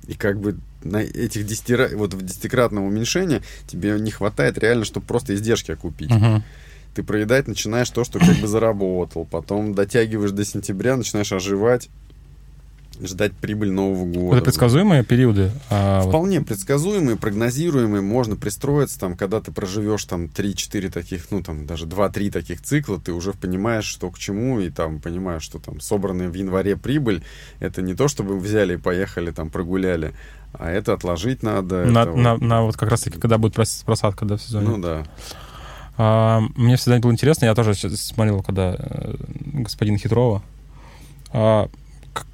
И 0.07 0.13
как 0.13 0.39
бы 0.39 0.57
на 0.83 0.97
этих 0.97 1.45
10, 1.45 1.69
ра- 1.71 1.95
вот 1.95 2.13
в 2.13 2.21
десятикратном 2.21 2.85
уменьшении 2.85 3.41
тебе 3.67 3.99
не 3.99 4.11
хватает 4.11 4.57
реально, 4.57 4.85
чтобы 4.85 5.05
просто 5.05 5.33
издержки 5.33 5.71
окупить. 5.71 6.11
Мгм. 6.11 6.43
Ты 6.93 7.03
проедать 7.03 7.47
начинаешь 7.47 7.89
то, 7.89 8.03
что 8.03 8.19
как 8.19 8.37
бы 8.37 8.47
заработал. 8.47 9.25
Потом 9.25 9.73
дотягиваешь 9.73 10.31
до 10.31 10.45
сентября, 10.45 10.95
начинаешь 10.95 11.31
оживать, 11.33 11.89
ждать 13.01 13.33
прибыль 13.33 13.71
Нового 13.71 14.05
года. 14.05 14.37
Это 14.37 14.45
предсказуемые 14.45 15.03
периоды? 15.03 15.51
а, 15.69 16.01
вот 16.01 16.09
Вполне 16.09 16.41
предсказуемые, 16.41 17.17
прогнозируемые, 17.17 18.01
можно 18.01 18.35
пристроиться, 18.35 18.99
там, 18.99 19.15
когда 19.15 19.41
ты 19.41 19.51
проживешь 19.51 20.05
там 20.05 20.25
3-4 20.25 20.89
таких, 20.91 21.31
ну 21.31 21.41
там 21.41 21.65
даже 21.65 21.85
2-3 21.85 22.31
таких 22.31 22.61
цикла, 22.61 22.99
ты 22.99 23.11
уже 23.13 23.33
понимаешь, 23.33 23.85
что 23.85 24.09
к 24.11 24.17
чему, 24.19 24.59
и 24.59 24.69
там 24.69 24.99
понимаешь, 24.99 25.43
что 25.43 25.59
там 25.59 25.79
собранная 25.79 26.29
в 26.29 26.33
январе 26.33 26.75
прибыль, 26.77 27.23
это 27.59 27.81
не 27.81 27.93
то, 27.95 28.07
чтобы 28.07 28.37
взяли 28.39 28.75
и 28.75 28.77
поехали, 28.77 29.31
там, 29.31 29.49
прогуляли, 29.49 30.13
а 30.53 30.71
это 30.71 30.93
отложить 30.93 31.43
надо. 31.43 31.85
на, 31.85 32.01
это 32.03 32.11
на- 32.15 32.33
вот- 32.33 32.41
на 32.41 32.61
вот 32.63 32.77
как 32.77 32.89
раз-таки, 32.89 33.19
когда 33.19 33.37
будет 33.37 33.55
прос- 33.57 33.83
просадка 33.85 34.25
да, 34.25 34.37
в 34.37 34.41
сезоне. 34.41 34.67
Ну 34.67 34.77
да. 34.77 35.03
А, 35.97 36.41
мне 36.55 36.75
всегда 36.75 36.99
было 36.99 37.11
интересно, 37.11 37.45
я 37.45 37.55
тоже 37.55 37.73
смотрел, 37.73 38.41
когда 38.43 38.75
э, 38.77 39.15
господин 39.53 39.97
Хитрова, 39.97 40.41
а, 41.31 41.69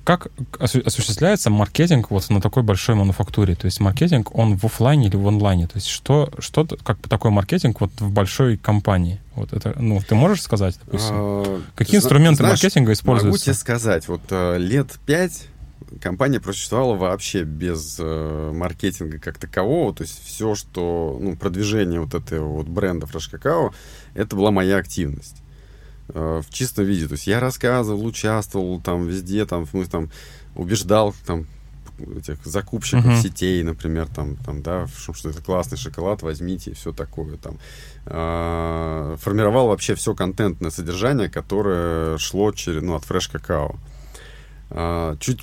как 0.04 0.28
осу- 0.60 0.86
осуществляется 0.86 1.50
маркетинг 1.50 2.12
вот 2.12 2.30
на 2.30 2.42
такой 2.42 2.64
большой 2.64 2.96
мануфактуре? 2.96 3.56
То 3.56 3.66
есть 3.66 3.80
маркетинг, 3.80 4.36
он 4.36 4.58
в 4.58 4.66
оффлайне 4.66 5.08
или 5.08 5.16
в 5.16 5.28
онлайне? 5.28 5.68
То 5.68 5.76
есть 5.76 5.88
что, 5.88 6.32
что 6.40 6.68
как 6.84 6.98
такой 7.08 7.32
маркетинг 7.32 7.82
вот 7.82 7.92
в 8.00 8.12
большой 8.12 8.58
компании? 8.58 9.20
Вот 9.36 9.54
это, 9.54 9.76
ну, 9.80 10.02
ты 10.02 10.16
можешь 10.16 10.42
сказать, 10.42 10.78
допустим? 10.86 11.16
А, 11.16 11.62
Какие 11.76 11.98
инструменты 11.98 12.44
знаешь, 12.44 12.62
маркетинга 12.62 12.90
Могу 12.90 12.94
используются? 12.94 13.46
тебе 13.46 13.54
сказать, 13.54 14.08
вот 14.08 14.22
э, 14.30 14.58
лет 14.58 15.00
пять 15.06 15.48
компания 16.00 16.40
просуществовала 16.40 16.96
вообще 16.96 17.44
без 17.44 17.98
э, 18.00 18.52
маркетинга 18.54 19.20
как 19.20 19.38
такового. 19.38 19.94
То 19.94 20.04
есть 20.04 20.24
все, 20.24 20.56
что, 20.56 21.18
ну, 21.20 21.36
продвижение 21.36 22.00
вот 22.00 22.14
этого 22.14 22.48
вот 22.48 22.68
бренда 22.68 23.08
Fresh 23.08 23.32
Cacao, 23.34 23.74
это 24.14 24.36
была 24.36 24.52
моя 24.52 24.78
активность. 24.78 25.41
Э, 26.14 26.42
в 26.46 26.54
чистом 26.54 26.86
виде. 26.86 27.08
То 27.08 27.14
есть 27.14 27.28
я 27.28 27.40
рассказывал, 27.40 28.06
участвовал 28.06 28.82
там 28.82 29.08
везде, 29.08 29.46
там, 29.46 29.68
мы 29.72 29.86
там 29.86 30.10
убеждал 30.56 31.14
там 31.26 31.46
этих 32.18 32.44
закупщиков 32.46 33.06
Мгм. 33.06 33.18
сетей, 33.18 33.64
например, 33.64 34.08
там, 34.08 34.36
там, 34.38 34.62
да, 34.62 34.88
что, 34.88 35.14
что 35.14 35.30
это 35.30 35.42
классный 35.42 35.78
шоколад, 35.78 36.24
возьмите 36.24 36.72
и 36.72 36.74
все 36.74 36.92
такое 36.92 37.38
там. 37.38 37.58
А, 38.06 39.16
формировал 39.18 39.68
вообще 39.68 39.96
все 39.96 40.16
контентное 40.16 40.72
содержание, 40.72 41.30
которое 41.30 42.18
шло 42.18 42.52
через, 42.52 42.82
ну, 42.82 42.96
от 42.96 43.04
Fresh 43.04 43.32
Cacao. 43.34 43.78
А, 44.72 45.16
чуть 45.20 45.42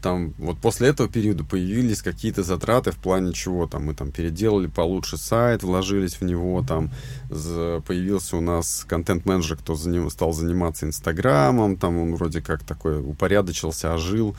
там 0.00 0.34
вот 0.38 0.58
после 0.58 0.88
этого 0.88 1.08
периода 1.08 1.44
появились 1.44 2.02
какие-то 2.02 2.42
затраты 2.42 2.90
в 2.90 2.96
плане 2.96 3.32
чего 3.32 3.66
там 3.66 3.86
мы 3.86 3.94
там 3.94 4.10
переделали 4.12 4.66
получше 4.66 5.16
сайт, 5.16 5.62
вложились 5.62 6.14
в 6.20 6.22
него, 6.22 6.64
там 6.66 6.90
за- 7.30 7.82
появился 7.86 8.36
у 8.36 8.40
нас 8.40 8.84
контент-менеджер, 8.88 9.56
кто 9.56 9.74
за 9.74 9.90
ним 9.90 10.10
стал 10.10 10.32
заниматься 10.32 10.86
Инстаграмом, 10.86 11.76
там 11.76 11.98
он 11.98 12.14
вроде 12.14 12.40
как 12.40 12.62
такой 12.64 13.00
упорядочился, 13.00 13.94
ожил. 13.94 14.36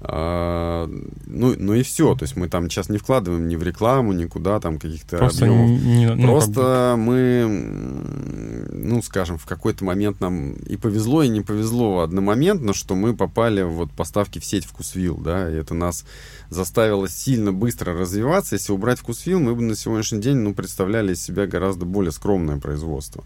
А, 0.00 0.88
ну, 1.26 1.54
ну 1.58 1.74
и 1.74 1.82
все, 1.82 2.14
то 2.14 2.22
есть 2.22 2.36
мы 2.36 2.48
там 2.48 2.70
сейчас 2.70 2.88
не 2.88 2.98
вкладываем 2.98 3.48
ни 3.48 3.56
в 3.56 3.64
рекламу, 3.64 4.12
никуда 4.12 4.60
там 4.60 4.78
каких-то 4.78 5.18
Просто 5.18 5.46
объемов. 5.46 5.70
не- 5.70 6.14
ну, 6.14 6.22
Просто 6.28 6.94
мы, 6.96 7.16
м, 7.18 8.68
ну, 8.88 9.02
скажем, 9.02 9.38
в 9.38 9.46
какой-то 9.46 9.84
момент 9.84 10.20
нам 10.20 10.52
и 10.52 10.76
повезло, 10.76 11.24
и 11.24 11.28
не 11.28 11.40
повезло 11.40 12.00
одномоментно, 12.00 12.74
что 12.74 12.94
мы 12.94 13.16
попали 13.16 13.62
вот 13.62 13.90
поставки 13.90 14.38
в 14.38 14.44
сеть 14.44 14.64
Вкусвилл, 14.66 15.16
да, 15.16 15.50
и 15.50 15.54
это 15.54 15.74
нас 15.74 16.04
заставило 16.48 17.08
сильно 17.08 17.52
быстро 17.52 17.92
развиваться. 17.92 18.54
Если 18.54 18.72
убрать 18.72 19.00
Вкусвилл, 19.00 19.40
мы 19.40 19.56
бы 19.56 19.62
на 19.62 19.74
сегодняшний 19.74 20.20
день, 20.20 20.36
ну, 20.36 20.54
представляли 20.54 21.12
из 21.14 21.22
себя 21.22 21.46
гораздо 21.48 21.86
более 21.86 22.12
скромное 22.12 22.58
производство. 22.58 23.24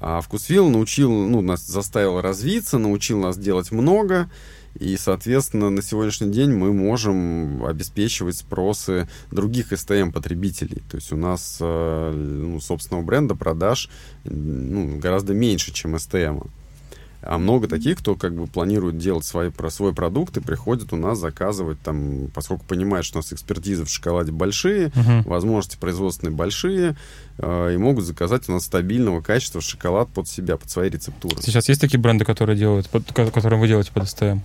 А 0.00 0.20
Вкусвилл 0.22 0.70
научил, 0.70 1.12
ну, 1.12 1.42
нас 1.42 1.64
заставил 1.66 2.20
развиться, 2.20 2.78
научил 2.78 3.20
нас 3.20 3.36
делать 3.38 3.70
много, 3.70 4.28
и, 4.82 4.96
соответственно, 4.96 5.70
на 5.70 5.80
сегодняшний 5.80 6.30
день 6.32 6.50
мы 6.50 6.72
можем 6.72 7.64
обеспечивать 7.64 8.36
спросы 8.36 9.08
других 9.30 9.72
STM-потребителей. 9.72 10.82
То 10.90 10.96
есть 10.96 11.12
у 11.12 11.16
нас 11.16 11.58
э, 11.60 12.12
ну, 12.12 12.60
собственного 12.60 13.04
бренда 13.04 13.36
продаж 13.36 13.88
ну, 14.24 14.98
гораздо 14.98 15.34
меньше, 15.34 15.72
чем 15.72 15.94
STM. 15.94 16.48
А 17.24 17.38
много 17.38 17.68
таких, 17.68 17.98
кто 17.98 18.16
как 18.16 18.34
бы 18.34 18.46
планирует 18.48 18.98
делать 18.98 19.24
свои, 19.24 19.50
про 19.50 19.70
свой 19.70 19.94
продукт 19.94 20.36
и 20.36 20.40
приходит 20.40 20.92
у 20.92 20.96
нас 20.96 21.18
заказывать 21.18 21.80
там, 21.80 22.28
поскольку 22.34 22.64
понимают, 22.64 23.06
что 23.06 23.18
у 23.18 23.20
нас 23.20 23.32
экспертизы 23.32 23.84
в 23.84 23.88
шоколаде 23.88 24.32
большие, 24.32 24.90
Мгм. 24.94 25.22
возможности 25.22 25.76
производственные 25.78 26.34
большие, 26.34 26.96
э, 27.38 27.74
и 27.74 27.76
могут 27.76 28.04
заказать 28.04 28.48
у 28.48 28.52
нас 28.52 28.64
стабильного 28.64 29.20
качества 29.20 29.60
шоколад 29.60 30.08
под 30.08 30.26
себя, 30.26 30.56
под 30.56 30.68
свои 30.68 30.90
рецептуры. 30.90 31.36
Сейчас 31.40 31.68
есть 31.68 31.80
такие 31.80 32.00
бренды, 32.00 32.24
которые 32.24 32.58
делают, 32.58 32.88
под- 32.90 33.06
ко- 33.12 33.30
которые 33.30 33.60
вы 33.60 33.68
делаете 33.68 33.92
под 33.94 34.08
СТМ? 34.08 34.40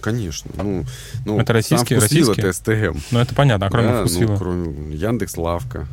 Конечно. 0.00 0.50
Ну, 0.56 0.84
ну, 1.26 1.40
Это 1.40 1.52
российские- 1.52 1.98
российские? 1.98 2.36
это 2.46 2.52
СТМ. 2.52 2.98
Ну, 3.10 3.18
это 3.18 3.34
понятно, 3.34 3.66
а 3.66 3.70
кроме 3.70 3.88
Да, 3.88 4.00
вкусвилла? 4.00 4.30
ну, 4.32 4.38
кроме 4.38 4.94
Яндекс 4.96 5.36
Лавка. 5.36 5.88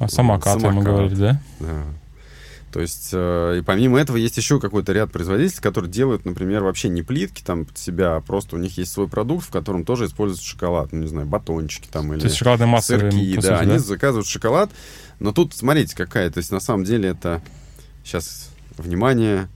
А 0.00 0.08
самокаты, 0.08 0.56
мы 0.58 0.70
самокат. 0.70 0.84
говорили, 0.92 1.14
да? 1.14 1.40
Да. 1.60 1.66
То 2.72 2.80
есть, 2.80 3.10
э, 3.12 3.58
и 3.58 3.62
помимо 3.62 4.00
этого 4.00 4.16
есть 4.16 4.38
еще 4.38 4.58
какой-то 4.58 4.92
ряд 4.92 5.12
производителей, 5.12 5.60
которые 5.60 5.90
делают, 5.90 6.24
например, 6.24 6.62
вообще 6.62 6.88
не 6.88 7.02
плитки 7.02 7.42
там 7.42 7.66
под 7.66 7.76
себя, 7.76 8.16
а 8.16 8.20
просто 8.22 8.56
у 8.56 8.58
них 8.58 8.78
есть 8.78 8.92
свой 8.92 9.08
продукт, 9.08 9.46
в 9.46 9.50
котором 9.50 9.84
тоже 9.84 10.06
используется 10.06 10.48
шоколад, 10.48 10.90
ну, 10.90 11.00
не 11.00 11.06
знаю, 11.06 11.26
батончики 11.26 11.86
там 11.92 12.10
или 12.14 12.20
То 12.20 12.26
есть 12.26 12.38
шоколадные 12.38 12.68
массы, 12.68 12.98
сырки, 12.98 13.34
да, 13.34 13.42
сути, 13.42 13.52
они 13.52 13.78
заказывают 13.78 14.26
шоколад, 14.26 14.70
но 15.20 15.32
тут, 15.32 15.54
смотрите, 15.54 15.94
какая, 15.94 16.30
то 16.30 16.38
есть, 16.38 16.50
на 16.50 16.60
самом 16.60 16.84
деле 16.84 17.10
это, 17.10 17.42
сейчас, 18.04 18.48
внимание, 18.78 19.48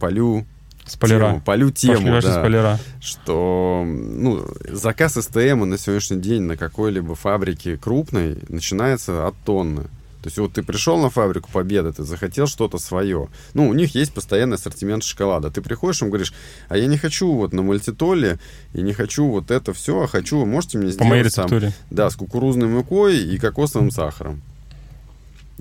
полю 0.00 0.44
Спойлера. 0.84 1.28
тему, 1.28 1.42
полю 1.42 1.70
тему, 1.70 2.20
да 2.20 2.38
спойлера. 2.38 2.78
что 3.00 3.84
ну, 3.86 4.44
заказ 4.68 5.14
СТМ 5.14 5.68
на 5.68 5.78
сегодняшний 5.78 6.20
день 6.20 6.42
на 6.42 6.56
какой-либо 6.56 7.14
фабрике 7.14 7.76
крупной 7.76 8.38
начинается 8.48 9.28
от 9.28 9.36
тонны. 9.44 9.84
То 10.28 10.30
есть 10.30 10.38
вот 10.40 10.52
ты 10.52 10.62
пришел 10.62 10.98
на 10.98 11.08
фабрику 11.08 11.48
Победа, 11.50 11.90
ты 11.90 12.04
захотел 12.04 12.46
что-то 12.46 12.76
свое. 12.76 13.28
Ну, 13.54 13.66
у 13.66 13.72
них 13.72 13.94
есть 13.94 14.12
постоянный 14.12 14.56
ассортимент 14.56 15.02
шоколада. 15.02 15.50
Ты 15.50 15.62
приходишь, 15.62 16.02
им 16.02 16.08
говоришь, 16.08 16.34
а 16.68 16.76
я 16.76 16.84
не 16.84 16.98
хочу 16.98 17.32
вот 17.32 17.54
на 17.54 17.62
мультитоле, 17.62 18.38
и 18.74 18.82
не 18.82 18.92
хочу 18.92 19.26
вот 19.26 19.50
это 19.50 19.72
все, 19.72 20.02
а 20.02 20.06
хочу, 20.06 20.44
можете 20.44 20.76
мне 20.76 20.92
По 20.92 21.04
моей 21.04 21.22
сделать 21.22 21.50
там, 21.50 21.58
рецептуре. 21.58 21.72
да, 21.88 22.10
с 22.10 22.16
кукурузной 22.16 22.68
мукой 22.68 23.16
и 23.16 23.38
кокосовым 23.38 23.90
сахаром. 23.90 24.42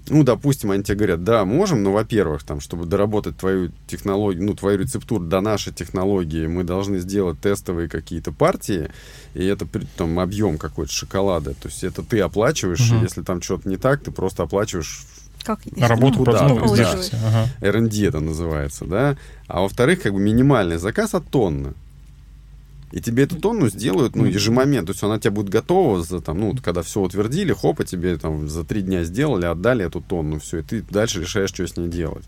Ну, 0.09 0.23
допустим, 0.23 0.71
они 0.71 0.83
тебе 0.83 0.95
говорят, 0.97 1.23
да, 1.23 1.43
можем, 1.45 1.83
но, 1.83 1.91
во-первых, 1.91 2.43
там, 2.43 2.59
чтобы 2.61 2.85
доработать 2.85 3.37
твою 3.37 3.71
технологию, 3.87 4.43
ну, 4.45 4.53
твою 4.53 4.77
рецептуру 4.77 5.23
до 5.25 5.41
нашей 5.41 5.73
технологии, 5.73 6.47
мы 6.47 6.63
должны 6.63 6.99
сделать 6.99 7.39
тестовые 7.39 7.89
какие-то 7.89 8.31
партии, 8.31 8.89
и 9.33 9.43
это 9.45 9.67
там 9.97 10.19
объем 10.19 10.57
какой-то 10.57 10.91
шоколада. 10.91 11.53
То 11.55 11.67
есть 11.67 11.83
это 11.83 12.03
ты 12.03 12.19
оплачиваешь, 12.19 12.89
Мгм. 12.91 12.99
и 12.99 13.03
если 13.03 13.21
там 13.23 13.41
что-то 13.41 13.67
не 13.67 13.77
так, 13.77 14.01
ты 14.03 14.11
просто 14.11 14.43
оплачиваешь 14.43 15.01
Как 15.43 15.59
Работу, 15.77 16.19
куда? 16.19 16.47
ну, 16.47 16.65
издержки. 16.65 17.15
Ага. 17.25 17.47
R&D 17.61 18.05
это 18.07 18.19
называется, 18.19 18.85
да. 18.85 19.17
А 19.47 19.61
во-вторых, 19.61 20.01
как 20.01 20.13
бы 20.13 20.19
минимальный 20.19 20.77
заказ 20.77 21.13
от 21.13 21.27
тонны. 21.29 21.73
И 22.91 23.01
тебе 23.01 23.23
эту 23.23 23.35
тонну 23.35 23.69
сделают, 23.69 24.15
ну, 24.15 24.25
ежемомент. 24.25 24.87
То 24.87 24.93
есть 24.93 25.03
она 25.03 25.19
тебе 25.19 25.31
будет 25.31 25.49
готова, 25.49 26.01
за, 26.03 26.21
там, 26.21 26.39
ну, 26.39 26.55
когда 26.63 26.81
все 26.83 27.01
утвердили, 27.01 27.53
хоп, 27.53 27.81
и 27.81 27.85
тебе 27.85 28.17
там 28.17 28.47
за 28.47 28.63
три 28.63 28.81
дня 28.81 29.03
сделали, 29.03 29.45
отдали 29.45 29.85
эту 29.85 30.01
тонну, 30.01 30.39
все, 30.39 30.59
и 30.59 30.61
ты 30.63 30.81
дальше 30.81 31.19
решаешь, 31.19 31.49
что 31.49 31.67
с 31.67 31.75
ней 31.75 31.89
делать. 31.89 32.23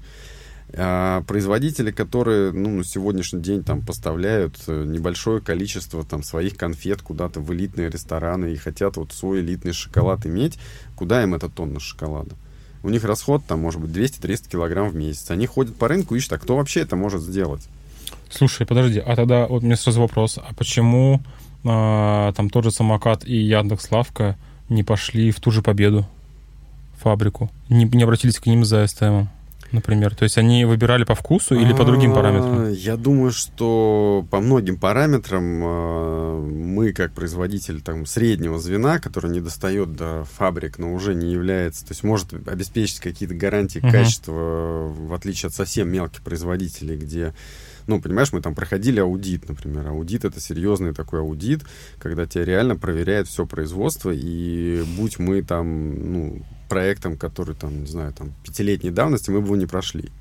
А 0.74 1.24
производители, 1.24 1.92
которые 1.92 2.52
ну, 2.52 2.70
на 2.70 2.84
сегодняшний 2.84 3.42
день 3.42 3.64
там 3.64 3.82
поставляют 3.82 4.56
э, 4.68 4.84
небольшое 4.86 5.42
количество 5.42 6.04
там 6.04 6.22
своих 6.22 6.58
конфет 6.58 7.02
куда-то 7.02 7.40
в 7.40 7.52
элитные 7.54 7.90
рестораны 7.90 8.54
и 8.54 8.56
хотят 8.56 8.98
вот 8.98 9.12
свой 9.12 9.40
элитный 9.40 9.74
шоколад 9.74 10.28
иметь, 10.28 10.60
куда 10.96 11.24
им 11.24 11.34
эта 11.34 11.50
тонна 11.50 11.80
шоколада? 11.80 12.36
У 12.84 12.90
них 12.90 13.04
расход 13.04 13.44
там 13.48 13.62
может 13.62 13.82
быть 13.82 13.92
200-300 13.92 14.50
килограмм 14.50 14.90
в 14.90 14.96
месяц. 14.96 15.32
Они 15.32 15.48
ходят 15.48 15.76
по 15.76 15.88
рынку, 15.88 16.16
ищут, 16.16 16.34
а 16.34 16.38
кто 16.38 16.56
вообще 16.56 16.82
это 16.82 16.96
может 16.96 17.22
сделать? 17.22 17.68
Слушай, 18.30 18.68
подожди, 18.68 19.00
а 19.00 19.16
тогда 19.16 19.48
вот 19.48 19.64
мне 19.64 19.76
сразу 19.76 20.02
вопрос, 20.02 20.38
а 20.38 20.54
почему 20.54 21.22
а, 21.66 22.32
там 22.34 22.50
тот 22.50 22.64
же 22.64 22.72
самокат 22.72 23.26
и 23.26 23.36
Яндекс 23.36 23.92
Лавка 23.92 24.38
не 24.70 24.84
пошли 24.84 25.32
в 25.32 25.40
ту 25.40 25.52
же 25.52 25.62
победу, 25.62 26.06
фабрику, 26.98 27.50
не, 27.70 27.86
не 27.86 28.04
обратились 28.04 28.40
к 28.40 28.46
ним 28.46 28.66
за 28.66 28.86
СТМ? 28.86 29.26
например? 29.72 30.16
То 30.16 30.24
есть 30.24 30.38
они 30.38 30.66
выбирали 30.66 31.04
по 31.04 31.16
вкусу 31.16 31.56
или 31.56 31.74
по 31.74 31.84
другим 31.84 32.14
параметрам? 32.14 32.60
А, 32.60 32.70
я 32.70 32.98
думаю, 32.98 33.32
что 33.32 34.26
по 34.30 34.40
многим 34.40 34.78
параметрам 34.78 35.44
а, 35.64 36.42
мы, 36.42 36.92
как 36.94 37.14
производитель 37.14 37.82
там, 37.82 38.06
среднего 38.06 38.60
звена, 38.60 39.00
который 39.00 39.32
не 39.32 39.42
достает 39.42 39.96
до 39.96 40.26
фабрик, 40.38 40.78
но 40.78 40.94
уже 40.94 41.14
не 41.16 41.32
является, 41.32 41.86
то 41.86 41.92
есть 41.92 42.04
может 42.04 42.34
обеспечить 42.48 43.00
какие-то 43.00 43.36
гарантии 43.36 43.80
качества, 43.80 44.92
в 44.92 45.14
отличие 45.14 45.48
от 45.48 45.54
совсем 45.54 45.90
мелких 45.90 46.22
производителей, 46.22 46.98
где 46.98 47.34
ну, 47.90 48.00
понимаешь, 48.00 48.32
мы 48.32 48.42
там 48.42 48.54
проходили 48.54 49.00
аудит, 49.00 49.50
например. 49.50 49.88
Аудит— 49.88 50.24
это 50.26 50.40
серьезный 50.40 50.94
такой 50.94 51.22
аудит, 51.22 51.64
когда 51.98 52.28
тебя 52.28 52.46
реально 52.46 52.76
проверяет 52.76 53.28
все 53.28 53.48
производство, 53.48 54.12
и 54.14 54.84
будь 54.96 55.18
мы 55.18 55.42
там, 55.42 56.12
ну, 56.12 56.46
проектом, 56.70 57.18
который 57.18 57.56
там, 57.56 57.82
не 57.82 57.88
знаю, 57.88 58.14
там, 58.14 58.32
пятилетней 58.44 58.92
давности, 58.92 59.32
мы 59.32 59.42
бы 59.42 59.48
его 59.48 59.56
не 59.56 59.66
прошли. 59.66 60.12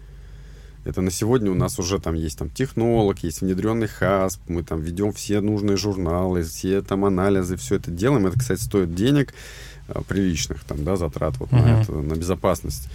Это 0.87 1.03
на 1.03 1.11
сегодня 1.11 1.51
у 1.51 1.55
нас 1.55 1.79
уже 1.79 1.99
там 1.99 2.15
есть 2.15 2.39
там 2.39 2.49
технолог, 2.49 3.19
есть 3.19 3.43
внедренный 3.43 3.89
ХАСП, 3.89 4.49
мы 4.49 4.63
там 4.63 4.81
ведем 4.81 5.13
все 5.13 5.43
нужные 5.43 5.77
журналы, 5.77 6.43
все 6.43 6.81
там 6.81 7.05
анализы, 7.05 7.57
все 7.57 7.75
это 7.75 7.91
делаем. 7.91 8.27
Это, 8.27 8.39
кстати, 8.39 8.63
стоит 8.63 8.95
денег 8.95 9.35
а, 9.89 10.03
приличных 10.03 10.65
там, 10.65 10.85
да, 10.85 10.97
затрат 10.97 11.37
вот 11.37 11.51
uh-huh. 11.51 11.63
на 11.63 11.83
это, 11.83 11.93
на 11.93 12.15
безопасность. 12.15 12.89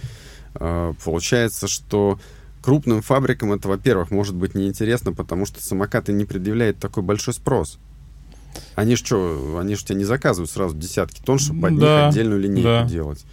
А, 0.56 0.94
получается, 1.04 1.68
что 1.68 2.18
крупным 2.64 3.02
фабрикам 3.02 3.52
это, 3.52 3.68
во-первых, 3.68 4.10
может 4.10 4.34
быть 4.34 4.54
неинтересно, 4.54 5.12
потому 5.12 5.44
что 5.44 5.62
самокаты 5.62 6.14
не 6.14 6.24
предъявляют 6.24 6.78
такой 6.78 7.02
большой 7.02 7.34
спрос. 7.34 7.78
Они 8.74 8.96
же 8.96 9.04
что, 9.04 9.58
они 9.60 9.74
же 9.74 9.84
тебя 9.84 9.98
не 9.98 10.04
заказывают 10.04 10.50
сразу 10.50 10.74
десятки 10.74 11.20
тонн, 11.20 11.38
чтобы 11.38 11.60
под 11.60 11.78
да, 11.78 12.06
них 12.06 12.08
отдельную 12.08 12.40
линейку 12.40 12.62
да. 12.62 12.84
делать. 12.84 13.26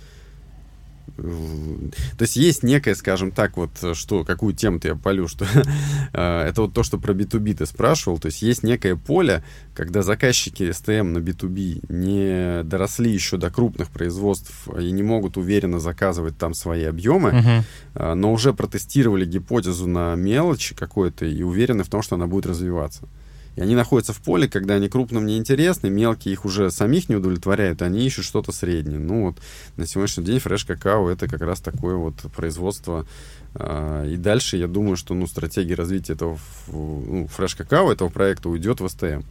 То 1.22 2.22
есть 2.22 2.36
есть 2.36 2.64
некая, 2.64 2.96
скажем 2.96 3.32
так, 3.32 3.58
вот 3.58 3.72
что, 3.94 4.24
какую 4.24 4.54
тему-то 4.54 4.88
я 4.88 4.96
полю, 4.96 5.28
что 5.28 5.46
э, 6.14 6.48
это 6.48 6.64
вот 6.64 6.74
то, 6.74 6.84
что 6.84 6.98
про 6.98 7.14
B2B 7.14 7.56
ты 7.56 7.66
спрашивал, 7.66 8.20
то 8.20 8.28
есть 8.28 8.42
есть 8.42 8.64
некое 8.64 8.96
поле, 8.96 9.44
когда 9.74 10.02
заказчики 10.02 10.64
STM 10.64 11.04
на 11.04 11.20
B2B 11.20 11.86
не 11.90 12.64
доросли 12.64 13.12
еще 13.12 13.38
до 13.38 13.52
крупных 13.52 13.90
производств 13.90 14.68
и 14.78 14.92
не 14.92 15.04
могут 15.04 15.38
уверенно 15.38 15.80
заказывать 15.80 16.38
там 16.38 16.54
свои 16.54 16.84
объемы, 16.84 17.64
uh-huh. 17.96 18.16
но 18.16 18.34
уже 18.34 18.54
протестировали 18.54 19.26
гипотезу 19.26 19.88
на 19.88 20.16
мелочи 20.16 20.76
какой-то 20.76 21.26
и 21.26 21.44
уверены 21.44 21.84
в 21.84 21.90
том, 21.90 22.02
что 22.02 22.16
она 22.16 22.28
будет 22.28 22.46
развиваться. 22.46 23.08
И 23.56 23.62
они 23.62 23.76
находятся 23.76 24.14
в 24.14 24.22
поле, 24.22 24.48
когда 24.48 24.76
они 24.76 24.88
крупным 24.88 25.26
не 25.26 25.38
интересны, 25.38 25.90
мелкие 25.90 26.34
их 26.34 26.46
уже 26.46 26.72
самих 26.72 27.10
не 27.10 27.16
удовлетворяют, 27.16 27.82
они 27.82 28.06
ищут 28.06 28.26
что-то 28.26 28.52
среднее. 28.52 29.00
Ну 29.00 29.26
вот 29.26 29.38
на 29.76 29.86
сегодняшний 29.86 30.24
день 30.24 30.40
фреш 30.40 30.64
какао 30.64 31.10
это 31.10 31.28
как 31.28 31.42
раз 31.42 31.60
такое 31.60 31.96
вот 31.96 32.16
производство. 32.36 33.06
А, 33.54 34.06
и 34.06 34.16
дальше 34.16 34.56
я 34.56 34.68
думаю, 34.68 34.96
что 34.96 35.14
ну, 35.14 35.28
стратегия 35.28 35.76
развития 35.76 36.14
этого 36.14 36.40
ну, 36.68 37.28
фреш 37.28 37.56
какао, 37.56 37.92
этого 37.92 38.10
проекта 38.10 38.48
уйдет 38.48 38.80
в 38.80 38.88
СТМ 38.88 39.24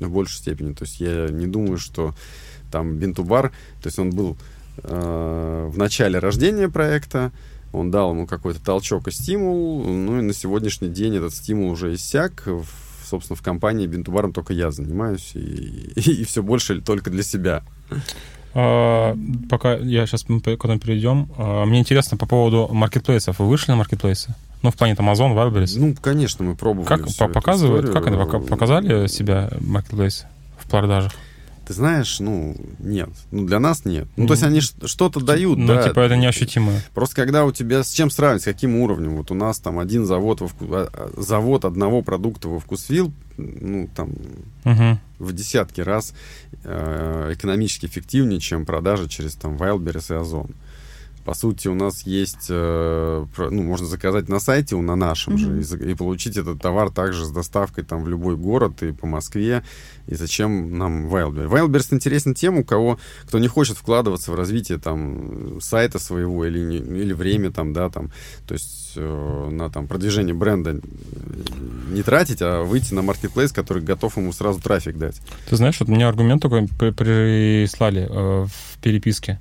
в 0.00 0.10
большей 0.10 0.38
степени. 0.38 0.72
То 0.72 0.84
есть 0.84 1.00
я 1.00 1.28
не 1.28 1.46
думаю, 1.46 1.78
что 1.78 2.14
там 2.72 2.96
Бинтубар, 2.96 3.50
то 3.82 3.86
есть 3.86 3.98
он 3.98 4.10
был 4.10 4.36
э, 4.78 5.68
в 5.70 5.78
начале 5.78 6.18
рождения 6.18 6.68
проекта, 6.68 7.30
он 7.72 7.92
дал 7.92 8.12
ему 8.12 8.26
какой-то 8.26 8.60
толчок 8.60 9.06
и 9.06 9.12
стимул, 9.12 9.84
ну 9.84 10.18
и 10.18 10.22
на 10.22 10.32
сегодняшний 10.32 10.88
день 10.88 11.16
этот 11.16 11.34
стимул 11.34 11.70
уже 11.70 11.94
иссяк. 11.94 12.46
В 12.46 12.89
собственно, 13.10 13.36
в 13.36 13.42
компании 13.42 13.86
бинтубаром 13.86 14.32
только 14.32 14.52
я 14.52 14.70
занимаюсь, 14.70 15.32
и, 15.34 15.38
и, 15.96 16.22
и 16.22 16.24
все 16.24 16.42
больше 16.42 16.80
только 16.80 17.10
для 17.10 17.22
себя. 17.22 17.62
А, 18.54 19.16
пока 19.48 19.74
я 19.74 20.06
сейчас 20.06 20.24
к 20.24 20.30
этому 20.30 20.78
перейдем, 20.78 21.30
а, 21.36 21.64
мне 21.66 21.80
интересно 21.80 22.16
по 22.16 22.26
поводу 22.26 22.68
маркетплейсов. 22.72 23.38
Вы 23.38 23.48
вышли 23.48 23.72
на 23.72 23.76
маркетплейсы? 23.76 24.34
Ну, 24.62 24.70
в 24.70 24.76
плане 24.76 24.94
там 24.94 25.08
Amazon, 25.08 25.34
Wildberries? 25.34 25.78
Ну, 25.78 25.94
конечно, 26.00 26.44
мы 26.44 26.54
пробовали. 26.54 26.86
Как 26.86 27.32
показывают, 27.32 27.90
как 27.90 28.06
они 28.06 28.16
показали 28.16 29.06
себя 29.06 29.50
маркетплейс 29.60 30.26
в 30.58 30.68
продажах? 30.68 31.12
Ты 31.70 31.74
знаешь, 31.74 32.18
ну, 32.18 32.56
нет. 32.80 33.10
Ну, 33.30 33.46
для 33.46 33.60
нас 33.60 33.84
нет. 33.84 34.08
Ну, 34.16 34.26
то 34.26 34.32
есть 34.32 34.42
они 34.42 34.60
что-то 34.60 35.20
дают, 35.20 35.56
ну, 35.56 35.68
да. 35.68 35.86
типа 35.86 36.00
это 36.00 36.16
неощутимо. 36.16 36.72
Просто 36.94 37.14
когда 37.14 37.44
у 37.44 37.52
тебя... 37.52 37.84
С 37.84 37.92
чем 37.92 38.10
сравнивать, 38.10 38.42
с 38.42 38.44
каким 38.46 38.74
уровнем? 38.74 39.14
Вот 39.16 39.30
у 39.30 39.34
нас 39.34 39.60
там 39.60 39.78
один 39.78 40.04
завод, 40.04 40.40
во 40.40 40.48
вку... 40.48 40.64
А, 40.72 40.88
а, 40.92 41.12
завод 41.16 41.64
одного 41.64 42.02
продукта 42.02 42.48
во 42.48 42.58
вкусвил, 42.58 43.12
ну, 43.36 43.88
там, 43.94 44.08
угу. 44.64 44.98
в 45.20 45.32
десятки 45.32 45.80
раз 45.80 46.12
э, 46.64 47.34
экономически 47.34 47.86
эффективнее, 47.86 48.40
чем 48.40 48.66
продажа 48.66 49.08
через 49.08 49.36
там 49.36 49.54
Wildberries 49.54 50.12
и 50.12 50.20
Озон. 50.20 50.50
По 51.24 51.34
сути, 51.34 51.68
у 51.68 51.74
нас 51.74 52.02
есть, 52.06 52.46
э, 52.48 53.26
ну, 53.36 53.62
можно 53.62 53.86
заказать 53.86 54.28
на 54.28 54.40
сайте, 54.40 54.76
на 54.76 54.96
нашем 54.96 55.34
mm-hmm. 55.34 55.62
же, 55.62 55.86
и, 55.86 55.92
и 55.92 55.94
получить 55.94 56.36
этот 56.36 56.60
товар 56.60 56.90
также 56.90 57.24
с 57.24 57.30
доставкой 57.30 57.84
там 57.84 58.04
в 58.04 58.08
любой 58.08 58.36
город 58.36 58.82
и 58.82 58.92
по 58.92 59.06
Москве. 59.06 59.62
И 60.06 60.14
зачем 60.14 60.78
нам 60.78 61.08
Wildberries? 61.08 61.50
Wildberries 61.50 61.94
интересен 61.94 62.34
тем, 62.34 62.58
у 62.58 62.64
кого, 62.64 62.98
кто 63.24 63.38
не 63.38 63.48
хочет 63.48 63.76
вкладываться 63.76 64.32
в 64.32 64.34
развитие 64.34 64.78
там 64.78 65.60
сайта 65.60 65.98
своего 65.98 66.46
или, 66.46 66.78
или 66.78 67.12
время 67.12 67.50
там, 67.50 67.72
да, 67.72 67.90
там, 67.90 68.10
то 68.46 68.54
есть 68.54 68.94
э, 68.96 69.48
на 69.52 69.70
там 69.70 69.86
продвижение 69.86 70.34
бренда 70.34 70.80
не 71.90 72.02
тратить, 72.02 72.40
а 72.40 72.62
выйти 72.62 72.94
на 72.94 73.02
маркетплейс, 73.02 73.52
который 73.52 73.82
готов 73.82 74.16
ему 74.16 74.32
сразу 74.32 74.60
трафик 74.60 74.96
дать. 74.96 75.20
Ты 75.48 75.56
знаешь, 75.56 75.78
вот 75.80 75.88
мне 75.88 76.06
аргумент 76.06 76.42
такой 76.42 76.66
прислали 76.66 78.08
э, 78.10 78.46
в 78.46 78.78
переписке 78.80 79.38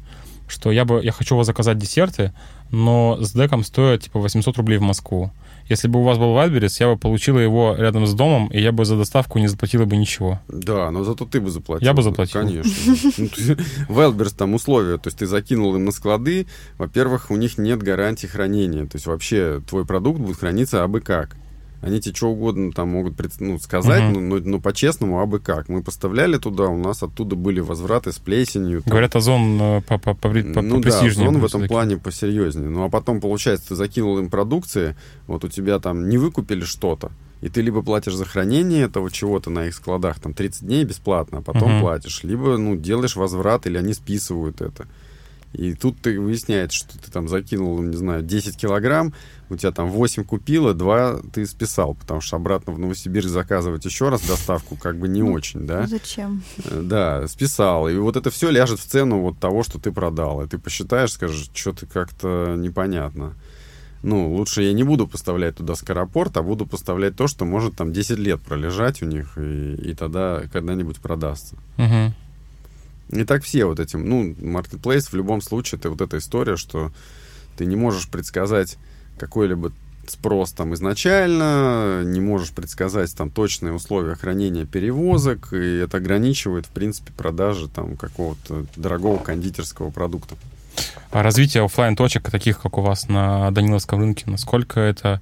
что 0.49 0.71
я 0.71 0.85
бы 0.85 1.03
я 1.03 1.11
хочу 1.11 1.35
у 1.35 1.37
вас 1.37 1.47
заказать 1.47 1.77
десерты, 1.77 2.33
но 2.71 3.17
с 3.21 3.31
деком 3.33 3.63
стоит 3.63 4.03
типа 4.03 4.19
800 4.19 4.57
рублей 4.57 4.77
в 4.77 4.81
Москву. 4.81 5.31
Если 5.69 5.87
бы 5.87 5.99
у 5.99 6.03
вас 6.03 6.17
был 6.17 6.35
Wildberries, 6.35 6.75
я 6.79 6.87
бы 6.87 6.97
получила 6.97 7.37
его 7.37 7.75
рядом 7.77 8.07
с 8.07 8.13
домом, 8.15 8.47
и 8.47 8.59
я 8.59 8.71
бы 8.71 8.85
за 8.85 8.97
доставку 8.97 9.37
не 9.37 9.47
заплатила 9.47 9.85
бы 9.85 9.97
ничего. 9.97 10.39
Да, 10.47 10.89
но 10.89 11.03
зато 11.03 11.25
ты 11.25 11.39
бы 11.39 11.51
заплатил. 11.51 11.85
Я 11.85 11.93
бы 11.93 12.01
заплатил. 12.01 12.41
Конечно. 12.41 12.71
Wildberries 13.87 14.35
там 14.37 14.55
условия, 14.55 14.97
то 14.97 15.07
есть 15.07 15.19
ты 15.19 15.27
закинул 15.27 15.75
им 15.75 15.85
на 15.85 15.91
склады, 15.91 16.47
во-первых, 16.79 17.29
у 17.29 17.35
них 17.35 17.59
нет 17.59 17.83
гарантии 17.83 18.25
хранения, 18.25 18.85
то 18.85 18.95
есть 18.95 19.05
вообще 19.05 19.61
твой 19.67 19.85
продукт 19.85 20.19
будет 20.19 20.37
храниться 20.37 20.83
абы 20.83 21.01
как. 21.01 21.35
Они 21.81 22.01
тебе 22.01 22.13
что 22.13 22.29
угодно 22.29 22.71
там 22.73 22.89
могут 22.89 23.15
ну, 23.39 23.57
сказать, 23.57 24.03
угу. 24.03 24.19
но, 24.19 24.37
но, 24.37 24.41
но 24.43 24.59
по-честному, 24.59 25.21
а 25.21 25.25
бы 25.25 25.39
как. 25.39 25.69
Мы 25.69 25.81
поставляли 25.81 26.37
туда, 26.37 26.65
у 26.65 26.77
нас 26.77 27.03
оттуда 27.03 27.35
были 27.35 27.61
возвраты 27.61 28.11
с 28.11 28.19
плесенью. 28.19 28.81
Там. 28.81 28.91
Говорят, 28.91 29.15
Озон 29.15 29.57
э, 29.61 29.81
по, 29.81 29.97
по, 29.97 30.13
по, 30.13 30.29
по 30.29 30.61
Ну 30.61 30.81
да, 30.81 30.99
Озон 30.99 31.39
в 31.39 31.45
этом 31.45 31.67
плане 31.67 31.97
посерьезнее. 31.97 32.69
Ну 32.69 32.83
а 32.83 32.89
потом, 32.89 33.21
получается, 33.21 33.69
ты 33.69 33.75
закинул 33.75 34.19
им 34.19 34.29
продукции, 34.29 34.95
вот 35.27 35.45
у 35.45 35.47
тебя 35.47 35.79
там 35.79 36.09
не 36.09 36.17
выкупили 36.17 36.65
что-то, 36.65 37.11
и 37.41 37.47
ты 37.47 37.61
либо 37.61 37.81
платишь 37.81 38.15
за 38.15 38.25
хранение 38.25 38.83
этого 38.83 39.09
чего-то 39.09 39.49
на 39.49 39.67
их 39.67 39.75
складах, 39.75 40.19
там 40.19 40.33
30 40.33 40.65
дней 40.65 40.83
бесплатно, 40.83 41.37
а 41.37 41.41
потом 41.41 41.75
угу. 41.75 41.81
платишь, 41.81 42.23
либо, 42.23 42.57
ну, 42.57 42.75
делаешь 42.75 43.15
возврат, 43.15 43.65
или 43.67 43.77
они 43.77 43.93
списывают 43.93 44.61
это. 44.61 44.85
И 45.53 45.73
тут 45.73 45.99
ты 45.99 46.19
выясняется, 46.19 46.77
что 46.77 46.97
ты 46.97 47.11
там 47.11 47.27
закинул, 47.27 47.81
не 47.81 47.95
знаю, 47.95 48.21
10 48.21 48.55
килограмм, 48.55 49.13
у 49.49 49.55
тебя 49.55 49.71
там 49.71 49.89
8 49.89 50.23
купила, 50.23 50.75
2 50.75 51.21
ты 51.33 51.45
списал, 51.47 51.95
потому 51.95 52.21
что 52.21 52.35
обратно 52.35 52.71
в 52.73 52.79
Новосибирск 52.79 53.29
заказывать 53.29 53.83
еще 53.83 54.09
раз 54.09 54.21
доставку 54.21 54.75
как 54.75 54.97
бы 54.97 55.07
не 55.07 55.23
ну, 55.23 55.31
очень, 55.33 55.65
да? 55.65 55.87
Зачем? 55.87 56.43
Э, 56.65 56.81
да, 56.83 57.27
списал. 57.27 57.89
И 57.89 57.95
вот 57.95 58.15
это 58.15 58.29
все 58.29 58.51
ляжет 58.51 58.79
в 58.79 58.85
цену 58.85 59.21
вот 59.21 59.39
того, 59.39 59.63
что 59.63 59.79
ты 59.79 59.91
продал. 59.91 60.43
И 60.43 60.47
ты 60.47 60.59
посчитаешь, 60.59 61.13
скажешь, 61.13 61.49
что-то 61.53 61.87
как-то 61.87 62.55
непонятно. 62.55 63.33
Ну, 64.03 64.33
лучше 64.33 64.61
я 64.61 64.71
не 64.73 64.83
буду 64.83 65.07
поставлять 65.07 65.57
туда 65.57 65.75
скоропорт, 65.75 66.37
а 66.37 66.43
буду 66.43 66.65
поставлять 66.65 67.15
то, 67.15 67.27
что 67.27 67.43
может 67.43 67.75
там 67.75 67.91
10 67.91 68.17
лет 68.19 68.39
пролежать 68.39 69.01
у 69.01 69.05
них, 69.05 69.37
и, 69.37 69.75
и 69.75 69.93
тогда 69.93 70.43
когда-нибудь 70.53 70.99
продастся. 70.99 71.55
Угу. 71.77 72.13
И 73.09 73.23
так 73.23 73.43
все 73.43 73.65
вот 73.65 73.79
этим, 73.79 74.07
ну, 74.07 74.31
marketplace 74.31 75.09
в 75.09 75.13
любом 75.13 75.41
случае, 75.41 75.79
это 75.79 75.89
вот 75.89 76.01
эта 76.01 76.17
история, 76.17 76.57
что 76.57 76.91
ты 77.57 77.65
не 77.65 77.75
можешь 77.75 78.07
предсказать 78.09 78.77
какой-либо 79.17 79.71
спрос 80.07 80.51
там 80.51 80.73
изначально, 80.73 82.03
не 82.03 82.19
можешь 82.19 82.51
предсказать 82.51 83.15
там 83.15 83.29
точные 83.29 83.73
условия 83.73 84.15
хранения 84.15 84.65
перевозок, 84.65 85.53
и 85.53 85.77
это 85.77 85.97
ограничивает, 85.97 86.65
в 86.65 86.69
принципе, 86.69 87.11
продажи 87.13 87.67
там 87.67 87.95
какого-то 87.95 88.65
дорогого 88.75 89.17
кондитерского 89.17 89.89
продукта. 89.89 90.35
А 91.11 91.23
развитие 91.23 91.63
офлайн 91.63 91.95
точек 91.95 92.29
таких, 92.29 92.61
как 92.61 92.77
у 92.77 92.81
вас 92.81 93.07
на 93.07 93.51
Даниловском 93.51 93.99
рынке, 93.99 94.29
насколько 94.29 94.79
это, 94.79 95.21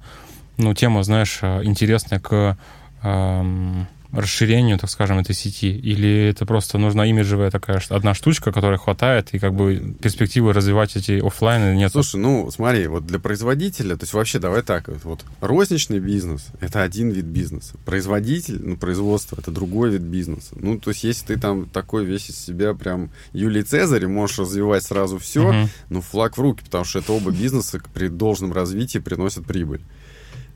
ну, 0.56 0.74
тема, 0.74 1.02
знаешь, 1.02 1.40
интересная 1.42 2.20
к 2.20 2.58
эм, 3.02 3.86
расширению, 4.12 4.78
так 4.78 4.90
скажем, 4.90 5.18
этой 5.18 5.34
сети? 5.34 5.70
Или 5.70 6.28
это 6.30 6.46
просто 6.46 6.78
нужна 6.78 7.06
имиджевая 7.06 7.50
такая 7.50 7.82
одна 7.90 8.14
штучка, 8.14 8.52
которой 8.52 8.78
хватает, 8.78 9.34
и 9.34 9.38
как 9.38 9.54
бы 9.54 9.96
перспективы 10.00 10.52
развивать 10.52 10.96
эти 10.96 11.20
офлайны 11.24 11.76
нет? 11.76 11.92
Слушай, 11.92 12.16
ну 12.16 12.50
смотри, 12.50 12.86
вот 12.86 13.06
для 13.06 13.18
производителя, 13.18 13.96
то 13.96 14.04
есть 14.04 14.14
вообще 14.14 14.38
давай 14.38 14.62
так, 14.62 14.88
вот 15.04 15.24
розничный 15.40 15.98
бизнес— 15.98 16.46
это 16.60 16.82
один 16.82 17.10
вид 17.10 17.26
бизнеса. 17.26 17.76
Производитель, 17.84 18.60
ну, 18.62 18.76
производство— 18.76 19.36
это 19.38 19.50
другой 19.50 19.90
вид 19.90 20.02
бизнеса. 20.02 20.54
Ну, 20.56 20.78
то 20.78 20.90
есть 20.90 21.04
если 21.04 21.26
ты 21.26 21.38
там 21.38 21.66
такой 21.66 22.04
весь 22.04 22.30
из 22.30 22.38
себя 22.38 22.74
прям 22.74 23.10
Юлий 23.32 23.62
Цезарь, 23.62 24.06
можешь 24.06 24.38
развивать 24.38 24.84
сразу 24.84 25.18
все, 25.18 25.48
угу. 25.48 25.68
ну, 25.90 26.00
флаг 26.00 26.38
в 26.38 26.40
руки, 26.40 26.64
потому 26.64 26.84
что 26.84 27.00
это 27.00 27.12
оба 27.12 27.30
бизнеса 27.30 27.80
при 27.92 28.08
должном 28.08 28.52
развитии 28.52 28.98
приносят 28.98 29.44
прибыль. 29.44 29.82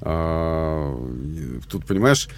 А, 0.01 0.97
тут, 1.69 1.87
понимаешь, 1.87 2.29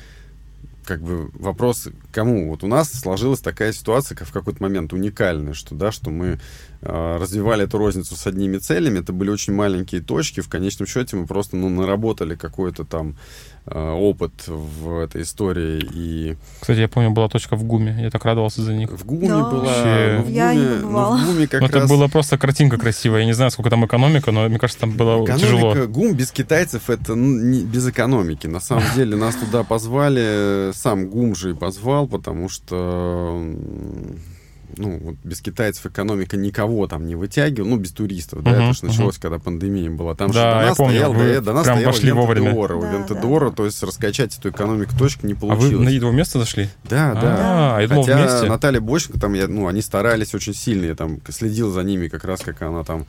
как 0.85 1.03
бы 1.03 1.31
вопрос 1.35 1.89
кому? 2.13 2.51
Вот 2.51 2.65
у 2.65 2.67
нас 2.67 2.93
сложилась 2.93 3.41
такая 3.41 3.73
ситуация, 3.73 4.17
как 4.17 4.29
в 4.29 4.33
какой-то 4.33 4.63
момент 4.63 4.93
уникальная, 4.93 5.55
что, 5.55 5.75
да, 5.75 5.93
что 5.93 6.11
мы 6.11 6.39
э, 6.83 7.17
развивали 7.17 7.65
эту 7.65 7.79
розницу 7.79 8.17
с 8.17 8.27
одними 8.27 8.59
целями, 8.59 9.01
это 9.01 9.13
были 9.13 9.31
очень 9.31 9.55
маленькие 9.55 10.01
точки, 10.01 10.41
в 10.41 10.49
конечном 10.49 10.87
счете 10.87 11.17
мы 11.17 11.27
просто, 11.27 11.57
ну, 11.57 11.69
наработали 11.69 12.35
какой-то 12.35 12.85
там 12.85 13.17
Э, 13.67 13.93
опыт 13.93 14.47
в 14.47 14.99
этой 14.99 15.23
истории. 15.23 15.83
И... 15.95 16.37
Кстати, 16.61 16.81
я 16.81 16.89
помню, 16.89 17.13
была 17.13 17.31
точка 17.31 17.57
в 17.57 17.65
ГУМе, 17.65 17.97
я 17.99 18.11
так 18.11 18.23
радовался 18.27 18.61
за 18.61 18.75
них. 18.75 18.91
В 18.91 19.07
ГУМе 19.07 19.29
да. 19.29 19.43
была... 19.45 19.65
Вообще... 19.65 20.23
В 20.23 20.29
я 20.29 20.53
ГУМе, 20.53 20.67
не 20.67 20.83
бывала. 20.83 21.17
Ну, 21.17 21.23
в 21.23 21.27
ГУМе 21.27 21.47
как 21.47 21.61
ну, 21.63 21.69
раз... 21.69 21.77
Это 21.77 21.87
была 21.89 22.09
просто 22.09 22.37
картинка 22.37 22.77
красивая. 22.77 23.21
Я 23.21 23.25
не 23.25 23.33
знаю, 23.33 23.51
сколько 23.51 23.71
там 23.71 23.87
экономика, 23.87 24.33
но 24.33 24.47
мне 24.51 24.59
кажется, 24.59 24.81
там 24.81 24.91
было 24.91 25.25
экономика, 25.25 25.47
тяжело. 25.47 25.87
ГУМ 25.87 26.15
без 26.15 26.31
китайцев— 26.31 26.83
это 26.91 27.15
ну, 27.15 27.41
не, 27.41 27.65
без 27.65 27.89
экономики. 27.89 28.47
На 28.47 28.61
самом 28.61 28.85
деле 28.95 29.17
нас 29.17 29.35
туда 29.35 29.63
позвали, 29.63 30.73
сам 30.75 31.09
ГУМ 31.09 31.35
же 31.35 31.51
и 31.51 31.55
позвал, 31.55 32.07
потому 32.07 32.49
что 32.49 33.43
ну, 34.77 34.99
вот 34.99 35.17
без 35.25 35.41
китайцев 35.41 35.87
экономика 35.87 36.37
никого 36.37 36.87
там 36.87 37.07
не 37.07 37.15
вытягивала, 37.15 37.69
ну, 37.69 37.77
без 37.77 37.93
туристов, 37.93 38.43
да, 38.43 38.53
uh-huh, 38.53 38.71
это 38.71 38.79
же 38.79 38.85
началось, 38.87 39.17
uh-huh. 39.17 39.23
когда 39.23 39.39
пандемия 39.39 39.91
была. 39.91 40.15
Там 40.15 40.31
да, 40.31 40.35
же 40.35 40.59
до 40.59 40.67
нас 40.69 40.77
помню, 40.77 40.93
стоял, 40.95 41.13
вы 41.13 41.41
до 41.41 41.53
нас 41.53 41.65
прям 41.65 41.77
стояла 41.77 41.93
пошли 41.93 42.13
вовремя. 42.13 42.53
Дуора, 42.53 42.81
да, 42.81 42.93
Вентедора, 42.93 43.51
да. 43.51 43.57
то 43.57 43.65
есть 43.67 43.83
раскачать 43.83 44.37
эту 44.37 44.51
экономику 44.51 44.97
точки 44.99 45.27
не 45.27 45.35
получилось. 45.35 45.75
А 45.75 45.79
вы 45.79 45.85
на 45.85 45.89
единое 45.89 46.13
место 46.13 46.39
зашли? 46.39 46.69
Да, 46.85 47.13
а, 47.13 47.15
да. 47.15 47.81
Я 47.81 47.89
думал, 47.89 48.05
Хотя 48.05 48.19
вместе. 48.19 48.49
Наталья 48.49 48.81
Боченко, 48.81 49.21
там, 49.21 49.35
я, 49.35 49.49
ну, 49.49 49.69
они 49.69 49.83
старались 49.83 50.35
очень 50.35 50.55
сильно, 50.55 50.87
я 50.87 50.95
там 50.95 51.21
следил 51.29 51.71
за 51.71 51.83
ними 51.83 52.09
как 52.09 52.25
раз, 52.25 52.41
как 52.41 52.63
она 52.63 52.85
там 52.85 53.07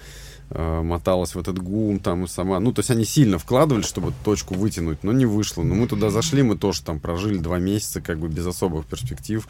э, 0.49 0.81
моталась 0.81 1.35
в 1.35 1.39
этот 1.39 1.59
гум 1.59 1.99
там 1.99 2.23
и 2.25 2.27
сама. 2.27 2.59
Ну, 2.59 2.71
то 2.73 2.79
есть 2.79 2.91
они 2.91 3.05
сильно 3.05 3.37
вкладывали, 3.37 3.83
чтобы 3.83 4.13
точку 4.23 4.53
вытянуть, 4.55 5.03
но 5.03 5.11
не 5.11 5.25
вышло. 5.25 5.63
Но 5.63 5.75
мы 5.75 5.87
туда 5.87 6.09
зашли, 6.09 6.43
мы 6.43 6.57
тоже 6.57 6.81
там 6.83 6.99
прожили 6.99 7.37
два 7.37 7.57
месяца 7.59 8.01
как 8.01 8.19
бы 8.19 8.27
без 8.27 8.45
особых 8.45 8.85
перспектив, 8.85 9.47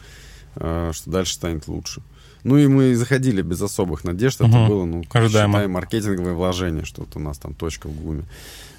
э, 0.56 0.90
что 0.94 1.10
дальше 1.10 1.34
станет 1.34 1.68
лучше. 1.68 2.02
Ну 2.44 2.56
и 2.58 2.68
мы 2.68 2.94
заходили 2.94 3.42
без 3.42 3.60
особых 3.60 4.04
надежд. 4.04 4.40
Это 4.40 4.48
Мгм. 4.48 4.68
было, 4.68 4.84
ну, 4.84 5.02
Ожидаемо. 5.12 5.54
считай, 5.54 5.66
маркетинговое 5.66 6.32
вложение, 6.34 6.84
что 6.84 7.02
вот 7.02 7.16
у 7.16 7.18
нас 7.18 7.38
там 7.38 7.54
точка 7.54 7.88
в 7.88 7.92
ГУМе. 8.00 8.22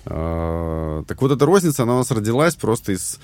А, 0.06 1.04
Так 1.06 1.22
вот, 1.22 1.32
эта 1.32 1.46
розница, 1.46 1.84
она 1.84 1.96
у 1.96 1.98
нас 1.98 2.10
родилась 2.12 2.56
просто 2.56 2.94
из, 2.94 3.20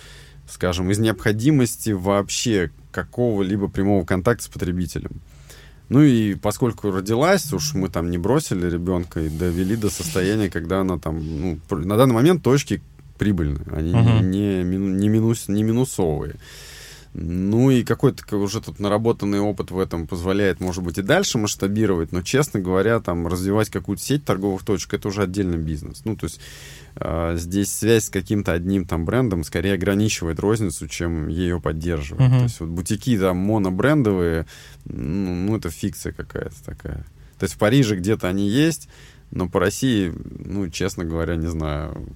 скажем, 0.50 0.92
из 0.92 1.00
необходимости 1.00 1.92
вообще 1.92 2.72
какого-либо 2.92 3.68
прямого 3.70 4.04
контакта 4.06 4.44
с 4.44 4.48
потребителем. 4.48 5.12
Ну 5.90 6.02
и 6.02 6.36
поскольку 6.36 6.92
родилась, 6.92 7.52
уж 7.54 7.74
мы 7.74 7.90
там 7.90 8.10
не 8.10 8.18
бросили 8.18 8.70
ребенка 8.70 9.20
и 9.22 9.30
довели 9.30 9.76
до 9.76 9.90
состояния, 9.90 10.50
когда 10.50 10.82
она 10.82 10.98
там, 10.98 11.20
ну, 11.20 11.60
на 11.70 11.98
данный 11.98 12.14
момент 12.16 12.44
точки 12.44 12.82
прибыльные, 13.18 13.66
они 13.72 13.94
Мгм. 13.94 14.32
не, 14.32 14.64
не, 14.64 15.10
минус, 15.10 15.48
не 15.48 15.64
минусовые. 15.64 16.36
Ну 17.14 17.70
и 17.70 17.84
какой-то 17.84 18.38
уже 18.38 18.60
тут 18.60 18.80
наработанный 18.80 19.40
опыт 19.40 19.70
в 19.70 19.78
этом 19.78 20.08
позволяет, 20.08 20.60
может 20.60 20.84
быть, 20.84 20.98
и 20.98 21.04
дальше 21.04 21.38
масштабировать, 21.38 22.12
но, 22.12 22.24
честно 22.24 22.60
говоря, 22.60 23.00
там 23.00 23.28
развивать 23.28 23.70
какую-то 23.70 24.02
сеть 24.04 24.26
торговых 24.26 24.64
точек, 24.64 24.96
это 24.96 25.10
уже 25.10 25.22
отдельный 25.22 25.60
бизнес. 25.60 26.02
Ну, 26.06 26.16
то 26.16 26.26
есть 26.26 26.40
э, 26.96 27.36
здесь 27.38 27.72
связь 27.72 28.06
с 28.06 28.10
каким-то 28.10 28.54
одним 28.54 28.86
там 28.86 29.06
брендом 29.06 29.44
скорее 29.44 29.74
ограничивает 29.74 30.40
розницу, 30.40 30.88
чем 30.88 31.28
ее 31.28 31.62
поддерживает. 31.62 32.30
Мгм. 32.30 32.38
То 32.40 32.44
есть 32.46 32.60
вот 32.60 32.70
бутики 32.70 33.18
там 33.20 33.38
монобрендовые, 33.38 34.48
ну, 34.86 35.36
ну, 35.36 35.58
это 35.58 35.70
фикция 35.70 36.14
какая-то 36.14 36.64
такая. 36.66 37.06
То 37.38 37.44
есть 37.44 37.54
в 37.54 37.58
Париже 37.60 37.96
где-то 37.96 38.28
они 38.28 38.50
есть, 38.50 38.90
но 39.30 39.48
по 39.48 39.60
России, 39.60 40.12
ну, 40.46 40.68
честно 40.70 41.04
говоря, 41.04 41.36
не 41.36 41.48
знаю. 41.48 42.08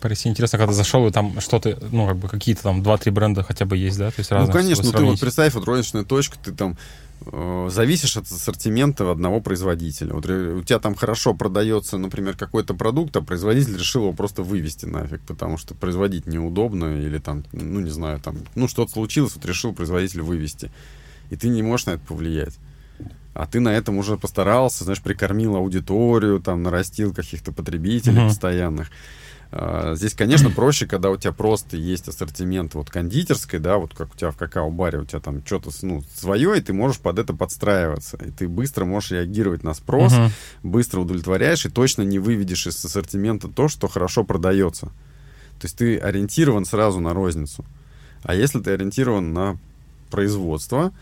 По 0.00 0.08
России 0.08 0.28
интересно, 0.30 0.58
когда 0.58 0.72
зашел, 0.72 1.06
и 1.06 1.10
там 1.10 1.40
что-то, 1.40 1.78
ну, 1.90 2.06
как 2.06 2.16
бы 2.16 2.28
какие-то 2.28 2.62
там 2.62 2.82
2-3 2.82 3.10
бренда 3.10 3.42
хотя 3.42 3.64
бы 3.64 3.76
есть, 3.76 3.98
да? 3.98 4.10
То 4.10 4.16
есть 4.18 4.30
Ну, 4.30 4.46
конечно, 4.48 4.84
чтобы 4.84 4.98
ну, 4.98 4.98
ты 4.98 5.04
вот 5.12 5.20
представь, 5.20 5.54
вот 5.54 5.64
розничная 5.64 6.04
точка, 6.04 6.36
ты 6.42 6.52
там 6.52 6.76
э, 7.26 7.68
зависишь 7.70 8.16
от 8.16 8.24
ассортимента 8.24 9.10
одного 9.10 9.40
производителя. 9.40 10.12
Вот 10.12 10.26
ре- 10.26 10.52
у 10.54 10.62
тебя 10.62 10.78
там 10.78 10.94
хорошо 10.94 11.32
продается, 11.32 11.96
например, 11.96 12.36
какой-то 12.36 12.74
продукт, 12.74 13.16
а 13.16 13.22
производитель 13.22 13.78
решил 13.78 14.02
его 14.02 14.12
просто 14.12 14.42
вывести 14.42 14.84
нафиг, 14.86 15.20
потому 15.22 15.56
что 15.56 15.74
производить 15.74 16.26
неудобно 16.26 16.96
или 17.00 17.18
там, 17.18 17.44
ну, 17.52 17.80
не 17.80 17.90
знаю, 17.90 18.20
там, 18.20 18.36
ну, 18.54 18.68
что-то 18.68 18.92
случилось, 18.92 19.34
вот 19.34 19.46
решил 19.46 19.72
производитель 19.72 20.20
вывести. 20.22 20.70
И 21.30 21.36
ты 21.36 21.48
не 21.48 21.62
можешь 21.62 21.86
на 21.86 21.92
это 21.92 22.04
повлиять. 22.06 22.54
А 23.32 23.46
ты 23.46 23.58
на 23.58 23.70
этом 23.70 23.96
уже 23.98 24.16
постарался, 24.16 24.84
знаешь, 24.84 25.00
прикормил 25.00 25.56
аудиторию, 25.56 26.40
там, 26.40 26.62
нарастил 26.62 27.12
каких-то 27.12 27.50
потребителей 27.52 28.20
Мгм. 28.20 28.28
постоянных. 28.28 28.90
А, 29.52 29.94
Здесь, 29.94 30.14
конечно, 30.14 30.50
проще, 30.54 30.86
когда 30.86 31.10
у 31.10 31.16
тебя 31.16 31.32
просто 31.32 31.76
есть 31.76 32.08
ассортимент 32.08 32.74
вот 32.74 32.90
кондитерской, 32.90 33.58
да, 33.60 33.78
вот 33.78 33.94
как 33.94 34.14
у 34.14 34.16
тебя 34.16 34.30
в 34.30 34.36
какао-баре, 34.36 34.98
у 35.00 35.04
тебя 35.04 35.20
там 35.20 35.44
что-то 35.46 35.70
ну, 35.82 36.02
свое, 36.16 36.58
и 36.58 36.60
ты 36.60 36.72
можешь 36.72 36.98
под 36.98 37.18
это 37.18 37.34
подстраиваться. 37.34 38.16
И 38.18 38.30
ты 38.30 38.48
быстро 38.48 38.84
можешь 38.84 39.10
реагировать 39.12 39.62
на 39.62 39.74
спрос, 39.74 40.12
Мгм. 40.12 40.30
быстро 40.62 41.00
удовлетворяешь 41.00 41.64
и 41.66 41.70
точно 41.70 42.02
не 42.02 42.18
выведешь 42.18 42.66
из 42.66 42.84
ассортимента 42.84 43.48
то, 43.48 43.68
что 43.68 43.88
хорошо 43.88 44.24
продается. 44.24 44.86
То 45.60 45.66
есть 45.66 45.76
ты 45.76 45.98
ориентирован 45.98 46.64
сразу 46.64 47.00
на 47.00 47.14
розницу. 47.14 47.64
А 48.22 48.34
если 48.34 48.60
ты 48.60 48.72
ориентирован 48.72 49.32
на 49.32 49.58
производство, 50.10 50.92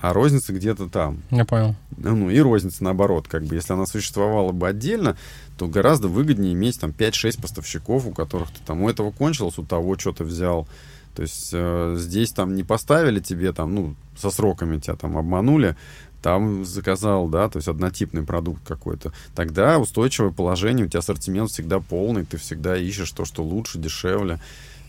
а 0.00 0.12
розница 0.12 0.52
где-то 0.52 0.88
там, 0.88 1.22
Я 1.30 1.44
понял. 1.44 1.74
ну 1.96 2.30
и 2.30 2.38
розница 2.38 2.84
наоборот, 2.84 3.26
как 3.28 3.44
бы, 3.44 3.56
если 3.56 3.72
она 3.72 3.84
существовала 3.86 4.52
бы 4.52 4.68
отдельно, 4.68 5.16
то 5.58 5.66
гораздо 5.66 6.08
выгоднее 6.08 6.52
иметь 6.54 6.80
там 6.80 6.90
5-6 6.90 7.42
поставщиков, 7.42 8.06
у 8.06 8.12
которых 8.12 8.50
ты 8.50 8.60
там 8.64 8.82
у 8.82 8.88
этого 8.88 9.10
кончилось, 9.10 9.58
у 9.58 9.64
того 9.64 9.98
что-то 9.98 10.24
взял. 10.24 10.68
То 11.14 11.22
есть 11.22 11.50
э, 11.52 11.96
здесь 11.98 12.32
там 12.32 12.54
не 12.54 12.62
поставили 12.62 13.18
тебе 13.18 13.52
там, 13.52 13.74
ну, 13.74 13.94
со 14.16 14.30
сроками 14.30 14.78
тебя 14.78 14.94
там 14.94 15.18
обманули, 15.18 15.76
там 16.22 16.64
заказал, 16.64 17.28
да, 17.28 17.48
то 17.48 17.58
есть 17.58 17.66
однотипный 17.66 18.22
продукт 18.22 18.62
какой-то. 18.66 19.12
Тогда 19.34 19.78
устойчивое 19.78 20.30
положение, 20.30 20.86
у 20.86 20.88
тебя 20.88 21.00
ассортимент 21.00 21.50
всегда 21.50 21.80
полный, 21.80 22.24
ты 22.24 22.36
всегда 22.36 22.76
ищешь 22.76 23.10
то, 23.10 23.24
что 23.24 23.42
лучше, 23.42 23.78
дешевле 23.78 24.40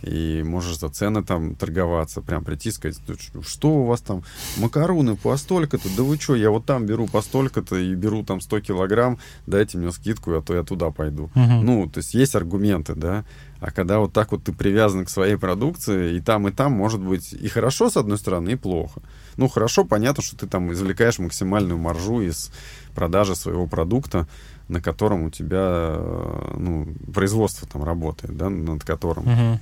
и 0.01 0.43
можешь 0.43 0.80
за 0.80 0.89
цены 0.89 1.23
там 1.23 1.55
торговаться, 1.55 2.21
прям 2.21 2.43
прийти 2.43 2.69
и 2.69 2.71
сказать, 2.71 2.99
«Ну, 3.34 3.43
что 3.43 3.69
у 3.69 3.85
вас 3.85 4.01
там, 4.01 4.23
макароны 4.57 5.15
по 5.15 5.35
столько-то, 5.38 5.89
да 5.95 6.03
вы 6.03 6.17
что, 6.17 6.35
я 6.35 6.49
вот 6.51 6.65
там 6.65 6.85
беру 6.85 7.07
по 7.07 7.21
столько-то 7.21 7.77
и 7.77 7.93
беру 7.95 8.23
там 8.23 8.41
100 8.41 8.61
килограмм, 8.61 9.19
дайте 9.45 9.77
мне 9.77 9.91
скидку, 9.91 10.34
а 10.34 10.41
то 10.41 10.53
я 10.53 10.63
туда 10.63 10.91
пойду. 10.91 11.30
Мгм. 11.35 11.65
Ну, 11.65 11.89
то 11.89 11.99
есть 11.99 12.13
есть 12.13 12.35
аргументы, 12.35 12.95
да, 12.95 13.26
а 13.59 13.71
когда 13.71 13.99
вот 13.99 14.13
так 14.13 14.31
вот 14.31 14.43
ты 14.43 14.53
привязан 14.53 15.05
к 15.05 15.09
своей 15.09 15.35
продукции, 15.35 16.15
и 16.15 16.21
там, 16.21 16.47
и 16.47 16.51
там 16.51 16.71
может 16.71 17.01
быть 17.01 17.34
и 17.34 17.47
хорошо, 17.49 17.89
с 17.89 17.97
одной 17.97 18.17
стороны, 18.17 18.51
и 18.51 18.55
плохо. 18.55 19.01
Ну, 19.35 19.47
хорошо, 19.47 19.84
понятно, 19.84 20.23
что 20.23 20.38
ты 20.38 20.47
там 20.47 20.71
извлекаешь 20.71 21.19
максимальную 21.19 21.77
маржу 21.77 22.21
из 22.21 22.51
продажи 22.95 23.35
своего 23.35 23.67
продукта, 23.67 24.27
на 24.69 24.81
котором 24.81 25.23
у 25.23 25.30
тебя, 25.30 25.95
э, 25.97 26.55
ну, 26.57 26.88
производство 27.13 27.67
там 27.67 27.84
работает, 27.84 28.38
да, 28.38 28.49
над 28.49 28.84
которым. 28.84 29.26
Мгм. 29.26 29.59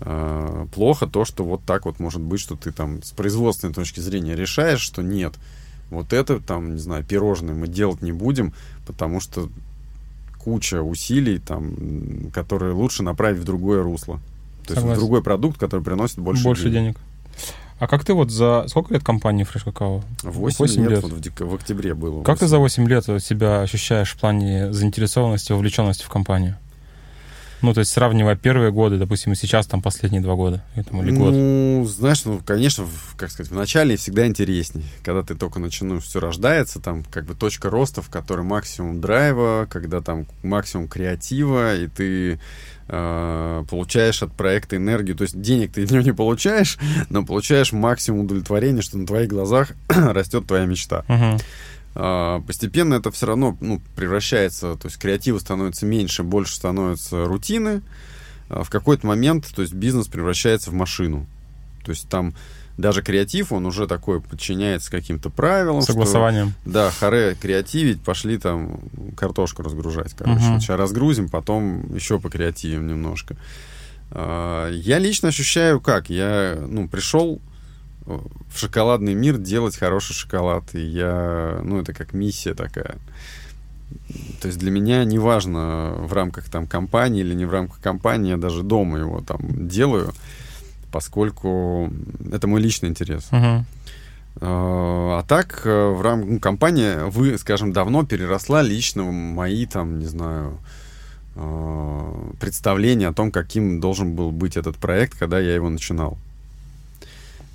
Э, 0.00 0.66
плохо 0.74 1.06
то, 1.06 1.24
что 1.24 1.44
вот 1.44 1.62
так 1.64 1.86
вот 1.86 1.98
может 2.00 2.20
быть, 2.20 2.40
что 2.40 2.56
ты 2.56 2.70
там 2.70 3.02
с 3.02 3.12
производственной 3.12 3.72
точки 3.72 4.00
зрения 4.00 4.34
решаешь, 4.36 4.80
что 4.80 5.02
нет, 5.02 5.34
вот 5.90 6.12
это 6.12 6.40
там, 6.40 6.74
не 6.74 6.80
знаю, 6.80 7.04
пирожное 7.04 7.54
мы 7.54 7.68
делать 7.68 8.02
не 8.02 8.12
будем, 8.12 8.52
потому 8.86 9.20
что 9.20 9.48
куча 10.38 10.82
усилий 10.82 11.38
там, 11.38 12.30
которые 12.32 12.72
лучше 12.72 13.02
направить 13.02 13.40
в 13.40 13.44
другое 13.44 13.82
русло. 13.82 14.20
То 14.66 14.72
есть 14.72 14.78
в 14.78 14.80
Согласен. 14.80 15.00
другой 15.00 15.22
продукт, 15.22 15.58
который 15.58 15.82
приносит 15.82 16.18
больше, 16.18 16.44
Больше 16.44 16.70
денег. 16.70 16.98
А 17.78 17.86
как 17.86 18.04
ты 18.04 18.14
вот 18.14 18.30
за... 18.30 18.64
Сколько 18.68 18.94
лет 18.94 19.04
компании 19.04 19.46
Fresh 19.46 19.64
Какао? 19.64 20.02
8, 20.22 20.56
Восемь 20.58 20.82
лет, 20.82 20.90
лет. 20.90 21.02
Вот 21.02 21.12
в, 21.12 21.20
дек- 21.20 21.40
в 21.40 21.54
октябре 21.54 21.94
было. 21.94 22.22
Как 22.22 22.38
ты 22.38 22.46
за 22.46 22.58
8 22.58 22.88
лет 22.88 23.04
себя 23.04 23.60
ощущаешь 23.60 24.12
в 24.12 24.18
плане 24.18 24.72
заинтересованности, 24.72 25.52
вовлеченности 25.52 26.04
в 26.04 26.08
компанию? 26.08 26.56
Ну, 27.62 27.72
то 27.72 27.80
есть 27.80 27.90
сравнивая 27.92 28.36
первые 28.36 28.70
годы, 28.70 28.98
допустим, 28.98 29.32
и 29.32 29.36
сейчас 29.36 29.66
там 29.66 29.80
последние 29.82 30.20
два 30.22 30.34
года, 30.34 30.62
этому 30.74 31.02
или 31.02 31.10
год. 31.10 31.32
Ну, 31.32 31.84
знаешь, 31.86 32.24
ну, 32.24 32.40
конечно, 32.44 32.84
в- 32.84 33.14
как 33.16 33.30
сказать, 33.30 33.50
в 33.50 33.54
начале 33.56 33.96
всегда 33.96 34.26
интересней. 34.26 34.84
Когда 35.02 35.22
ты 35.22 35.34
только 35.34 35.58
начинаешь, 35.58 36.02
все 36.04 36.20
рождается, 36.20 36.80
там 36.80 37.02
как 37.04 37.24
бы 37.24 37.34
точка 37.34 37.70
роста, 37.70 38.02
в 38.02 38.08
которой 38.10 38.42
максимум 38.42 39.00
драйва, 39.00 39.66
когда 39.70 40.00
там 40.00 40.26
максимум 40.42 40.86
креатива, 40.88 41.74
и 41.76 41.86
ты 41.88 42.38
э, 42.88 43.64
получаешь 43.68 44.22
от 44.22 44.32
проекта 44.32 44.76
энергию. 44.76 45.16
То 45.16 45.22
есть 45.22 45.40
денег 45.40 45.72
ты 45.72 45.84
от 45.84 45.90
него 45.90 46.02
не 46.02 46.12
получаешь, 46.12 46.78
но 47.10 47.24
получаешь 47.24 47.72
максимум 47.72 48.20
удовлетворения, 48.26 48.82
что 48.82 48.98
на 48.98 49.06
твоих 49.06 49.28
глазах 49.28 49.72
растет 49.88 50.46
твоя 50.46 50.66
мечта. 50.66 51.04
Мгм. 51.08 51.38
А, 51.98 52.40
постепенно 52.42 52.94
это 52.94 53.10
все 53.10 53.24
равно 53.26 53.56
ну, 53.60 53.80
превращается, 53.96 54.76
то 54.76 54.86
есть 54.86 54.98
креатива 54.98 55.38
становится 55.38 55.86
меньше, 55.86 56.22
больше 56.22 56.54
становится 56.54 57.24
рутины. 57.24 57.80
А 58.50 58.62
в 58.64 58.70
какой-то 58.70 59.06
момент, 59.06 59.50
то 59.54 59.62
есть 59.62 59.72
бизнес 59.72 60.06
превращается 60.06 60.70
в 60.70 60.74
машину. 60.74 61.26
То 61.84 61.90
есть 61.90 62.06
там 62.08 62.34
даже 62.76 63.02
креатив, 63.02 63.50
он 63.50 63.64
уже 63.64 63.86
такой 63.86 64.20
подчиняется 64.20 64.90
каким-то 64.90 65.30
правилам. 65.30 65.80
что, 65.80 65.92
Согласованием. 65.92 66.52
да, 66.66 66.90
харе 66.90 67.34
креативить, 67.34 68.02
пошли 68.02 68.36
там 68.36 68.80
картошку 69.16 69.62
разгружать, 69.62 70.12
короче. 70.12 70.44
Вот 70.50 70.60
сейчас 70.60 70.78
разгрузим, 70.78 71.30
потом 71.30 71.94
еще 71.94 72.20
покреативим 72.20 72.86
немножко. 72.86 73.36
А, 74.10 74.70
Я 74.70 74.98
лично 74.98 75.28
ощущаю 75.28 75.80
как? 75.80 76.10
Я, 76.10 76.58
ну, 76.68 76.88
пришел 76.88 77.40
в 78.06 78.58
шоколадный 78.58 79.14
мир 79.14 79.38
делать 79.38 79.76
хороший 79.76 80.14
шоколад. 80.14 80.74
И 80.74 80.80
я, 80.80 81.60
ну, 81.62 81.80
это 81.80 81.92
как 81.92 82.12
миссия 82.12 82.54
такая. 82.54 82.96
То 84.40 84.48
есть 84.48 84.58
для 84.58 84.70
меня 84.70 85.04
не 85.04 85.18
важно 85.18 85.94
в 85.98 86.12
рамках 86.12 86.48
там 86.48 86.66
компании 86.66 87.20
или 87.20 87.34
не 87.34 87.44
в 87.44 87.50
рамках 87.50 87.80
компании, 87.80 88.30
я 88.30 88.36
даже 88.36 88.62
дома 88.62 88.98
его 88.98 89.20
там 89.20 89.68
делаю, 89.68 90.12
поскольку 90.90 91.90
это 92.32 92.46
мой 92.46 92.60
личный 92.60 92.88
интерес. 92.88 93.28
Мгм. 93.30 93.66
А 94.38 95.24
так, 95.26 95.62
э, 95.64 95.88
в 95.88 96.02
рамках 96.02 96.30
ну, 96.30 96.40
компания, 96.40 97.04
вы, 97.06 97.38
скажем, 97.38 97.72
давно 97.72 98.04
переросла 98.04 98.60
лично 98.60 99.04
мои, 99.04 99.64
там, 99.64 99.98
не 99.98 100.06
знаю, 100.06 100.58
э, 101.36 102.32
представления 102.38 103.08
о 103.08 103.14
том, 103.14 103.32
каким 103.32 103.80
должен 103.80 104.14
был 104.14 104.32
быть 104.32 104.58
этот 104.58 104.76
проект, 104.76 105.18
когда 105.18 105.38
я 105.38 105.54
его 105.54 105.70
начинал. 105.70 106.18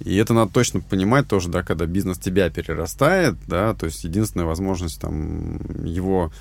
И 0.03 0.15
это 0.15 0.33
надо 0.33 0.51
точно 0.51 0.81
понимать 0.81 1.27
тоже, 1.27 1.49
да, 1.49 1.63
когда 1.63 1.85
бизнес 1.85 2.17
тебя 2.17 2.49
перерастает, 2.49 3.35
да, 3.47 3.73
то 3.75 3.85
есть 3.85 4.03
единственная 4.03 4.47
возможность 4.47 4.99
там 4.99 5.59
его 5.85 6.31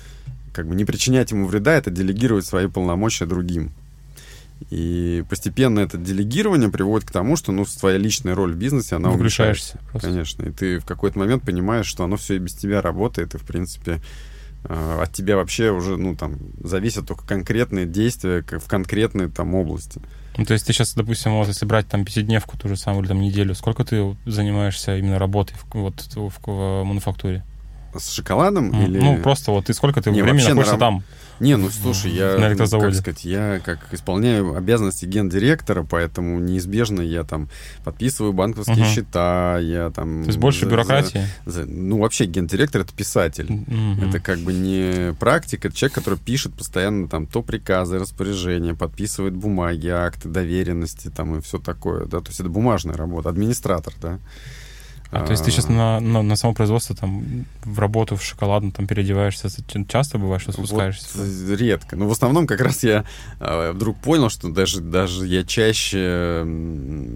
как 0.53 0.67
бы 0.67 0.75
не 0.75 0.83
причинять 0.83 1.31
ему 1.31 1.47
вреда, 1.47 1.73
это 1.73 1.91
делегировать 1.91 2.45
свои 2.45 2.67
полномочия 2.67 3.25
другим. 3.25 3.71
И 4.69 5.23
постепенно 5.29 5.79
это 5.79 5.97
делегирование 5.97 6.69
приводит 6.69 7.07
к 7.07 7.11
тому, 7.11 7.35
что 7.35 7.51
ну, 7.51 7.65
твоя 7.65 7.97
личная 7.97 8.35
роль 8.35 8.53
в 8.53 8.57
бизнесе, 8.57 8.95
она 8.95 9.09
Выключаешься 9.09 9.77
уменьшается. 9.77 9.91
просто. 9.91 10.07
Конечно. 10.07 10.43
И 10.43 10.51
ты 10.51 10.79
в 10.79 10.85
какой-то 10.85 11.17
момент 11.17 11.43
понимаешь, 11.43 11.87
что 11.87 12.03
оно 12.03 12.17
все 12.17 12.35
и 12.35 12.39
без 12.39 12.53
тебя 12.53 12.81
работает, 12.81 13.33
и, 13.33 13.37
в 13.37 13.43
принципе, 13.43 14.01
э, 14.65 14.99
от 15.01 15.13
тебя 15.13 15.35
вообще 15.35 15.71
уже, 15.71 15.97
ну, 15.97 16.15
там, 16.15 16.37
зависят 16.63 17.07
только 17.07 17.25
конкретные 17.25 17.85
действия 17.87 18.43
в 18.43 18.67
конкретной 18.67 19.29
там 19.29 19.55
области. 19.55 19.99
Ну, 20.41 20.45
то 20.45 20.53
есть 20.53 20.65
ты 20.65 20.73
сейчас, 20.73 20.95
допустим, 20.95 21.37
вот 21.37 21.47
если 21.49 21.67
брать 21.67 21.87
там 21.87 22.03
пятидневку 22.03 22.57
ту 22.57 22.67
же 22.67 22.75
самую 22.75 23.03
или 23.03 23.09
там 23.09 23.21
неделю, 23.21 23.53
сколько 23.53 23.85
ты 23.85 24.15
занимаешься 24.25 24.97
именно 24.97 25.19
работой 25.19 25.53
в, 25.55 25.75
вот 25.75 26.01
в, 26.15 26.31
в 26.43 26.83
мануфактуре? 26.83 27.43
С 27.95 28.11
шоколадом 28.11 28.73
М, 28.73 28.85
или... 28.85 28.99
Ну, 28.99 29.17
просто 29.17 29.51
вот 29.51 29.65
ты 29.65 29.75
сколько 29.75 30.01
ты 30.01 30.09
Не, 30.09 30.23
времени 30.23 30.41
находишься 30.41 30.73
на 30.73 30.79
там? 30.79 31.03
Не, 31.41 31.57
ну 31.57 31.71
слушай, 31.71 32.11
я, 32.11 32.37
На 32.37 32.55
как 32.55 32.67
сказать, 32.67 33.25
я 33.25 33.59
как 33.65 33.91
исполняю 33.93 34.55
обязанности 34.55 35.05
гендиректора, 35.05 35.83
поэтому 35.83 36.39
неизбежно 36.39 37.01
я 37.01 37.23
там 37.23 37.49
подписываю 37.83 38.31
банковские 38.31 38.75
Мгм. 38.77 38.85
счета, 38.85 39.57
я 39.59 39.89
там... 39.89 40.21
То 40.21 40.27
есть 40.27 40.37
больше 40.39 40.65
за- 40.65 40.71
бюрократии? 40.71 41.25
за- 41.45 41.63
за- 41.63 41.65
ну, 41.65 41.97
вообще 41.97 42.25
гендиректор— 42.25 42.81
это 42.83 42.93
писатель. 42.93 43.47
Мгм. 43.49 44.03
Это 44.07 44.19
как 44.19 44.37
бы 44.39 44.53
не 44.53 45.13
практика, 45.15 45.67
это 45.69 45.75
человек, 45.75 45.95
который 45.95 46.19
пишет 46.19 46.53
постоянно 46.53 47.07
там 47.07 47.25
то 47.25 47.41
приказы, 47.41 47.97
распоряжения, 47.97 48.75
подписывает 48.75 49.33
бумаги, 49.35 49.87
акты 49.87 50.29
доверенности 50.29 51.09
там 51.09 51.39
и 51.39 51.41
все 51.41 51.57
такое, 51.57 52.05
да, 52.05 52.19
то 52.19 52.27
есть 52.27 52.39
это 52.39 52.49
бумажная 52.49 52.95
работа, 52.95 53.29
администратор, 53.29 53.93
да. 53.99 54.19
А, 55.11 55.25
то 55.25 55.31
есть 55.31 55.43
ты 55.43 55.51
сейчас 55.51 55.67
на, 55.67 55.99
на, 55.99 56.21
на 56.21 56.35
само 56.37 56.53
производство 56.53 56.95
там 56.95 57.45
в 57.65 57.79
работу 57.79 58.15
в 58.15 58.23
шоколадном 58.23 58.71
там 58.71 58.87
переодеваешься? 58.87 59.49
Часто 59.87 60.17
бывает, 60.17 60.41
что 60.41 60.53
спускаешься? 60.53 61.05
Вот, 61.15 61.27
э, 61.27 61.55
редко. 61.57 61.97
Но 61.97 62.07
в 62.07 62.11
основном 62.11 62.47
как 62.47 62.61
раз 62.61 62.81
я 62.83 63.03
э, 63.39 63.71
вдруг 63.71 63.97
понял, 63.97 64.29
что 64.29 64.49
даже, 64.49 64.79
даже 64.79 65.27
я 65.27 65.43
чаще 65.43 66.45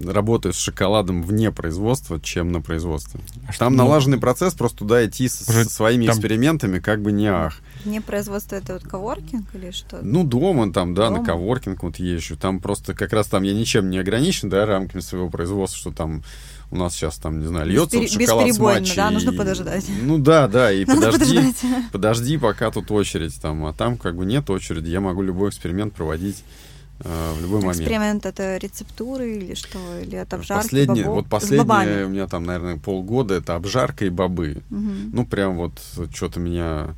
работаю 0.06 0.52
с 0.52 0.58
шоколадом 0.58 1.22
вне 1.22 1.50
производства, 1.50 2.20
чем 2.20 2.52
на 2.52 2.60
производстве. 2.60 3.20
А 3.48 3.52
что- 3.52 3.60
Там 3.60 3.76
ну, 3.76 3.84
налаженный 3.84 4.18
процесс, 4.18 4.54
просто 4.54 4.78
туда 4.78 5.04
идти 5.06 5.28
с- 5.28 5.44
со 5.44 5.64
своими 5.68 6.06
там- 6.06 6.14
экспериментами 6.16 6.78
как 6.78 7.00
бы 7.02 7.12
не 7.12 7.26
ах. 7.28 7.60
Вне 7.84 8.00
производства 8.00 8.56
это 8.56 8.74
вот 8.74 8.82
коворкинг 8.84 9.54
или 9.54 9.70
что? 9.70 10.00
Ну, 10.02 10.24
дома 10.24 10.72
там, 10.72 10.94
да, 10.94 11.08
на 11.10 11.16
Дома? 11.16 11.26
коворкинг 11.26 11.82
вот 11.82 11.96
езжу. 11.96 12.36
Там 12.36 12.60
просто 12.60 12.94
как 12.94 13.12
раз 13.12 13.26
там 13.28 13.42
я 13.42 13.54
ничем 13.54 13.90
не 13.90 13.98
ограничен, 13.98 14.48
да, 14.48 14.66
рамками 14.66 15.00
своего 15.00 15.30
производства, 15.30 15.78
что 15.78 15.92
там 15.92 16.22
у 16.70 16.76
нас 16.76 16.94
сейчас 16.94 17.16
там, 17.18 17.40
не 17.40 17.46
знаю, 17.46 17.66
льется 17.66 17.96
вот 17.96 18.06
Беспере- 18.06 18.26
шоколад 18.26 18.54
с 18.54 18.58
матчей. 18.58 18.96
да, 18.96 19.10
нужно 19.10 19.30
и- 19.30 19.36
подождать. 19.36 19.86
Ну 20.02 20.18
да, 20.18 20.48
да, 20.48 20.72
и 20.72 20.84
Надо 20.84 21.12
подожди, 21.12 21.36
подождать. 21.36 21.90
подожди, 21.92 22.38
пока 22.38 22.70
тут 22.70 22.90
очередь 22.90 23.40
там, 23.40 23.64
а 23.66 23.72
там 23.72 23.96
как 23.96 24.16
бы 24.16 24.26
нет 24.26 24.50
очереди, 24.50 24.90
я 24.90 25.00
могу 25.00 25.22
любой 25.22 25.50
эксперимент 25.50 25.94
проводить 25.94 26.42
э, 27.00 27.32
в 27.36 27.42
любой 27.42 27.60
момент. 27.60 27.78
Эксперимент 27.80 28.26
это 28.26 28.56
рецептуры 28.56 29.36
или 29.36 29.54
что? 29.54 29.78
Или 30.02 30.18
это 30.18 30.36
обжарки 30.36 30.62
Последнее, 30.64 31.04
бобов? 31.04 31.26
вот 31.30 31.50
бобами. 31.58 32.02
у 32.04 32.08
меня 32.08 32.26
там, 32.26 32.44
наверное, 32.44 32.78
полгода 32.78 33.34
это 33.34 33.54
обжарка 33.54 34.04
и 34.04 34.08
бобы. 34.10 34.62
Мгм. 34.70 35.10
Ну, 35.12 35.26
прям 35.26 35.56
вот 35.56 35.80
что-то 36.14 36.40
меня... 36.40 36.88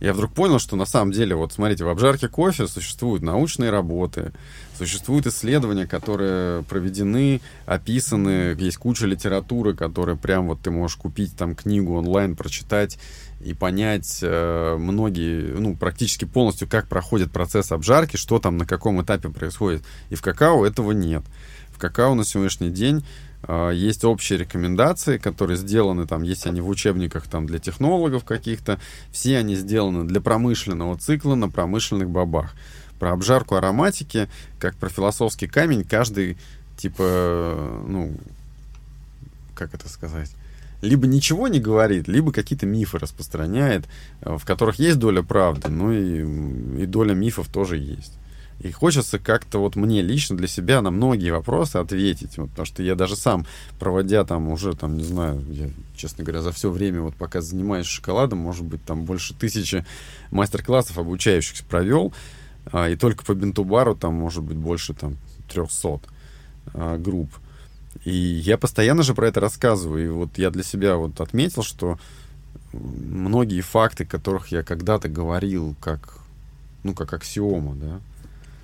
Я 0.00 0.14
вдруг 0.14 0.32
понял, 0.32 0.58
что 0.58 0.76
на 0.76 0.86
самом 0.86 1.12
деле, 1.12 1.34
вот 1.34 1.52
смотрите, 1.52 1.84
в 1.84 1.88
обжарке 1.90 2.26
кофе 2.28 2.66
существуют 2.66 3.22
научные 3.22 3.68
работы, 3.68 4.32
существуют 4.80 5.26
исследования, 5.26 5.86
которые 5.86 6.62
проведены, 6.62 7.42
описаны, 7.66 8.56
есть 8.58 8.78
куча 8.78 9.04
литературы, 9.04 9.74
которая 9.74 10.16
прям 10.16 10.46
вот 10.46 10.62
ты 10.62 10.70
можешь 10.70 10.96
купить 10.96 11.36
там 11.36 11.54
книгу 11.54 11.98
онлайн, 11.98 12.34
прочитать 12.34 12.98
и 13.44 13.52
понять 13.52 14.20
э, 14.22 14.76
многие, 14.78 15.52
ну, 15.52 15.76
практически 15.76 16.24
полностью, 16.24 16.66
как 16.66 16.88
проходит 16.88 17.30
процесс 17.30 17.72
обжарки, 17.72 18.16
что 18.16 18.38
там 18.38 18.56
на 18.56 18.64
каком 18.64 19.02
этапе 19.02 19.28
происходит. 19.28 19.82
И 20.08 20.14
в 20.14 20.22
какао 20.22 20.64
этого 20.64 20.92
нет. 20.92 21.24
В 21.72 21.78
какао 21.78 22.14
на 22.14 22.24
сегодняшний 22.24 22.70
день 22.70 23.04
а, 23.42 23.70
Есть 23.70 24.04
общие 24.04 24.38
рекомендации, 24.38 25.18
которые 25.18 25.58
сделаны, 25.58 26.06
там, 26.06 26.22
есть 26.22 26.46
они 26.46 26.62
в 26.62 26.68
учебниках 26.68 27.26
там, 27.26 27.46
для 27.46 27.58
технологов 27.58 28.24
каких-то. 28.24 28.80
Все 29.12 29.36
они 29.36 29.56
сделаны 29.56 30.04
для 30.04 30.22
промышленного 30.22 30.98
цикла 30.98 31.34
на 31.34 31.50
промышленных 31.50 32.08
бобах. 32.08 32.54
Про 33.00 33.12
обжарку 33.12 33.56
ароматики, 33.56 34.28
как 34.60 34.76
про 34.76 34.88
философский 34.88 35.48
камень, 35.48 35.82
каждый, 35.82 36.36
типа, 36.76 37.82
ну, 37.88 38.14
как 39.56 39.74
это 39.74 39.88
сказать, 39.88 40.30
либо 40.82 41.06
ничего 41.06 41.48
не 41.48 41.60
говорит, 41.60 42.08
либо 42.08 42.32
какие-то 42.32 42.66
мифы 42.66 42.98
распространяет, 42.98 43.86
э, 44.20 44.36
в 44.36 44.44
которых 44.44 44.78
есть 44.78 44.98
доля 44.98 45.22
правды, 45.22 45.68
ну 45.68 45.92
и, 45.92 46.82
и 46.82 46.86
доля 46.86 47.14
мифов 47.14 47.48
тоже 47.48 47.76
есть. 47.78 48.12
И 48.60 48.70
хочется 48.70 49.18
как-то 49.18 49.58
вот 49.58 49.74
мне 49.74 50.02
лично 50.02 50.36
для 50.36 50.46
себя 50.46 50.82
на 50.82 50.90
многие 50.90 51.30
вопросы 51.30 51.76
ответить. 51.76 52.36
Вот, 52.36 52.50
потому 52.50 52.66
что 52.66 52.82
я 52.82 52.94
даже 52.94 53.16
сам, 53.16 53.46
проводя 53.78 54.22
там 54.24 54.48
уже, 54.48 54.74
там, 54.74 54.98
не 54.98 55.04
знаю, 55.04 55.42
я, 55.50 55.70
честно 55.96 56.24
говоря, 56.24 56.42
за 56.42 56.52
все 56.52 56.70
время, 56.70 57.00
вот 57.00 57.14
пока 57.14 57.40
занимаюсь 57.40 57.86
шоколадом, 57.86 58.40
может 58.40 58.64
быть, 58.64 58.84
там 58.84 59.04
больше 59.04 59.32
тысячи 59.32 59.86
мастер-классов 60.30 60.98
обучающихся 60.98 61.64
провел. 61.64 62.12
И 62.72 62.96
только 62.96 63.24
по 63.24 63.34
бинтубару 63.34 63.94
там, 63.94 64.14
может 64.14 64.42
быть, 64.42 64.56
больше 64.56 64.94
там 64.94 65.16
300 65.48 66.00
а, 66.74 66.98
групп. 66.98 67.30
И 68.04 68.12
я 68.12 68.56
постоянно 68.58 69.02
же 69.02 69.14
про 69.14 69.28
это 69.28 69.40
рассказываю. 69.40 70.04
И 70.04 70.08
вот 70.08 70.38
я 70.38 70.50
для 70.50 70.62
себя 70.62 70.96
вот 70.96 71.20
отметил, 71.20 71.62
что 71.62 71.98
многие 72.72 73.60
факты, 73.60 74.04
которых 74.04 74.48
я 74.48 74.62
когда-то 74.62 75.08
говорил 75.08 75.74
как, 75.80 76.18
ну, 76.82 76.94
как 76.94 77.12
аксиома, 77.12 77.74
да, 77.74 78.00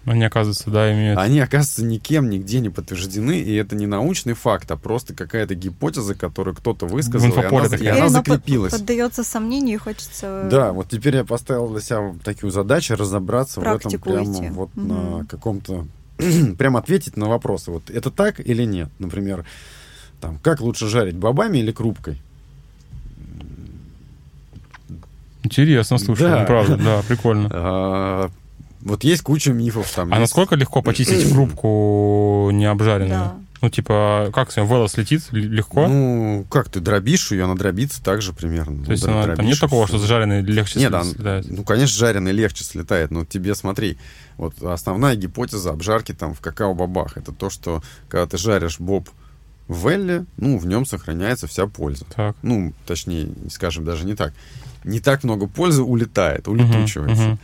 Они, 0.06 0.24
оказывается, 0.24 0.70
да, 0.70 0.92
имеют... 0.94 1.18
они, 1.18 1.40
оказывается, 1.40 1.84
никем 1.84 2.30
нигде 2.30 2.60
не 2.60 2.68
подтверждены, 2.70 3.40
и 3.40 3.52
это 3.56 3.74
не 3.74 3.86
научный 3.86 4.34
факт, 4.34 4.70
а 4.70 4.76
просто 4.76 5.14
какая-то 5.14 5.56
гипотеза, 5.56 6.14
которую 6.14 6.54
кто-то 6.54 6.86
высказал, 6.86 7.28
и 7.28 7.32
она, 7.32 7.38
и 7.38 7.40
такая. 7.40 7.68
она 7.68 7.76
Теперь 7.76 7.92
оно 7.92 8.06
под- 8.22 8.26
закрепилась. 8.26 8.72
поддается 8.72 9.24
сомнению 9.24 9.74
и 9.74 9.78
хочется... 9.78 10.46
Да, 10.48 10.72
вот 10.72 10.88
теперь 10.88 11.16
я 11.16 11.24
поставил 11.24 11.68
для 11.70 11.80
себя 11.80 12.14
такую 12.22 12.52
задачу 12.52 12.94
разобраться 12.94 13.58
в 13.60 13.64
этом 13.64 13.80
Практику 13.80 14.08
прямо 14.10 14.30
уйти. 14.30 14.48
вот 14.50 14.70
Мгм. 14.76 14.88
на 15.18 15.24
каком-то... 15.26 15.86
прям 16.56 16.76
ответить 16.76 17.16
на 17.16 17.26
вопросы. 17.28 17.72
Вот 17.72 17.90
это 17.90 18.12
так 18.12 18.38
или 18.38 18.62
нет? 18.62 18.88
Например, 19.00 19.44
там, 20.20 20.38
как 20.40 20.60
лучше 20.60 20.86
жарить, 20.86 21.16
бобами 21.16 21.58
или 21.58 21.72
крупкой? 21.72 22.22
Интересно, 25.42 25.98
слушай, 25.98 26.22
Да. 26.28 26.40
ну, 26.40 26.46
правда, 26.46 26.76
да, 26.76 27.02
прикольно. 27.08 28.30
Вот 28.86 29.04
есть 29.04 29.22
куча 29.22 29.52
мифов 29.52 29.90
там. 29.94 30.08
А 30.12 30.16
есть- 30.16 30.20
насколько 30.20 30.54
легко 30.54 30.80
почистить 30.82 31.30
крупку 31.32 32.50
необжаренную? 32.52 33.10
Да. 33.10 33.36
Ну, 33.62 33.70
типа, 33.70 34.30
как 34.34 34.52
с 34.52 34.56
ним 34.56 34.66
велос 34.66 34.96
летит 34.96 35.22
легко? 35.32 35.88
Ну, 35.88 36.46
как 36.50 36.68
ты 36.68 36.78
дробишь 36.78 37.32
ее, 37.32 37.44
она 37.44 37.54
дробится 37.54 38.02
так 38.04 38.20
же 38.22 38.32
примерно. 38.32 38.84
То 38.84 38.92
есть 38.92 39.04
Ну, 39.04 39.12
она- 39.12 39.22
дробишь 39.22 39.36
там 39.38 39.46
нет 39.46 39.58
такого, 39.60 39.88
что 39.88 39.98
зажаренный 39.98 40.42
легче 40.42 40.78
Нет, 40.78 40.92
слетает? 41.04 41.46
ну, 41.50 41.64
конечно, 41.64 41.98
жареный 41.98 42.32
легче 42.32 42.64
слетает, 42.64 43.10
но 43.10 43.24
тебе 43.24 43.54
смотри, 43.54 43.96
вот 44.36 44.62
основная 44.62 45.16
гипотеза 45.16 45.70
обжарки 45.70 46.12
там 46.12 46.34
в 46.34 46.40
какао-бобах, 46.40 47.16
это 47.16 47.32
то, 47.32 47.48
что 47.50 47.82
когда 48.08 48.26
ты 48.26 48.36
жаришь 48.38 48.78
боб 48.78 49.08
в 49.68 49.88
велле, 49.88 50.26
ну, 50.36 50.58
в 50.58 50.66
нем 50.66 50.84
сохраняется 50.86 51.46
вся 51.48 51.66
польза. 51.66 52.04
Так. 52.14 52.36
Ну, 52.42 52.72
точнее, 52.86 53.30
скажем, 53.50 53.84
даже 53.84 54.04
не 54.06 54.14
так. 54.14 54.32
Не 54.84 55.00
так 55.00 55.24
много 55.24 55.48
пользы 55.48 55.82
улетает, 55.82 56.46
улетучивается. 56.46 57.24
мгм. 57.24 57.38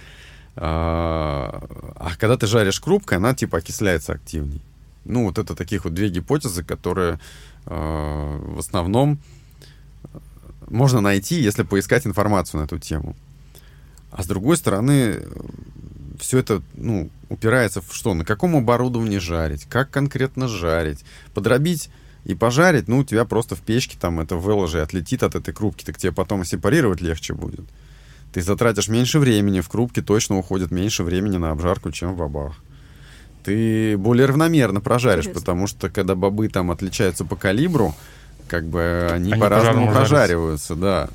А, 0.56 1.62
а 1.96 2.16
когда 2.16 2.36
ты 2.36 2.46
жаришь 2.46 2.80
крупкой, 2.80 3.18
она 3.18 3.34
типа 3.34 3.58
окисляется 3.58 4.12
активней. 4.12 4.60
Ну, 5.04 5.24
вот 5.24 5.38
это 5.38 5.54
таких 5.54 5.84
вот 5.84 5.94
две 5.94 6.08
гипотезы, 6.08 6.62
которые 6.62 7.18
а, 7.66 8.38
в 8.38 8.58
основном 8.58 9.18
э, 10.04 10.18
можно 10.68 11.00
найти, 11.00 11.36
если 11.40 11.62
поискать 11.62 12.06
информацию 12.06 12.60
на 12.60 12.64
эту 12.66 12.78
тему. 12.78 13.16
А 14.10 14.22
с 14.22 14.26
другой 14.26 14.56
стороны, 14.58 15.20
все 16.20 16.38
это, 16.38 16.62
ну, 16.74 17.10
упирается 17.30 17.80
в 17.80 17.94
что? 17.94 18.14
На 18.14 18.24
каком 18.24 18.56
оборудовании 18.56 19.18
жарить? 19.18 19.66
Как 19.68 19.90
конкретно 19.90 20.48
жарить? 20.48 21.04
Подробить 21.34 21.88
и 22.24 22.34
пожарить, 22.34 22.88
ну, 22.88 22.98
у 22.98 23.04
тебя 23.04 23.24
просто 23.24 23.56
в 23.56 23.60
печке 23.60 23.96
там 23.98 24.20
это 24.20 24.36
выложи, 24.36 24.80
отлетит 24.80 25.22
от 25.22 25.34
этой 25.34 25.52
крупки, 25.52 25.84
так 25.84 25.98
тебе 25.98 26.12
потом 26.12 26.44
сепарировать 26.44 27.00
легче 27.00 27.34
будет. 27.34 27.64
Ты 28.32 28.40
затратишь 28.40 28.88
меньше 28.88 29.18
времени, 29.18 29.60
в 29.60 29.68
крупке 29.68 30.00
точно 30.00 30.38
уходит 30.38 30.70
меньше 30.70 31.02
времени 31.02 31.36
на 31.36 31.50
обжарку, 31.50 31.92
чем 31.92 32.14
в 32.14 32.16
бобах. 32.16 32.54
Ты 33.44 33.96
более 33.98 34.26
равномерно 34.26 34.80
прожаришь, 34.80 35.24
Интересно. 35.24 35.40
потому 35.40 35.66
что 35.66 35.90
когда 35.90 36.14
бобы 36.14 36.48
там 36.48 36.70
отличаются 36.70 37.24
по 37.24 37.36
калибру, 37.36 37.94
как 38.48 38.66
бы 38.66 39.08
они, 39.10 39.32
Они 39.32 39.40
по-разному 39.40 39.86
по-разному 39.86 39.92
прожариваются, 39.92 40.74
да. 40.74 41.08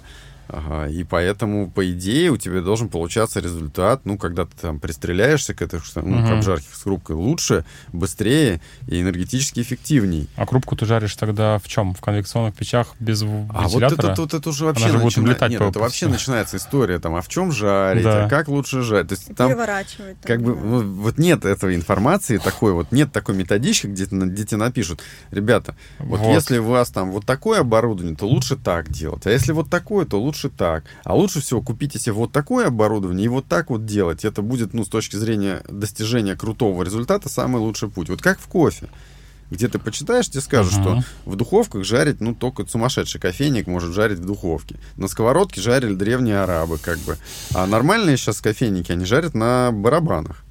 Ага, 0.49 0.87
и 0.89 1.03
поэтому, 1.03 1.69
по 1.69 1.89
идее, 1.91 2.29
у 2.31 2.37
тебя 2.37 2.61
должен 2.61 2.87
получаться 2.89 3.39
результат, 3.39 4.01
ну, 4.05 4.17
когда 4.17 4.45
ты 4.45 4.51
там 4.61 4.79
пристреляешься 4.79 5.53
к 5.53 5.61
этой 5.61 5.79
что- 5.81 6.01
ну, 6.01 6.17
к 6.19 6.21
Мгм. 6.21 6.33
обжарке 6.37 6.67
с 6.71 6.83
крупкой, 6.83 7.15
лучше, 7.17 7.65
быстрее 7.91 8.61
и 8.87 9.01
энергетически 9.01 9.59
эффективней. 9.61 10.29
А 10.35 10.45
крупку 10.45 10.75
ты 10.75 10.85
жаришь 10.85 11.15
тогда 11.15 11.57
в 11.59 11.67
чем? 11.67 11.93
В 11.93 11.99
конвекционных 12.01 12.55
печах 12.55 12.95
без 12.99 13.23
в- 13.23 13.27
А 13.53 13.63
вот 13.67 13.81
вентилятора? 13.81 14.11
это, 14.13 14.21
вот 14.21 14.33
это 14.33 14.49
уже 14.49 14.65
вообще 14.65 14.87
же 14.89 14.99
будет 14.99 15.17
начина- 15.17 15.49
Нет, 15.49 15.61
это 15.61 15.79
вообще 15.79 16.07
начинается 16.07 16.57
история, 16.57 16.99
там, 16.99 17.15
а 17.15 17.21
в 17.21 17.27
чем 17.27 17.51
жарить, 17.51 18.03
Да. 18.03 18.25
а 18.25 18.29
как 18.29 18.47
лучше 18.47 18.83
жарить. 18.83 19.09
То 19.09 19.15
есть 19.15 19.35
там 19.35 19.49
Переворачивать. 19.49 20.19
там, 20.21 20.27
как 20.27 20.41
бы 20.41 20.53
да. 20.53 20.61
ну, 20.63 20.93
вот 21.01 21.17
нет 21.17 21.43
этой 21.43 21.75
информации 21.75 22.37
такой, 22.37 22.71
вот 22.73 22.91
нет 22.91 23.11
такой 23.11 23.35
методички, 23.35 23.87
где, 23.87 24.05
где 24.05 24.45
тебе 24.45 24.57
напишут, 24.57 25.01
ребята, 25.31 25.75
вот, 25.99 26.19
Вот. 26.21 26.33
если 26.33 26.57
у 26.59 26.65
вас 26.65 26.89
там 26.89 27.11
вот 27.11 27.25
такое 27.25 27.59
оборудование, 27.59 28.15
то 28.15 28.27
лучше 28.27 28.55
так 28.55 28.89
делать, 28.89 29.25
а 29.27 29.29
если 29.31 29.51
вот 29.51 29.69
такое, 29.69 30.05
то 30.05 30.19
лучше 30.21 30.36
так. 30.49 30.83
А 31.03 31.15
лучше 31.15 31.41
всего 31.41 31.61
купите 31.61 31.97
себе 31.99 32.13
вот 32.13 32.31
такое 32.31 32.67
оборудование 32.67 33.25
и 33.25 33.29
вот 33.29 33.47
так 33.47 33.69
вот 33.69 33.85
делать. 33.85 34.23
Это 34.25 34.41
будет, 34.41 34.73
ну, 34.73 34.83
с 34.85 34.89
точки 34.89 35.15
зрения 35.15 35.63
достижения 35.69 36.35
крутого 36.35 36.83
результата, 36.83 37.27
самый 37.29 37.57
лучший 37.59 37.89
путь. 37.89 38.09
Вот 38.09 38.21
как 38.21 38.39
в 38.39 38.47
кофе. 38.47 38.87
Где 39.49 39.69
ты 39.69 39.79
почитаешь, 39.79 40.29
тебе 40.29 40.41
скажут, 40.41 40.73
Мгм. 40.73 40.81
что 40.81 41.03
в 41.25 41.35
духовках 41.37 41.85
жарить, 41.85 42.19
ну, 42.19 42.35
только 42.35 42.65
сумасшедший 42.65 43.21
кофейник 43.21 43.65
может 43.65 43.93
жарить 43.93 44.19
в 44.19 44.25
духовке. 44.25 44.75
На 44.97 45.07
сковородке 45.07 45.61
жарили 45.61 45.93
древние 45.95 46.41
арабы, 46.41 46.77
как 46.77 46.97
бы. 46.99 47.17
А 47.53 47.65
нормальные 47.65 48.17
сейчас 48.17 48.41
кофейники, 48.41 48.91
они 48.91 49.05
жарят 49.05 49.33
на 49.35 49.71
барабанах. 49.71 50.43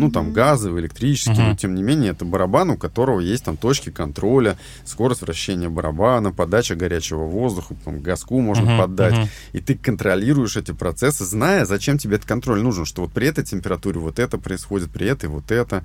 Ну, 0.00 0.10
там, 0.10 0.32
газовые, 0.32 0.82
электрические, 0.82 1.34
Мгм. 1.34 1.48
но, 1.48 1.54
тем 1.56 1.74
не 1.74 1.82
менее, 1.82 2.12
это 2.12 2.24
барабан, 2.24 2.70
у 2.70 2.76
которого 2.76 3.20
есть 3.20 3.44
там 3.44 3.56
точки 3.56 3.90
контроля, 3.90 4.56
скорость 4.84 5.22
вращения 5.22 5.68
барабана, 5.68 6.32
подача 6.32 6.74
горячего 6.74 7.24
воздуха, 7.24 7.74
там, 7.84 8.00
газку 8.00 8.40
можно 8.40 8.64
Мгм, 8.66 8.78
поддать. 8.78 9.14
мгм. 9.14 9.28
И 9.52 9.60
ты 9.60 9.74
контролируешь 9.76 10.56
эти 10.56 10.72
процессы, 10.72 11.24
зная, 11.24 11.64
зачем 11.64 11.98
тебе 11.98 12.16
этот 12.16 12.26
контроль 12.28 12.60
нужен, 12.62 12.84
что 12.84 13.02
вот 13.02 13.12
при 13.12 13.26
этой 13.26 13.44
температуре 13.44 14.00
вот 14.00 14.18
это 14.18 14.38
происходит, 14.38 14.90
при 14.90 15.06
этой 15.06 15.28
вот 15.28 15.50
это. 15.50 15.84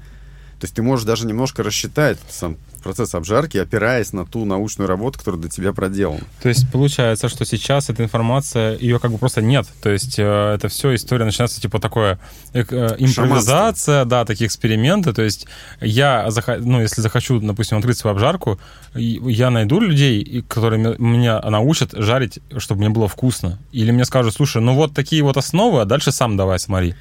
То 0.60 0.66
есть 0.66 0.76
ты 0.76 0.82
можешь 0.82 1.06
даже 1.06 1.28
немножко 1.28 1.64
рассчитать 1.64 2.18
сам 2.30 2.58
процесс 2.84 3.16
обжарки, 3.16 3.58
опираясь 3.58 4.14
на 4.14 4.26
ту 4.28 4.46
научную 4.46 4.88
работу, 4.88 5.18
которая 5.18 5.42
для 5.42 5.50
тебя 5.50 5.74
проделана. 5.74 6.22
То 6.44 6.50
есть 6.50 6.72
получается, 6.72 7.30
что 7.30 7.44
сейчас 7.44 7.90
эта 7.90 8.04
информация, 8.04 8.78
ее 8.78 9.00
как 9.00 9.12
бы 9.12 9.18
просто 9.18 9.42
нет. 9.42 9.66
То 9.82 9.90
есть 9.90 10.20
э, 10.20 10.54
это 10.54 10.68
все 10.68 10.94
история 10.94 11.26
начинается 11.26 11.60
типа 11.60 11.80
такое 11.80 12.20
э, 12.54 12.64
э, 12.70 12.96
импровизация, 13.00 14.06
да, 14.06 14.24
такие 14.24 14.46
эксперименты. 14.46 15.14
То 15.14 15.24
есть 15.24 15.48
я, 15.82 16.28
заха- 16.28 16.60
ну, 16.60 16.80
если 16.80 17.02
захочу, 17.02 17.40
допустим, 17.40 17.78
открыть 17.80 17.98
свою 17.98 18.16
обжарку, 18.16 18.60
я 18.94 19.50
найду 19.50 19.80
людей, 19.80 20.44
которые 20.48 20.80
ме- 20.80 20.96
меня 21.00 21.42
научат 21.42 21.92
жарить, 21.94 22.38
чтобы 22.58 22.82
мне 22.82 22.90
было 22.90 23.08
вкусно. 23.08 23.58
Или 23.72 23.90
мне 23.90 24.06
скажут, 24.06 24.36
слушай, 24.36 24.62
ну 24.62 24.76
вот 24.76 24.94
такие 24.94 25.24
вот 25.24 25.38
основы, 25.38 25.82
а 25.82 25.86
дальше 25.86 26.12
сам 26.12 26.38
давай 26.38 26.60
смотри. 26.60 26.94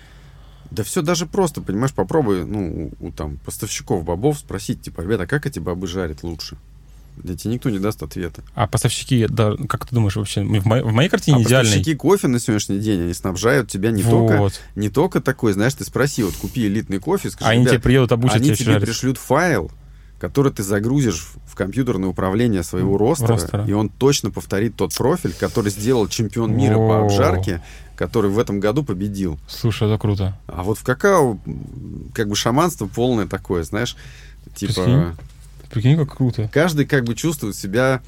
Да 0.71 0.83
все 0.83 1.03
даже 1.03 1.27
просто, 1.27 1.61
понимаешь, 1.61 1.93
попробуй, 1.93 2.45
ну, 2.45 2.91
у, 3.01 3.07
у 3.09 3.13
там 3.13 3.39
поставщиков 3.45 4.05
бобов 4.05 4.39
спросить, 4.39 4.83
типа, 4.83 5.03
ребята, 5.03 5.27
как 5.27 5.47
эти 5.47 5.59
бобы 5.59 5.87
жарят 5.87 6.23
лучше? 6.23 6.57
Да 7.17 7.35
тебе 7.37 7.55
никто 7.55 7.71
не 7.71 7.79
даст 7.79 8.03
ответа. 8.03 8.43
А 8.57 8.67
поставщики, 8.67 9.27
да, 9.29 9.53
как 9.69 9.87
ты 9.87 9.95
думаешь 9.95 10.17
вообще, 10.17 10.43
в 10.43 10.67
моей, 10.67 10.83
в 10.83 10.93
моей 10.93 11.09
картине 11.09 11.39
а 11.39 11.43
идеальный? 11.43 11.71
поставщики 11.71 11.95
кофе 11.95 12.27
на 12.27 12.41
сегодняшний 12.41 12.79
день, 12.81 13.03
они 13.03 13.15
снабжают 13.15 13.69
тебя 13.71 13.93
не, 13.93 14.03
только, 14.03 14.37
вот. 14.39 14.61
не 14.75 14.89
только 14.89 15.21
такой, 15.21 15.53
знаешь, 15.53 15.75
ты 15.75 15.85
спроси, 15.85 16.25
вот 16.25 16.35
купи 16.35 16.67
элитный 16.67 16.99
кофе, 16.99 17.31
скажи, 17.31 17.49
А 17.49 17.53
они 17.53 17.63
тебе 17.63 17.73
«Ребят, 17.75 17.83
приедут, 17.85 18.13
обучат 18.13 18.39
они 18.39 18.53
тебе 18.55 18.73
жарить. 18.73 18.85
пришлют 18.85 19.19
файл, 19.19 19.71
который 20.19 20.51
ты 20.51 20.65
загрузишь 20.65 21.25
в- 21.47 21.55
компьютерное 21.55 22.09
управление 22.09 22.65
своего 22.65 22.99
ростера, 22.99 23.29
ростера. 23.35 23.65
и 23.65 23.73
он 23.73 23.91
точно 23.91 24.33
повторит 24.33 24.75
тот 24.75 24.93
профиль, 24.93 25.35
который 25.39 25.71
сделал 25.71 26.09
чемпион 26.09 26.57
мира 26.57 26.75
по 26.79 26.99
О. 26.99 27.05
обжарке, 27.05 27.63
который 27.97 28.31
в 28.31 28.39
этом 28.39 28.61
году 28.61 28.83
победил. 28.85 29.39
Слушай, 29.49 29.89
это 29.89 29.99
круто. 29.99 30.39
А 30.47 30.63
вот 30.63 30.79
в 30.79 30.85
какао 30.85 31.39
как 32.13 32.29
бы 32.29 32.37
шаманство 32.37 32.87
полное 32.87 33.27
такое, 33.27 33.63
знаешь, 33.63 33.97
типа 34.55 34.75
Прикинь. 34.75 35.05
Прикинь, 35.71 35.97
как 35.97 36.17
круто. 36.17 36.49
каждый 36.53 36.87
как 36.87 37.05
бы 37.05 37.15
чувствует 37.15 37.57
себя 37.57 38.03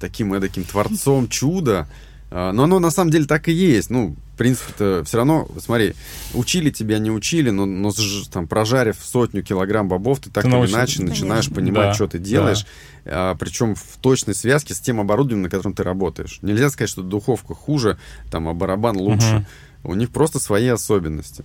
таким 0.00 0.32
эдаким 0.34 0.64
творцом 0.64 1.28
чуда, 1.28 1.86
но 2.30 2.64
оно 2.64 2.78
на 2.78 2.90
самом 2.90 3.10
деле 3.10 3.26
так 3.26 3.48
и 3.48 3.52
есть. 3.52 3.90
Ну, 3.90 4.14
в 4.34 4.36
принципе-то 4.38 5.02
все 5.04 5.16
равно, 5.18 5.48
смотри, 5.58 5.94
учили 6.32 6.70
тебя, 6.70 6.98
не 6.98 7.10
учили, 7.10 7.50
но, 7.50 7.66
но 7.66 7.90
там, 8.32 8.46
прожарив 8.48 8.96
сотню 9.02 9.42
килограмм 9.42 9.88
бобов, 9.88 10.20
ты 10.20 10.30
так 10.30 10.44
Ты 10.44 10.48
или 10.48 10.56
научишь- 10.56 10.74
иначе 10.74 11.02
начинаешь 11.02 11.44
Конечно. 11.46 11.54
понимать, 11.54 11.88
Да, 11.88 11.94
что 11.94 12.06
ты 12.06 12.18
делаешь, 12.18 12.64
а, 13.04 13.34
причем 13.34 13.74
в 13.74 13.96
точной 14.00 14.34
связке 14.34 14.74
с 14.74 14.80
тем 14.80 15.00
оборудованием, 15.00 15.42
на 15.42 15.50
котором 15.50 15.74
ты 15.74 15.82
работаешь. 15.82 16.38
Нельзя 16.42 16.70
сказать, 16.70 16.88
что 16.90 17.02
духовка 17.02 17.54
хуже, 17.54 17.98
там, 18.30 18.48
а 18.48 18.54
барабан 18.54 18.96
лучше. 18.96 19.34
Мгм. 19.34 19.46
У 19.84 19.94
них 19.94 20.10
просто 20.10 20.38
свои 20.38 20.68
особенности. 20.68 21.44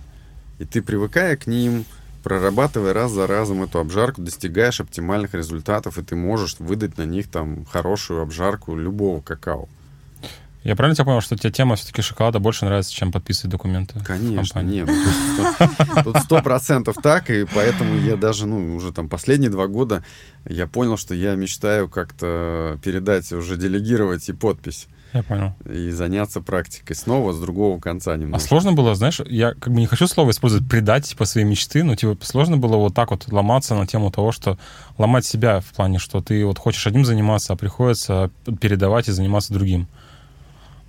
И 0.58 0.64
ты, 0.64 0.80
привыкая 0.82 1.36
к 1.36 1.46
ним, 1.46 1.84
прорабатывая 2.22 2.92
раз 2.92 3.12
за 3.12 3.26
разом 3.26 3.62
эту 3.62 3.78
обжарку, 3.78 4.22
достигаешь 4.22 4.80
оптимальных 4.80 5.34
результатов, 5.34 5.98
и 5.98 6.02
ты 6.02 6.16
можешь 6.16 6.56
выдать 6.58 6.96
на 6.98 7.02
них 7.04 7.28
там 7.28 7.64
хорошую 7.66 8.22
обжарку 8.22 8.74
любого 8.74 9.20
какао. 9.20 9.68
Я 10.66 10.74
правильно 10.74 10.96
тебя 10.96 11.04
понял, 11.04 11.20
что 11.20 11.36
тебе 11.36 11.52
тема 11.52 11.76
все-таки 11.76 12.02
шоколада 12.02 12.38
больше 12.40 12.64
нравится, 12.64 12.92
чем 12.92 13.12
подписывать 13.12 13.50
документы? 13.52 14.00
Конечно, 14.04 14.60
нет. 14.60 14.88
ну, 14.88 16.02
тут 16.02 16.16
сто- 16.18 16.42
процентов 16.42 16.96
так, 17.02 17.30
и 17.30 17.44
поэтому 17.54 17.94
я 18.00 18.16
даже, 18.16 18.46
ну, 18.46 18.74
уже 18.74 18.92
там 18.92 19.08
последние 19.08 19.50
два 19.50 19.68
года 19.68 20.02
я 20.48 20.66
понял, 20.66 20.96
что 20.96 21.14
я 21.14 21.34
мечтаю 21.36 21.88
как-то 21.88 22.78
передать, 22.82 23.30
уже 23.32 23.56
делегировать 23.56 24.28
и 24.28 24.32
подпись, 24.32 24.88
Я 25.12 25.22
понял. 25.22 25.54
и 25.72 25.90
заняться 25.90 26.40
практикой 26.40 26.94
снова 26.96 27.32
с 27.32 27.38
другого 27.40 27.78
конца 27.78 28.12
А 28.12 28.16
немножко. 28.16 28.48
сложно 28.48 28.72
было, 28.72 28.94
знаешь, 28.96 29.20
я 29.26 29.54
как 29.54 29.72
бы 29.72 29.78
не 29.80 29.86
хочу 29.86 30.08
слово 30.08 30.30
использовать 30.32 30.68
предать 30.68 31.04
типа 31.04 31.26
свои 31.26 31.44
мечты, 31.44 31.84
но 31.84 31.94
типа 31.94 32.16
сложно 32.22 32.56
было 32.56 32.76
вот 32.76 32.92
так 32.92 33.12
вот 33.12 33.30
ломаться 33.32 33.76
на 33.76 33.86
тему 33.86 34.10
того, 34.10 34.32
что 34.32 34.58
ломать 34.98 35.24
себя 35.24 35.60
в 35.60 35.66
плане, 35.66 35.98
что 36.00 36.20
ты 36.20 36.44
вот 36.44 36.58
хочешь 36.58 36.86
одним 36.88 37.04
заниматься, 37.04 37.52
а 37.52 37.56
приходится 37.56 38.30
передавать 38.60 39.08
и 39.08 39.12
заниматься 39.12 39.52
другим. 39.52 39.86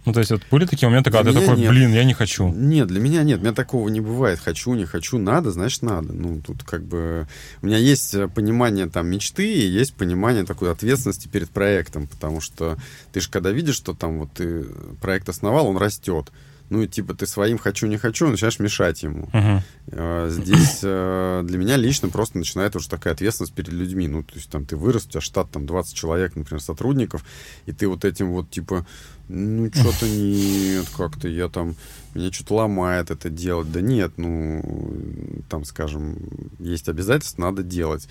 Ну, 0.07 0.13
то 0.13 0.19
есть 0.19 0.31
вот 0.31 0.41
были 0.49 0.65
такие 0.65 0.88
моменты, 0.88 1.11
когда 1.11 1.31
Для 1.31 1.41
ты 1.41 1.45
такой, 1.45 1.61
нет. 1.61 1.69
блин, 1.69 1.93
я 1.93 2.05
не 2.05 2.13
хочу. 2.13 2.47
Нет, 2.47 2.88
для 2.88 3.01
меня 3.01 3.23
нет, 3.23 3.39
у 3.39 3.41
меня 3.41 3.51
такого 3.51 3.89
не 3.89 3.99
бывает. 3.99 4.39
Хочу, 4.39 4.73
не 4.73 4.85
хочу, 4.85 5.17
надо, 5.17 5.51
значит 5.51 5.81
надо. 5.81 6.13
Ну, 6.13 6.39
тут 6.39 6.63
как 6.63 6.81
бы... 6.85 7.27
У 7.61 7.65
меня 7.65 7.77
есть 7.77 8.15
понимание 8.34 8.88
там 8.88 9.07
мечты 9.07 9.45
и 9.45 9.67
есть 9.67 9.95
понимание 9.95 10.45
такой 10.45 10.71
ответственности 10.71 11.27
перед 11.27 11.49
проектом, 11.49 12.07
потому 12.07 12.39
что 12.39 12.77
ты 13.11 13.19
же 13.19 13.29
когда 13.29 13.51
видишь, 13.51 13.75
что 13.75 13.93
там 13.93 14.19
вот 14.19 14.31
ты 14.31 14.63
проект 15.01 15.27
основал, 15.27 15.67
он 15.67 15.75
растет, 15.75 16.31
ну, 16.69 16.85
типа, 16.85 17.14
ты 17.14 17.26
своим 17.26 17.57
хочу, 17.57 17.88
не 17.88 17.98
хочу, 17.98 18.27
начинаешь 18.27 18.60
мешать 18.60 19.02
ему. 19.03 19.30
Угу. 19.34 20.30
Здесь 20.30 20.80
э, 20.84 21.41
для 21.45 21.57
меня 21.57 21.77
лично 21.77 22.10
просто 22.10 22.38
начинает 22.38 22.76
уже 22.76 22.89
такая 22.89 23.14
ответственность 23.14 23.53
перед 23.53 23.72
людьми. 23.72 24.07
Ну, 24.07 24.23
то 24.23 24.35
есть 24.35 24.49
там 24.49 24.65
ты 24.65 24.76
вырос, 24.76 25.06
у 25.06 25.10
тебя 25.10 25.22
штат 25.22 25.49
там 25.49 25.65
20 25.65 25.95
человек, 25.95 26.35
например, 26.35 26.61
сотрудников, 26.61 27.23
и 27.65 27.72
ты 27.72 27.88
вот 27.88 28.03
этим 28.03 28.31
вот, 28.31 28.49
типа, 28.49 28.85
ну, 29.30 29.69
что-то 29.73 30.07
нет, 30.10 30.88
как-то 30.95 31.27
я 31.27 31.48
там, 31.48 31.76
меня 32.14 32.31
что-то 32.31 32.56
ломает 32.56 33.11
это 33.11 33.30
делать. 33.30 33.72
Да 33.72 33.80
нет, 33.80 34.14
ну, 34.18 35.41
там, 35.49 35.64
скажем, 35.64 36.18
есть 36.60 36.89
обязательства, 36.89 37.44
надо 37.44 37.64
делать. 37.64 38.10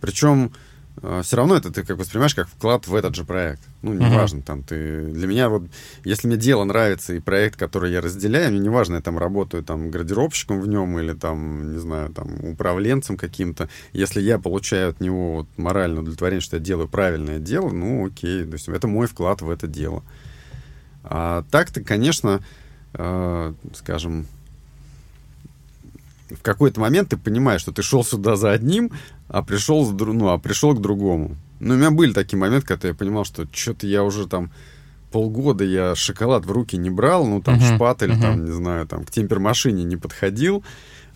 Причем 0.00 0.52
все 1.22 1.36
равно 1.36 1.56
это 1.56 1.70
ты 1.70 1.84
как 1.84 1.98
воспринимаешь 1.98 2.34
как 2.34 2.48
вклад 2.48 2.86
в 2.86 2.94
этот 2.94 3.14
же 3.14 3.24
проект. 3.24 3.60
Ну, 3.82 3.92
неважно, 3.92 4.38
uh-huh. 4.38 4.44
там 4.44 4.62
ты... 4.62 5.02
Для 5.02 5.26
меня 5.26 5.48
вот, 5.48 5.62
если 6.04 6.26
мне 6.26 6.36
дело 6.36 6.64
нравится 6.64 7.14
и 7.14 7.20
проект, 7.20 7.58
который 7.58 7.92
я 7.92 8.00
разделяю, 8.00 8.50
мне 8.50 8.60
неважно, 8.60 8.96
я 8.96 9.00
там 9.00 9.18
работаю 9.18 9.62
там 9.62 9.90
градировщиком 9.90 10.60
в 10.60 10.68
нем 10.68 10.98
или 10.98 11.12
там, 11.12 11.72
не 11.72 11.78
знаю, 11.78 12.10
там 12.10 12.28
управленцем 12.42 13.16
каким-то, 13.16 13.68
если 13.92 14.20
я 14.20 14.38
получаю 14.38 14.90
от 14.90 15.00
него 15.00 15.36
вот 15.36 15.46
моральное 15.56 16.00
удовлетворение, 16.00 16.40
что 16.40 16.56
я 16.56 16.62
делаю 16.62 16.88
правильное 16.88 17.38
дело, 17.38 17.70
ну, 17.70 18.06
окей, 18.06 18.44
то 18.44 18.54
есть 18.54 18.68
это 18.68 18.88
мой 18.88 19.06
вклад 19.06 19.42
в 19.42 19.50
это 19.50 19.66
дело. 19.66 20.02
А 21.04 21.44
так-то, 21.50 21.82
конечно, 21.82 22.42
э, 22.94 23.52
скажем, 23.74 24.26
в 26.30 26.42
какой-то 26.42 26.80
момент 26.80 27.10
ты 27.10 27.16
понимаешь, 27.16 27.60
что 27.60 27.72
ты 27.72 27.82
шел 27.82 28.04
сюда 28.04 28.36
за 28.36 28.52
одним, 28.52 28.92
а 29.28 29.42
пришел, 29.42 29.90
ну, 29.90 30.28
а 30.28 30.38
пришел 30.38 30.74
к 30.74 30.80
другому. 30.80 31.36
Ну, 31.60 31.74
у 31.74 31.76
меня 31.76 31.90
были 31.90 32.12
такие 32.12 32.38
моменты, 32.38 32.66
когда 32.66 32.88
я 32.88 32.94
понимал, 32.94 33.24
что 33.24 33.46
что-то 33.52 33.86
я 33.86 34.04
уже 34.04 34.26
там 34.26 34.50
полгода 35.10 35.64
я 35.64 35.94
шоколад 35.94 36.44
в 36.44 36.52
руки 36.52 36.76
не 36.76 36.90
брал, 36.90 37.26
ну, 37.26 37.40
там, 37.40 37.56
uh-huh, 37.58 37.76
шпатель, 37.76 38.10
uh-huh. 38.10 38.20
там, 38.20 38.44
не 38.44 38.52
знаю, 38.52 38.86
там, 38.86 39.04
к 39.04 39.10
темпермашине 39.10 39.84
не 39.84 39.96
подходил, 39.96 40.62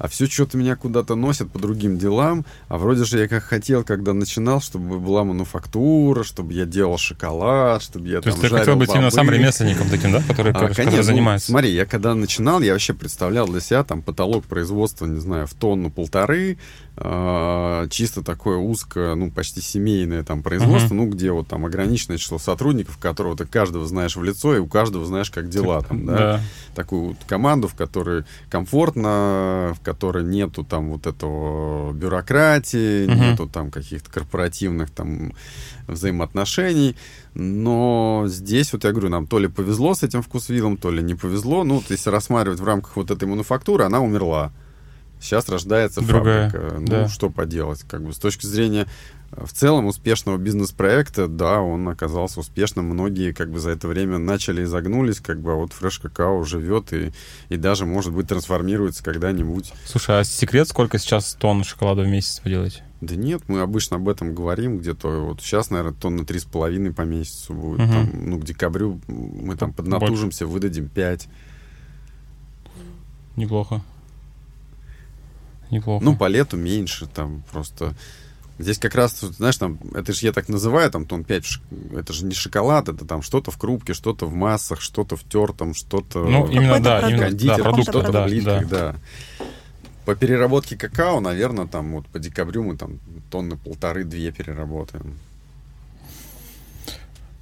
а 0.02 0.08
все 0.08 0.26
что-то 0.26 0.58
меня 0.58 0.74
куда-то 0.74 1.14
носят 1.14 1.52
по 1.52 1.60
другим 1.60 1.96
делам, 1.96 2.44
а 2.66 2.76
вроде 2.76 3.04
же 3.04 3.20
я 3.20 3.28
как 3.28 3.44
хотел, 3.44 3.84
когда 3.84 4.12
начинал, 4.12 4.60
чтобы 4.60 4.98
была 4.98 5.22
мануфактура, 5.22 6.24
чтобы 6.24 6.54
я 6.54 6.64
делал 6.66 6.98
шоколад, 6.98 7.84
чтобы 7.84 8.08
я 8.08 8.16
То 8.16 8.24
там 8.24 8.32
есть 8.32 8.42
ты 8.42 8.48
хотел 8.48 8.74
быть 8.74 8.92
именно 8.92 9.12
сам 9.12 9.30
ремесленником 9.30 9.88
таким, 9.88 10.10
да, 10.10 10.20
который, 10.26 10.52
а, 10.52 10.74
конечно, 10.74 11.04
занимается? 11.04 11.52
Ну, 11.52 11.52
смотри, 11.52 11.70
я 11.70 11.86
когда 11.86 12.16
начинал, 12.16 12.60
я 12.62 12.72
вообще 12.72 12.94
представлял 12.94 13.46
для 13.46 13.60
себя 13.60 13.84
там 13.84 14.02
потолок 14.02 14.44
производства, 14.44 15.06
не 15.06 15.20
знаю, 15.20 15.46
в 15.46 15.54
тонну-полторы, 15.54 16.58
э, 16.96 17.86
чисто 17.90 18.24
такое 18.24 18.56
узкое, 18.56 19.14
ну, 19.14 19.30
почти 19.30 19.60
семейное 19.60 20.24
там 20.24 20.42
производство, 20.42 20.94
uh-huh. 20.94 20.96
ну, 20.96 21.06
где 21.06 21.30
вот 21.30 21.46
там 21.46 21.64
ограниченное 21.64 22.18
число 22.18 22.38
сотрудников, 22.38 22.98
которого 22.98 23.36
ты 23.36 23.46
каждого 23.46 23.86
знаешь 23.86 24.16
в 24.16 24.22
лицо, 24.24 24.56
и 24.56 24.58
у 24.58 24.66
каждого 24.66 25.06
знаешь, 25.06 25.30
как 25.30 25.48
дела 25.48 25.80
там, 25.82 26.06
да. 26.06 26.16
да. 26.16 26.40
Такую 26.74 27.08
вот 27.08 27.18
команду, 27.28 27.68
в 27.68 27.74
которой 27.74 28.24
комфортно, 28.50 29.74
в 29.78 29.80
которой 29.80 29.91
нету 30.22 30.64
там 30.64 30.90
вот 30.90 31.06
этого 31.06 31.92
бюрократии, 31.92 33.06
uh-huh. 33.06 33.30
нету 33.30 33.48
там 33.48 33.70
каких-то 33.70 34.10
корпоративных 34.10 34.90
там 34.90 35.32
взаимоотношений. 35.86 36.96
Но 37.34 38.24
здесь, 38.26 38.72
вот 38.72 38.84
я 38.84 38.92
говорю, 38.92 39.08
нам 39.08 39.26
то 39.26 39.38
ли 39.38 39.48
повезло 39.48 39.94
с 39.94 40.02
этим 40.02 40.22
вкусвиллом, 40.22 40.76
то 40.76 40.90
ли 40.90 41.02
не 41.02 41.14
повезло. 41.14 41.64
Ну, 41.64 41.76
вот 41.76 41.90
если 41.90 42.10
рассматривать 42.10 42.60
в 42.60 42.64
рамках 42.64 42.96
вот 42.96 43.10
этой 43.10 43.28
мануфактуры, 43.28 43.84
она 43.84 44.00
умерла. 44.00 44.52
Сейчас 45.22 45.48
рождается 45.48 46.00
Другая, 46.00 46.50
фабрика. 46.50 46.76
Ну, 46.80 46.86
да. 46.86 47.08
что 47.08 47.30
поделать? 47.30 47.82
Как 47.88 48.02
бы 48.02 48.12
с 48.12 48.18
точки 48.18 48.44
зрения 48.44 48.88
э, 49.30 49.44
в 49.44 49.52
целом 49.52 49.86
успешного 49.86 50.36
бизнес-проекта, 50.36 51.28
да, 51.28 51.60
он 51.60 51.88
оказался 51.88 52.40
успешным. 52.40 52.86
Многие 52.86 53.32
как 53.32 53.48
бы 53.52 53.60
за 53.60 53.70
это 53.70 53.86
время 53.86 54.18
начали 54.18 54.62
и 54.62 54.64
загнулись, 54.64 55.20
как 55.20 55.40
бы, 55.40 55.52
а 55.52 55.54
вот 55.54 55.74
фреш 55.74 56.00
какао 56.00 56.42
живет 56.42 56.92
и, 56.92 57.12
и 57.50 57.56
даже, 57.56 57.86
может 57.86 58.12
быть, 58.12 58.26
трансформируется 58.26 59.04
когда-нибудь. 59.04 59.72
Слушай, 59.84 60.20
а 60.20 60.24
секрет, 60.24 60.68
сколько 60.68 60.98
сейчас 60.98 61.34
тонн 61.34 61.62
шоколада 61.62 62.02
в 62.02 62.08
месяц 62.08 62.40
вы 62.42 62.50
делаете? 62.50 62.82
Да 63.00 63.14
нет, 63.14 63.42
мы 63.46 63.60
обычно 63.60 63.98
об 63.98 64.08
этом 64.08 64.34
говорим 64.34 64.78
где-то. 64.78 65.08
Вот 65.24 65.40
сейчас, 65.40 65.70
наверное, 65.70 65.94
тонны 65.94 66.24
три 66.24 66.40
с 66.40 66.44
половиной 66.44 66.92
по 66.92 67.02
месяцу 67.02 67.54
будет. 67.54 67.80
Угу. 67.80 67.92
Там, 67.92 68.10
ну, 68.12 68.38
к 68.40 68.44
декабрю 68.44 69.00
мы 69.06 69.54
там 69.56 69.72
поднатужимся, 69.72 70.46
Больше. 70.46 70.52
выдадим 70.52 70.88
пять. 70.88 71.28
Неплохо 73.36 73.82
неплохо. 75.72 76.04
Ну, 76.04 76.16
по 76.16 76.28
лету 76.28 76.56
меньше, 76.56 77.06
там 77.06 77.42
просто... 77.50 77.94
Здесь 78.58 78.78
как 78.78 78.94
раз, 78.94 79.18
знаешь, 79.18 79.56
там, 79.56 79.78
это 79.94 80.12
же 80.12 80.26
я 80.26 80.32
так 80.32 80.48
называю, 80.48 80.90
там, 80.90 81.06
тон 81.06 81.24
5, 81.24 81.44
это 81.96 82.12
же 82.12 82.26
не 82.26 82.34
шоколад, 82.34 82.88
это 82.88 83.04
там 83.04 83.22
что-то 83.22 83.50
в 83.50 83.58
крупке, 83.58 83.94
что-то 83.94 84.26
в 84.26 84.34
массах, 84.34 84.80
что-то 84.80 85.16
в 85.16 85.24
тертом, 85.24 85.74
что-то... 85.74 86.24
Ну, 86.24 86.46
именно, 86.48 86.78
да, 86.78 87.08
именно, 87.08 87.26
кондитер, 87.26 87.56
да, 87.56 87.62
продукт, 87.62 87.88
что-то 87.88 88.12
да, 88.12 88.22
в 88.22 88.28
плитках, 88.28 88.68
да. 88.68 88.92
да. 88.92 89.46
По 90.04 90.14
переработке 90.14 90.76
какао, 90.76 91.20
наверное, 91.20 91.66
там 91.66 91.92
вот 91.92 92.06
по 92.06 92.18
декабрю 92.18 92.64
мы 92.64 92.76
там 92.76 92.98
тонны 93.30 93.56
полторы-две 93.56 94.32
переработаем. 94.32 95.18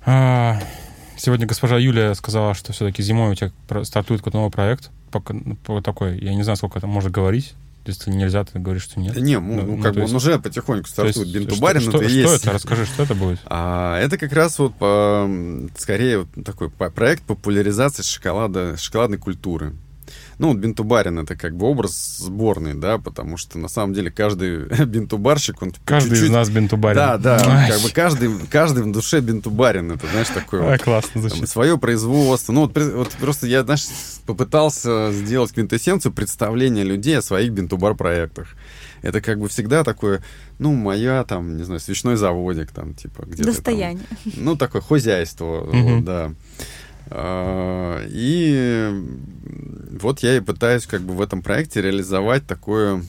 А, 0.05 0.61
сегодня 1.16 1.47
госпожа 1.47 1.78
Юлия 1.78 2.15
сказала, 2.15 2.55
что 2.55 2.73
все-таки 2.73 3.02
зимой 3.02 3.32
у 3.32 3.35
тебя 3.35 3.51
стартует 3.85 4.20
какой-то 4.20 4.39
новый 4.39 4.51
проект. 4.51 4.90
По 5.11 5.82
такой, 5.82 6.19
я 6.19 6.35
не 6.35 6.43
знаю, 6.43 6.57
сколько 6.57 6.78
это 6.78 6.86
можно 6.86 7.11
говорить. 7.11 7.55
Если 7.86 8.11
нельзя, 8.11 8.44
ты 8.44 8.59
говоришь, 8.59 8.82
что 8.82 9.01
нет. 9.01 9.15
Да 9.15 9.20
не, 9.20 9.39
ну, 9.39 9.62
ну, 9.62 9.77
ну 9.77 9.82
как 9.82 9.94
бы 9.94 10.01
есть... 10.01 10.12
он 10.12 10.16
уже 10.16 10.39
потихоньку 10.39 10.89
стартует. 10.89 11.32
Бинтубарин 11.32 11.81
что, 11.81 11.98
это 11.98 12.09
что, 12.09 12.19
есть. 12.19 12.43
это? 12.43 12.52
Расскажи, 12.52 12.85
что 12.85 13.02
это 13.02 13.15
будет? 13.15 13.40
А, 13.47 13.98
это 13.98 14.19
как 14.19 14.32
раз 14.32 14.59
вот 14.59 14.74
по, 14.74 15.28
скорее 15.77 16.20
вот 16.20 16.28
такой 16.44 16.70
проект 16.70 17.23
популяризации 17.23 18.02
шоколада, 18.02 18.77
шоколадной 18.77 19.19
культуры. 19.19 19.74
Ну, 20.39 20.49
вот 20.49 20.59
бинтубарин 20.59 21.19
это 21.19 21.37
как 21.37 21.57
бы 21.57 21.66
образ 21.66 22.19
сборный, 22.19 22.74
да, 22.74 22.99
потому 22.99 23.37
что 23.37 23.59
на 23.59 23.69
самом 23.69 23.95
деле 23.95 24.11
каждый 24.11 24.65
бинтубарщик, 24.87 25.62
он 25.62 25.73
Каждый 25.85 26.11
чуть-чуть... 26.11 26.28
из 26.28 26.32
нас 26.32 26.49
бинтубарин. 26.51 26.97
Да, 26.97 27.19
да, 27.19 27.43
Ай. 27.47 27.70
как 27.70 27.81
бы 27.82 27.91
каждый, 27.91 28.31
каждый 28.51 28.82
в 28.85 28.93
душе 28.93 29.20
бинтубарин, 29.20 29.93
это, 29.93 30.07
знаешь, 30.07 30.28
такое 30.28 30.62
вот... 30.62 30.82
классно 30.82 31.20
звучит. 31.20 31.41
Там, 31.41 31.47
свое 31.47 31.78
производство. 31.78 32.53
Ну, 32.53 32.62
вот, 32.62 32.77
вот 32.77 33.11
просто 33.20 33.47
я, 33.47 33.62
знаешь, 33.65 33.87
попытался 34.27 35.11
сделать 35.12 35.53
квинтэссенцию 35.53 36.12
представления 36.12 36.85
людей 36.85 37.19
о 37.19 37.23
своих 37.23 37.53
бинтубар-проектах. 37.53 38.49
Это 39.03 39.20
как 39.20 39.39
бы 39.39 39.49
всегда 39.49 39.82
такое, 39.82 40.23
ну, 40.59 40.74
моя, 40.74 41.24
там, 41.24 41.57
не 41.57 41.62
знаю, 41.62 41.81
свечной 41.81 42.16
заводик, 42.16 42.70
там, 42.70 42.95
типа, 42.95 43.24
где-то 43.27 43.45
Достояние. 43.45 44.05
Там, 44.24 44.32
ну, 44.37 44.57
такое 44.57 44.82
хозяйство, 44.82 45.69
вот, 45.70 46.05
да. 46.05 46.32
А, 47.11 48.05
и 48.09 48.91
вот 50.01 50.20
я 50.20 50.37
и 50.37 50.41
пытаюсь 50.41 50.87
как 50.87 51.03
бы 51.03 51.15
в 51.15 51.20
этом 51.20 51.43
проекте 51.43 51.82
реализовать 51.82 52.47
такое, 52.47 53.03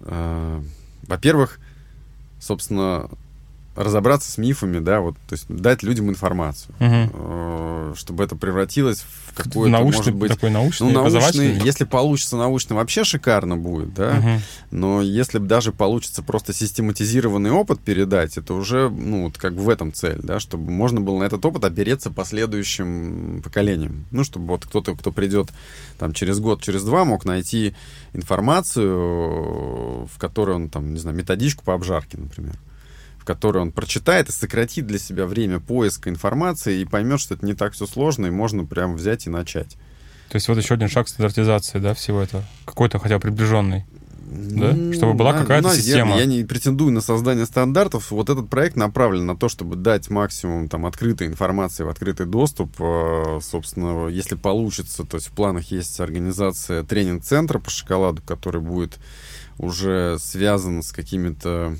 а, 0.00 0.62
во-первых, 1.06 1.58
собственно, 2.40 3.08
разобраться 3.74 4.30
с 4.30 4.38
мифами, 4.38 4.78
да, 4.78 5.00
вот, 5.00 5.16
то 5.28 5.32
есть 5.32 5.46
дать 5.48 5.82
людям 5.82 6.10
информацию, 6.10 6.74
угу. 6.78 7.96
чтобы 7.96 8.24
это 8.24 8.36
превратилось 8.36 9.00
в 9.00 9.34
какой-то, 9.34 9.70
научный, 9.70 9.96
может 9.98 10.14
быть... 10.14 10.32
Такой 10.32 10.50
научный, 10.50 10.92
ну, 10.92 11.08
научный, 11.08 11.58
если 11.64 11.84
получится 11.84 12.36
научно, 12.36 12.76
вообще 12.76 13.04
шикарно 13.04 13.56
будет, 13.56 13.94
да, 13.94 14.18
угу. 14.18 14.28
но 14.70 15.00
если 15.00 15.38
даже 15.38 15.72
получится 15.72 16.22
просто 16.22 16.52
систематизированный 16.52 17.50
опыт 17.50 17.80
передать, 17.80 18.36
это 18.36 18.52
уже, 18.52 18.90
ну, 18.90 19.24
вот 19.24 19.38
как 19.38 19.54
бы 19.54 19.62
в 19.62 19.68
этом 19.70 19.92
цель, 19.92 20.20
да, 20.22 20.38
чтобы 20.38 20.70
можно 20.70 21.00
было 21.00 21.18
на 21.18 21.24
этот 21.24 21.44
опыт 21.44 21.64
опереться 21.64 22.10
последующим 22.10 23.40
поколениям, 23.42 24.04
ну, 24.10 24.22
чтобы 24.22 24.48
вот 24.48 24.66
кто-то, 24.66 24.94
кто 24.94 25.12
придет 25.12 25.48
там 25.98 26.12
через 26.12 26.40
год, 26.40 26.62
через 26.62 26.84
два, 26.84 27.06
мог 27.06 27.24
найти 27.24 27.74
информацию, 28.12 30.06
в 30.06 30.18
которой 30.18 30.56
он 30.56 30.68
там, 30.68 30.92
не 30.92 31.00
знаю, 31.00 31.16
методичку 31.16 31.64
по 31.64 31.72
обжарке, 31.72 32.18
например 32.18 32.54
в 33.22 33.24
которой 33.24 33.58
он 33.58 33.70
прочитает 33.70 34.28
и 34.28 34.32
сократит 34.32 34.88
для 34.88 34.98
себя 34.98 35.26
время 35.26 35.60
поиска 35.60 36.10
информации 36.10 36.80
и 36.80 36.84
поймет, 36.84 37.20
что 37.20 37.34
это 37.34 37.46
не 37.46 37.54
так 37.54 37.72
все 37.72 37.86
сложно, 37.86 38.26
и 38.26 38.30
можно 38.30 38.64
прям 38.64 38.96
взять 38.96 39.28
и 39.28 39.30
начать. 39.30 39.76
То 40.28 40.36
есть 40.36 40.48
вот 40.48 40.58
еще 40.58 40.74
один 40.74 40.88
шаг 40.88 41.06
стандартизации, 41.06 41.78
да, 41.78 41.94
всего 41.94 42.20
этого? 42.20 42.42
Какой-то 42.64 42.98
хотя 42.98 43.18
бы 43.18 43.20
приближенный. 43.20 43.84
Да? 44.24 44.72
Чтобы 44.92 45.14
была 45.14 45.34
какая-то 45.34 45.68
наверное, 45.68 45.76
система. 45.76 46.16
Я 46.16 46.24
не 46.24 46.42
претендую 46.42 46.90
на 46.90 47.00
создание 47.00 47.46
стандартов. 47.46 48.10
Вот 48.10 48.28
этот 48.28 48.48
проект 48.48 48.74
направлен 48.74 49.24
на 49.24 49.36
то, 49.36 49.48
чтобы 49.48 49.76
дать 49.76 50.10
максимум 50.10 50.68
там, 50.68 50.84
открытой 50.84 51.28
информации 51.28 51.84
в 51.84 51.88
открытый 51.90 52.26
доступ. 52.26 52.74
Э, 52.80 53.38
собственно, 53.40 54.08
если 54.08 54.34
получится, 54.34 55.04
то 55.04 55.16
есть 55.16 55.28
в 55.28 55.32
планах 55.32 55.70
есть 55.70 56.00
организация 56.00 56.82
тренинг-центра 56.82 57.60
по 57.60 57.70
шоколаду, 57.70 58.20
который 58.26 58.60
будет 58.60 58.98
уже 59.58 60.16
связан 60.18 60.82
с 60.82 60.90
какими-то 60.90 61.76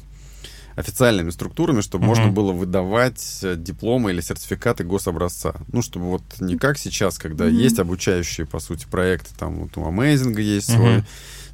официальными 0.76 1.30
структурами, 1.30 1.80
чтобы 1.80 2.04
Мгм. 2.04 2.08
можно 2.08 2.28
было 2.28 2.52
выдавать 2.52 3.38
э, 3.42 3.56
дипломы 3.56 4.10
или 4.12 4.20
сертификаты 4.20 4.84
гособразца. 4.84 5.54
Ну, 5.72 5.82
чтобы 5.82 6.06
вот 6.06 6.22
не 6.40 6.56
как 6.56 6.78
сейчас, 6.78 7.18
когда 7.18 7.44
Мгм. 7.46 7.54
есть 7.56 7.78
обучающие, 7.78 8.46
по 8.46 8.58
сути, 8.60 8.86
проекты, 8.90 9.30
там 9.38 9.56
вот 9.60 9.76
у 9.76 9.82
Amazing 9.82 10.40
есть 10.40 10.68
Мгм. 10.70 10.78
свой, 10.78 11.04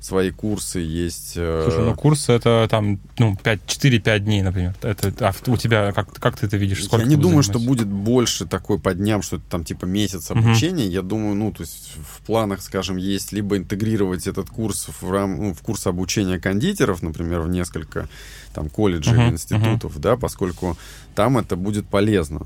свои 0.01 0.31
курсы, 0.31 0.79
есть... 0.79 1.33
э, 1.37 1.63
Слушай, 1.65 1.85
ну 1.85 1.95
курс 1.95 2.29
это 2.29 2.69
там, 2.71 3.01
ну, 3.19 3.37
5, 3.43 3.61
4-5 3.67 4.21
дней, 4.25 4.43
например. 4.43 4.75
Это, 4.83 5.13
а 5.21 5.35
у 5.51 5.57
тебя, 5.57 5.91
как, 5.93 6.13
как 6.15 6.39
ты 6.39 6.47
это 6.47 6.57
видишь? 6.57 6.85
Сколько 6.85 7.03
я 7.05 7.09
не 7.09 7.17
думаю, 7.17 7.43
что 7.43 7.59
будет 7.59 7.89
больше 7.89 8.47
такой 8.47 8.79
по 8.79 8.95
дням, 8.95 9.23
что 9.23 9.37
это 9.37 9.45
там 9.51 9.65
типа 9.65 9.87
месяц 9.87 10.31
обучения. 10.31 10.87
Я 10.87 11.03
думаю, 11.03 11.35
ну, 11.35 11.51
то 11.53 11.63
есть 11.63 11.91
в 11.97 12.23
планах, 12.25 12.63
скажем, 12.63 12.97
есть 12.97 13.33
либо 13.33 13.57
интегрировать 13.57 14.29
этот 14.29 14.49
курс 14.51 14.87
в, 15.01 15.11
рам, 15.11 15.37
ну, 15.37 15.53
в 15.55 15.61
курс 15.63 15.87
обучения 15.89 16.39
кондитеров, 16.39 17.03
например, 17.03 17.41
в 17.41 17.49
несколько 17.49 18.09
там 18.55 18.69
колледжей 18.69 19.15
или 19.15 19.33
институтов, 19.33 19.99
да, 20.01 20.17
поскольку 20.17 20.77
там 21.15 21.39
это 21.39 21.57
будет 21.57 21.87
полезно. 21.89 22.43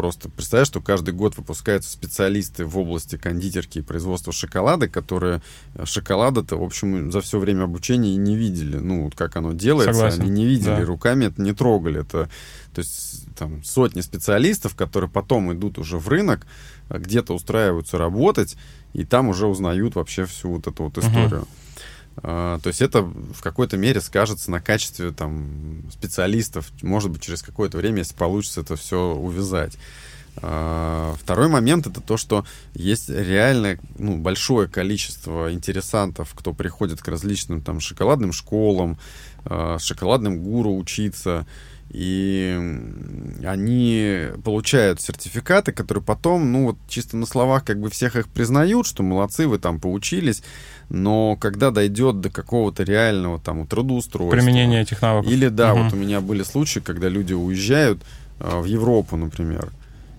Просто 0.00 0.30
представляешь, 0.30 0.68
что 0.68 0.80
каждый 0.80 1.12
год 1.12 1.36
выпускаются 1.36 1.90
специалисты 1.90 2.64
в 2.64 2.78
области 2.78 3.16
кондитерки 3.16 3.80
и 3.80 3.82
производства 3.82 4.32
шоколада, 4.32 4.88
которые 4.88 5.42
э, 5.74 5.84
шоколада-то, 5.84 6.56
в 6.56 6.62
общем, 6.62 7.12
за 7.12 7.20
все 7.20 7.38
время 7.38 7.64
обучения 7.64 8.14
и 8.14 8.16
не 8.16 8.34
видели. 8.34 8.78
Ну, 8.78 9.04
вот 9.04 9.14
как 9.14 9.36
оно 9.36 9.52
делается, 9.52 9.92
Согласен, 9.92 10.22
они 10.22 10.30
не 10.30 10.46
видели, 10.46 10.76
да. 10.76 10.84
руками 10.86 11.26
это 11.26 11.42
не 11.42 11.52
трогали. 11.52 12.00
Это, 12.00 12.30
то 12.72 12.78
есть 12.78 13.26
там 13.36 13.62
сотни 13.62 14.00
специалистов, 14.00 14.74
которые 14.74 15.10
потом 15.10 15.52
идут 15.52 15.76
уже 15.76 15.98
в 15.98 16.08
рынок, 16.08 16.46
а 16.88 16.98
где-то 16.98 17.34
устраиваются 17.34 17.98
работать, 17.98 18.56
и 18.94 19.04
там 19.04 19.28
уже 19.28 19.46
узнают 19.46 19.96
вообще 19.96 20.24
всю 20.24 20.52
вот 20.52 20.66
эту 20.66 20.84
вот 20.84 20.96
историю. 20.96 21.42
А, 21.42 21.69
То 22.16 22.60
есть 22.64 22.82
это 22.82 23.02
в 23.02 23.40
какой-то 23.40 23.76
мере 23.76 24.00
скажется 24.00 24.50
на 24.50 24.60
качестве 24.60 25.10
там, 25.10 25.84
специалистов, 25.90 26.70
может 26.82 27.10
быть, 27.10 27.22
через 27.22 27.40
какое-то 27.40 27.78
время, 27.78 27.98
если 27.98 28.14
получится 28.14 28.60
это 28.60 28.76
все 28.76 29.14
увязать. 29.14 29.78
А, 30.36 31.14
Второй 31.20 31.48
момент 31.48 31.86
это 31.86 32.00
то, 32.00 32.16
что 32.16 32.44
есть 32.74 33.08
реально 33.08 33.78
ну, 33.98 34.16
большое 34.16 34.68
количество 34.68 35.52
интересантов, 35.52 36.32
кто 36.34 36.52
приходит 36.52 37.02
к 37.02 37.08
различным 37.08 37.60
там 37.60 37.80
шоколадным 37.80 38.32
школам, 38.32 38.98
а, 39.44 39.78
шоколадным 39.78 40.40
гуру 40.42 40.76
учиться, 40.76 41.46
и 41.90 42.56
они 43.44 44.28
получают 44.44 45.00
сертификаты, 45.00 45.72
которые 45.72 46.04
потом, 46.04 46.52
ну 46.52 46.66
вот 46.66 46.76
чисто 46.88 47.16
на 47.16 47.26
словах 47.26 47.64
как 47.64 47.80
бы 47.80 47.90
всех 47.90 48.14
их 48.14 48.28
признают, 48.28 48.86
что 48.86 49.02
молодцы, 49.02 49.48
вы 49.48 49.58
там 49.58 49.80
поучились, 49.80 50.44
но 50.90 51.36
когда 51.36 51.70
дойдет 51.70 52.20
до 52.20 52.28
какого-то 52.30 52.82
реального 52.82 53.38
там 53.38 53.66
трудоустройства, 53.66 54.36
Применение 54.36 54.82
этих 54.82 55.00
навыков. 55.02 55.30
или 55.32 55.48
да, 55.48 55.72
Мгм. 55.74 55.84
вот 55.84 55.92
у 55.92 55.96
меня 55.96 56.20
были 56.20 56.42
случаи, 56.42 56.80
когда 56.80 57.08
люди 57.08 57.32
уезжают 57.32 58.02
э, 58.40 58.60
в 58.60 58.64
Европу, 58.64 59.16
например, 59.16 59.70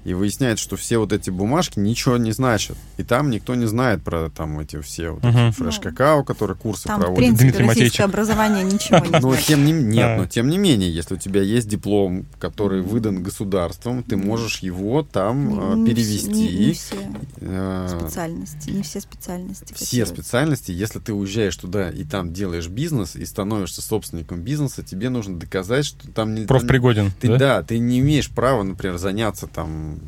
и 0.03 0.15
выясняется, 0.15 0.63
что 0.63 0.77
все 0.77 0.97
вот 0.97 1.13
эти 1.13 1.29
бумажки 1.29 1.77
ничего 1.77 2.17
не 2.17 2.31
значат. 2.31 2.75
И 2.97 3.03
там 3.03 3.29
никто 3.29 3.53
не 3.53 3.67
знает 3.67 4.01
про 4.03 4.29
там 4.31 4.59
эти 4.59 4.81
все 4.81 5.11
вот 5.11 5.23
эти 5.23 5.35
Мгм. 5.35 5.51
фреш-какао, 5.51 6.23
которые 6.23 6.57
курсы 6.57 6.85
Там, 6.87 6.97
в 6.99 7.01
проводят. 7.03 7.19
принципе, 7.23 7.43
Дмитрий 7.49 7.67
российское 7.67 8.03
Матейчик. 8.05 8.05
образование 8.05 8.63
ничего 8.63 8.97
не 9.05 9.11
Но 9.11 9.19
значит. 9.31 9.45
тем 9.45 9.63
не 9.65 9.71
нет, 9.73 10.17
но 10.17 10.25
тем 10.25 10.49
не 10.49 10.57
менее, 10.57 10.91
если 10.91 11.13
у 11.15 11.17
тебя 11.17 11.41
есть 11.43 11.67
диплом, 11.67 12.25
который 12.39 12.81
выдан 12.81 13.21
государством, 13.21 14.01
ты 14.01 14.17
можешь 14.17 14.59
его 14.59 15.03
там 15.03 15.73
э, 15.73 15.75
Не- 15.77 15.85
перевести. 15.91 16.31
все- 16.31 16.31
Не, 16.31 16.65
не 16.67 16.73
все 16.73 16.95
специальности, 17.41 18.69
не 18.69 18.83
все 18.83 19.01
специальности. 19.01 19.73
все 19.73 19.85
котируются. 19.85 20.13
специальности, 20.15 20.71
если 20.71 20.99
ты 20.99 21.13
уезжаешь 21.13 21.55
туда 21.57 21.89
и 21.89 22.03
там 22.03 22.33
делаешь 22.33 22.67
бизнес 22.67 23.15
и 23.15 23.25
становишься 23.25 23.81
собственником 23.81 24.41
бизнеса, 24.41 24.83
тебе 24.83 25.09
нужно 25.09 25.39
доказать, 25.39 25.85
что 25.85 26.07
там 26.11 26.35
не 26.35 26.45
там- 26.45 26.47
Профпригоден, 26.47 27.11
Ты, 27.19 27.29
да? 27.29 27.37
да? 27.37 27.63
ты 27.63 27.79
не 27.79 27.99
имеешь 27.99 28.29
права, 28.29 28.63
например, 28.63 28.97
заняться 28.97 29.47
там 29.47 29.99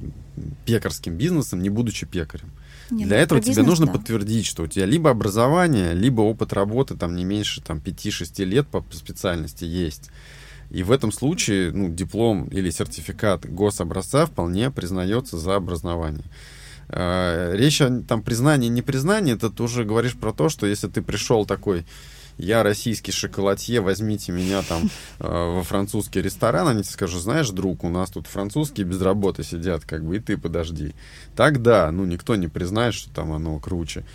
пекарским 0.65 1.15
бизнесом, 1.15 1.61
не 1.61 1.69
будучи 1.69 2.05
пекарем. 2.05 2.51
Не, 2.91 3.05
Для 3.05 3.17
ну, 3.17 3.23
этого 3.23 3.39
про 3.39 3.43
тебе 3.43 3.51
бизнес, 3.51 3.67
нужно 3.67 3.85
да. 3.87 3.93
подтвердить, 3.93 4.45
что 4.45 4.63
у 4.63 4.67
тебя 4.67 4.85
либо 4.85 5.09
образование, 5.09 5.93
либо 5.93 6.21
опыт 6.21 6.53
работы 6.53 6.95
там 6.95 7.15
не 7.15 7.25
меньше 7.25 7.61
там 7.61 7.79
5-6 7.79 8.43
лет 8.45 8.67
по 8.67 8.85
специальности 8.91 9.65
есть. 9.65 10.11
И 10.69 10.83
в 10.83 10.91
этом 10.91 11.11
случае 11.11 11.71
ну, 11.71 11.89
диплом 11.89 12.45
или 12.47 12.69
сертификат 12.69 13.45
гособразца 13.51 14.25
вполне 14.25 14.69
признается 14.71 15.37
за 15.37 15.55
образование. 15.55 16.25
Э, 16.95 17.55
Речь 17.55 17.81
о 17.81 18.01
там 18.01 18.21
признании, 18.21 18.67
непризнании, 18.67 19.33
это 19.33 19.49
ты 19.49 19.63
уже 19.63 19.83
говоришь 19.83 20.15
про 20.15 20.31
то, 20.31 20.49
что 20.49 20.67
если 20.67 20.87
ты 20.87 21.01
пришел 21.01 21.45
такой, 21.45 21.85
я 22.37 22.61
российский 22.63 23.11
шоколадье, 23.11 23.81
возьмите 23.81 24.31
меня 24.31 24.61
там 24.61 24.83
э, 25.19 25.27
во 25.27 25.63
французский 25.63 26.21
ресторан, 26.21 26.67
они 26.67 26.83
тебе 26.83 26.91
скажут, 26.91 27.21
знаешь, 27.21 27.49
друг, 27.49 27.83
у 27.83 27.89
нас 27.89 28.11
тут 28.11 28.27
французские 28.27 28.85
без 28.85 29.01
работы 29.01 29.43
сидят, 29.43 29.85
как 29.85 30.03
бы, 30.03 30.17
и 30.17 30.19
ты 30.19 30.37
подожди. 30.37 30.93
Тогда, 31.35 31.91
ну, 31.91 32.05
никто 32.05 32.35
не 32.35 32.47
признает, 32.47 32.93
что 32.93 33.11
там 33.11 33.31
оно 33.31 33.59
круче. 33.59 34.05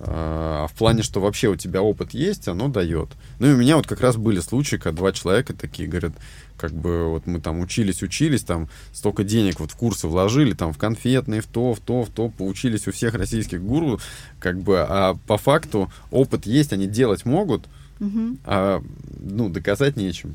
А 0.00 0.66
в 0.66 0.72
плане, 0.72 1.02
что 1.02 1.20
вообще 1.20 1.48
у 1.48 1.56
тебя 1.56 1.80
опыт 1.80 2.14
есть, 2.14 2.48
оно 2.48 2.68
дает. 2.68 3.10
Ну 3.38 3.48
и 3.48 3.52
у 3.52 3.56
меня 3.56 3.76
вот 3.76 3.86
как 3.86 4.00
раз 4.00 4.16
были 4.16 4.40
случаи, 4.40 4.76
когда 4.76 4.96
два 4.96 5.12
человека 5.12 5.54
такие 5.54 5.88
говорят, 5.88 6.14
как 6.56 6.72
бы 6.72 7.08
вот 7.10 7.26
мы 7.26 7.40
там 7.40 7.60
учились, 7.60 8.02
учились, 8.02 8.42
там 8.42 8.68
столько 8.92 9.24
денег 9.24 9.60
вот 9.60 9.72
в 9.72 9.76
курсы 9.76 10.06
вложили, 10.08 10.54
там 10.54 10.72
в 10.72 10.78
конфетные, 10.78 11.40
в 11.40 11.46
то, 11.46 11.74
в 11.74 11.80
то, 11.80 12.04
в 12.04 12.10
то, 12.10 12.28
поучились 12.28 12.86
у 12.86 12.92
всех 12.92 13.14
российских 13.14 13.62
гуру, 13.62 14.00
как 14.38 14.60
бы, 14.60 14.80
а 14.80 15.16
по 15.26 15.36
факту 15.36 15.90
опыт 16.10 16.46
есть, 16.46 16.72
они 16.72 16.86
делать 16.86 17.24
могут, 17.24 17.64
Мгм, 17.98 18.38
а 18.44 18.82
ну 19.20 19.48
доказать 19.48 19.96
нечем. 19.96 20.34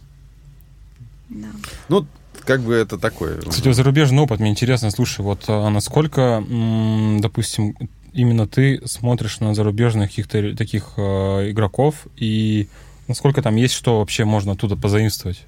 да. 1.30 1.48
Ну, 1.90 2.06
как 2.46 2.62
бы 2.62 2.74
это 2.74 2.98
такое. 2.98 3.42
Кстати, 3.42 3.72
зарубежный 3.72 4.22
опыт, 4.24 4.40
мне 4.40 4.50
интересно, 4.50 4.92
слушай, 4.92 5.22
вот 5.22 5.46
а 5.48 5.70
насколько, 5.70 6.44
м, 6.48 7.20
допустим, 7.22 7.76
именно 8.14 8.48
ты 8.48 8.82
смотришь 8.86 9.40
на 9.40 9.54
зарубежных 9.54 10.10
каких-то 10.10 10.56
таких 10.56 10.94
э, 10.98 11.52
игроков, 11.52 12.08
и 12.16 12.68
насколько 13.08 13.42
там 13.42 13.56
есть 13.56 13.74
что 13.74 14.00
вообще 14.00 14.26
можно 14.26 14.54
оттуда 14.54 14.76
позаимствовать? 14.76 15.46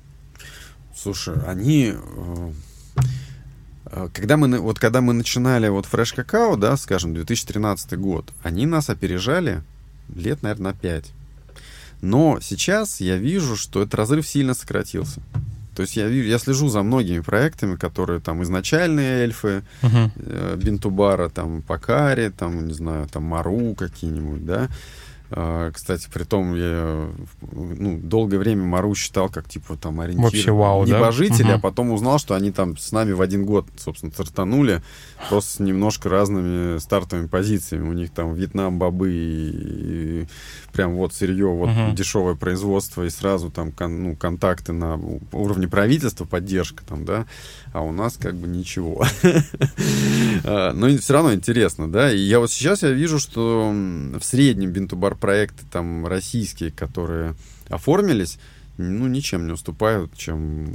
Слушай, 1.01 1.35
они... 1.47 1.93
э, 1.95 2.51
э, 3.85 4.09
Когда 4.13 4.37
мы, 4.37 4.59
вот 4.59 4.79
когда 4.79 5.01
мы 5.01 5.13
начинали 5.13 5.67
вот 5.67 5.87
Fresh 5.91 6.15
Какао, 6.15 6.55
да, 6.57 6.77
скажем, 6.77 7.13
2013 7.13 7.97
год, 7.97 8.31
они 8.43 8.65
нас 8.65 8.89
опережали 8.89 9.63
лет, 10.15 10.43
наверное, 10.43 10.73
на 10.73 10.77
5. 10.77 11.11
Но 12.01 12.39
сейчас 12.41 12.99
я 13.01 13.17
вижу, 13.17 13.55
что 13.55 13.81
этот 13.81 13.95
разрыв 13.95 14.27
сильно 14.27 14.53
сократился. 14.53 15.21
То 15.75 15.83
есть 15.83 15.95
я, 15.95 16.07
я 16.07 16.37
слежу 16.37 16.67
за 16.67 16.83
многими 16.83 17.21
проектами, 17.21 17.75
которые 17.75 18.19
там 18.19 18.43
изначальные 18.43 19.23
эльфы, 19.23 19.63
э, 19.81 20.55
Бинтубара, 20.57 21.29
там, 21.29 21.61
Покари, 21.61 22.29
там, 22.29 22.67
не 22.67 22.73
знаю, 22.73 23.07
там, 23.07 23.23
Мару 23.23 23.73
какие-нибудь, 23.75 24.45
да. 24.45 24.69
А, 25.33 25.71
Кстати, 25.71 26.09
при 26.13 26.23
том 26.23 26.55
я 26.55 27.07
ну, 27.51 27.97
долгое 27.97 28.37
время 28.37 28.63
Мару 28.65 28.93
считал 28.95 29.29
как 29.29 29.47
типа 29.47 29.77
там 29.77 29.99
ориентир 30.01 30.23
Вообще 30.25 30.51
вау, 30.51 30.85
да? 30.85 30.97
небожители, 30.97 31.43
Мгм. 31.47 31.53
а 31.53 31.59
потом 31.59 31.91
узнал, 31.91 32.19
что 32.19 32.35
они 32.35 32.51
там 32.51 32.77
с 32.77 32.91
нами 32.91 33.13
в 33.13 33.21
один 33.21 33.45
год, 33.45 33.65
собственно, 33.77 34.11
стартанули, 34.11 34.81
просто 35.29 35.53
с 35.53 35.59
немножко 35.59 36.09
разными 36.09 36.79
стартовыми 36.79 37.27
позициями. 37.27 37.87
У 37.87 37.93
них 37.93 38.11
там 38.11 38.33
Вьетнам, 38.33 38.77
бобы 38.77 39.11
и, 39.13 39.51
и 40.23 40.27
прям 40.73 40.95
вот 40.95 41.13
сырье, 41.13 41.47
вот 41.47 41.69
Мгм. 41.69 41.95
дешевое 41.95 42.35
производство 42.35 43.03
и 43.03 43.09
сразу 43.09 43.49
там 43.49 43.71
кон- 43.71 44.03
ну, 44.03 44.15
контакты 44.17 44.73
на 44.73 44.99
уровне 45.31 45.67
правительства, 45.67 46.25
поддержка 46.25 46.83
там, 46.85 47.05
да, 47.05 47.25
а 47.73 47.81
у 47.81 47.91
нас 47.91 48.17
как 48.17 48.35
бы 48.35 48.47
ничего. 48.47 49.05
А, 50.43 50.73
Но 50.73 50.87
все 50.97 51.13
равно 51.13 51.33
интересно, 51.33 51.91
да. 51.91 52.11
И 52.11 52.17
я 52.17 52.39
вот 52.39 52.51
сейчас 52.51 52.83
я 52.83 52.89
вижу, 52.89 53.19
что 53.19 53.69
в 53.71 54.23
среднем 54.23 54.71
бинтубар 54.71 55.15
проекты 55.15 55.63
там 55.71 56.07
российские, 56.07 56.71
которые 56.71 57.35
оформились, 57.69 58.39
ну, 58.77 59.07
ничем 59.07 59.45
не 59.47 59.53
уступают, 59.53 60.15
чем 60.17 60.65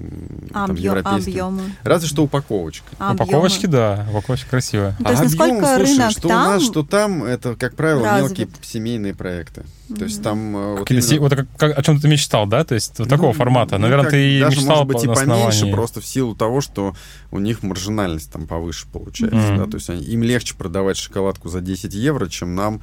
там, 0.53 0.71
Объем- 0.71 0.85
европейским. 0.85 1.33
объемы. 1.33 1.63
Разве 1.83 2.09
что 2.09 2.23
упаковочка. 2.25 2.87
объемы. 2.99 3.15
Упаковочки, 3.15 3.67
да, 3.67 4.07
упаковочка 4.11 4.51
красивая. 4.51 4.97
Ну, 4.99 5.05
то 5.05 5.11
есть, 5.11 5.21
А 5.21 5.25
насколько 5.25 5.55
объем, 5.55 5.65
слушай, 5.87 5.97
рынок 5.99 6.11
что 6.13 6.29
там 6.29 6.43
у 6.47 6.51
нас, 6.51 6.63
что 6.63 6.83
там, 6.85 7.25
это, 7.25 7.57
как 7.57 7.75
правило, 7.75 8.05
развит? 8.05 8.39
мелкие 8.39 8.49
семейные 8.63 9.15
проекты. 9.15 9.65
То 9.97 10.05
есть 10.05 10.23
там 10.23 10.57
э, 10.57 10.79
вот 10.79 10.91
именно- 10.91 11.21
вот 11.21 11.35
как- 11.35 11.47
как- 11.57 11.79
о 11.79 11.83
чем 11.83 12.01
ты 12.01 12.09
мечтал, 12.09 12.47
да? 12.47 12.65
То 12.65 12.75
есть 12.75 12.99
вот 12.99 13.09
такого 13.09 13.29
Ну, 13.29 13.33
формата. 13.35 13.77
ну, 13.77 13.83
Наверное, 13.83 14.05
как, 14.05 14.13
ты 14.13 14.37
и 14.37 14.41
даже, 14.41 14.57
мечтал 14.57 14.85
может 14.85 14.89
быть, 14.89 15.05
и 15.05 15.07
поменьше, 15.27 15.71
просто 15.71 16.01
в 16.01 16.07
силу 16.07 16.35
того, 16.35 16.61
что 16.61 16.95
у 17.31 17.39
них 17.39 17.63
маржинальность 17.63 18.31
там 18.33 18.47
повыше 18.47 18.87
получается. 18.93 19.37
Мгм. 19.37 19.59
Да? 19.59 19.65
То 19.67 19.77
есть 19.77 19.89
они- 19.91 20.03
им 20.05 20.23
легче 20.23 20.55
продавать 20.57 20.97
шоколадку 20.97 21.49
за 21.49 21.61
10 21.61 21.95
евро, 21.95 22.27
чем 22.29 22.55
нам 22.57 22.81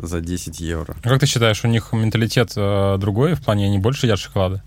за 0.00 0.20
10 0.20 0.60
евро. 0.60 0.96
А 1.02 1.08
как 1.08 1.20
ты 1.20 1.26
считаешь, 1.26 1.64
у 1.64 1.68
них 1.68 1.92
менталитет 1.92 2.52
э, 2.56 2.96
другой, 2.98 3.34
в 3.34 3.42
плане 3.42 3.66
они 3.66 3.78
больше 3.78 4.06
едят 4.06 4.18
шоколада, 4.18 4.62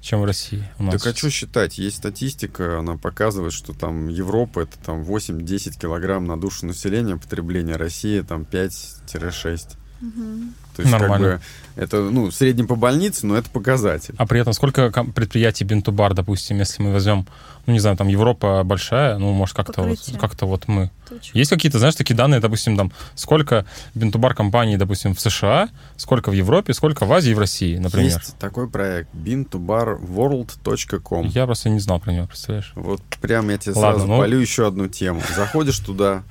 чем 0.00 0.20
в 0.20 0.24
России? 0.24 0.64
У 0.78 0.84
нас? 0.84 1.02
Так 1.02 1.14
а 1.14 1.16
что 1.16 1.30
считать? 1.30 1.78
Есть 1.78 1.98
статистика, 1.98 2.78
она 2.78 2.96
показывает, 2.96 3.52
что 3.52 3.72
там 3.72 4.08
Европа 4.08 4.60
это 4.60 4.78
там 4.78 5.02
8-10 5.02 5.78
килограмм 5.78 6.26
на 6.26 6.38
душу 6.38 6.66
населения 6.66 7.16
потребления, 7.16 7.76
Россия 7.76 8.22
там 8.22 8.42
5-6. 8.42 9.76
Мгм. 10.00 10.54
То 10.76 10.82
есть, 10.82 10.92
Нормально. 10.92 11.28
как 11.28 11.38
бы, 11.38 11.44
это, 11.76 12.02
ну, 12.02 12.30
в 12.30 12.34
среднем 12.34 12.66
по 12.66 12.76
больнице, 12.76 13.26
но 13.26 13.36
это 13.36 13.50
показатель. 13.50 14.14
А 14.16 14.26
при 14.26 14.40
этом 14.40 14.52
сколько 14.52 14.90
предприятий 15.14 15.64
Бинтубар, 15.64 16.14
допустим, 16.14 16.58
если 16.58 16.82
мы 16.82 16.92
возьмем, 16.92 17.26
ну, 17.66 17.72
не 17.72 17.80
знаю, 17.80 17.96
там 17.96 18.08
Европа 18.08 18.62
большая, 18.64 19.18
ну, 19.18 19.32
может, 19.32 19.56
как-то 19.56 19.82
вот, 19.82 19.98
как-то 20.20 20.46
вот 20.46 20.68
мы. 20.68 20.90
Точно. 21.08 21.38
Есть 21.38 21.50
какие-то, 21.50 21.78
знаешь, 21.78 21.94
такие 21.96 22.16
данные, 22.16 22.40
допустим, 22.40 22.76
там, 22.76 22.92
сколько 23.14 23.66
Бинтубар 23.94 24.34
компаний, 24.34 24.76
допустим, 24.76 25.14
в 25.14 25.20
США, 25.20 25.68
сколько 25.96 26.30
в 26.30 26.32
Европе, 26.32 26.72
сколько 26.72 27.04
в 27.04 27.12
Азии 27.12 27.32
и 27.32 27.34
в 27.34 27.38
России, 27.38 27.76
например? 27.76 28.06
Есть 28.06 28.36
такой 28.38 28.70
проект 28.70 29.10
bintobarworld.com. 29.14 31.26
Я 31.26 31.46
просто 31.46 31.68
не 31.70 31.80
знал 31.80 32.00
про 32.00 32.12
него, 32.12 32.26
представляешь? 32.26 32.72
Вот 32.74 33.02
прям 33.20 33.50
я 33.50 33.58
тебе 33.58 33.74
Ладно, 33.74 33.98
сразу 33.98 34.12
ну. 34.12 34.18
полю 34.18 34.38
еще 34.38 34.66
одну 34.66 34.88
тему. 34.88 35.20
Заходишь 35.36 35.78
туда. 35.78 36.22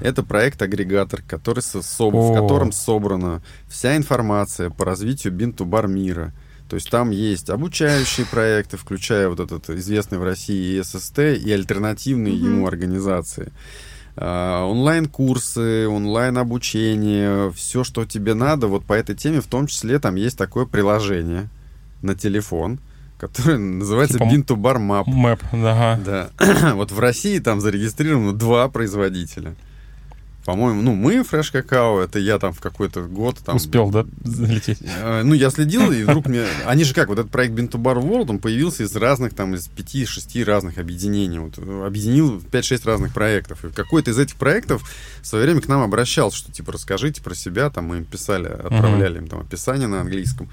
Это 0.00 0.22
проект-агрегатор, 0.22 1.20
который 1.22 1.62
со- 1.62 1.80
в 1.80 2.34
котором 2.34 2.72
собрана 2.72 3.42
вся 3.68 3.96
информация 3.96 4.70
по 4.70 4.83
развитию 4.84 5.32
бинтубар 5.32 5.86
мира. 5.88 6.32
То 6.68 6.76
есть 6.76 6.90
там 6.90 7.10
есть 7.10 7.50
обучающие 7.50 8.24
проекты, 8.26 8.76
включая 8.76 9.28
вот 9.28 9.38
этот 9.40 9.68
известный 9.70 10.18
в 10.18 10.22
России 10.24 10.80
ССТ 10.80 11.18
и 11.18 11.52
альтернативные 11.52 12.34
Мгм. 12.34 12.44
ему 12.44 12.66
организации. 12.66 13.52
А, 14.16 14.64
онлайн-курсы, 14.64 15.86
онлайн-обучение, 15.88 17.50
все, 17.52 17.84
что 17.84 18.04
тебе 18.04 18.34
надо, 18.34 18.66
вот 18.68 18.84
по 18.84 18.92
этой 18.92 19.14
теме, 19.14 19.40
в 19.40 19.46
том 19.46 19.66
числе 19.66 19.98
там 19.98 20.14
есть 20.14 20.38
такое 20.38 20.66
приложение 20.66 21.48
на 22.02 22.14
телефон, 22.14 22.78
которое 23.18 23.58
называется 23.58 24.14
Типа 24.18 24.24
м- 24.24 24.30
Бинтубар 24.32 24.76
Map. 24.78 25.04
Мэп, 25.06 25.42
ага. 25.52 26.00
Да. 26.38 26.72
вот 26.74 26.92
в 26.92 26.98
России 26.98 27.38
там 27.40 27.60
зарегистрировано 27.60 28.32
два 28.32 28.68
производителя. 28.68 29.54
По-моему, 30.44 30.82
ну, 30.82 30.94
мы, 30.94 31.16
Fresh 31.20 31.52
Какао, 31.52 32.00
это 32.00 32.18
я 32.18 32.38
там 32.38 32.52
в 32.52 32.60
какой-то 32.60 33.02
год 33.02 33.38
там... 33.38 33.56
Успел, 33.56 33.90
да, 33.90 34.04
залететь? 34.22 34.78
Э, 34.82 35.22
Ну, 35.22 35.32
я 35.32 35.48
следил, 35.48 35.90
и 35.90 36.02
вдруг 36.02 36.26
мне... 36.26 36.44
Они 36.66 36.84
же 36.84 36.92
как, 36.92 37.08
вот 37.08 37.18
этот 37.18 37.32
проект 37.32 37.54
Бинтубар 37.54 37.96
World, 37.96 38.26
он 38.28 38.38
появился 38.38 38.82
из 38.82 38.94
разных, 38.94 39.34
там, 39.34 39.54
из 39.54 39.68
пяти-шести 39.68 40.44
разных 40.44 40.76
объединений. 40.76 41.38
Вот, 41.38 41.54
э, 41.56 41.86
объединил 41.86 42.40
5-6 42.40 42.82
разных 42.84 43.14
проектов. 43.14 43.64
И 43.64 43.70
какой-то 43.70 44.10
из 44.10 44.18
этих 44.18 44.36
проектов 44.36 44.82
в 45.22 45.26
свое 45.26 45.44
время 45.46 45.62
к 45.62 45.68
нам 45.68 45.80
обращался, 45.80 46.36
что, 46.36 46.52
типа, 46.52 46.72
расскажите 46.72 47.22
про 47.22 47.34
себя, 47.34 47.70
там, 47.70 47.86
мы 47.86 47.98
им 47.98 48.04
писали, 48.04 48.48
отправляли 48.48 49.18
им 49.18 49.28
там 49.28 49.40
описание 49.40 49.88
на 49.88 50.02
английском. 50.02 50.50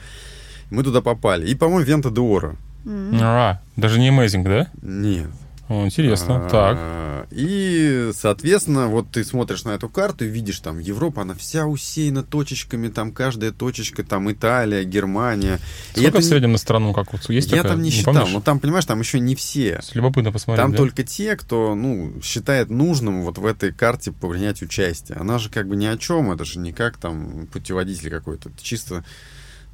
Мы 0.69 0.83
туда 0.83 1.01
попали. 1.01 1.47
И, 1.47 1.55
по-моему, 1.55 1.83
Вента 1.83 2.09
Деора. 2.09 2.55
М. 2.85 3.19
А, 3.21 3.61
даже 3.75 3.99
не 3.99 4.09
Amazing, 4.09 4.43
да? 4.43 4.67
Нет. 4.81 5.29
О, 5.71 5.85
интересно. 5.85 6.47
Так. 6.51 6.75
А, 6.79 7.25
И, 7.31 8.11
соответственно, 8.13 8.87
вот 8.87 9.09
ты 9.11 9.23
смотришь 9.23 9.63
на 9.63 9.69
эту 9.69 9.87
карту 9.87 10.25
и 10.25 10.27
видишь 10.27 10.59
там 10.59 10.79
Европа, 10.79 11.21
она 11.21 11.33
вся 11.33 11.65
усеяна 11.65 12.23
точечками, 12.23 12.89
там 12.89 13.11
каждая 13.13 13.51
точечка, 13.51 14.03
там 14.03 14.29
Италия, 14.31 14.83
Германия. 14.83 15.59
И 15.95 15.99
Сколько 15.99 16.07
это 16.09 16.17
в 16.17 16.21
не- 16.21 16.27
среднем 16.27 16.51
на 16.51 16.57
страну, 16.57 16.93
как 16.93 17.13
вот 17.13 17.29
есть 17.29 17.51
Я 17.51 17.57
такая? 17.57 17.71
там 17.73 17.81
не 17.83 17.89
считал, 17.89 18.13
помнишь? 18.15 18.33
но 18.33 18.41
там, 18.41 18.59
понимаешь, 18.59 18.85
там 18.85 18.99
еще 18.99 19.19
не 19.21 19.35
все. 19.35 19.79
Любопытно 19.93 20.31
посмотреть, 20.33 20.61
Там 20.61 20.71
да? 20.71 20.77
только 20.77 21.03
те, 21.03 21.37
кто, 21.37 21.73
ну, 21.73 22.13
считает 22.21 22.69
нужным 22.69 23.21
вот 23.21 23.37
в 23.37 23.45
этой 23.45 23.71
карте 23.71 24.11
принять 24.11 24.61
участие. 24.61 25.17
Она 25.17 25.39
же 25.39 25.49
как 25.49 25.67
бы 25.69 25.77
ни 25.77 25.85
о 25.85 25.97
чем, 25.97 26.31
это 26.31 26.43
же 26.43 26.59
не 26.59 26.73
как 26.73 26.97
там 26.97 27.47
путеводитель 27.53 28.09
какой-то, 28.09 28.49
чисто 28.61 29.05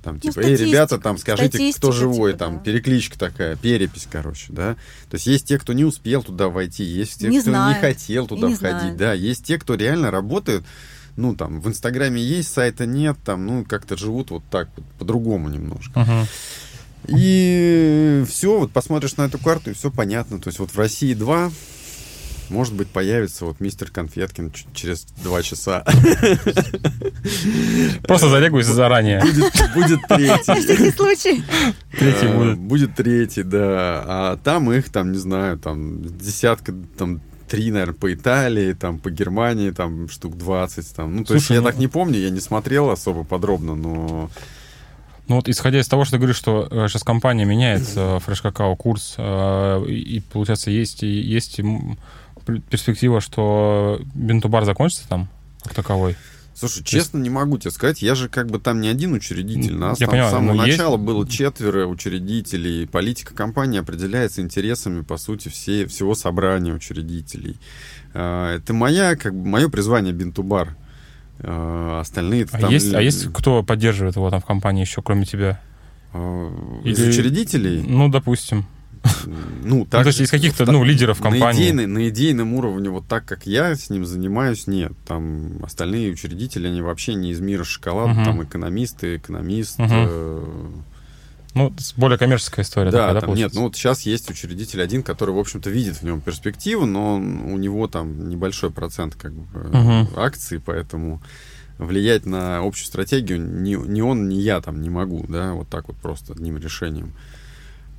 там 0.08 0.22
типа, 0.22 0.40
эй, 0.40 0.56
ребята, 0.56 0.96
Ну, 0.96 1.02
там 1.02 1.18
скажите, 1.18 1.74
кто 1.74 1.92
живой, 1.92 2.32
типа, 2.32 2.46
там 2.46 2.58
да. 2.58 2.64
перекличка 2.64 3.20
такая, 3.20 3.58
перепись, 3.58 4.08
короче, 4.10 4.46
да. 4.54 4.76
То 5.10 5.16
есть 5.16 5.28
есть 5.28 5.48
те, 5.48 5.60
кто 5.60 5.74
не 5.74 5.84
успел 5.84 6.24
туда 6.24 6.48
войти, 6.48 6.86
есть 6.86 7.20
те, 7.20 7.28
Не 7.28 7.42
кто 7.42 7.52
знают, 7.52 7.76
не 7.76 7.82
хотел 7.82 8.26
туда 8.26 8.48
не 8.48 8.56
входить, 8.56 8.80
знают. 8.80 8.98
да, 8.98 9.12
есть 9.12 9.44
те, 9.44 9.60
кто 9.60 9.76
реально 9.76 10.10
работают. 10.10 10.66
Ну, 11.18 11.36
там, 11.36 11.60
в 11.60 11.68
Инстаграме 11.68 12.22
есть, 12.22 12.54
сайта 12.54 12.86
нет, 12.86 13.18
там, 13.26 13.46
ну, 13.46 13.66
как-то 13.66 13.98
живут 13.98 14.32
вот 14.32 14.44
так 14.50 14.70
вот, 14.78 14.86
по-другому 14.98 15.50
немножко. 15.50 16.00
Мгм. 16.00 16.28
И 17.08 18.24
все, 18.30 18.60
вот 18.60 18.72
посмотришь 18.72 19.18
на 19.18 19.24
эту 19.24 19.38
карту, 19.40 19.72
и 19.72 19.74
все 19.74 19.92
понятно. 19.92 20.40
То 20.40 20.48
есть 20.48 20.60
вот 20.60 20.72
в 20.72 20.78
России 20.78 21.14
два, 21.16 21.52
может 22.49 22.74
быть, 22.74 22.88
появится 22.88 23.45
вот 23.45 23.60
мистер 23.60 23.90
Конфеткин 23.91 24.52
ч- 24.52 24.65
через 24.74 25.03
два 25.24 25.41
часа. 25.44 25.84
Просто 28.03 28.30
зарегуйся 28.30 28.74
заранее. 28.74 29.22
Будет, 29.22 29.53
будет 29.74 30.10
На 30.10 30.18
третий. 30.18 30.61
всякий 30.61 30.91
случай. 30.91 31.44
Третий 31.98 32.26
Э, 32.28 32.38
будет. 32.38 32.57
Будет 32.57 32.95
третий, 32.95 33.44
да. 33.44 34.03
А 34.06 34.40
там 34.44 34.72
их, 34.72 34.90
там, 34.90 35.11
не 35.11 35.18
знаю, 35.18 35.57
там 35.57 36.02
десятка, 36.18 36.74
там 36.98 37.22
три, 37.48 37.72
наверное, 37.72 37.94
по 37.95 38.14
Италии, 38.14 38.74
там 38.74 38.99
по 38.99 39.10
Германии, 39.10 39.72
там 39.72 40.10
штук 40.10 40.38
20. 40.38 40.95
Там. 40.95 41.15
Ну, 41.18 41.24
то 41.24 41.34
есть 41.34 41.45
Слушай, 41.48 41.57
я 41.57 41.61
ну- 41.61 41.68
так 41.68 41.78
не 41.78 41.88
помню, 41.88 42.19
я 42.19 42.30
не 42.30 42.40
смотрел 42.40 42.90
особо 42.90 43.24
подробно, 43.24 43.76
но... 43.76 44.30
Ну 45.30 45.36
вот 45.36 45.49
исходя 45.49 45.80
из 45.82 45.88
того, 45.90 46.06
что 46.06 46.14
ты 46.14 46.18
говоришь, 46.19 46.38
что 46.38 46.69
э, 46.72 46.88
сейчас 46.88 47.03
компания 47.03 47.44
меняет 47.44 47.82
э, 47.98 48.19
Fresh 48.26 48.41
Какао 48.41 48.78
курс, 48.78 49.15
э, 49.18 49.86
и, 49.90 50.22
получается 50.22 50.72
есть, 50.72 51.03
и- 51.03 51.07
есть 51.22 51.60
перспектива, 52.69 53.22
что 53.22 53.99
Бинтубар 54.15 54.65
закончится 54.65 55.07
там 55.07 55.30
как 55.64 55.74
таковой. 55.74 56.15
Слушай, 56.56 56.84
честно 56.84 57.19
не 57.19 57.30
могу 57.30 57.60
тебе 57.60 57.69
сказать, 57.69 58.02
я 58.02 58.15
же 58.15 58.30
как 58.30 58.48
бы 58.49 58.57
там 58.57 58.82
не 58.82 58.88
один 58.88 59.14
учредитель, 59.14 59.76
нас 59.76 59.99
Я 59.99 60.07
там 60.07 60.11
понимаю, 60.14 60.32
с 60.32 60.34
самого 60.34 60.53
но 60.56 60.65
есть- 60.65 60.78
начала 60.80 60.98
было 60.98 61.28
четверо 61.28 61.86
учредителей, 61.86 62.88
политика 62.88 63.36
компании 63.36 63.80
определяется 63.80 64.41
интересами, 64.41 65.02
по 65.03 65.18
сути, 65.18 65.49
все, 65.49 65.86
всего 65.86 66.15
собрания 66.15 66.74
учредителей. 66.74 67.57
А, 68.15 68.56
Это 68.56 68.74
моя, 68.74 69.15
как 69.15 69.36
бы, 69.36 69.48
мое 69.48 69.69
призвание 69.69 70.14
Бинтубар. 70.14 70.76
А, 71.41 71.99
Остальные 72.02 72.48
А 72.52 72.57
там... 72.60 72.72
есть, 72.72 72.91
а 72.91 73.02
есть 73.03 73.32
кто 73.34 73.61
поддерживает 73.61 74.15
его 74.15 74.30
там 74.32 74.41
в 74.41 74.45
компании 74.45 74.82
еще, 74.82 75.03
кроме 75.03 75.26
тебя? 75.26 75.61
а, 76.14 76.82
Из 76.84 76.98
Или- 76.99 77.10
учредителей? 77.10 77.84
Ну, 77.84 78.10
допустим. 78.10 78.65
Ну, 79.26 79.80
Ну, 79.80 79.86
то 79.86 80.02
есть 80.04 80.20
из 80.22 80.30
каких-то, 80.32 80.66
ну, 80.72 80.84
лидеров 80.84 81.20
на, 81.20 81.30
компании. 81.32 81.62
идейной- 81.64 81.86
на 81.88 82.10
идейном 82.10 82.54
уровне, 82.54 82.90
вот 82.90 83.08
так, 83.08 83.26
как 83.26 83.46
я 83.46 83.76
с 83.76 83.90
ним 83.90 84.06
занимаюсь, 84.06 84.68
нет. 84.68 84.94
Там 85.08 85.60
остальные 85.64 86.12
учредители, 86.14 86.68
они 86.68 86.82
вообще 86.82 87.14
не 87.16 87.32
из 87.32 87.40
мира 87.40 87.64
шоколада, 87.64 88.14
Мгм. 88.14 88.26
там 88.26 88.44
экономисты, 88.44 89.18
экономист. 89.18 89.78
Мгм. 89.80 89.90
э, 89.92 90.70
Ну, 91.54 91.74
более 91.96 92.20
коммерческая 92.20 92.64
история 92.64 92.92
да, 92.92 92.98
такая, 93.08 93.14
да, 93.16 93.22
там 93.22 93.34
нет. 93.36 93.52
Ну, 93.56 93.64
вот 93.64 93.76
сейчас 93.76 94.02
есть 94.04 94.30
учредитель 94.30 94.80
один, 94.82 95.02
который, 95.02 95.34
в 95.34 95.40
общем-то, 95.40 95.72
видит 95.72 95.96
в 95.98 96.04
нем 96.04 96.22
перспективу, 96.22 96.86
но 96.86 97.16
у 97.16 97.58
него 97.58 97.88
там 97.88 98.30
небольшой 98.30 98.70
процент 98.70 99.16
как 99.16 99.34
бы 99.34 99.60
Мгм. 99.76 100.10
акций, 100.18 100.60
поэтому 100.64 101.20
влиять 101.80 102.26
на 102.28 102.60
общую 102.60 102.86
стратегию 102.88 103.40
ни, 103.42 103.74
ни 103.76 104.02
он, 104.02 104.30
ни 104.30 104.36
я 104.36 104.62
там 104.62 104.82
не 104.82 104.90
могу, 104.92 105.26
да, 105.30 105.54
вот 105.54 105.68
так 105.68 105.88
вот 105.88 105.98
просто 105.98 106.34
одним 106.34 106.58
решением. 106.58 107.14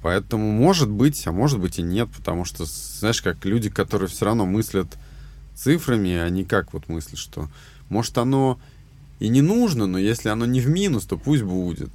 Поэтому 0.02 0.52
может 0.52 0.88
быть, 0.88 1.26
а 1.26 1.32
может 1.32 1.58
быть 1.58 1.78
и 1.78 1.82
нет, 1.82 2.08
потому 2.16 2.44
что, 2.44 2.64
знаешь, 2.66 3.20
как 3.20 3.44
люди, 3.44 3.68
которые 3.68 4.08
все 4.08 4.26
равно 4.26 4.46
мыслят 4.46 4.86
цифрами, 5.54 6.16
они 6.16 6.44
как 6.44 6.72
вот 6.72 6.88
мыслят, 6.88 7.18
что 7.18 7.48
может 7.88 8.16
оно 8.18 8.60
и 9.18 9.28
не 9.28 9.42
нужно, 9.42 9.86
но 9.86 9.98
если 9.98 10.28
оно 10.28 10.46
не 10.46 10.60
в 10.60 10.68
минус, 10.68 11.04
то 11.04 11.16
пусть 11.16 11.42
будет. 11.42 11.90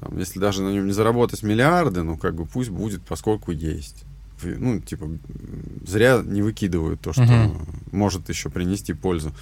Там, 0.00 0.18
если 0.18 0.40
даже 0.40 0.62
на 0.62 0.70
нем 0.70 0.86
не 0.86 0.92
заработать 0.92 1.42
миллиарды, 1.42 2.02
ну 2.02 2.16
как 2.16 2.34
бы 2.34 2.46
пусть 2.46 2.70
будет, 2.70 3.02
поскольку 3.02 3.52
есть. 3.52 4.04
Ну, 4.42 4.80
типа, 4.80 5.08
зря 5.86 6.20
не 6.22 6.42
выкидывают 6.42 7.00
то, 7.00 7.12
что 7.12 7.22
Мгм. 7.22 7.66
может 7.92 8.28
еще 8.28 8.50
принести 8.50 8.92
пользу. 8.92 9.32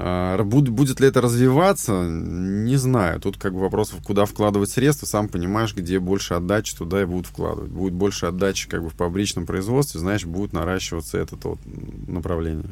А, 0.00 0.40
буд- 0.44 0.68
будет 0.68 1.00
ли 1.00 1.08
это 1.08 1.20
развиваться, 1.20 2.04
не 2.08 2.76
знаю. 2.76 3.20
Тут 3.20 3.36
как 3.36 3.52
бы 3.52 3.58
вопрос, 3.60 3.92
куда 4.04 4.26
вкладывать 4.26 4.70
средства. 4.70 5.06
Сам 5.06 5.28
понимаешь, 5.28 5.74
где 5.74 5.98
больше 5.98 6.34
отдачи, 6.34 6.76
туда 6.76 7.02
и 7.02 7.04
будут 7.04 7.26
вкладывать. 7.26 7.70
Будет 7.70 7.94
больше 7.94 8.26
отдачи 8.26 8.68
как 8.68 8.82
бы 8.84 8.90
в 8.90 8.94
фабричном 8.94 9.44
производстве, 9.44 9.98
значит, 9.98 10.28
будет 10.28 10.52
наращиваться 10.52 11.18
это 11.18 11.36
вот 11.42 11.58
направление. 12.06 12.70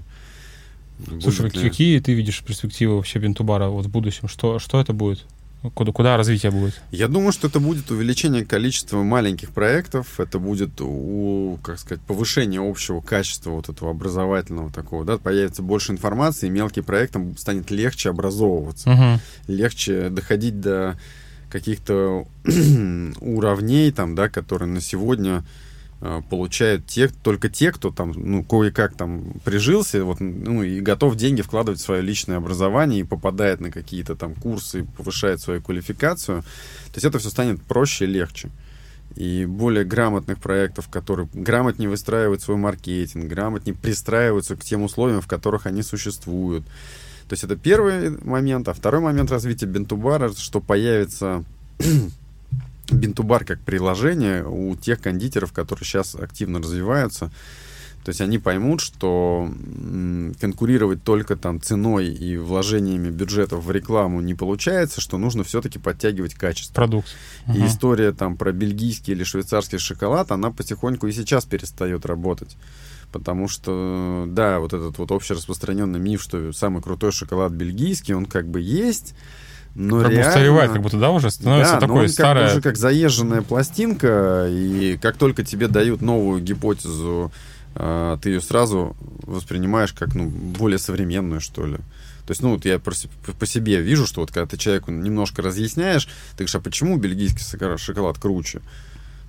Слушай, 1.20 1.42
Будет 1.46 1.56
ли- 1.56 1.68
какие 1.68 1.98
ты 2.00 2.14
видишь 2.14 2.42
перспективы 2.42 2.94
вообще 2.96 3.18
Бинтубара 3.18 3.68
вот 3.68 3.86
в 3.86 3.90
будущем? 3.90 4.28
Что, 4.28 4.58
что 4.60 4.80
это 4.80 4.92
будет? 4.92 5.24
Куда, 5.74 5.90
куда 5.90 6.16
развитие 6.16 6.52
будет? 6.52 6.80
Я 6.92 7.08
думаю, 7.08 7.32
что 7.32 7.48
это 7.48 7.58
будет 7.58 7.90
увеличение 7.90 8.44
количества 8.44 9.02
маленьких 9.02 9.50
проектов, 9.50 10.20
это 10.20 10.38
будет, 10.38 10.80
у, 10.80 11.58
как 11.62 11.78
сказать, 11.78 12.00
повышение 12.02 12.60
общего 12.60 13.00
качества 13.00 13.50
вот 13.50 13.68
этого 13.68 13.90
образовательного 13.90 14.70
такого, 14.70 15.04
да, 15.04 15.18
появится 15.18 15.62
больше 15.62 15.92
информации, 15.92 16.46
и 16.46 16.50
мелким 16.50 16.84
проектам 16.84 17.36
станет 17.36 17.70
легче 17.70 18.10
образовываться, 18.10 18.90
Мгм. 18.90 19.20
легче 19.48 20.08
доходить 20.10 20.60
до 20.60 20.96
каких-то 21.50 22.26
уровней, 23.20 23.90
там, 23.92 24.14
да, 24.14 24.28
которые 24.28 24.68
на 24.68 24.80
сегодня 24.80 25.42
получают 26.30 26.86
те, 26.86 27.08
только 27.08 27.48
те, 27.48 27.72
кто 27.72 27.90
там, 27.90 28.12
ну, 28.16 28.44
кое-как 28.44 28.94
там 28.94 29.34
прижился, 29.44 30.04
вот, 30.04 30.20
ну, 30.20 30.62
и 30.62 30.80
готов 30.80 31.16
деньги 31.16 31.42
вкладывать 31.42 31.80
в 31.80 31.84
свое 31.84 32.02
личное 32.02 32.36
образование 32.36 33.00
и 33.00 33.04
попадает 33.04 33.60
на 33.60 33.70
какие-то 33.70 34.16
там 34.16 34.34
курсы, 34.34 34.84
повышает 34.96 35.40
свою 35.40 35.62
квалификацию. 35.62 36.42
То 36.42 36.94
есть 36.94 37.04
это 37.04 37.18
все 37.18 37.30
станет 37.30 37.62
проще 37.62 38.04
и 38.04 38.08
легче. 38.08 38.50
И 39.14 39.46
более 39.46 39.84
грамотных 39.84 40.38
проектов, 40.38 40.88
которые 40.88 41.28
грамотнее 41.32 41.88
выстраивают 41.88 42.42
свой 42.42 42.56
маркетинг, 42.56 43.24
грамотнее 43.26 43.74
пристраиваются 43.74 44.56
к 44.56 44.64
тем 44.64 44.82
условиям, 44.82 45.20
в 45.20 45.26
которых 45.26 45.66
они 45.66 45.82
существуют. 45.82 46.64
То 47.28 47.32
есть 47.32 47.42
это 47.42 47.56
первый 47.56 48.10
момент. 48.22 48.68
А 48.68 48.74
второй 48.74 49.00
момент 49.00 49.30
развития 49.30 49.66
бентубара, 49.66 50.32
что 50.36 50.60
появится 50.60 51.44
бентубар 52.90 53.44
как 53.44 53.60
приложение 53.60 54.46
у 54.46 54.74
тех 54.76 55.00
кондитеров, 55.00 55.52
которые 55.52 55.84
сейчас 55.84 56.14
активно 56.14 56.58
развиваются. 56.58 57.30
То 58.06 58.10
есть 58.10 58.20
они 58.20 58.38
поймут, 58.38 58.80
что 58.80 59.50
конкурировать 60.40 61.02
только 61.02 61.34
там 61.34 61.60
ценой 61.60 62.06
и 62.06 62.36
вложениями 62.36 63.10
бюджетов 63.10 63.64
в 63.64 63.70
рекламу 63.72 64.20
не 64.20 64.34
получается, 64.34 65.00
что 65.00 65.18
нужно 65.18 65.42
все-таки 65.42 65.80
подтягивать 65.80 66.34
качество. 66.34 66.74
Продукт. 66.74 67.08
И 67.48 67.58
угу. 67.58 67.66
история 67.66 68.12
там 68.12 68.36
про 68.36 68.52
бельгийский 68.52 69.12
или 69.12 69.24
швейцарский 69.24 69.78
шоколад, 69.78 70.30
она 70.30 70.52
потихоньку 70.52 71.08
и 71.08 71.12
сейчас 71.12 71.46
перестает 71.46 72.06
работать. 72.06 72.56
Потому 73.10 73.48
что, 73.48 74.26
да, 74.28 74.60
вот 74.60 74.72
этот 74.72 74.98
вот 74.98 75.10
общераспространенный 75.10 75.98
миф, 75.98 76.22
что 76.22 76.52
самый 76.52 76.82
крутой 76.82 77.10
шоколад 77.10 77.50
бельгийский, 77.50 78.14
он 78.14 78.26
как 78.26 78.46
бы 78.46 78.60
есть, 78.60 79.16
но 79.78 80.00
как 80.00 80.10
реально... 80.10 80.24
бы 80.24 80.28
устаревает, 80.28 80.72
как 80.72 80.82
будто, 80.82 80.98
да, 80.98 81.10
уже 81.10 81.30
становится 81.30 81.74
да, 81.74 81.80
такой 81.80 82.02
но 82.02 82.08
старый. 82.08 82.42
Как, 82.44 82.52
уже 82.52 82.62
как 82.62 82.76
заезженная 82.76 83.42
пластинка, 83.42 84.46
и 84.48 84.98
как 85.00 85.16
только 85.16 85.44
тебе 85.44 85.68
дают 85.68 86.00
новую 86.00 86.42
гипотезу 86.42 87.30
а, 87.78 88.16
ты 88.16 88.30
ее 88.30 88.40
сразу 88.40 88.96
воспринимаешь 89.22 89.92
как, 89.92 90.14
ну, 90.14 90.28
более 90.28 90.78
современную, 90.78 91.42
что 91.42 91.66
ли. 91.66 91.76
То 92.26 92.30
есть, 92.30 92.42
ну, 92.42 92.52
вот 92.54 92.64
я 92.64 92.78
по, 92.78 93.46
себе 93.46 93.82
вижу, 93.82 94.06
что 94.06 94.22
вот 94.22 94.32
когда 94.32 94.46
ты 94.46 94.56
человеку 94.56 94.90
немножко 94.90 95.42
разъясняешь, 95.42 96.06
ты 96.06 96.38
говоришь, 96.38 96.54
а 96.54 96.60
почему 96.60 96.96
бельгийский 96.96 97.44
шоколад 97.76 98.18
круче? 98.18 98.62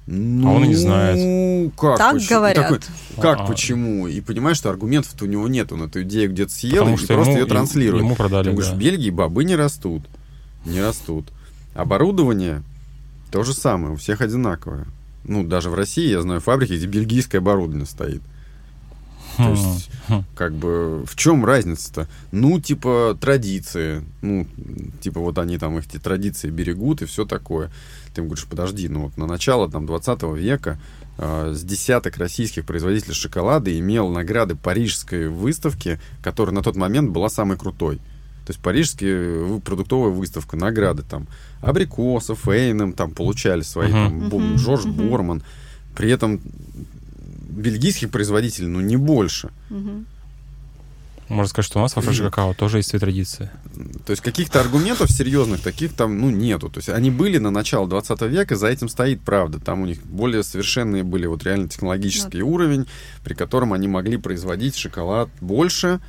Ну, 0.07 0.47
а 0.47 0.51
он 0.53 0.63
и 0.63 0.67
не 0.69 0.75
знает. 0.75 1.17
Ну, 1.17 1.71
как? 1.77 1.97
Так 1.97 2.13
почему? 2.13 2.39
говорят. 2.39 2.63
Такой, 2.63 2.79
как, 3.21 3.39
А-а. 3.41 3.47
почему? 3.47 4.07
И 4.07 4.21
понимаешь, 4.21 4.55
что 4.55 4.69
аргументов-то 4.69 5.25
у 5.25 5.27
него 5.27 5.49
нет. 5.49 5.73
Он 5.73 5.83
эту 5.83 6.03
идею 6.03 6.31
где-то 6.31 6.51
съел 6.53 6.83
Потому 6.83 6.95
и 6.95 6.99
что 6.99 7.13
просто 7.13 7.31
ему- 7.33 7.41
ее 7.41 7.45
транслирует. 7.45 8.03
ему 8.05 8.15
продали, 8.15 8.45
Ты 8.45 8.51
говоришь, 8.51 8.69
да. 8.69 8.75
в 8.77 8.79
Бельгии 8.79 9.09
бобы 9.09 9.43
не 9.43 9.57
растут. 9.57 10.03
Не 10.67 10.81
растут. 10.81 11.31
Оборудование 11.73 12.63
то 13.31 13.43
же 13.43 13.53
самое, 13.53 13.93
у 13.93 13.97
всех 13.97 14.21
одинаковое. 14.21 14.85
Ну, 15.23 15.43
даже 15.43 15.69
в 15.69 15.73
России, 15.75 16.09
я 16.09 16.21
знаю 16.21 16.39
фабрики, 16.39 16.73
где 16.73 16.85
бельгийское 16.87 17.41
оборудование 17.41 17.85
стоит. 17.85 18.21
То 19.35 19.43
Хм, 19.43 19.51
есть, 19.53 19.89
хм. 20.07 20.23
как 20.35 20.53
бы, 20.53 21.03
в 21.05 21.15
чем 21.15 21.45
разница-то? 21.45 22.07
Ну, 22.31 22.59
типа, 22.59 23.15
традиции. 23.19 24.03
Ну, 24.21 24.47
типа, 25.01 25.19
вот 25.19 25.37
они 25.37 25.57
там 25.57 25.77
эти 25.77 25.99
традиции 25.99 26.49
берегут 26.49 27.01
и 27.01 27.05
все 27.05 27.25
такое. 27.25 27.69
Ты 28.15 28.21
им 28.21 28.27
говоришь, 28.27 28.47
подожди, 28.47 28.87
ну, 28.89 29.01
вот 29.03 29.17
на 29.17 29.27
начало 29.27 29.69
там 29.69 29.85
20 29.85 30.23
века 30.35 30.79
э, 31.17 31.53
с 31.53 31.61
десяток 31.61 32.17
российских 32.17 32.65
производителей 32.65 33.13
шоколада 33.13 33.77
имел 33.77 34.09
награды 34.09 34.55
парижской 34.55 35.27
выставки, 35.27 35.99
которая 36.23 36.55
на 36.55 36.63
тот 36.63 36.75
момент 36.75 37.11
была 37.11 37.29
самой 37.29 37.57
крутой. 37.57 37.99
То 38.47 38.51
есть 38.51 38.61
парижская 38.61 39.39
вы- 39.43 39.59
продуктовая 39.59 40.09
выставка, 40.09 40.55
награды 40.55 41.03
там 41.03 41.27
Абрикосов, 41.59 42.47
Эйном 42.47 42.93
там 42.93 43.11
получали 43.11 43.61
свои, 43.61 43.89
Мгм. 43.91 44.29
там, 44.29 44.39
Мгм, 44.41 44.55
Джордж 44.55 44.87
мгм. 44.87 45.09
Борман. 45.09 45.43
При 45.97 46.09
этом 46.09 46.39
бельгийских 47.49 48.09
производителей, 48.09 48.67
ну, 48.67 48.79
не 48.79 48.95
больше. 48.95 49.49
Мгм. 49.69 50.05
Можно 51.27 51.49
сказать, 51.49 51.65
что 51.65 51.79
у 51.79 51.81
нас 51.81 51.93
во 51.93 52.01
фреш 52.01 52.19
какао 52.21 52.53
тоже 52.53 52.77
есть 52.77 52.87
свои 52.89 53.01
традиции. 53.01 53.49
То 54.05 54.11
есть 54.11 54.23
каких-то 54.23 54.61
аргументов 54.61 55.11
серьезных 55.11 55.59
таких 55.59 55.91
там, 55.91 56.17
ну, 56.21 56.29
нету. 56.29 56.69
То 56.69 56.77
есть 56.77 56.87
они 56.87 57.11
были 57.11 57.37
на 57.37 57.51
начало 57.51 57.85
20 57.85 58.21
века, 58.29 58.55
за 58.55 58.67
этим 58.67 58.87
стоит 58.87 59.19
правда. 59.19 59.59
Там 59.59 59.81
у 59.81 59.85
них 59.85 60.01
более 60.05 60.41
совершенные 60.43 61.03
были 61.03 61.25
вот 61.25 61.43
реально 61.43 61.67
технологический 61.67 62.41
уровень, 62.43 62.87
при 63.25 63.33
котором 63.33 63.73
они 63.73 63.89
могли 63.89 64.15
производить 64.15 64.77
шоколад 64.77 65.27
больше. 65.41 65.99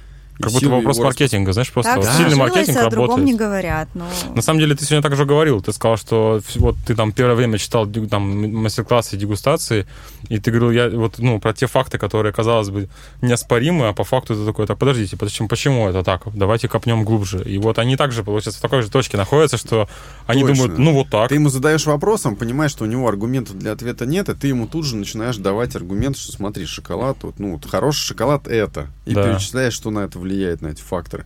Как 0.40 0.52
будто 0.52 0.68
вопрос 0.68 0.98
маркетинга, 0.98 1.52
знаешь, 1.52 1.72
просто 1.72 1.94
Так 1.94 2.04
вот 2.04 2.14
сильный 2.16 2.36
маркетинг 2.36 2.76
а 2.76 2.86
о 2.86 2.90
другом 2.90 3.16
работает. 3.16 3.26
не 3.26 3.34
говорят. 3.34 3.88
Но... 3.94 4.06
На 4.34 4.42
самом 4.42 4.60
деле, 4.60 4.74
ты 4.74 4.84
сегодня 4.84 5.02
также 5.02 5.24
говорил, 5.24 5.60
ты 5.60 5.72
сказал, 5.72 5.96
что 5.96 6.40
вот 6.56 6.76
ты 6.86 6.94
там 6.94 7.12
первое 7.12 7.34
время 7.34 7.58
читал 7.58 7.86
там 7.86 8.54
мастер-классы, 8.54 9.16
дегустации, 9.16 9.86
и 10.28 10.38
ты 10.38 10.50
говорил, 10.50 10.70
я 10.70 10.96
вот, 10.96 11.18
ну, 11.18 11.40
про 11.40 11.52
те 11.52 11.66
факты, 11.66 11.98
которые, 11.98 12.32
казалось 12.32 12.70
бы, 12.70 12.88
неоспоримы, 13.20 13.88
а 13.88 13.92
по 13.92 14.04
факту 14.04 14.34
ты 14.34 14.46
такой, 14.46 14.66
так, 14.66 14.78
подождите, 14.78 15.16
почему, 15.16 15.48
почему 15.48 15.88
это 15.88 16.04
так? 16.04 16.22
Давайте 16.34 16.68
копнем 16.68 17.04
глубже. 17.04 17.42
И 17.44 17.58
вот 17.58 17.78
они 17.78 17.96
также, 17.96 18.22
получается, 18.22 18.58
в 18.58 18.62
такой 18.62 18.82
же 18.82 18.90
точке 18.90 19.16
находятся, 19.16 19.56
что 19.56 19.88
они 20.26 20.42
Точно. 20.42 20.54
думают, 20.54 20.78
ну, 20.78 20.92
вот 20.94 21.10
так. 21.10 21.28
Ты 21.28 21.34
ему 21.34 21.48
задаешь 21.48 21.86
вопросом, 21.86 22.36
понимаешь, 22.36 22.70
что 22.70 22.84
у 22.84 22.86
него 22.86 23.08
аргументов 23.08 23.58
для 23.58 23.72
ответа 23.72 24.06
нет, 24.06 24.28
и 24.28 24.34
ты 24.34 24.48
ему 24.48 24.66
тут 24.66 24.84
же 24.84 24.96
начинаешь 24.96 25.36
давать 25.36 25.74
аргумент, 25.74 26.16
что 26.16 26.32
смотри, 26.32 26.66
шоколад, 26.66 27.18
вот, 27.22 27.38
ну, 27.38 27.52
вот 27.54 27.68
хороший 27.68 28.06
шоколад 28.06 28.46
это. 28.46 28.86
И 29.06 29.14
Да. 29.14 29.24
перечисляешь, 29.24 29.72
что 29.72 29.90
на 29.90 30.00
это 30.00 30.18
влияет, 30.18 30.27
на 30.60 30.68
эти 30.68 30.82
факторы. 30.82 31.24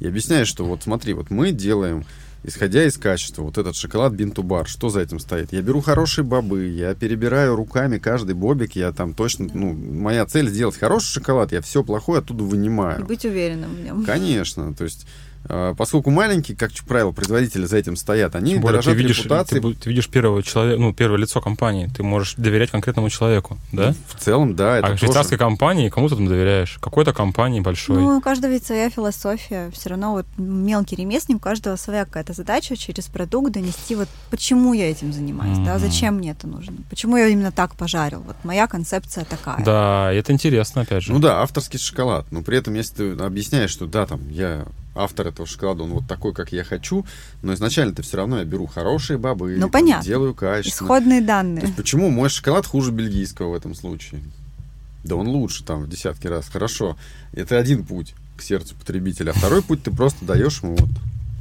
И 0.00 0.06
объясняешь, 0.06 0.48
что 0.48 0.64
вот 0.64 0.82
смотри, 0.82 1.14
вот 1.14 1.30
мы 1.30 1.52
делаем, 1.52 2.04
исходя 2.42 2.84
из 2.84 2.98
качества, 2.98 3.42
вот 3.42 3.58
этот 3.58 3.76
шоколад 3.76 4.12
бинтубар, 4.12 4.66
что 4.66 4.88
за 4.90 5.00
этим 5.00 5.18
стоит? 5.18 5.52
Я 5.52 5.62
беру 5.62 5.80
хорошие 5.80 6.24
бобы, 6.24 6.66
я 6.66 6.94
перебираю 6.94 7.56
руками 7.56 7.98
каждый 7.98 8.34
бобик, 8.34 8.76
я 8.76 8.92
там 8.92 9.14
точно, 9.14 9.48
ну, 9.54 9.72
моя 9.72 10.26
цель 10.26 10.48
сделать 10.50 10.76
хороший 10.76 11.06
шоколад, 11.06 11.52
я 11.52 11.60
все 11.60 11.82
плохое 11.82 12.18
оттуда 12.18 12.44
И 12.44 12.46
вынимаю. 12.46 13.04
быть 13.04 13.24
уверенным 13.24 13.74
в 13.74 13.80
нем. 13.80 14.04
Конечно, 14.04 14.74
то 14.74 14.84
есть 14.84 15.06
поскольку 15.76 16.10
маленькие, 16.10 16.56
как 16.56 16.72
правило, 16.86 17.12
производители 17.12 17.64
за 17.66 17.76
этим 17.76 17.96
стоят, 17.96 18.34
они 18.34 18.52
Тем 18.52 18.60
более, 18.62 18.80
ты 18.80 18.84
дорожат 18.86 19.02
видишь, 19.02 19.18
репутацией. 19.18 19.60
ты, 19.60 19.74
ты 19.74 19.88
видишь 19.90 20.08
первого 20.08 20.42
человека, 20.42 20.80
ну, 20.80 20.92
первое 20.92 21.18
лицо 21.18 21.40
компании, 21.40 21.88
ты 21.94 22.02
можешь 22.02 22.34
доверять 22.36 22.70
конкретному 22.70 23.10
человеку, 23.10 23.58
да? 23.72 23.94
В 24.08 24.20
целом, 24.20 24.54
да, 24.56 24.78
это 24.78 24.86
а 24.86 24.90
тоже- 24.90 25.00
швейцарской 25.00 25.38
компании 25.38 25.88
кому 25.88 26.08
ты 26.08 26.16
там 26.16 26.26
доверяешь? 26.26 26.78
Какой-то 26.80 27.12
компании 27.12 27.60
большой. 27.60 27.96
Ну, 27.98 28.18
у 28.18 28.20
каждого 28.20 28.50
ведь 28.52 28.66
своя 28.66 28.90
философия. 28.90 29.70
Все 29.72 29.90
равно 29.90 30.12
вот 30.12 30.26
мелкий 30.36 30.96
ремесленник, 30.96 31.38
у 31.40 31.44
каждого 31.44 31.76
своя 31.76 32.04
какая-то 32.04 32.32
задача 32.32 32.76
через 32.76 33.06
продукт 33.06 33.52
донести 33.52 33.94
вот 33.96 34.08
почему 34.30 34.72
я 34.74 34.90
этим 34.90 35.12
занимаюсь, 35.12 35.58
да, 35.58 35.74
Мгм. 35.74 35.78
зачем 35.80 36.14
мне 36.16 36.30
это 36.32 36.46
нужно, 36.46 36.76
почему 36.90 37.16
я 37.16 37.28
именно 37.28 37.52
так 37.52 37.74
пожарил. 37.76 38.20
Вот 38.26 38.36
моя 38.44 38.66
концепция 38.66 39.24
такая. 39.24 39.62
Да, 39.64 40.12
это 40.12 40.32
интересно, 40.32 40.82
опять 40.82 41.02
же. 41.04 41.12
Ну 41.12 41.18
да, 41.18 41.42
авторский 41.42 41.78
шоколад. 41.78 42.26
Но 42.30 42.42
при 42.42 42.58
этом, 42.58 42.74
если 42.74 43.14
ты 43.14 43.22
объясняешь, 43.22 43.70
что 43.70 43.86
да, 43.86 44.06
там, 44.06 44.28
я 44.30 44.64
автор 44.94 45.28
этого 45.28 45.46
шоколада, 45.46 45.82
он 45.82 45.90
вот 45.90 46.06
такой, 46.06 46.32
как 46.32 46.52
я 46.52 46.64
хочу, 46.64 47.04
но 47.42 47.54
изначально-то 47.54 48.02
все 48.02 48.16
равно 48.18 48.38
я 48.38 48.44
беру 48.44 48.66
хорошие 48.66 49.18
бобы, 49.18 49.54
Ну, 49.56 49.62
там, 49.62 49.70
понятно. 49.70 50.04
делаю 50.04 50.34
качественно. 50.34 50.86
Исходные 50.86 51.20
То 51.20 51.26
данные. 51.26 51.62
есть 51.64 51.76
почему 51.76 52.10
мой 52.10 52.28
шоколад 52.28 52.66
хуже 52.66 52.90
бельгийского 52.92 53.50
в 53.50 53.54
этом 53.54 53.74
случае? 53.74 54.22
Да 55.02 55.16
он 55.16 55.28
лучше 55.28 55.64
там 55.64 55.82
в 55.82 55.88
десятки 55.88 56.26
раз. 56.28 56.48
Хорошо. 56.48 56.96
Это 57.32 57.58
один 57.58 57.84
путь 57.84 58.14
к 58.36 58.42
сердцу 58.42 58.74
потребителя. 58.78 59.30
А 59.30 59.34
второй 59.34 59.62
путь 59.62 59.82
ты 59.82 59.90
просто 59.90 60.24
даешь 60.24 60.62
ему 60.62 60.76
вот 60.76 60.88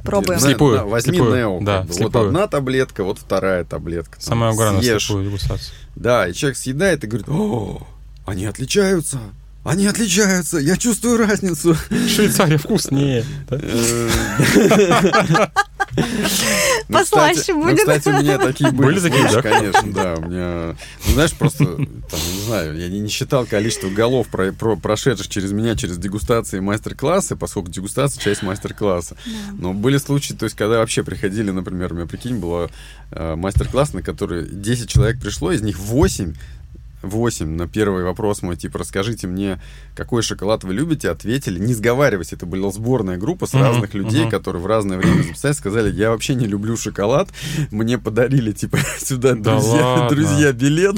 Пробуем. 0.03 0.37
Вслепую, 0.37 0.77
на- 0.79 0.85
возьми 0.85 1.13
вслепую, 1.13 1.35
Нео. 1.37 1.59
да, 1.61 1.77
как 1.77 1.81
бы. 1.83 1.87
Вот 1.87 1.93
вслепую. 1.95 2.27
одна 2.27 2.47
таблетка, 2.47 3.03
вот 3.05 3.19
вторая 3.19 3.63
таблетка. 3.63 4.19
Самое 4.19 4.53
главное, 4.53 4.81
съешь. 4.81 5.05
слепую 5.05 5.25
дегустацию. 5.27 5.73
Да, 5.95 6.27
и 6.27 6.33
человек 6.33 6.57
съедает 6.57 7.03
и 7.05 7.07
говорит, 7.07 7.29
о, 7.29 7.87
они 8.25 8.45
отличаются. 8.45 9.19
Они 9.63 9.87
отличаются, 9.87 10.57
я 10.57 10.75
чувствую 10.75 11.17
разницу. 11.17 11.75
Швейцария 12.07 12.57
вкуснее. 12.57 13.23
ну, 15.95 16.97
Послаще 16.97 17.53
ну, 17.53 17.63
будет. 17.63 17.79
кстати, 17.79 18.09
у 18.09 18.19
меня 18.19 18.37
такие 18.37 18.71
были. 18.71 18.87
Были 18.87 18.99
такие, 18.99 19.29
случаи, 19.29 19.35
да? 19.35 19.41
Конечно, 19.41 19.93
да. 19.93 20.15
У 20.15 20.29
меня, 20.29 20.75
ну, 21.07 21.13
знаешь, 21.13 21.33
просто, 21.33 21.63
не 21.63 22.45
знаю, 22.45 22.77
я 22.77 22.89
не 22.89 23.07
считал 23.07 23.45
количество 23.45 23.89
голов, 23.89 24.27
про- 24.27 24.51
про- 24.51 24.75
прошедших 24.75 25.27
через 25.29 25.51
меня, 25.51 25.75
через 25.75 25.97
дегустации 25.97 26.57
и 26.57 26.61
мастер-классы, 26.61 27.35
поскольку 27.35 27.69
дегустация— 27.69 28.21
часть 28.23 28.43
мастер-класса. 28.43 29.15
Но 29.57 29.73
были 29.73 29.97
случаи, 29.97 30.33
то 30.33 30.45
есть, 30.45 30.55
когда 30.57 30.79
вообще 30.79 31.03
приходили, 31.03 31.51
например, 31.51 31.93
у 31.93 31.95
меня, 31.95 32.05
прикинь, 32.05 32.37
было 32.37 32.69
э, 33.11 33.35
мастер-класс, 33.35 33.93
на 33.93 34.01
который 34.01 34.47
10 34.49 34.89
человек 34.89 35.21
пришло, 35.21 35.51
из 35.51 35.61
них 35.61 35.79
8 35.79 36.33
8 37.03 37.47
на 37.47 37.67
первый 37.67 38.03
вопрос 38.03 38.41
мой, 38.41 38.55
типа, 38.55 38.79
расскажите 38.79 39.27
мне, 39.27 39.61
какой 39.95 40.23
шоколад 40.23 40.63
вы 40.63 40.73
любите, 40.73 41.09
ответили, 41.09 41.59
не 41.59 41.73
сговариваясь, 41.73 42.33
это 42.33 42.45
была 42.45 42.71
сборная 42.71 43.17
группа 43.17 43.45
с 43.45 43.53
Мгм, 43.53 43.63
разных 43.63 43.93
людей, 43.93 44.21
мгм. 44.21 44.31
которые 44.31 44.61
в 44.61 44.65
разное 44.65 44.97
время 44.97 45.23
записали, 45.23 45.53
сказали, 45.53 45.91
я 45.93 46.09
вообще 46.11 46.35
не 46.35 46.47
люблю 46.47 46.75
шоколад, 46.77 47.29
мне 47.71 47.97
подарили, 47.97 48.51
типа, 48.53 48.79
сюда 48.99 49.35
Да 49.35 49.55
друзья, 49.55 49.85
ладно? 49.85 50.09
друзья 50.09 50.51
билет, 50.53 50.95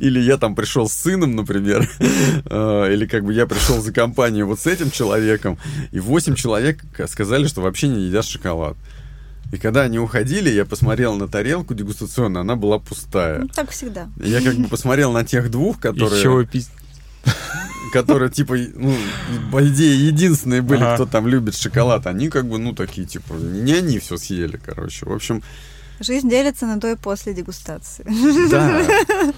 или 0.00 0.20
я 0.20 0.36
там 0.36 0.54
пришел 0.54 0.88
с 0.88 0.92
сыном, 0.92 1.34
например, 1.36 1.88
э, 2.44 2.92
или 2.92 3.06
как 3.06 3.24
бы 3.24 3.32
я 3.32 3.46
пришел 3.46 3.80
за 3.80 3.92
компанию 3.92 4.46
вот 4.46 4.60
с 4.60 4.66
этим 4.66 4.90
человеком, 4.90 5.58
и 5.92 5.98
8 6.00 6.34
человек 6.34 6.80
сказали, 7.08 7.46
что 7.46 7.62
вообще 7.62 7.88
не 7.88 8.02
едят 8.02 8.24
шоколад. 8.24 8.76
И 9.52 9.56
когда 9.56 9.82
они 9.82 9.98
уходили, 9.98 10.50
я 10.50 10.64
посмотрел 10.66 11.14
на 11.16 11.26
тарелку 11.26 11.74
дегустационную, 11.74 12.42
она 12.42 12.54
была 12.56 12.78
пустая. 12.78 13.38
Ну, 13.40 13.48
так 13.48 13.70
всегда. 13.70 14.08
Я 14.18 14.42
как 14.42 14.56
бы 14.56 14.68
посмотрел 14.68 15.10
на 15.12 15.24
тех 15.24 15.50
двух, 15.50 15.80
которые, 15.80 16.28
вы 16.28 16.44
пиз- 16.44 16.68
которые 17.92 18.30
типа, 18.30 18.56
ну, 18.74 18.94
по 19.50 19.66
идее, 19.66 20.06
единственные 20.06 20.60
были, 20.60 20.82
Ага. 20.82 20.94
кто 20.96 21.06
там 21.06 21.26
любит 21.26 21.54
шоколад. 21.56 22.06
Они 22.06 22.28
как 22.28 22.46
бы, 22.46 22.58
ну, 22.58 22.74
такие, 22.74 23.06
типа, 23.06 23.32
не 23.34 23.72
они 23.72 23.98
все 23.98 24.18
съели, 24.18 24.60
короче. 24.62 25.06
В 25.06 25.12
общем, 25.12 25.42
Жизнь 26.00 26.28
делится 26.28 26.66
на 26.66 26.76
до 26.78 26.92
и 26.92 26.96
после 26.96 27.32
дегустации. 27.34 28.04
да. 28.50 28.82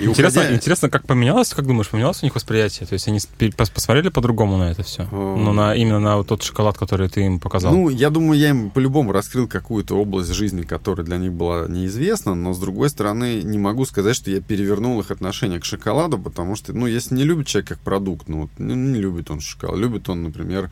И 0.00 0.06
интересно, 0.06 0.40
уходя... 0.40 0.56
интересно, 0.56 0.90
как 0.90 1.06
поменялось, 1.06 1.50
как 1.50 1.66
думаешь, 1.66 1.88
поменялось 1.88 2.22
у 2.22 2.26
них 2.26 2.34
восприятие? 2.34 2.86
То 2.86 2.94
есть 2.94 3.08
они 3.08 3.20
посмотрели 3.52 4.08
по-другому 4.08 4.56
на 4.56 4.70
это 4.70 4.82
все? 4.82 5.06
Ну, 5.10 5.52
на, 5.52 5.74
именно 5.74 6.00
на 6.00 6.16
вот 6.16 6.28
тот 6.28 6.42
шоколад, 6.42 6.78
который 6.78 7.08
ты 7.08 7.24
им 7.24 7.40
показал? 7.40 7.72
Ну, 7.72 7.88
я 7.88 8.10
думаю, 8.10 8.38
я 8.38 8.50
им 8.50 8.70
по-любому 8.70 9.12
раскрыл 9.12 9.46
какую-то 9.46 9.96
область 9.96 10.32
жизни, 10.32 10.62
которая 10.62 11.06
для 11.06 11.18
них 11.18 11.32
была 11.32 11.66
неизвестна, 11.68 12.34
но, 12.34 12.52
с 12.52 12.58
другой 12.58 12.90
стороны, 12.90 13.42
не 13.42 13.58
могу 13.58 13.84
сказать, 13.84 14.16
что 14.16 14.30
я 14.30 14.40
перевернул 14.40 15.00
их 15.00 15.10
отношение 15.10 15.60
к 15.60 15.64
шоколаду, 15.64 16.18
потому 16.18 16.56
что, 16.56 16.72
ну, 16.72 16.86
если 16.86 17.14
не 17.14 17.24
любит 17.24 17.46
человек 17.46 17.68
как 17.68 17.78
продукт, 17.80 18.28
ну, 18.28 18.48
ну 18.58 18.74
не 18.74 19.00
любит 19.00 19.30
он 19.30 19.40
шоколад, 19.40 19.78
любит 19.78 20.08
он, 20.08 20.22
например, 20.22 20.70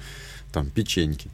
там, 0.52 0.70
печеньки. 0.70 1.30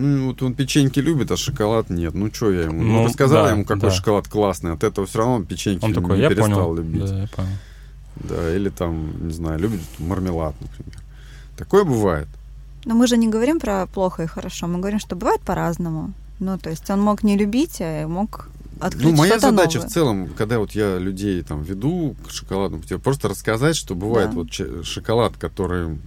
Ну, 0.00 0.28
вот 0.28 0.42
он 0.42 0.54
печеньки 0.54 1.00
любит, 1.00 1.32
а 1.32 1.36
шоколад 1.36 1.90
нет. 1.90 2.14
Ну, 2.14 2.32
что 2.32 2.52
я 2.52 2.62
ему? 2.62 2.82
Ну, 2.82 2.92
ну 2.92 3.04
рассказал 3.06 3.46
да, 3.46 3.50
ему, 3.50 3.64
какой 3.64 3.90
да. 3.90 3.90
шоколад 3.90 4.28
классный. 4.28 4.72
От 4.72 4.84
этого 4.84 5.08
все 5.08 5.18
равно 5.18 5.34
он 5.34 5.44
печеньки 5.44 5.84
он 5.84 5.92
такой, 5.92 6.16
не 6.16 6.22
я 6.22 6.28
перестал 6.28 6.68
понял. 6.68 6.74
любить. 6.76 7.04
Да, 7.04 7.20
я 7.22 7.26
понял. 7.26 7.48
Да, 8.14 8.56
или 8.56 8.68
там, 8.68 9.26
не 9.26 9.32
знаю, 9.32 9.58
любит 9.58 9.80
мармелад, 9.98 10.54
например. 10.60 11.00
Такое 11.56 11.82
бывает. 11.82 12.28
Но 12.84 12.94
мы 12.94 13.08
же 13.08 13.16
не 13.16 13.28
говорим 13.28 13.58
про 13.58 13.86
плохо 13.86 14.22
и 14.22 14.26
хорошо, 14.26 14.68
мы 14.68 14.78
говорим, 14.78 15.00
что 15.00 15.16
бывает 15.16 15.40
по-разному. 15.40 16.12
Ну, 16.38 16.58
то 16.58 16.70
есть 16.70 16.88
он 16.90 17.00
мог 17.00 17.24
не 17.24 17.36
любить, 17.36 17.78
а 17.80 18.06
мог 18.06 18.48
открыть 18.80 19.04
Ну, 19.04 19.12
моя 19.12 19.38
задача 19.38 19.78
новое. 19.78 19.88
в 19.88 19.92
целом, 19.92 20.28
когда 20.36 20.58
вот 20.58 20.72
я 20.72 20.98
людей 20.98 21.42
там 21.42 21.62
веду 21.62 22.16
к 22.26 22.30
шоколаду, 22.30 22.80
просто 23.02 23.28
рассказать, 23.28 23.76
что 23.76 23.94
бывает 23.94 24.30
да. 24.30 24.36
вот 24.36 24.86
шоколад, 24.86 25.36
который 25.36 25.98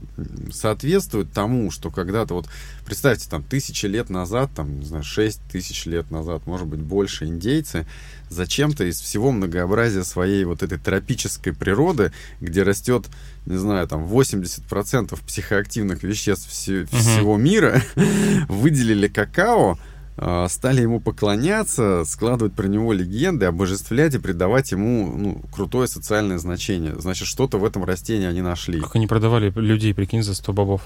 соответствует 0.51 1.31
тому, 1.31 1.71
что 1.71 1.91
когда-то 1.91 2.33
вот, 2.33 2.47
представьте, 2.85 3.29
там, 3.29 3.43
тысячи 3.43 3.85
лет 3.85 4.09
назад, 4.09 4.51
там, 4.55 4.79
не 4.79 4.85
знаю, 4.85 5.03
шесть 5.03 5.41
тысяч 5.51 5.85
лет 5.85 6.11
назад, 6.11 6.45
может 6.45 6.67
быть, 6.67 6.81
больше 6.81 7.25
индейцы 7.25 7.85
зачем-то 8.31 8.85
из 8.85 8.99
всего 8.99 9.31
многообразия 9.31 10.03
своей 10.03 10.45
вот 10.45 10.63
этой 10.63 10.77
тропической 10.77 11.53
природы, 11.53 12.11
где 12.39 12.63
растет, 12.63 13.05
не 13.45 13.57
знаю, 13.57 13.87
там 13.87 14.05
80% 14.05 15.19
психоактивных 15.27 16.03
веществ 16.03 16.49
все, 16.49 16.83
угу. 16.83 16.97
всего 16.97 17.37
мира, 17.37 17.81
выделили 18.47 19.07
какао, 19.07 19.77
стали 20.17 20.81
ему 20.81 20.99
поклоняться, 20.99 22.03
складывать 22.05 22.53
про 22.53 22.67
него 22.67 22.93
легенды, 22.93 23.45
обожествлять 23.45 24.15
и 24.15 24.19
придавать 24.19 24.71
ему 24.71 25.13
ну, 25.17 25.41
крутое 25.51 25.87
социальное 25.87 26.37
значение. 26.37 26.95
Значит, 26.99 27.27
что-то 27.27 27.57
в 27.57 27.65
этом 27.65 27.83
растении 27.83 28.27
они 28.27 28.41
нашли. 28.41 28.79
Как 28.81 28.95
они 28.95 29.07
продавали 29.07 29.51
людей, 29.55 29.93
прикинь, 29.93 30.23
за 30.23 30.35
100 30.35 30.53
бобов? 30.53 30.81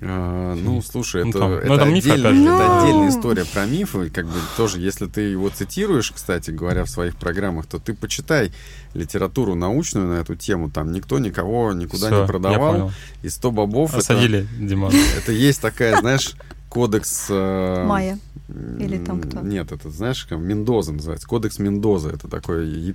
А, 0.00 0.54
ну, 0.56 0.82
слушай, 0.82 1.22
ну, 1.22 1.30
это, 1.30 1.38
там, 1.38 1.52
это, 1.52 1.66
ну, 1.68 1.74
это, 1.74 1.84
миф, 1.84 2.04
отдельно, 2.04 2.26
это 2.26 2.68
ну. 2.68 2.82
отдельная 2.82 3.08
история 3.10 3.44
про 3.44 3.64
мифы. 3.64 4.10
Как 4.10 4.26
бы 4.26 4.34
тоже, 4.56 4.80
если 4.80 5.06
ты 5.06 5.20
его 5.20 5.50
цитируешь, 5.50 6.10
кстати 6.10 6.50
говоря, 6.50 6.84
в 6.84 6.90
своих 6.90 7.16
программах, 7.16 7.66
то 7.66 7.78
ты 7.78 7.94
почитай 7.94 8.50
литературу 8.92 9.54
научную 9.54 10.08
на 10.08 10.14
эту 10.14 10.34
тему. 10.34 10.68
Там 10.68 10.92
никто 10.92 11.20
никого 11.20 11.72
никуда 11.72 12.08
Все, 12.08 12.22
не 12.22 12.26
продавал. 12.26 12.92
И 13.22 13.28
100 13.28 13.50
бобов... 13.52 13.94
Осадили, 13.94 14.40
это, 14.40 14.68
Диман. 14.68 14.92
Это 15.16 15.30
есть 15.30 15.60
такая, 15.60 16.00
знаешь, 16.00 16.34
кодекс... 16.74 17.26
Э, 17.30 17.84
Майя. 17.86 18.18
Или 18.48 18.98
там 18.98 19.20
кто? 19.20 19.40
Нет, 19.40 19.70
это, 19.70 19.90
знаешь, 19.90 20.24
как 20.24 20.38
Мендоза 20.40 20.92
называется. 20.92 21.26
Кодекс 21.26 21.60
Мендоза. 21.60 22.10
Это 22.10 22.28
такой... 22.28 22.94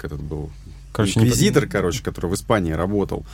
Этот 0.00 0.22
был... 0.22 0.50
Короче, 0.92 1.18
инквизитор, 1.18 1.64
не... 1.64 1.70
короче, 1.70 2.04
который 2.04 2.30
в 2.30 2.34
Испании 2.34 2.72
работал. 2.72 3.26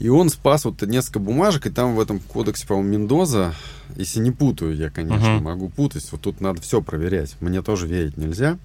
И 0.00 0.08
он 0.08 0.28
спас 0.28 0.64
вот 0.64 0.82
несколько 0.82 1.20
бумажек, 1.20 1.66
и 1.66 1.70
там 1.70 1.94
в 1.94 2.00
этом 2.00 2.18
кодексе, 2.18 2.66
по-моему, 2.66 2.88
Мендоза, 2.90 3.54
если 3.94 4.18
не 4.18 4.32
путаю, 4.32 4.74
я, 4.74 4.90
конечно, 4.90 5.24
uh-huh. 5.24 5.40
могу 5.40 5.68
путать, 5.68 6.06
вот 6.10 6.22
тут 6.22 6.40
надо 6.40 6.60
все 6.60 6.82
проверять. 6.82 7.36
Мне 7.40 7.62
тоже 7.62 7.86
верить 7.86 8.16
нельзя. 8.16 8.58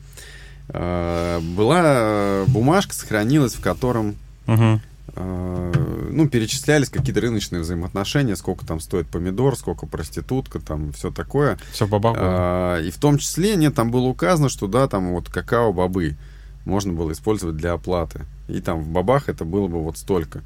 А, 0.69 1.39
была 1.39 2.45
бумажка, 2.47 2.95
сохранилась, 2.95 3.53
в 3.53 3.61
котором 3.61 4.15
uh-huh. 4.47 4.79
Ну, 5.15 6.27
перечислялись 6.29 6.89
какие-то 6.89 7.21
рыночные 7.21 7.61
взаимоотношения, 7.61 8.35
сколько 8.35 8.65
там 8.65 8.79
стоит 8.79 9.07
помидор, 9.07 9.55
сколько 9.55 9.85
проститутка, 9.85 10.59
там 10.59 10.91
все 10.93 11.11
такое. 11.11 11.57
Все 11.71 11.87
бабах 11.87 12.17
а, 12.19 12.81
И 12.81 12.91
в 12.91 12.97
том 12.97 13.17
числе, 13.17 13.55
нет, 13.55 13.73
там 13.73 13.89
было 13.89 14.07
указано, 14.07 14.49
что 14.49 14.67
да, 14.67 14.87
там 14.87 15.13
вот 15.13 15.29
какао-бобы 15.29 16.17
можно 16.65 16.93
было 16.93 17.11
использовать 17.13 17.55
для 17.55 17.73
оплаты. 17.73 18.25
И 18.47 18.61
там 18.61 18.81
в 18.81 18.89
бабах 18.89 19.29
это 19.29 19.45
было 19.45 19.67
бы 19.67 19.81
вот 19.81 19.97
столько 19.97 20.43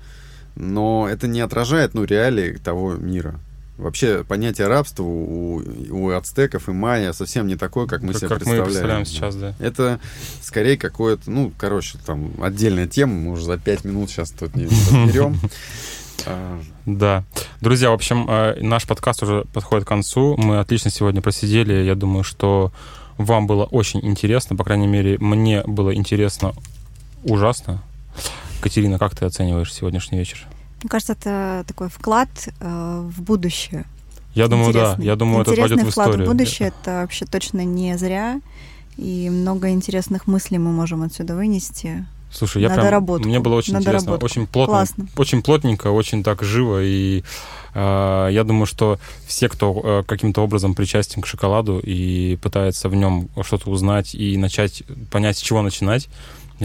но 0.56 1.08
это 1.10 1.28
не 1.28 1.42
отражает, 1.42 1.94
ну, 1.94 2.04
реалии 2.04 2.54
того 2.54 2.94
мира. 2.94 3.40
Вообще 3.82 4.24
понятие 4.24 4.68
рабства 4.68 5.04
у, 5.04 5.64
у 5.90 6.10
ацтеков 6.12 6.70
и 6.70 6.72
майя 6.72 7.14
совсем 7.14 7.48
не 7.48 7.56
такое, 7.56 7.88
как 7.88 8.04
мы 8.04 8.14
как, 8.14 8.20
себе 8.20 8.30
как 8.30 8.38
представляем. 8.38 8.64
Мы 8.64 8.66
представляем 8.66 9.06
сейчас, 9.06 9.36
да. 9.36 9.56
Это 9.60 10.00
скорее 10.42 10.78
какое-то, 10.78 11.32
ну, 11.32 11.52
короче, 11.58 11.98
там 12.06 12.32
отдельная 12.42 12.86
тема, 12.86 13.14
мы 13.14 13.32
уже 13.32 13.46
за 13.46 13.58
пять 13.58 13.84
минут 13.84 14.12
сейчас 14.12 14.32
тут 14.32 14.56
не 14.56 14.66
разберем. 14.66 15.40
А. 16.28 16.62
Да. 16.86 17.24
Друзья, 17.62 17.90
в 17.90 17.94
общем, 17.94 18.30
э, 18.30 18.62
наш 18.62 18.86
подкаст 18.86 19.24
уже 19.24 19.46
подходит 19.54 19.86
к 19.86 19.88
концу. 19.88 20.38
Мы 20.38 20.60
отлично 20.60 20.92
сегодня 20.92 21.20
просидели. 21.20 21.74
Я 21.74 21.96
думаю, 21.96 22.24
что 22.24 22.72
вам 23.18 23.48
было 23.48 23.64
очень 23.64 24.06
интересно. 24.06 24.56
По 24.56 24.64
крайней 24.64 24.86
мере, 24.86 25.18
мне 25.18 25.64
было 25.64 25.96
интересно 25.96 26.54
ужасно. 27.24 27.82
Катерина, 28.62 29.00
как 29.00 29.16
ты 29.16 29.26
оцениваешь 29.26 29.74
сегодняшний 29.74 30.20
вечер? 30.20 30.46
Мне 30.82 30.90
кажется, 30.90 31.14
это 31.14 31.64
такой 31.68 31.90
вклад 31.90 32.30
э, 32.60 33.02
в 33.08 33.22
будущее. 33.22 33.86
Я 34.34 34.48
думаю, 34.48 34.70
Интересный. 34.70 34.98
да. 34.98 35.04
Я 35.04 35.16
думаю, 35.16 35.42
Интересный 35.42 35.64
это 35.64 35.70
пойдет 35.70 35.86
в 35.86 35.90
историю. 35.90 36.14
вклад 36.14 36.28
в 36.28 36.32
будущее 36.32 36.68
это 36.70 37.02
вообще 37.02 37.26
точно 37.26 37.66
не 37.66 37.98
зря. 37.98 38.42
И 38.98 39.30
много 39.30 39.70
интересных 39.70 40.28
мыслей 40.28 40.58
мы 40.58 40.72
можем 40.72 41.04
отсюда 41.04 41.36
вынести. 41.36 42.06
Слушай, 42.32 42.62
я 42.62 42.70
прям, 42.70 42.86
доработку. 42.86 43.28
мне 43.28 43.40
было 43.40 43.56
очень 43.56 43.76
интересно, 43.76 44.12
доработку. 44.12 44.26
очень 44.26 44.48
плотно, 44.48 44.74
Классно. 44.76 45.08
очень 45.18 45.42
плотненько, 45.42 45.88
очень 45.88 46.24
так 46.24 46.42
живо, 46.44 46.82
и 46.82 47.24
э, 47.74 48.30
я 48.32 48.44
думаю, 48.46 48.66
что 48.66 49.00
все, 49.28 49.50
кто 49.50 49.82
э, 49.84 50.04
каким-то 50.08 50.42
образом 50.42 50.74
причастен 50.74 51.22
к 51.22 51.28
шоколаду 51.28 51.80
и 51.80 52.38
пытается 52.38 52.88
в 52.88 52.96
нем 52.96 53.28
что-то 53.42 53.70
узнать 53.70 54.16
и 54.16 54.38
начать 54.38 54.84
понять, 55.12 55.38
с 55.38 55.42
чего 55.42 55.62
начинать, 55.62 56.08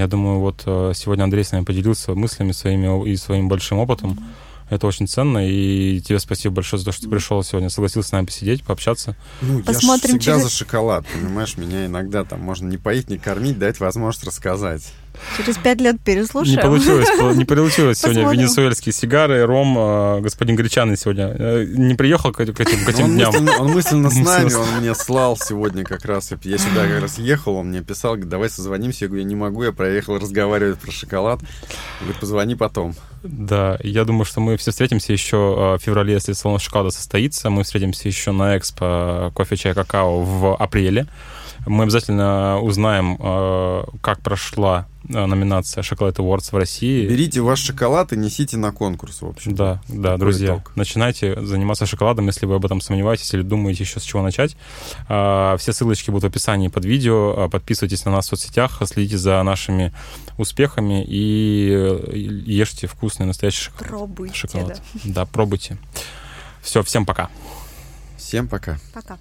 я 0.01 0.06
думаю, 0.06 0.39
вот 0.39 0.62
э, 0.66 0.93
сегодня 0.94 1.24
Андрей 1.24 1.44
с 1.44 1.52
нами 1.52 1.64
поделился 1.64 2.14
мыслями 2.14 2.52
своими 2.52 3.09
и 3.09 3.16
своим 3.16 3.48
большим 3.48 3.78
опытом. 3.78 4.12
Mm-hmm 4.12 4.47
это 4.68 4.86
очень 4.86 5.06
ценно, 5.06 5.47
и 5.47 6.01
тебе 6.01 6.18
спасибо 6.18 6.56
большое 6.56 6.81
за 6.81 6.86
то, 6.86 6.93
что 6.93 7.05
ты 7.05 7.09
пришел 7.09 7.43
сегодня, 7.44 7.70
согласился 7.70 8.09
с 8.09 8.12
нами 8.12 8.27
посидеть, 8.27 8.64
пообщаться. 8.64 9.14
Ну, 9.40 9.62
Посмотрим 9.62 10.14
я 10.14 10.18
всегда 10.18 10.39
через... 10.39 10.43
за 10.43 10.51
шоколад, 10.51 11.06
понимаешь? 11.06 11.56
Меня 11.56 11.86
иногда 11.86 12.24
там 12.24 12.40
можно 12.40 12.66
не 12.68 12.77
поить, 12.77 13.09
не 13.09 13.18
кормить, 13.18 13.59
дать 13.59 13.78
возможность 13.78 14.27
рассказать. 14.27 14.93
Через 15.36 15.56
пять 15.59 15.80
лет 15.80 16.01
переслушаем. 16.01 16.56
Не 16.56 16.62
получилось, 16.62 17.09
не 17.36 17.44
получилось 17.44 17.98
сегодня. 17.98 18.30
Венесуэльские 18.30 18.93
сигары, 18.93 19.44
ром, 19.44 19.76
э, 19.78 20.20
господин 20.20 20.56
Гречаный 20.56 20.97
сегодня 20.97 21.34
э, 21.36 21.64
не 21.68 21.94
приехал 21.94 22.32
к, 22.32 22.40
этим, 22.40 22.55
к 22.55 22.60
этим 22.60 23.05
он 23.05 23.14
дням. 23.14 23.32
Мысленно, 23.32 23.56
он 23.59 23.72
мысленно 23.72 24.10
с 24.10 24.16
нами, 24.16 24.55
он 24.55 24.80
мне 24.80 24.94
слал 24.94 25.36
сегодня 25.36 25.84
как 25.84 26.05
раз. 26.05 26.32
Я 26.43 26.59
сюда 26.59 26.86
как 26.86 27.02
раз 27.02 27.18
ехал, 27.18 27.56
он 27.56 27.68
мне 27.68 27.82
писал, 27.82 28.12
говорит, 28.12 28.28
давай 28.28 28.51
созвонимся. 28.51 29.05
Я 29.05 29.09
говорю, 29.09 29.22
я 29.22 29.28
не 29.28 29.36
могу, 29.36 29.62
я 29.62 29.72
проехал 29.72 30.18
разговаривать 30.18 30.78
про 30.78 30.90
шоколад. 30.90 31.40
Говорит, 32.01 32.20
позвони 32.20 32.55
потом. 32.55 32.94
Да, 33.22 33.78
я 33.82 34.05
думаю, 34.05 34.24
что 34.24 34.40
мы 34.40 34.56
все 34.56 34.70
встретимся 34.70 35.12
еще 35.12 35.36
э, 35.36 35.78
в 35.78 35.82
феврале, 35.82 36.14
если 36.14 36.32
салон 36.32 36.59
шоколада 36.59 36.90
состоится. 36.90 37.51
Мы 37.51 37.64
встретимся 37.64 38.09
еще 38.09 38.32
на 38.32 38.56
экспо 38.56 39.30
кофе, 39.34 39.56
чай, 39.56 39.74
какао 39.74 40.22
в 40.22 40.56
апреле. 40.56 41.06
Мы 41.66 41.82
обязательно 41.82 42.60
узнаем, 42.60 43.16
э, 43.18 43.84
как 44.01 44.20
прошла 44.20 44.86
э, 45.09 45.26
номинация 45.26 45.82
Шоколад 45.82 46.16
Awards 46.18 46.52
в 46.52 46.56
России. 46.56 47.09
Берите 47.09 47.40
ваш 47.40 47.59
шоколад 47.59 48.12
и 48.12 48.16
несите 48.16 48.56
на 48.56 48.70
конкурс, 48.70 49.20
в 49.20 49.26
общем. 49.26 49.55
Да, 49.56 49.82
да, 49.88 50.12
Такой 50.12 50.18
друзья. 50.18 50.55
Итог. 50.55 50.72
Начинайте 50.76 51.40
заниматься 51.44 51.84
шоколадом, 51.84 52.26
если 52.26 52.47
вы 52.47 52.55
об 52.55 52.64
этом 52.64 52.80
сомневаетесь 52.80 53.34
или 53.34 53.43
думаете 53.43 53.82
еще 53.82 53.98
с 53.98 54.05
чего 54.05 54.22
начать. 54.22 54.56
Э, 55.09 55.56
все 55.59 55.72
ссылочки 55.72 56.10
будут 56.10 56.22
в 56.22 56.26
описании 56.28 56.68
под 56.68 56.84
видео. 56.84 57.48
Подписывайтесь 57.48 58.05
на 58.05 58.12
нас 58.12 58.26
в 58.26 58.28
соцсетях, 58.28 58.80
следите 58.84 59.18
за 59.18 59.43
нашими 59.43 59.93
успехами 60.38 61.05
и 61.05 62.43
ешьте 62.47 62.86
вкусный 62.86 63.26
настоящий 63.26 63.64
шоколад. 63.64 63.88
Пробуйте, 63.88 64.34
шоколад. 64.34 64.82
Да. 64.94 65.01
да, 65.05 65.26
пробуйте. 65.26 65.78
Все, 66.62 66.84
всем 66.84 67.05
пока. 67.05 67.28
Всем 68.16 68.47
пока. 68.47 68.78
Пока. 68.94 69.18